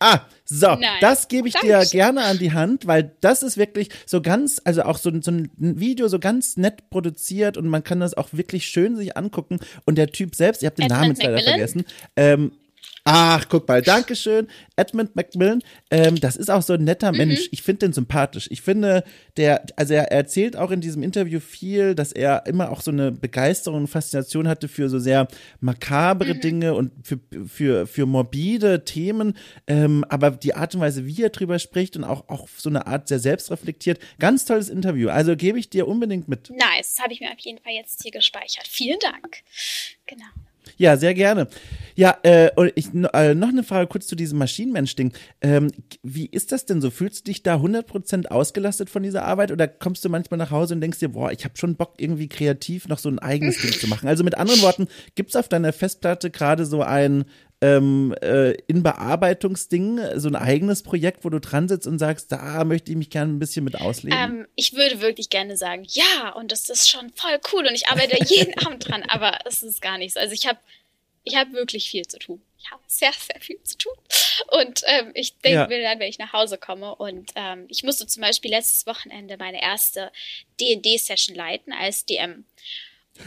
Ah, 0.00 0.22
so, 0.44 0.66
Nein. 0.74 0.80
das 1.00 1.28
gebe 1.28 1.46
ich 1.46 1.54
dir 1.54 1.70
Dankeschön. 1.72 1.98
gerne 1.98 2.24
an 2.24 2.38
die 2.38 2.52
Hand, 2.52 2.86
weil 2.86 3.12
das 3.20 3.42
ist 3.42 3.56
wirklich 3.56 3.90
so 4.06 4.20
ganz, 4.20 4.60
also 4.64 4.82
auch 4.82 4.98
so, 4.98 5.08
ein- 5.08 5.22
so 5.22 5.30
ein 5.30 5.50
Video 5.56 6.08
so 6.08 6.18
ganz 6.18 6.56
nett 6.56 6.90
produziert 6.90 7.56
und 7.56 7.68
man 7.68 7.84
kann 7.84 8.00
das 8.00 8.14
auch 8.14 8.28
wirklich 8.32 8.66
schön 8.66 8.96
sich 8.96 9.16
angucken. 9.16 9.60
Und 9.86 9.96
der 9.96 10.08
Typ 10.08 10.34
selbst, 10.34 10.62
ich 10.62 10.66
habe 10.66 10.76
den 10.76 10.86
Edmund 10.86 11.00
Namen 11.00 11.10
jetzt 11.12 11.22
leider 11.22 11.38
vergessen, 11.38 11.84
ähm, 12.16 12.52
Ach, 13.06 13.46
guck 13.50 13.68
mal, 13.68 13.82
Dankeschön. 13.82 14.48
Edmund 14.76 15.14
Macmillan, 15.14 15.62
ähm, 15.90 16.18
das 16.18 16.36
ist 16.36 16.50
auch 16.50 16.62
so 16.62 16.72
ein 16.72 16.84
netter 16.84 17.12
Mhm. 17.12 17.18
Mensch. 17.18 17.48
Ich 17.50 17.60
finde 17.60 17.80
den 17.86 17.92
sympathisch. 17.92 18.48
Ich 18.50 18.62
finde, 18.62 19.04
der, 19.36 19.62
also 19.76 19.92
er 19.92 20.10
erzählt 20.10 20.56
auch 20.56 20.70
in 20.70 20.80
diesem 20.80 21.02
Interview 21.02 21.38
viel, 21.38 21.94
dass 21.94 22.12
er 22.12 22.46
immer 22.46 22.70
auch 22.70 22.80
so 22.80 22.90
eine 22.90 23.12
Begeisterung 23.12 23.80
und 23.82 23.86
Faszination 23.88 24.48
hatte 24.48 24.68
für 24.68 24.88
so 24.88 24.98
sehr 24.98 25.24
Mhm. 25.24 25.28
makabere 25.60 26.34
Dinge 26.34 26.72
und 26.74 26.92
für, 27.06 27.20
für, 27.46 27.86
für 27.86 28.06
morbide 28.06 28.86
Themen. 28.86 29.36
Ähm, 29.66 30.04
aber 30.08 30.30
die 30.30 30.54
Art 30.54 30.74
und 30.74 30.80
Weise, 30.80 31.04
wie 31.04 31.22
er 31.22 31.28
drüber 31.30 31.58
spricht 31.58 31.98
und 31.98 32.04
auch, 32.04 32.28
auch 32.30 32.48
so 32.56 32.70
eine 32.70 32.86
Art 32.86 33.08
sehr 33.08 33.18
selbstreflektiert. 33.18 33.98
Ganz 34.18 34.46
tolles 34.46 34.70
Interview. 34.70 35.10
Also 35.10 35.36
gebe 35.36 35.58
ich 35.58 35.68
dir 35.68 35.86
unbedingt 35.88 36.26
mit. 36.28 36.48
Nice, 36.48 36.96
habe 37.02 37.12
ich 37.12 37.20
mir 37.20 37.30
auf 37.30 37.38
jeden 37.40 37.58
Fall 37.58 37.74
jetzt 37.74 38.00
hier 38.02 38.12
gespeichert. 38.12 38.66
Vielen 38.66 38.98
Dank. 39.00 39.42
Genau. 40.06 40.24
Ja, 40.76 40.96
sehr 40.96 41.14
gerne. 41.14 41.48
Ja, 41.96 42.16
äh, 42.24 42.50
und 42.56 42.72
ich, 42.74 42.88
äh, 43.12 43.34
noch 43.34 43.48
eine 43.48 43.62
Frage 43.62 43.86
kurz 43.86 44.08
zu 44.08 44.16
diesem 44.16 44.38
Maschinenmensch-Ding. 44.38 45.12
Ähm, 45.40 45.70
wie 46.02 46.26
ist 46.26 46.50
das 46.50 46.66
denn 46.66 46.80
so? 46.80 46.90
Fühlst 46.90 47.20
du 47.20 47.30
dich 47.30 47.44
da 47.44 47.56
100% 47.56 48.26
ausgelastet 48.26 48.90
von 48.90 49.04
dieser 49.04 49.24
Arbeit 49.24 49.52
oder 49.52 49.68
kommst 49.68 50.04
du 50.04 50.08
manchmal 50.08 50.38
nach 50.38 50.50
Hause 50.50 50.74
und 50.74 50.80
denkst 50.80 50.98
dir, 50.98 51.10
boah, 51.10 51.30
ich 51.30 51.44
habe 51.44 51.56
schon 51.56 51.76
Bock, 51.76 51.94
irgendwie 51.98 52.28
kreativ 52.28 52.88
noch 52.88 52.98
so 52.98 53.08
ein 53.08 53.20
eigenes 53.20 53.60
Ding 53.60 53.72
zu 53.72 53.86
machen? 53.86 54.08
Also 54.08 54.24
mit 54.24 54.36
anderen 54.36 54.62
Worten, 54.62 54.88
gibt's 55.14 55.36
auf 55.36 55.48
deiner 55.48 55.72
Festplatte 55.72 56.30
gerade 56.30 56.66
so 56.66 56.82
ein 56.82 57.24
ähm, 57.64 58.14
äh, 58.20 58.52
in 58.66 58.82
Bearbeitungsding, 58.82 60.00
so 60.16 60.28
ein 60.28 60.36
eigenes 60.36 60.82
Projekt, 60.82 61.24
wo 61.24 61.30
du 61.30 61.40
dran 61.40 61.68
sitzt 61.68 61.86
und 61.86 61.98
sagst, 61.98 62.30
da 62.30 62.64
möchte 62.64 62.90
ich 62.90 62.96
mich 62.96 63.10
gerne 63.10 63.32
ein 63.32 63.38
bisschen 63.38 63.64
mit 63.64 63.80
ausleben? 63.80 64.18
Ähm, 64.18 64.46
ich 64.54 64.74
würde 64.74 65.00
wirklich 65.00 65.30
gerne 65.30 65.56
sagen, 65.56 65.86
ja, 65.88 66.30
und 66.36 66.52
das 66.52 66.68
ist 66.68 66.90
schon 66.90 67.10
voll 67.14 67.38
cool 67.52 67.66
und 67.66 67.74
ich 67.74 67.88
arbeite 67.88 68.16
jeden 68.22 68.54
Abend 68.66 68.88
dran, 68.88 69.02
aber 69.08 69.38
es 69.46 69.62
ist 69.62 69.80
gar 69.80 69.96
nicht 69.98 70.14
so. 70.14 70.20
Also 70.20 70.34
ich 70.34 70.46
habe 70.46 70.58
ich 71.24 71.36
hab 71.36 71.52
wirklich 71.52 71.88
viel 71.88 72.06
zu 72.06 72.18
tun. 72.18 72.42
Ich 72.58 72.70
habe 72.70 72.82
sehr, 72.86 73.12
sehr 73.12 73.40
viel 73.40 73.58
zu 73.62 73.78
tun. 73.78 73.92
Und 74.60 74.82
ähm, 74.86 75.10
ich 75.14 75.38
denke 75.38 75.58
Ja. 75.60 75.66
mir 75.66 75.82
dann, 75.82 75.98
wenn 76.00 76.08
ich 76.08 76.18
nach 76.18 76.32
Hause 76.34 76.58
komme 76.58 76.94
und 76.94 77.30
ähm, 77.34 77.64
ich 77.68 77.82
musste 77.82 78.06
zum 78.06 78.20
Beispiel 78.20 78.50
letztes 78.50 78.86
Wochenende 78.86 79.36
meine 79.38 79.62
erste 79.62 80.10
D&D-Session 80.60 81.34
leiten 81.34 81.72
als 81.72 82.04
DM. 82.04 82.44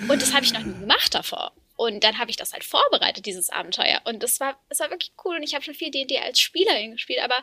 Und 0.08 0.22
das 0.22 0.34
habe 0.34 0.44
ich 0.44 0.54
noch 0.54 0.64
nie 0.64 0.80
gemacht 0.80 1.16
davor. 1.16 1.54
Und 1.78 2.04
dann 2.04 2.18
habe 2.18 2.32
ich 2.32 2.36
das 2.36 2.54
halt 2.54 2.64
vorbereitet, 2.64 3.26
dieses 3.26 3.50
Abenteuer. 3.50 4.02
Und 4.04 4.24
das 4.24 4.40
war, 4.40 4.60
das 4.68 4.80
war 4.80 4.90
wirklich 4.90 5.12
cool. 5.24 5.38
Und 5.38 5.44
ich 5.44 5.54
habe 5.54 5.64
schon 5.64 5.76
viel 5.76 5.92
D&D 5.92 6.20
als 6.20 6.42
Spielerin 6.42 6.92
gespielt, 6.92 7.20
aber 7.24 7.42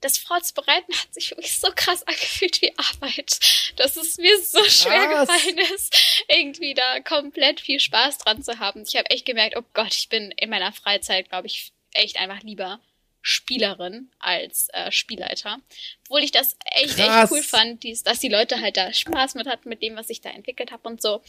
das 0.00 0.18
vorzubereiten 0.18 0.92
hat 0.92 1.14
sich 1.14 1.30
wirklich 1.30 1.58
so 1.58 1.68
krass 1.74 2.02
angefühlt 2.06 2.60
wie 2.62 2.72
Arbeit, 2.76 3.38
dass 3.76 3.96
es 3.96 4.18
mir 4.18 4.38
so 4.42 4.62
schwer 4.64 5.06
krass. 5.06 5.28
gefallen 5.28 5.58
ist, 5.74 6.24
irgendwie 6.28 6.74
da 6.74 7.00
komplett 7.00 7.60
viel 7.60 7.80
Spaß 7.80 8.18
dran 8.18 8.42
zu 8.42 8.58
haben. 8.58 8.82
Ich 8.86 8.96
habe 8.96 9.08
echt 9.10 9.24
gemerkt, 9.24 9.56
oh 9.56 9.64
Gott, 9.72 9.94
ich 9.94 10.08
bin 10.08 10.32
in 10.32 10.50
meiner 10.50 10.72
Freizeit, 10.72 11.28
glaube 11.28 11.46
ich, 11.46 11.72
echt 11.92 12.18
einfach 12.18 12.42
lieber 12.42 12.80
Spielerin 13.22 14.10
als 14.18 14.68
äh, 14.72 14.90
Spielleiter. 14.90 15.58
Obwohl 16.04 16.24
ich 16.24 16.32
das 16.32 16.56
echt, 16.64 16.96
Krass. 16.96 17.24
echt 17.24 17.32
cool 17.32 17.42
fand, 17.42 17.82
dies, 17.82 18.02
dass 18.02 18.18
die 18.18 18.28
Leute 18.28 18.60
halt 18.60 18.76
da 18.76 18.92
Spaß 18.92 19.34
mit 19.34 19.46
hatten 19.46 19.68
mit 19.68 19.82
dem, 19.82 19.94
was 19.96 20.10
ich 20.10 20.22
da 20.22 20.30
entwickelt 20.30 20.72
habe 20.72 20.88
und 20.88 21.02
so. 21.02 21.22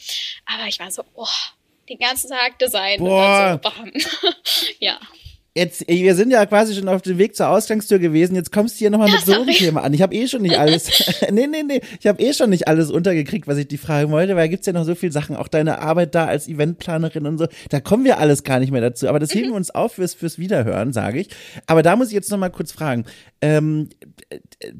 Aber 0.45 0.67
ich 0.67 0.79
war 0.79 0.89
so, 0.89 1.03
oh, 1.15 1.27
den 1.91 1.99
ganzen 1.99 2.29
Tag 2.29 2.57
Design. 2.59 2.99
Boah. 2.99 3.53
Und 3.53 3.65
dann 3.65 3.91
so, 3.95 4.27
ja. 4.79 4.99
Jetzt, 5.53 5.85
wir 5.85 6.15
sind 6.15 6.31
ja 6.31 6.45
quasi 6.45 6.73
schon 6.73 6.87
auf 6.87 7.01
dem 7.01 7.17
Weg 7.17 7.35
zur 7.35 7.49
Ausgangstür 7.49 7.99
gewesen. 7.99 8.35
Jetzt 8.35 8.53
kommst 8.53 8.75
du 8.75 8.79
hier 8.79 8.89
nochmal 8.89 9.09
ja, 9.09 9.15
mit 9.15 9.25
so 9.25 9.33
einem 9.33 9.47
Thema 9.47 9.83
an. 9.83 9.93
Ich 9.93 10.01
habe 10.01 10.15
eh 10.15 10.25
schon 10.25 10.43
nicht 10.43 10.57
alles. 10.57 10.89
nee, 11.29 11.45
nee, 11.45 11.63
nee. 11.63 11.81
Ich 11.99 12.07
habe 12.07 12.23
eh 12.23 12.31
schon 12.31 12.51
nicht 12.51 12.69
alles 12.69 12.89
untergekriegt, 12.89 13.47
was 13.47 13.57
ich 13.57 13.67
die 13.67 13.77
fragen 13.77 14.11
wollte, 14.11 14.37
weil 14.37 14.43
da 14.43 14.47
gibt's 14.47 14.65
ja 14.65 14.71
noch 14.71 14.85
so 14.85 14.95
viel 14.95 15.11
Sachen. 15.11 15.35
Auch 15.35 15.49
deine 15.49 15.79
Arbeit 15.79 16.15
da 16.15 16.25
als 16.25 16.47
Eventplanerin 16.47 17.25
und 17.25 17.37
so. 17.37 17.47
Da 17.67 17.81
kommen 17.81 18.05
wir 18.05 18.19
alles 18.19 18.43
gar 18.43 18.61
nicht 18.61 18.71
mehr 18.71 18.79
dazu. 18.79 19.09
Aber 19.09 19.19
das 19.19 19.33
heben 19.33 19.49
wir 19.49 19.55
uns 19.55 19.71
auf 19.71 19.95
fürs, 19.95 20.13
fürs 20.13 20.39
Wiederhören, 20.39 20.93
sage 20.93 21.19
ich. 21.19 21.27
Aber 21.67 21.83
da 21.83 21.97
muss 21.97 22.07
ich 22.07 22.13
jetzt 22.13 22.31
nochmal 22.31 22.51
kurz 22.51 22.71
fragen. 22.71 23.03
Ähm, 23.41 23.89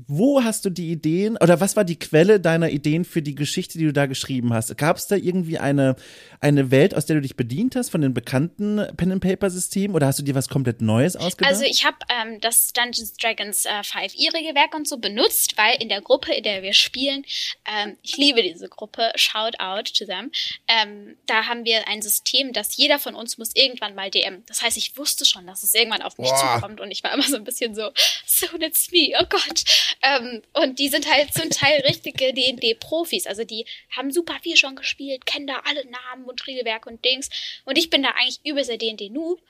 wo 0.08 0.42
hast 0.42 0.64
du 0.64 0.70
die 0.70 0.90
Ideen 0.92 1.36
oder 1.36 1.60
was 1.60 1.76
war 1.76 1.84
die 1.84 2.00
Quelle 2.00 2.40
deiner 2.40 2.70
Ideen 2.70 3.04
für 3.04 3.22
die 3.22 3.36
Geschichte, 3.36 3.78
die 3.78 3.86
du 3.86 3.94
da 3.94 4.06
geschrieben 4.06 4.54
hast? 4.54 4.78
Gab 4.78 4.96
es 4.96 5.08
da 5.08 5.18
irgendwie 5.18 5.58
eine, 5.58 5.96
eine 6.40 6.72
Welt, 6.72 6.96
aus 6.96 7.06
der 7.08 7.18
du 7.18 7.24
dich 7.24 7.36
bedient 7.36 7.76
hast 7.76 7.90
von 7.90 8.00
den 8.00 8.14
bekannten 8.14 8.80
Pen-and-Paper-Systemen 8.96 9.96
oder 9.96 10.08
hast 10.08 10.20
du 10.20 10.24
dir 10.24 10.36
was 10.36 10.48
komplett 10.48 10.61
Neues 10.82 11.16
ausgedacht? 11.16 11.52
Also 11.52 11.66
ich 11.66 11.86
habe 11.86 11.98
ähm, 12.10 12.40
das 12.42 12.74
Dungeons 12.74 13.14
Dragons 13.14 13.66
äh, 13.66 13.82
5e-Regelwerk 13.82 14.74
und 14.76 14.88
so 14.88 14.98
benutzt, 14.98 15.58
weil 15.58 15.82
in 15.82 15.90
der 15.90 16.02
Gruppe, 16.02 16.34
in 16.34 16.44
der 16.44 16.62
wir 16.62 16.74
spielen, 16.74 17.26
ähm, 17.66 17.98
ich 18.04 18.18
liebe 18.18 18.42
diese 18.42 18.70
Gruppe, 18.70 19.12
shout 19.16 19.60
out 19.60 19.94
to 19.94 20.06
them, 20.06 20.32
ähm, 20.68 21.18
da 21.26 21.48
haben 21.48 21.66
wir 21.66 21.88
ein 21.88 22.02
System, 22.02 22.54
dass 22.54 22.78
jeder 22.78 23.00
von 23.00 23.16
uns 23.16 23.38
muss 23.38 23.56
irgendwann 23.56 23.96
mal 23.96 24.10
DM. 24.10 24.44
Das 24.48 24.62
heißt, 24.62 24.78
ich 24.78 24.98
wusste 24.98 25.26
schon, 25.26 25.48
dass 25.48 25.64
es 25.64 25.74
irgendwann 25.74 26.02
auf 26.02 26.18
mich 26.18 26.30
Boah. 26.30 26.56
zukommt 26.56 26.80
und 26.80 26.92
ich 26.92 27.04
war 27.04 27.14
immer 27.14 27.24
so 27.24 27.36
ein 27.36 27.44
bisschen 27.44 27.76
so, 27.76 27.92
so 28.26 28.48
it's 28.60 28.92
me, 28.92 29.14
oh 29.20 29.26
Gott. 29.30 29.64
Ähm, 30.02 30.42
und 30.54 30.80
die 30.80 30.90
sind 30.90 31.12
halt 31.12 31.34
zum 31.34 31.50
Teil 31.50 31.82
richtige 31.82 32.34
D&D-Profis. 32.34 33.28
Also 33.28 33.44
die 33.44 33.66
haben 33.96 34.12
super 34.12 34.38
viel 34.42 34.58
schon 34.58 34.76
gespielt, 34.76 35.26
kennen 35.26 35.48
da 35.48 35.62
alle 35.66 35.86
Namen 35.86 36.26
und 36.26 36.46
Regelwerke 36.48 36.90
und 36.90 37.04
Dings. 37.04 37.30
Und 37.66 37.78
ich 37.78 37.90
bin 37.90 38.04
da 38.04 38.10
eigentlich 38.12 38.40
übelster 38.44 38.78
D&D-Noob. 38.78 39.42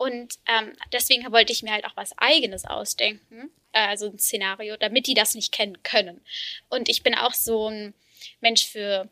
Und 0.00 0.38
ähm, 0.46 0.72
deswegen 0.94 1.30
wollte 1.30 1.52
ich 1.52 1.62
mir 1.62 1.72
halt 1.72 1.84
auch 1.84 1.94
was 1.94 2.16
Eigenes 2.16 2.64
ausdenken, 2.64 3.50
äh, 3.72 3.86
also 3.86 4.06
ein 4.06 4.18
Szenario, 4.18 4.78
damit 4.78 5.06
die 5.06 5.12
das 5.12 5.34
nicht 5.34 5.52
kennen 5.52 5.82
können. 5.82 6.24
Und 6.70 6.88
ich 6.88 7.02
bin 7.02 7.14
auch 7.14 7.34
so 7.34 7.68
ein 7.68 7.92
Mensch 8.40 8.64
für 8.64 9.10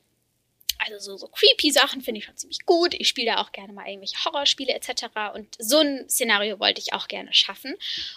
also 0.78 0.98
so, 0.98 1.18
so 1.18 1.28
creepy 1.28 1.72
Sachen 1.72 2.00
finde 2.00 2.20
ich 2.20 2.24
schon 2.24 2.38
ziemlich 2.38 2.64
gut. 2.64 2.94
Ich 2.94 3.06
spiele 3.06 3.26
ja 3.26 3.42
auch 3.42 3.52
gerne 3.52 3.74
mal 3.74 3.86
irgendwelche 3.86 4.16
Horrorspiele 4.24 4.72
etc. 4.72 5.34
Und 5.34 5.56
so 5.58 5.80
ein 5.80 6.08
Szenario 6.08 6.58
wollte 6.58 6.80
ich 6.80 6.94
auch 6.94 7.06
gerne 7.08 7.34
schaffen. 7.34 7.74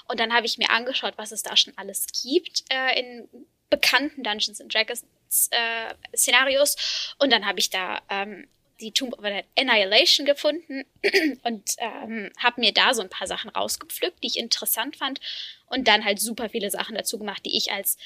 Und 0.07 0.21
dann 0.21 0.31
habe 0.31 0.45
ich 0.45 0.57
mir 0.57 0.69
angeschaut, 0.69 1.15
was 1.17 1.33
es 1.33 1.43
da 1.43 1.57
schon 1.57 1.73
alles 1.75 2.07
gibt 2.23 2.63
äh, 2.69 2.97
in 2.97 3.27
bekannten 3.69 4.23
Dungeons 4.23 4.61
and 4.61 4.73
Dragons 4.73 5.03
äh, 5.49 5.93
Szenarios. 6.15 7.15
Und 7.19 7.33
dann 7.33 7.45
habe 7.45 7.59
ich 7.59 7.69
da 7.69 8.01
ähm, 8.09 8.47
die 8.81 8.91
Tomb 8.91 9.13
of 9.13 9.25
Annihilation 9.57 10.25
gefunden 10.25 10.85
und 11.43 11.75
ähm, 11.77 12.31
habe 12.37 12.61
mir 12.61 12.73
da 12.73 12.93
so 12.93 13.01
ein 13.01 13.09
paar 13.09 13.27
Sachen 13.27 13.49
rausgepflückt, 13.49 14.23
die 14.23 14.27
ich 14.27 14.37
interessant 14.37 14.97
fand. 14.97 15.19
Und 15.67 15.87
dann 15.87 16.03
halt 16.03 16.19
super 16.19 16.49
viele 16.49 16.69
Sachen 16.69 16.95
dazu 16.95 17.17
gemacht, 17.17 17.45
die 17.45 17.55
ich 17.57 17.71
als 17.71 17.97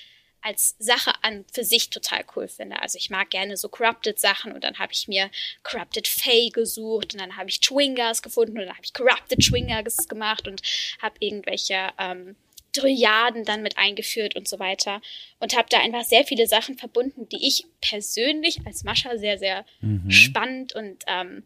als 0.45 0.75
Sache 0.77 1.11
an 1.23 1.43
für 1.51 1.63
sich 1.63 1.89
total 1.89 2.23
cool 2.35 2.47
finde. 2.47 2.79
Also 2.79 2.99
ich 2.99 3.09
mag 3.09 3.31
gerne 3.31 3.57
so 3.57 3.67
Corrupted 3.67 4.19
Sachen 4.19 4.51
und 4.51 4.63
dann 4.63 4.77
habe 4.77 4.93
ich 4.93 5.07
mir 5.07 5.31
Corrupted 5.63 6.07
Fae 6.07 6.51
gesucht 6.51 7.13
und 7.13 7.19
dann 7.19 7.35
habe 7.35 7.49
ich 7.49 7.61
Twingers 7.61 8.21
gefunden 8.21 8.59
und 8.59 8.65
dann 8.65 8.75
habe 8.75 8.85
ich 8.85 8.93
Corrupted 8.93 9.39
Twingers 9.39 10.07
gemacht 10.07 10.47
und 10.47 10.61
habe 11.01 11.15
irgendwelche 11.19 11.89
ähm, 11.97 12.35
Dryaden 12.75 13.45
dann 13.45 13.61
mit 13.61 13.77
eingeführt 13.77 14.35
und 14.35 14.47
so 14.47 14.59
weiter 14.59 15.01
und 15.39 15.55
habe 15.55 15.67
da 15.69 15.79
einfach 15.79 16.03
sehr 16.03 16.23
viele 16.25 16.47
Sachen 16.47 16.77
verbunden, 16.77 17.27
die 17.29 17.47
ich 17.47 17.65
persönlich 17.81 18.59
als 18.65 18.83
Mascha 18.83 19.17
sehr, 19.17 19.37
sehr 19.37 19.65
mhm. 19.81 20.09
spannend 20.09 20.73
und 20.73 21.03
ähm, 21.07 21.43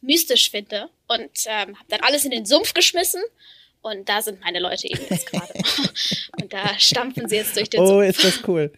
mystisch 0.00 0.50
finde 0.50 0.88
und 1.08 1.30
ähm, 1.46 1.78
habe 1.78 1.88
dann 1.88 2.00
alles 2.00 2.24
in 2.24 2.30
den 2.30 2.46
Sumpf 2.46 2.74
geschmissen 2.74 3.22
und 3.82 4.08
da 4.08 4.22
sind 4.22 4.40
meine 4.40 4.60
Leute 4.60 4.88
eben 4.88 5.02
jetzt 5.08 5.26
gerade. 5.30 5.52
und 6.40 6.52
da 6.52 6.78
stampfen 6.78 7.28
sie 7.28 7.36
jetzt 7.36 7.56
durch 7.56 7.70
den 7.70 7.80
Oh, 7.80 8.00
Sumpf. 8.00 8.08
ist 8.08 8.24
das 8.24 8.48
cool. 8.48 8.72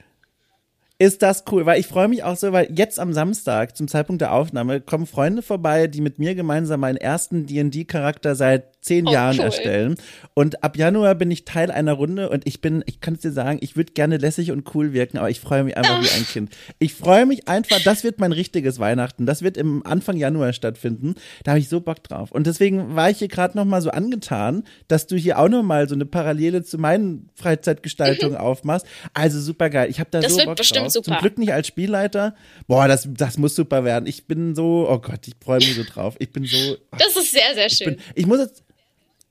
Ist 0.99 1.22
das 1.22 1.43
cool, 1.51 1.66
weil 1.66 1.80
ich 1.80 1.88
freue 1.88 2.07
mich 2.07 2.22
auch 2.22 2.36
so, 2.36 2.53
weil 2.53 2.68
jetzt 2.72 3.01
am 3.01 3.12
Samstag 3.12 3.76
zum 3.76 3.88
Zeitpunkt 3.88 4.20
der 4.20 4.32
Aufnahme 4.32 4.80
kommen 4.80 5.07
Freunde 5.07 5.43
vorbei, 5.43 5.88
die 5.88 6.01
mit 6.01 6.20
mir 6.20 6.36
gemeinsam 6.36 6.78
meinen 6.78 6.97
ersten 6.97 7.47
D&D-Charakter 7.47 8.36
seit 8.36 8.72
zehn 8.83 9.07
oh, 9.07 9.12
Jahren 9.12 9.39
cool. 9.39 9.45
erstellen. 9.45 9.95
Und 10.35 10.62
ab 10.64 10.76
Januar 10.76 11.14
bin 11.14 11.30
ich 11.30 11.45
Teil 11.45 11.70
einer 11.70 11.93
Runde 11.93 12.28
und 12.28 12.47
ich 12.47 12.61
bin, 12.61 12.83
ich 12.87 13.01
kann 13.01 13.14
es 13.14 13.20
dir 13.20 13.33
sagen, 13.33 13.59
ich 13.62 13.76
würde 13.76 13.93
gerne 13.93 14.16
lässig 14.16 14.51
und 14.51 14.74
cool 14.74 14.93
wirken, 14.93 15.18
aber 15.18 15.30
ich 15.30 15.41
freue 15.41 15.62
mich 15.64 15.76
einfach 15.76 15.99
Ach. 15.99 16.05
wie 16.05 16.11
ein 16.11 16.26
Kind. 16.26 16.51
Ich 16.80 16.95
freue 16.95 17.24
mich 17.24 17.49
einfach, 17.49 17.80
das 17.85 18.03
wird 18.03 18.18
mein 18.18 18.33
richtiges 18.33 18.80
Weihnachten. 18.80 19.24
Das 19.24 19.43
wird 19.43 19.57
im 19.57 19.87
Anfang 19.87 20.16
Januar 20.16 20.53
stattfinden. 20.53 21.14
Da 21.45 21.53
habe 21.53 21.61
ich 21.61 21.68
so 21.68 21.80
Bock 21.80 22.03
drauf. 22.03 22.33
Und 22.33 22.47
deswegen 22.47 22.97
war 22.97 23.09
ich 23.09 23.18
hier 23.18 23.28
gerade 23.28 23.57
noch 23.57 23.64
mal 23.64 23.80
so 23.80 23.91
angetan, 23.91 24.64
dass 24.89 25.07
du 25.07 25.16
hier 25.16 25.39
auch 25.39 25.49
noch 25.49 25.62
mal 25.62 25.89
so 25.89 25.95
eine 25.95 26.05
Parallele 26.05 26.64
zu 26.64 26.76
meinen 26.76 27.30
Freizeitgestaltungen 27.35 28.35
mhm. 28.35 28.41
aufmachst. 28.41 28.87
Also 29.14 29.41
super 29.41 29.70
geil. 29.70 29.91
Ich 29.91 30.01
habe 30.01 30.11
da 30.11 30.20
das 30.20 30.35
so 30.35 30.45
Bock 30.45 30.57
drauf. 30.57 30.91
Super. 30.91 31.05
Zum 31.05 31.18
Glück 31.18 31.39
nicht 31.39 31.53
als 31.53 31.68
Spielleiter. 31.68 32.35
Boah, 32.66 32.89
das, 32.89 33.09
das 33.12 33.39
muss 33.39 33.55
super 33.55 33.85
werden. 33.85 34.07
Ich 34.07 34.26
bin 34.26 34.57
so, 34.57 34.89
oh 34.91 34.99
Gott, 34.99 35.20
ich 35.26 35.35
freue 35.41 35.59
mich 35.59 35.76
so 35.76 35.85
drauf. 35.85 36.16
Ich 36.18 36.33
bin 36.33 36.45
so. 36.45 36.76
Das 36.99 37.16
ist 37.16 37.30
sehr, 37.30 37.55
sehr 37.55 37.70
schön. 37.70 37.95
Ich, 37.95 37.97
bin, 37.97 38.14
ich 38.16 38.26
muss 38.26 38.39
jetzt 38.41 38.64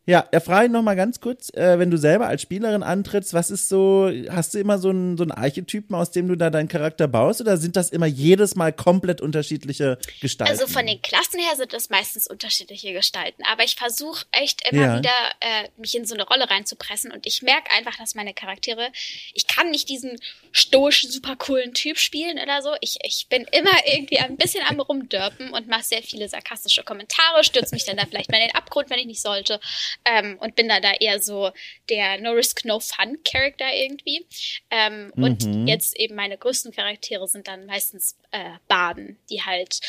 ja, 0.08 0.28
er 0.32 0.42
frage 0.42 0.66
ich 0.66 0.72
noch 0.72 0.82
mal 0.82 0.96
ganz 0.96 1.22
kurz, 1.22 1.54
äh, 1.54 1.78
wenn 1.78 1.92
du 1.92 1.98
selber 1.98 2.26
als 2.26 2.42
Spielerin 2.42 2.82
antrittst, 2.82 3.36
was 3.36 3.52
ist 3.52 3.70
so, 3.70 4.12
hast 4.30 4.56
du 4.56 4.58
immer 4.58 4.80
so 4.80 4.90
einen, 4.90 5.16
so 5.16 5.22
einen 5.22 5.32
Archetypen, 5.32 5.96
aus 5.96 6.10
dem 6.10 6.28
du 6.28 6.36
da 6.36 6.50
deinen 6.50 6.68
Charakter 6.68 7.08
baust 7.08 7.40
oder 7.40 7.58
sind 7.58 7.76
das 7.76 7.92
immer 7.92 8.08
jedes 8.08 8.56
Mal 8.56 8.74
komplett 8.74 9.22
unterschiedliche 9.22 10.00
Gestalten? 10.20 10.52
Also 10.52 10.66
von 10.66 10.88
den 10.88 11.00
Klassen 11.04 11.40
her 11.40 11.56
sind 11.56 11.72
das 11.74 11.92
meistens 11.92 12.28
unterschiedliche 12.28 12.94
Gestalten, 12.94 13.44
aber 13.52 13.64
ich 13.64 13.76
versuche 13.76 14.26
echt 14.32 14.68
immer 14.72 14.82
ja. 14.82 14.98
wieder, 14.98 15.14
äh, 15.40 15.70
mich 15.78 15.96
in 15.96 16.06
so 16.06 16.16
eine 16.16 16.24
Rolle 16.24 16.50
reinzupressen 16.50 17.12
und 17.12 17.28
ich 17.28 17.44
merke 17.44 17.70
einfach, 17.78 17.96
dass 17.98 18.16
meine 18.16 18.34
Charaktere, 18.34 18.90
ich 19.36 19.46
kann 19.46 19.70
nicht 19.70 19.88
diesen 19.88 20.18
stoischen, 20.52 21.12
super 21.12 21.36
coolen 21.36 21.76
Typ 21.76 22.00
spielen 22.00 22.40
oder 22.40 22.64
so, 22.64 22.72
ich, 22.82 22.98
ich 23.04 23.28
bin 23.30 23.46
immer 23.52 23.72
irgendwie 23.86 24.18
ein 24.18 24.36
bisschen 24.36 24.64
am 24.68 24.80
rumdörpen 24.80 25.54
und 25.54 25.68
mache 25.68 25.84
sehr 25.84 26.02
viele 26.02 26.28
sarkastische 26.28 26.84
Kommentare, 26.84 27.44
stürze 27.44 27.76
mich 27.76 27.86
dann 27.86 27.98
da 27.98 28.06
vielleicht 28.08 28.32
mal 28.32 28.40
in 28.40 28.48
den 28.48 28.56
Abgrund, 28.56 28.90
wenn 28.90 28.98
ich 28.98 29.06
nicht 29.06 29.22
sollte 29.22 29.60
ähm, 30.06 30.38
und 30.40 30.56
bin 30.56 30.68
da 30.68 30.80
da 30.80 30.94
eher 30.94 31.20
so 31.22 31.52
der 31.90 32.20
No 32.20 32.32
Risk 32.32 32.66
No 32.66 32.80
Fun 32.80 33.20
Charakter 33.24 33.74
irgendwie. 33.74 34.26
Ähm, 34.70 35.12
mhm. 35.16 35.24
Und 35.24 35.68
jetzt 35.68 35.98
eben 35.98 36.16
meine 36.16 36.38
größten 36.38 36.72
Charaktere 36.72 37.28
sind 37.28 37.48
dann 37.48 37.66
meistens 37.66 38.18
äh, 38.32 38.52
Baden, 38.68 39.18
die 39.30 39.44
halt 39.44 39.80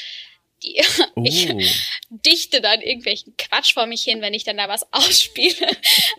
die 0.63 0.81
oh. 1.15 1.23
ich 1.25 1.93
dichte 2.11 2.61
dann 2.61 2.81
irgendwelchen 2.81 3.37
Quatsch 3.37 3.75
vor 3.75 3.87
mich 3.87 4.03
hin, 4.03 4.21
wenn 4.21 4.35
ich 4.35 4.45
dann 4.45 4.57
da 4.57 4.69
was 4.69 4.87
ausspiele. 4.93 5.67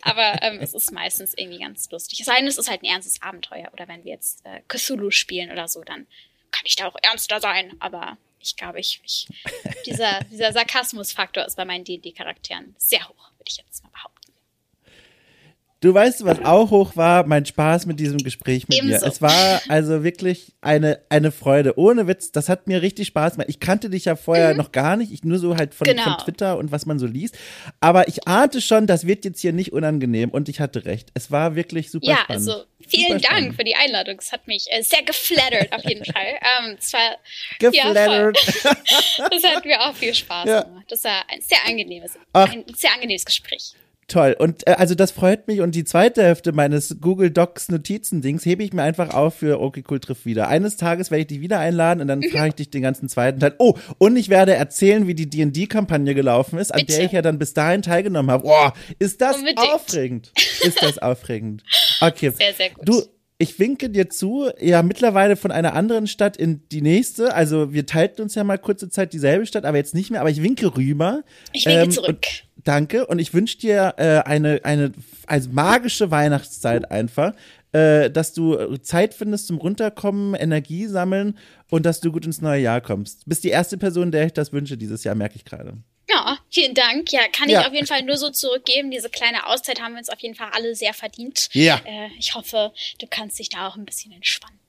Aber 0.01 0.41
ähm, 0.41 0.59
es 0.61 0.73
ist 0.73 0.91
meistens 0.91 1.33
irgendwie 1.35 1.59
ganz 1.59 1.89
lustig. 1.91 2.19
Es 2.19 2.25
sei 2.25 2.37
denn, 2.37 2.47
es 2.47 2.57
ist 2.57 2.69
halt 2.69 2.83
ein 2.83 2.87
ernstes 2.87 3.21
Abenteuer. 3.21 3.69
Oder 3.73 3.87
wenn 3.87 4.03
wir 4.03 4.11
jetzt 4.11 4.45
äh, 4.45 4.61
Cthulhu 4.67 5.11
spielen 5.11 5.51
oder 5.51 5.67
so, 5.67 5.83
dann 5.83 6.07
kann 6.51 6.65
ich 6.65 6.75
da 6.75 6.87
auch 6.87 6.97
ernster 7.01 7.39
sein. 7.39 7.73
Aber 7.79 8.17
ich 8.43 8.55
glaube, 8.55 8.79
ich, 8.79 9.01
ich 9.03 9.27
dieser, 9.85 10.23
dieser 10.25 10.51
Sarkasmusfaktor 10.51 11.45
ist 11.45 11.55
bei 11.55 11.65
meinen 11.65 11.83
D&D-Charakteren 11.83 12.75
sehr 12.77 13.07
hoch 13.07 13.31
würde 13.37 13.49
ich 13.49 13.57
jetzt 13.57 13.83
mal 13.83 13.89
behaupten. 13.89 14.12
Du 15.83 15.93
weißt, 15.93 16.23
was 16.23 16.45
auch 16.45 16.71
hoch 16.71 16.95
war, 16.95 17.27
mein 17.27 17.45
Spaß 17.45 17.87
mit 17.87 17.99
diesem 17.99 18.19
Gespräch 18.19 18.69
mit 18.69 18.77
Ebenso. 18.77 18.99
dir. 19.01 19.05
Es 19.05 19.21
war 19.21 19.61
also 19.67 20.01
wirklich 20.01 20.53
eine, 20.61 21.01
eine 21.09 21.29
Freude. 21.29 21.77
Ohne 21.77 22.07
Witz, 22.07 22.31
das 22.31 22.47
hat 22.47 22.67
mir 22.67 22.81
richtig 22.81 23.07
Spaß 23.07 23.33
gemacht. 23.33 23.49
Ich 23.49 23.59
kannte 23.59 23.89
dich 23.89 24.05
ja 24.05 24.15
vorher 24.15 24.51
mhm. 24.51 24.59
noch 24.59 24.71
gar 24.71 24.95
nicht, 24.95 25.11
ich 25.11 25.25
nur 25.25 25.39
so 25.39 25.57
halt 25.57 25.75
von, 25.75 25.85
genau. 25.85 26.03
von 26.03 26.17
Twitter 26.19 26.57
und 26.57 26.71
was 26.71 26.85
man 26.85 26.99
so 26.99 27.05
liest. 27.05 27.37
Aber 27.81 28.07
ich 28.07 28.29
ahnte 28.29 28.61
schon, 28.61 28.87
das 28.87 29.05
wird 29.05 29.25
jetzt 29.25 29.41
hier 29.41 29.51
nicht 29.51 29.73
unangenehm 29.73 30.29
und 30.29 30.47
ich 30.47 30.61
hatte 30.61 30.85
recht. 30.85 31.09
Es 31.15 31.31
war 31.31 31.57
wirklich 31.57 31.91
super 31.91 32.07
ja, 32.07 32.17
spannend. 32.19 32.47
Ja, 32.47 32.53
also 32.53 32.63
vielen 32.87 33.07
super 33.07 33.19
Dank 33.19 33.25
spannend. 33.25 33.55
für 33.57 33.63
die 33.65 33.75
Einladung. 33.75 34.15
Es 34.19 34.31
hat 34.31 34.47
mich 34.47 34.67
äh, 34.71 34.83
sehr 34.83 35.03
geflattert 35.03 35.73
auf 35.73 35.83
jeden 35.83 36.05
Fall. 36.05 36.13
Ähm, 36.63 36.77
es 36.79 36.93
war, 36.93 37.17
geflattert. 37.59 38.37
Ja, 38.63 39.27
das 39.29 39.43
hat 39.43 39.65
mir 39.65 39.81
auch 39.81 39.93
viel 39.95 40.13
Spaß 40.13 40.47
ja. 40.47 40.61
gemacht. 40.61 40.85
Das 40.87 41.03
war 41.03 41.23
ein 41.29 41.41
sehr 41.41 41.57
angenehmes, 41.67 42.13
Ach. 42.31 42.51
ein 42.51 42.63
sehr 42.73 42.93
angenehmes 42.93 43.25
Gespräch. 43.25 43.75
Toll. 44.07 44.35
Und 44.37 44.67
äh, 44.67 44.71
also 44.71 44.95
das 44.95 45.11
freut 45.11 45.47
mich. 45.47 45.61
Und 45.61 45.75
die 45.75 45.83
zweite 45.83 46.23
Hälfte 46.23 46.51
meines 46.51 46.97
Google 46.99 47.31
Docs 47.31 47.69
Notizendings 47.69 48.45
hebe 48.45 48.63
ich 48.63 48.73
mir 48.73 48.83
einfach 48.83 49.13
auf 49.13 49.35
für 49.35 49.61
Okay 49.61 49.83
Cool 49.89 49.99
Triff 49.99 50.25
wieder. 50.25 50.47
Eines 50.47 50.77
Tages 50.77 51.11
werde 51.11 51.21
ich 51.21 51.27
dich 51.27 51.41
wieder 51.41 51.59
einladen 51.59 52.01
und 52.01 52.07
dann 52.07 52.21
frage 52.23 52.49
ich 52.49 52.55
dich 52.55 52.69
den 52.69 52.81
ganzen 52.81 53.09
zweiten 53.09 53.39
Teil. 53.39 53.55
Oh, 53.59 53.75
und 53.97 54.17
ich 54.17 54.29
werde 54.29 54.53
erzählen, 54.55 55.07
wie 55.07 55.15
die 55.15 55.29
D&D-Kampagne 55.29 56.13
gelaufen 56.15 56.59
ist, 56.59 56.73
an 56.73 56.81
Bitte. 56.81 56.93
der 56.97 57.05
ich 57.05 57.11
ja 57.11 57.21
dann 57.21 57.39
bis 57.39 57.53
dahin 57.53 57.81
teilgenommen 57.81 58.31
habe. 58.31 58.43
Boah, 58.43 58.73
ist 58.99 59.21
das 59.21 59.37
Unbedingt. 59.37 59.59
aufregend. 59.59 60.31
Ist 60.61 60.81
das 60.81 60.97
aufregend. 60.97 61.63
Okay. 62.01 62.31
Sehr, 62.31 62.53
sehr 62.53 62.69
gut. 62.71 62.87
Du, 62.87 63.01
ich 63.43 63.59
winke 63.59 63.89
dir 63.89 64.09
zu, 64.09 64.49
ja, 64.59 64.81
mittlerweile 64.81 65.35
von 65.35 65.51
einer 65.51 65.73
anderen 65.73 66.07
Stadt 66.07 66.37
in 66.37 66.67
die 66.69 66.81
nächste. 66.81 67.33
Also 67.35 67.73
wir 67.73 67.85
teilten 67.85 68.21
uns 68.21 68.35
ja 68.35 68.43
mal 68.43 68.57
kurze 68.57 68.89
Zeit 68.89 69.13
dieselbe 69.13 69.45
Stadt, 69.45 69.65
aber 69.65 69.77
jetzt 69.77 69.93
nicht 69.93 70.09
mehr. 70.09 70.21
Aber 70.21 70.29
ich 70.29 70.41
winke 70.41 70.75
rüber. 70.75 71.23
Ich 71.51 71.65
winke 71.65 71.81
Ähm, 71.81 71.91
zurück. 71.91 72.25
Und, 72.55 72.63
danke. 72.63 73.05
Und 73.05 73.19
ich 73.19 73.33
wünsche 73.33 73.57
dir 73.57 73.95
äh, 73.97 74.19
eine, 74.19 74.61
eine 74.63 74.93
also 75.27 75.49
magische 75.51 76.09
Weihnachtszeit 76.09 76.89
einfach. 76.89 77.33
Äh, 77.73 78.11
dass 78.11 78.33
du 78.33 78.77
Zeit 78.77 79.15
findest 79.15 79.47
zum 79.47 79.57
Runterkommen, 79.57 80.35
Energie 80.35 80.85
sammeln 80.85 81.37
und 81.71 81.87
dass 81.87 82.01
du 82.01 82.11
gut 82.11 82.25
ins 82.25 82.39
neue 82.39 82.61
Jahr 82.61 82.81
kommst. 82.81 83.23
Bist 83.25 83.43
die 83.43 83.49
erste 83.49 83.77
Person, 83.79 84.11
der 84.11 84.27
ich 84.27 84.33
das 84.33 84.53
wünsche 84.53 84.77
dieses 84.77 85.03
Jahr, 85.03 85.15
merke 85.15 85.35
ich 85.37 85.43
gerade. 85.43 85.73
Ja, 86.09 86.37
vielen 86.51 86.73
Dank. 86.73 87.11
Ja, 87.11 87.21
kann 87.31 87.49
Ja. 87.49 87.61
ich 87.61 87.67
auf 87.67 87.73
jeden 87.73 87.87
Fall 87.87 88.01
nur 88.03 88.17
so 88.17 88.29
zurückgeben. 88.29 88.91
Diese 88.91 89.09
kleine 89.09 89.47
Auszeit 89.47 89.81
haben 89.81 89.93
wir 89.93 89.99
uns 89.99 90.09
auf 90.09 90.19
jeden 90.19 90.35
Fall 90.35 90.49
alle 90.53 90.75
sehr 90.75 90.93
verdient. 90.93 91.49
Ja. 91.53 91.79
Äh, 91.85 92.09
ich 92.19 92.35
hoffe, 92.35 92.73
du 92.99 93.07
kannst 93.09 93.39
dich 93.39 93.49
da 93.49 93.67
auch 93.67 93.75
ein 93.77 93.85
bisschen 93.85 94.11
entspannen. 94.11 94.59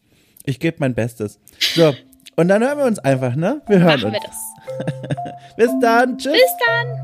Ich 0.46 0.60
gebe 0.60 0.76
mein 0.80 0.94
Bestes. 0.94 1.38
So, 1.74 1.94
und 2.36 2.48
dann 2.48 2.62
hören 2.62 2.78
wir 2.78 2.84
uns 2.84 2.98
einfach, 2.98 3.34
ne? 3.34 3.62
Wir 3.66 3.78
hören 3.80 4.00
Machen 4.00 4.14
uns. 4.14 4.14
wir 4.14 4.20
das. 4.20 5.56
Bis 5.56 5.70
dann. 5.80 6.18
Tschüss. 6.18 6.32
Bis 6.32 6.66
dann. 6.66 7.02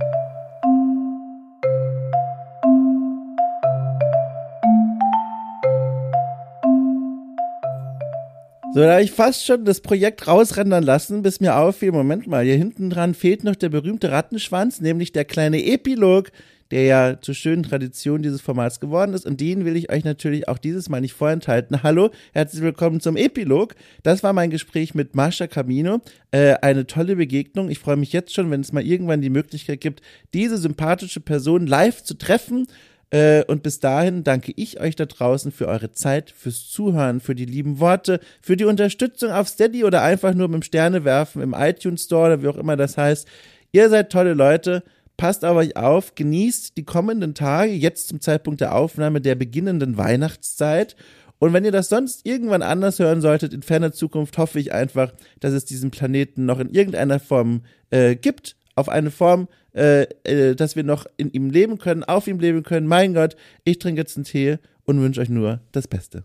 So, 8.72 8.78
da 8.78 8.92
habe 8.92 9.02
ich 9.02 9.10
fast 9.10 9.44
schon 9.44 9.64
das 9.64 9.80
Projekt 9.80 10.28
rausrendern 10.28 10.84
lassen, 10.84 11.22
bis 11.22 11.40
mir 11.40 11.56
auffiel, 11.56 11.90
Moment 11.90 12.28
mal, 12.28 12.44
hier 12.44 12.54
hinten 12.54 12.88
dran 12.88 13.14
fehlt 13.14 13.42
noch 13.42 13.56
der 13.56 13.68
berühmte 13.68 14.12
Rattenschwanz, 14.12 14.80
nämlich 14.80 15.10
der 15.10 15.24
kleine 15.24 15.64
Epilog, 15.64 16.30
der 16.70 16.84
ja 16.84 17.20
zur 17.20 17.34
schönen 17.34 17.64
Tradition 17.64 18.22
dieses 18.22 18.40
Formats 18.40 18.78
geworden 18.78 19.12
ist. 19.12 19.26
Und 19.26 19.40
den 19.40 19.64
will 19.64 19.74
ich 19.74 19.90
euch 19.90 20.04
natürlich 20.04 20.46
auch 20.46 20.58
dieses 20.58 20.88
Mal 20.88 21.00
nicht 21.00 21.14
vorenthalten. 21.14 21.82
Hallo, 21.82 22.10
herzlich 22.32 22.62
willkommen 22.62 23.00
zum 23.00 23.16
Epilog. 23.16 23.74
Das 24.04 24.22
war 24.22 24.32
mein 24.32 24.50
Gespräch 24.50 24.94
mit 24.94 25.16
Mascha 25.16 25.48
Camino. 25.48 26.00
Äh, 26.30 26.54
eine 26.62 26.86
tolle 26.86 27.16
Begegnung. 27.16 27.70
Ich 27.70 27.80
freue 27.80 27.96
mich 27.96 28.12
jetzt 28.12 28.32
schon, 28.32 28.52
wenn 28.52 28.60
es 28.60 28.72
mal 28.72 28.86
irgendwann 28.86 29.20
die 29.20 29.30
Möglichkeit 29.30 29.80
gibt, 29.80 30.00
diese 30.32 30.58
sympathische 30.58 31.20
Person 31.20 31.66
live 31.66 32.04
zu 32.04 32.14
treffen. 32.14 32.68
Äh, 33.10 33.44
und 33.44 33.62
bis 33.62 33.80
dahin 33.80 34.22
danke 34.22 34.52
ich 34.56 34.80
euch 34.80 34.94
da 34.96 35.06
draußen 35.06 35.50
für 35.50 35.66
eure 35.66 35.92
Zeit, 35.92 36.30
fürs 36.30 36.68
Zuhören, 36.68 37.20
für 37.20 37.34
die 37.34 37.44
lieben 37.44 37.80
Worte, 37.80 38.20
für 38.40 38.56
die 38.56 38.64
Unterstützung 38.64 39.32
auf 39.32 39.48
Steady 39.48 39.84
oder 39.84 40.02
einfach 40.02 40.34
nur 40.34 40.48
mit 40.48 40.62
dem 40.62 40.62
Sterne 40.62 41.04
werfen 41.04 41.42
im 41.42 41.54
iTunes 41.54 42.04
Store 42.04 42.26
oder 42.26 42.42
wie 42.42 42.48
auch 42.48 42.56
immer 42.56 42.76
das 42.76 42.96
heißt. 42.96 43.26
Ihr 43.72 43.88
seid 43.88 44.10
tolle 44.10 44.34
Leute. 44.34 44.82
Passt 45.16 45.44
auf 45.44 45.56
euch 45.56 45.76
auf, 45.76 46.14
genießt 46.14 46.78
die 46.78 46.84
kommenden 46.84 47.34
Tage, 47.34 47.72
jetzt 47.72 48.08
zum 48.08 48.22
Zeitpunkt 48.22 48.62
der 48.62 48.74
Aufnahme 48.74 49.20
der 49.20 49.34
beginnenden 49.34 49.98
Weihnachtszeit. 49.98 50.96
Und 51.38 51.52
wenn 51.52 51.64
ihr 51.64 51.72
das 51.72 51.90
sonst 51.90 52.24
irgendwann 52.24 52.62
anders 52.62 52.98
hören 52.98 53.20
solltet, 53.20 53.52
in 53.52 53.62
ferner 53.62 53.92
Zukunft, 53.92 54.38
hoffe 54.38 54.58
ich 54.58 54.72
einfach, 54.72 55.12
dass 55.40 55.52
es 55.52 55.66
diesen 55.66 55.90
Planeten 55.90 56.46
noch 56.46 56.58
in 56.58 56.70
irgendeiner 56.70 57.20
Form 57.20 57.64
äh, 57.90 58.16
gibt. 58.16 58.56
Auf 58.76 58.88
eine 58.88 59.10
Form, 59.10 59.48
äh, 59.74 60.02
äh, 60.24 60.54
dass 60.54 60.76
wir 60.76 60.84
noch 60.84 61.06
in 61.16 61.30
ihm 61.30 61.50
leben 61.50 61.78
können, 61.78 62.04
auf 62.04 62.26
ihm 62.26 62.40
leben 62.40 62.62
können. 62.62 62.86
Mein 62.86 63.14
Gott, 63.14 63.36
ich 63.64 63.78
trinke 63.78 64.00
jetzt 64.00 64.16
einen 64.16 64.24
Tee 64.24 64.58
und 64.84 65.00
wünsche 65.00 65.20
euch 65.20 65.28
nur 65.28 65.60
das 65.72 65.88
Beste. 65.88 66.24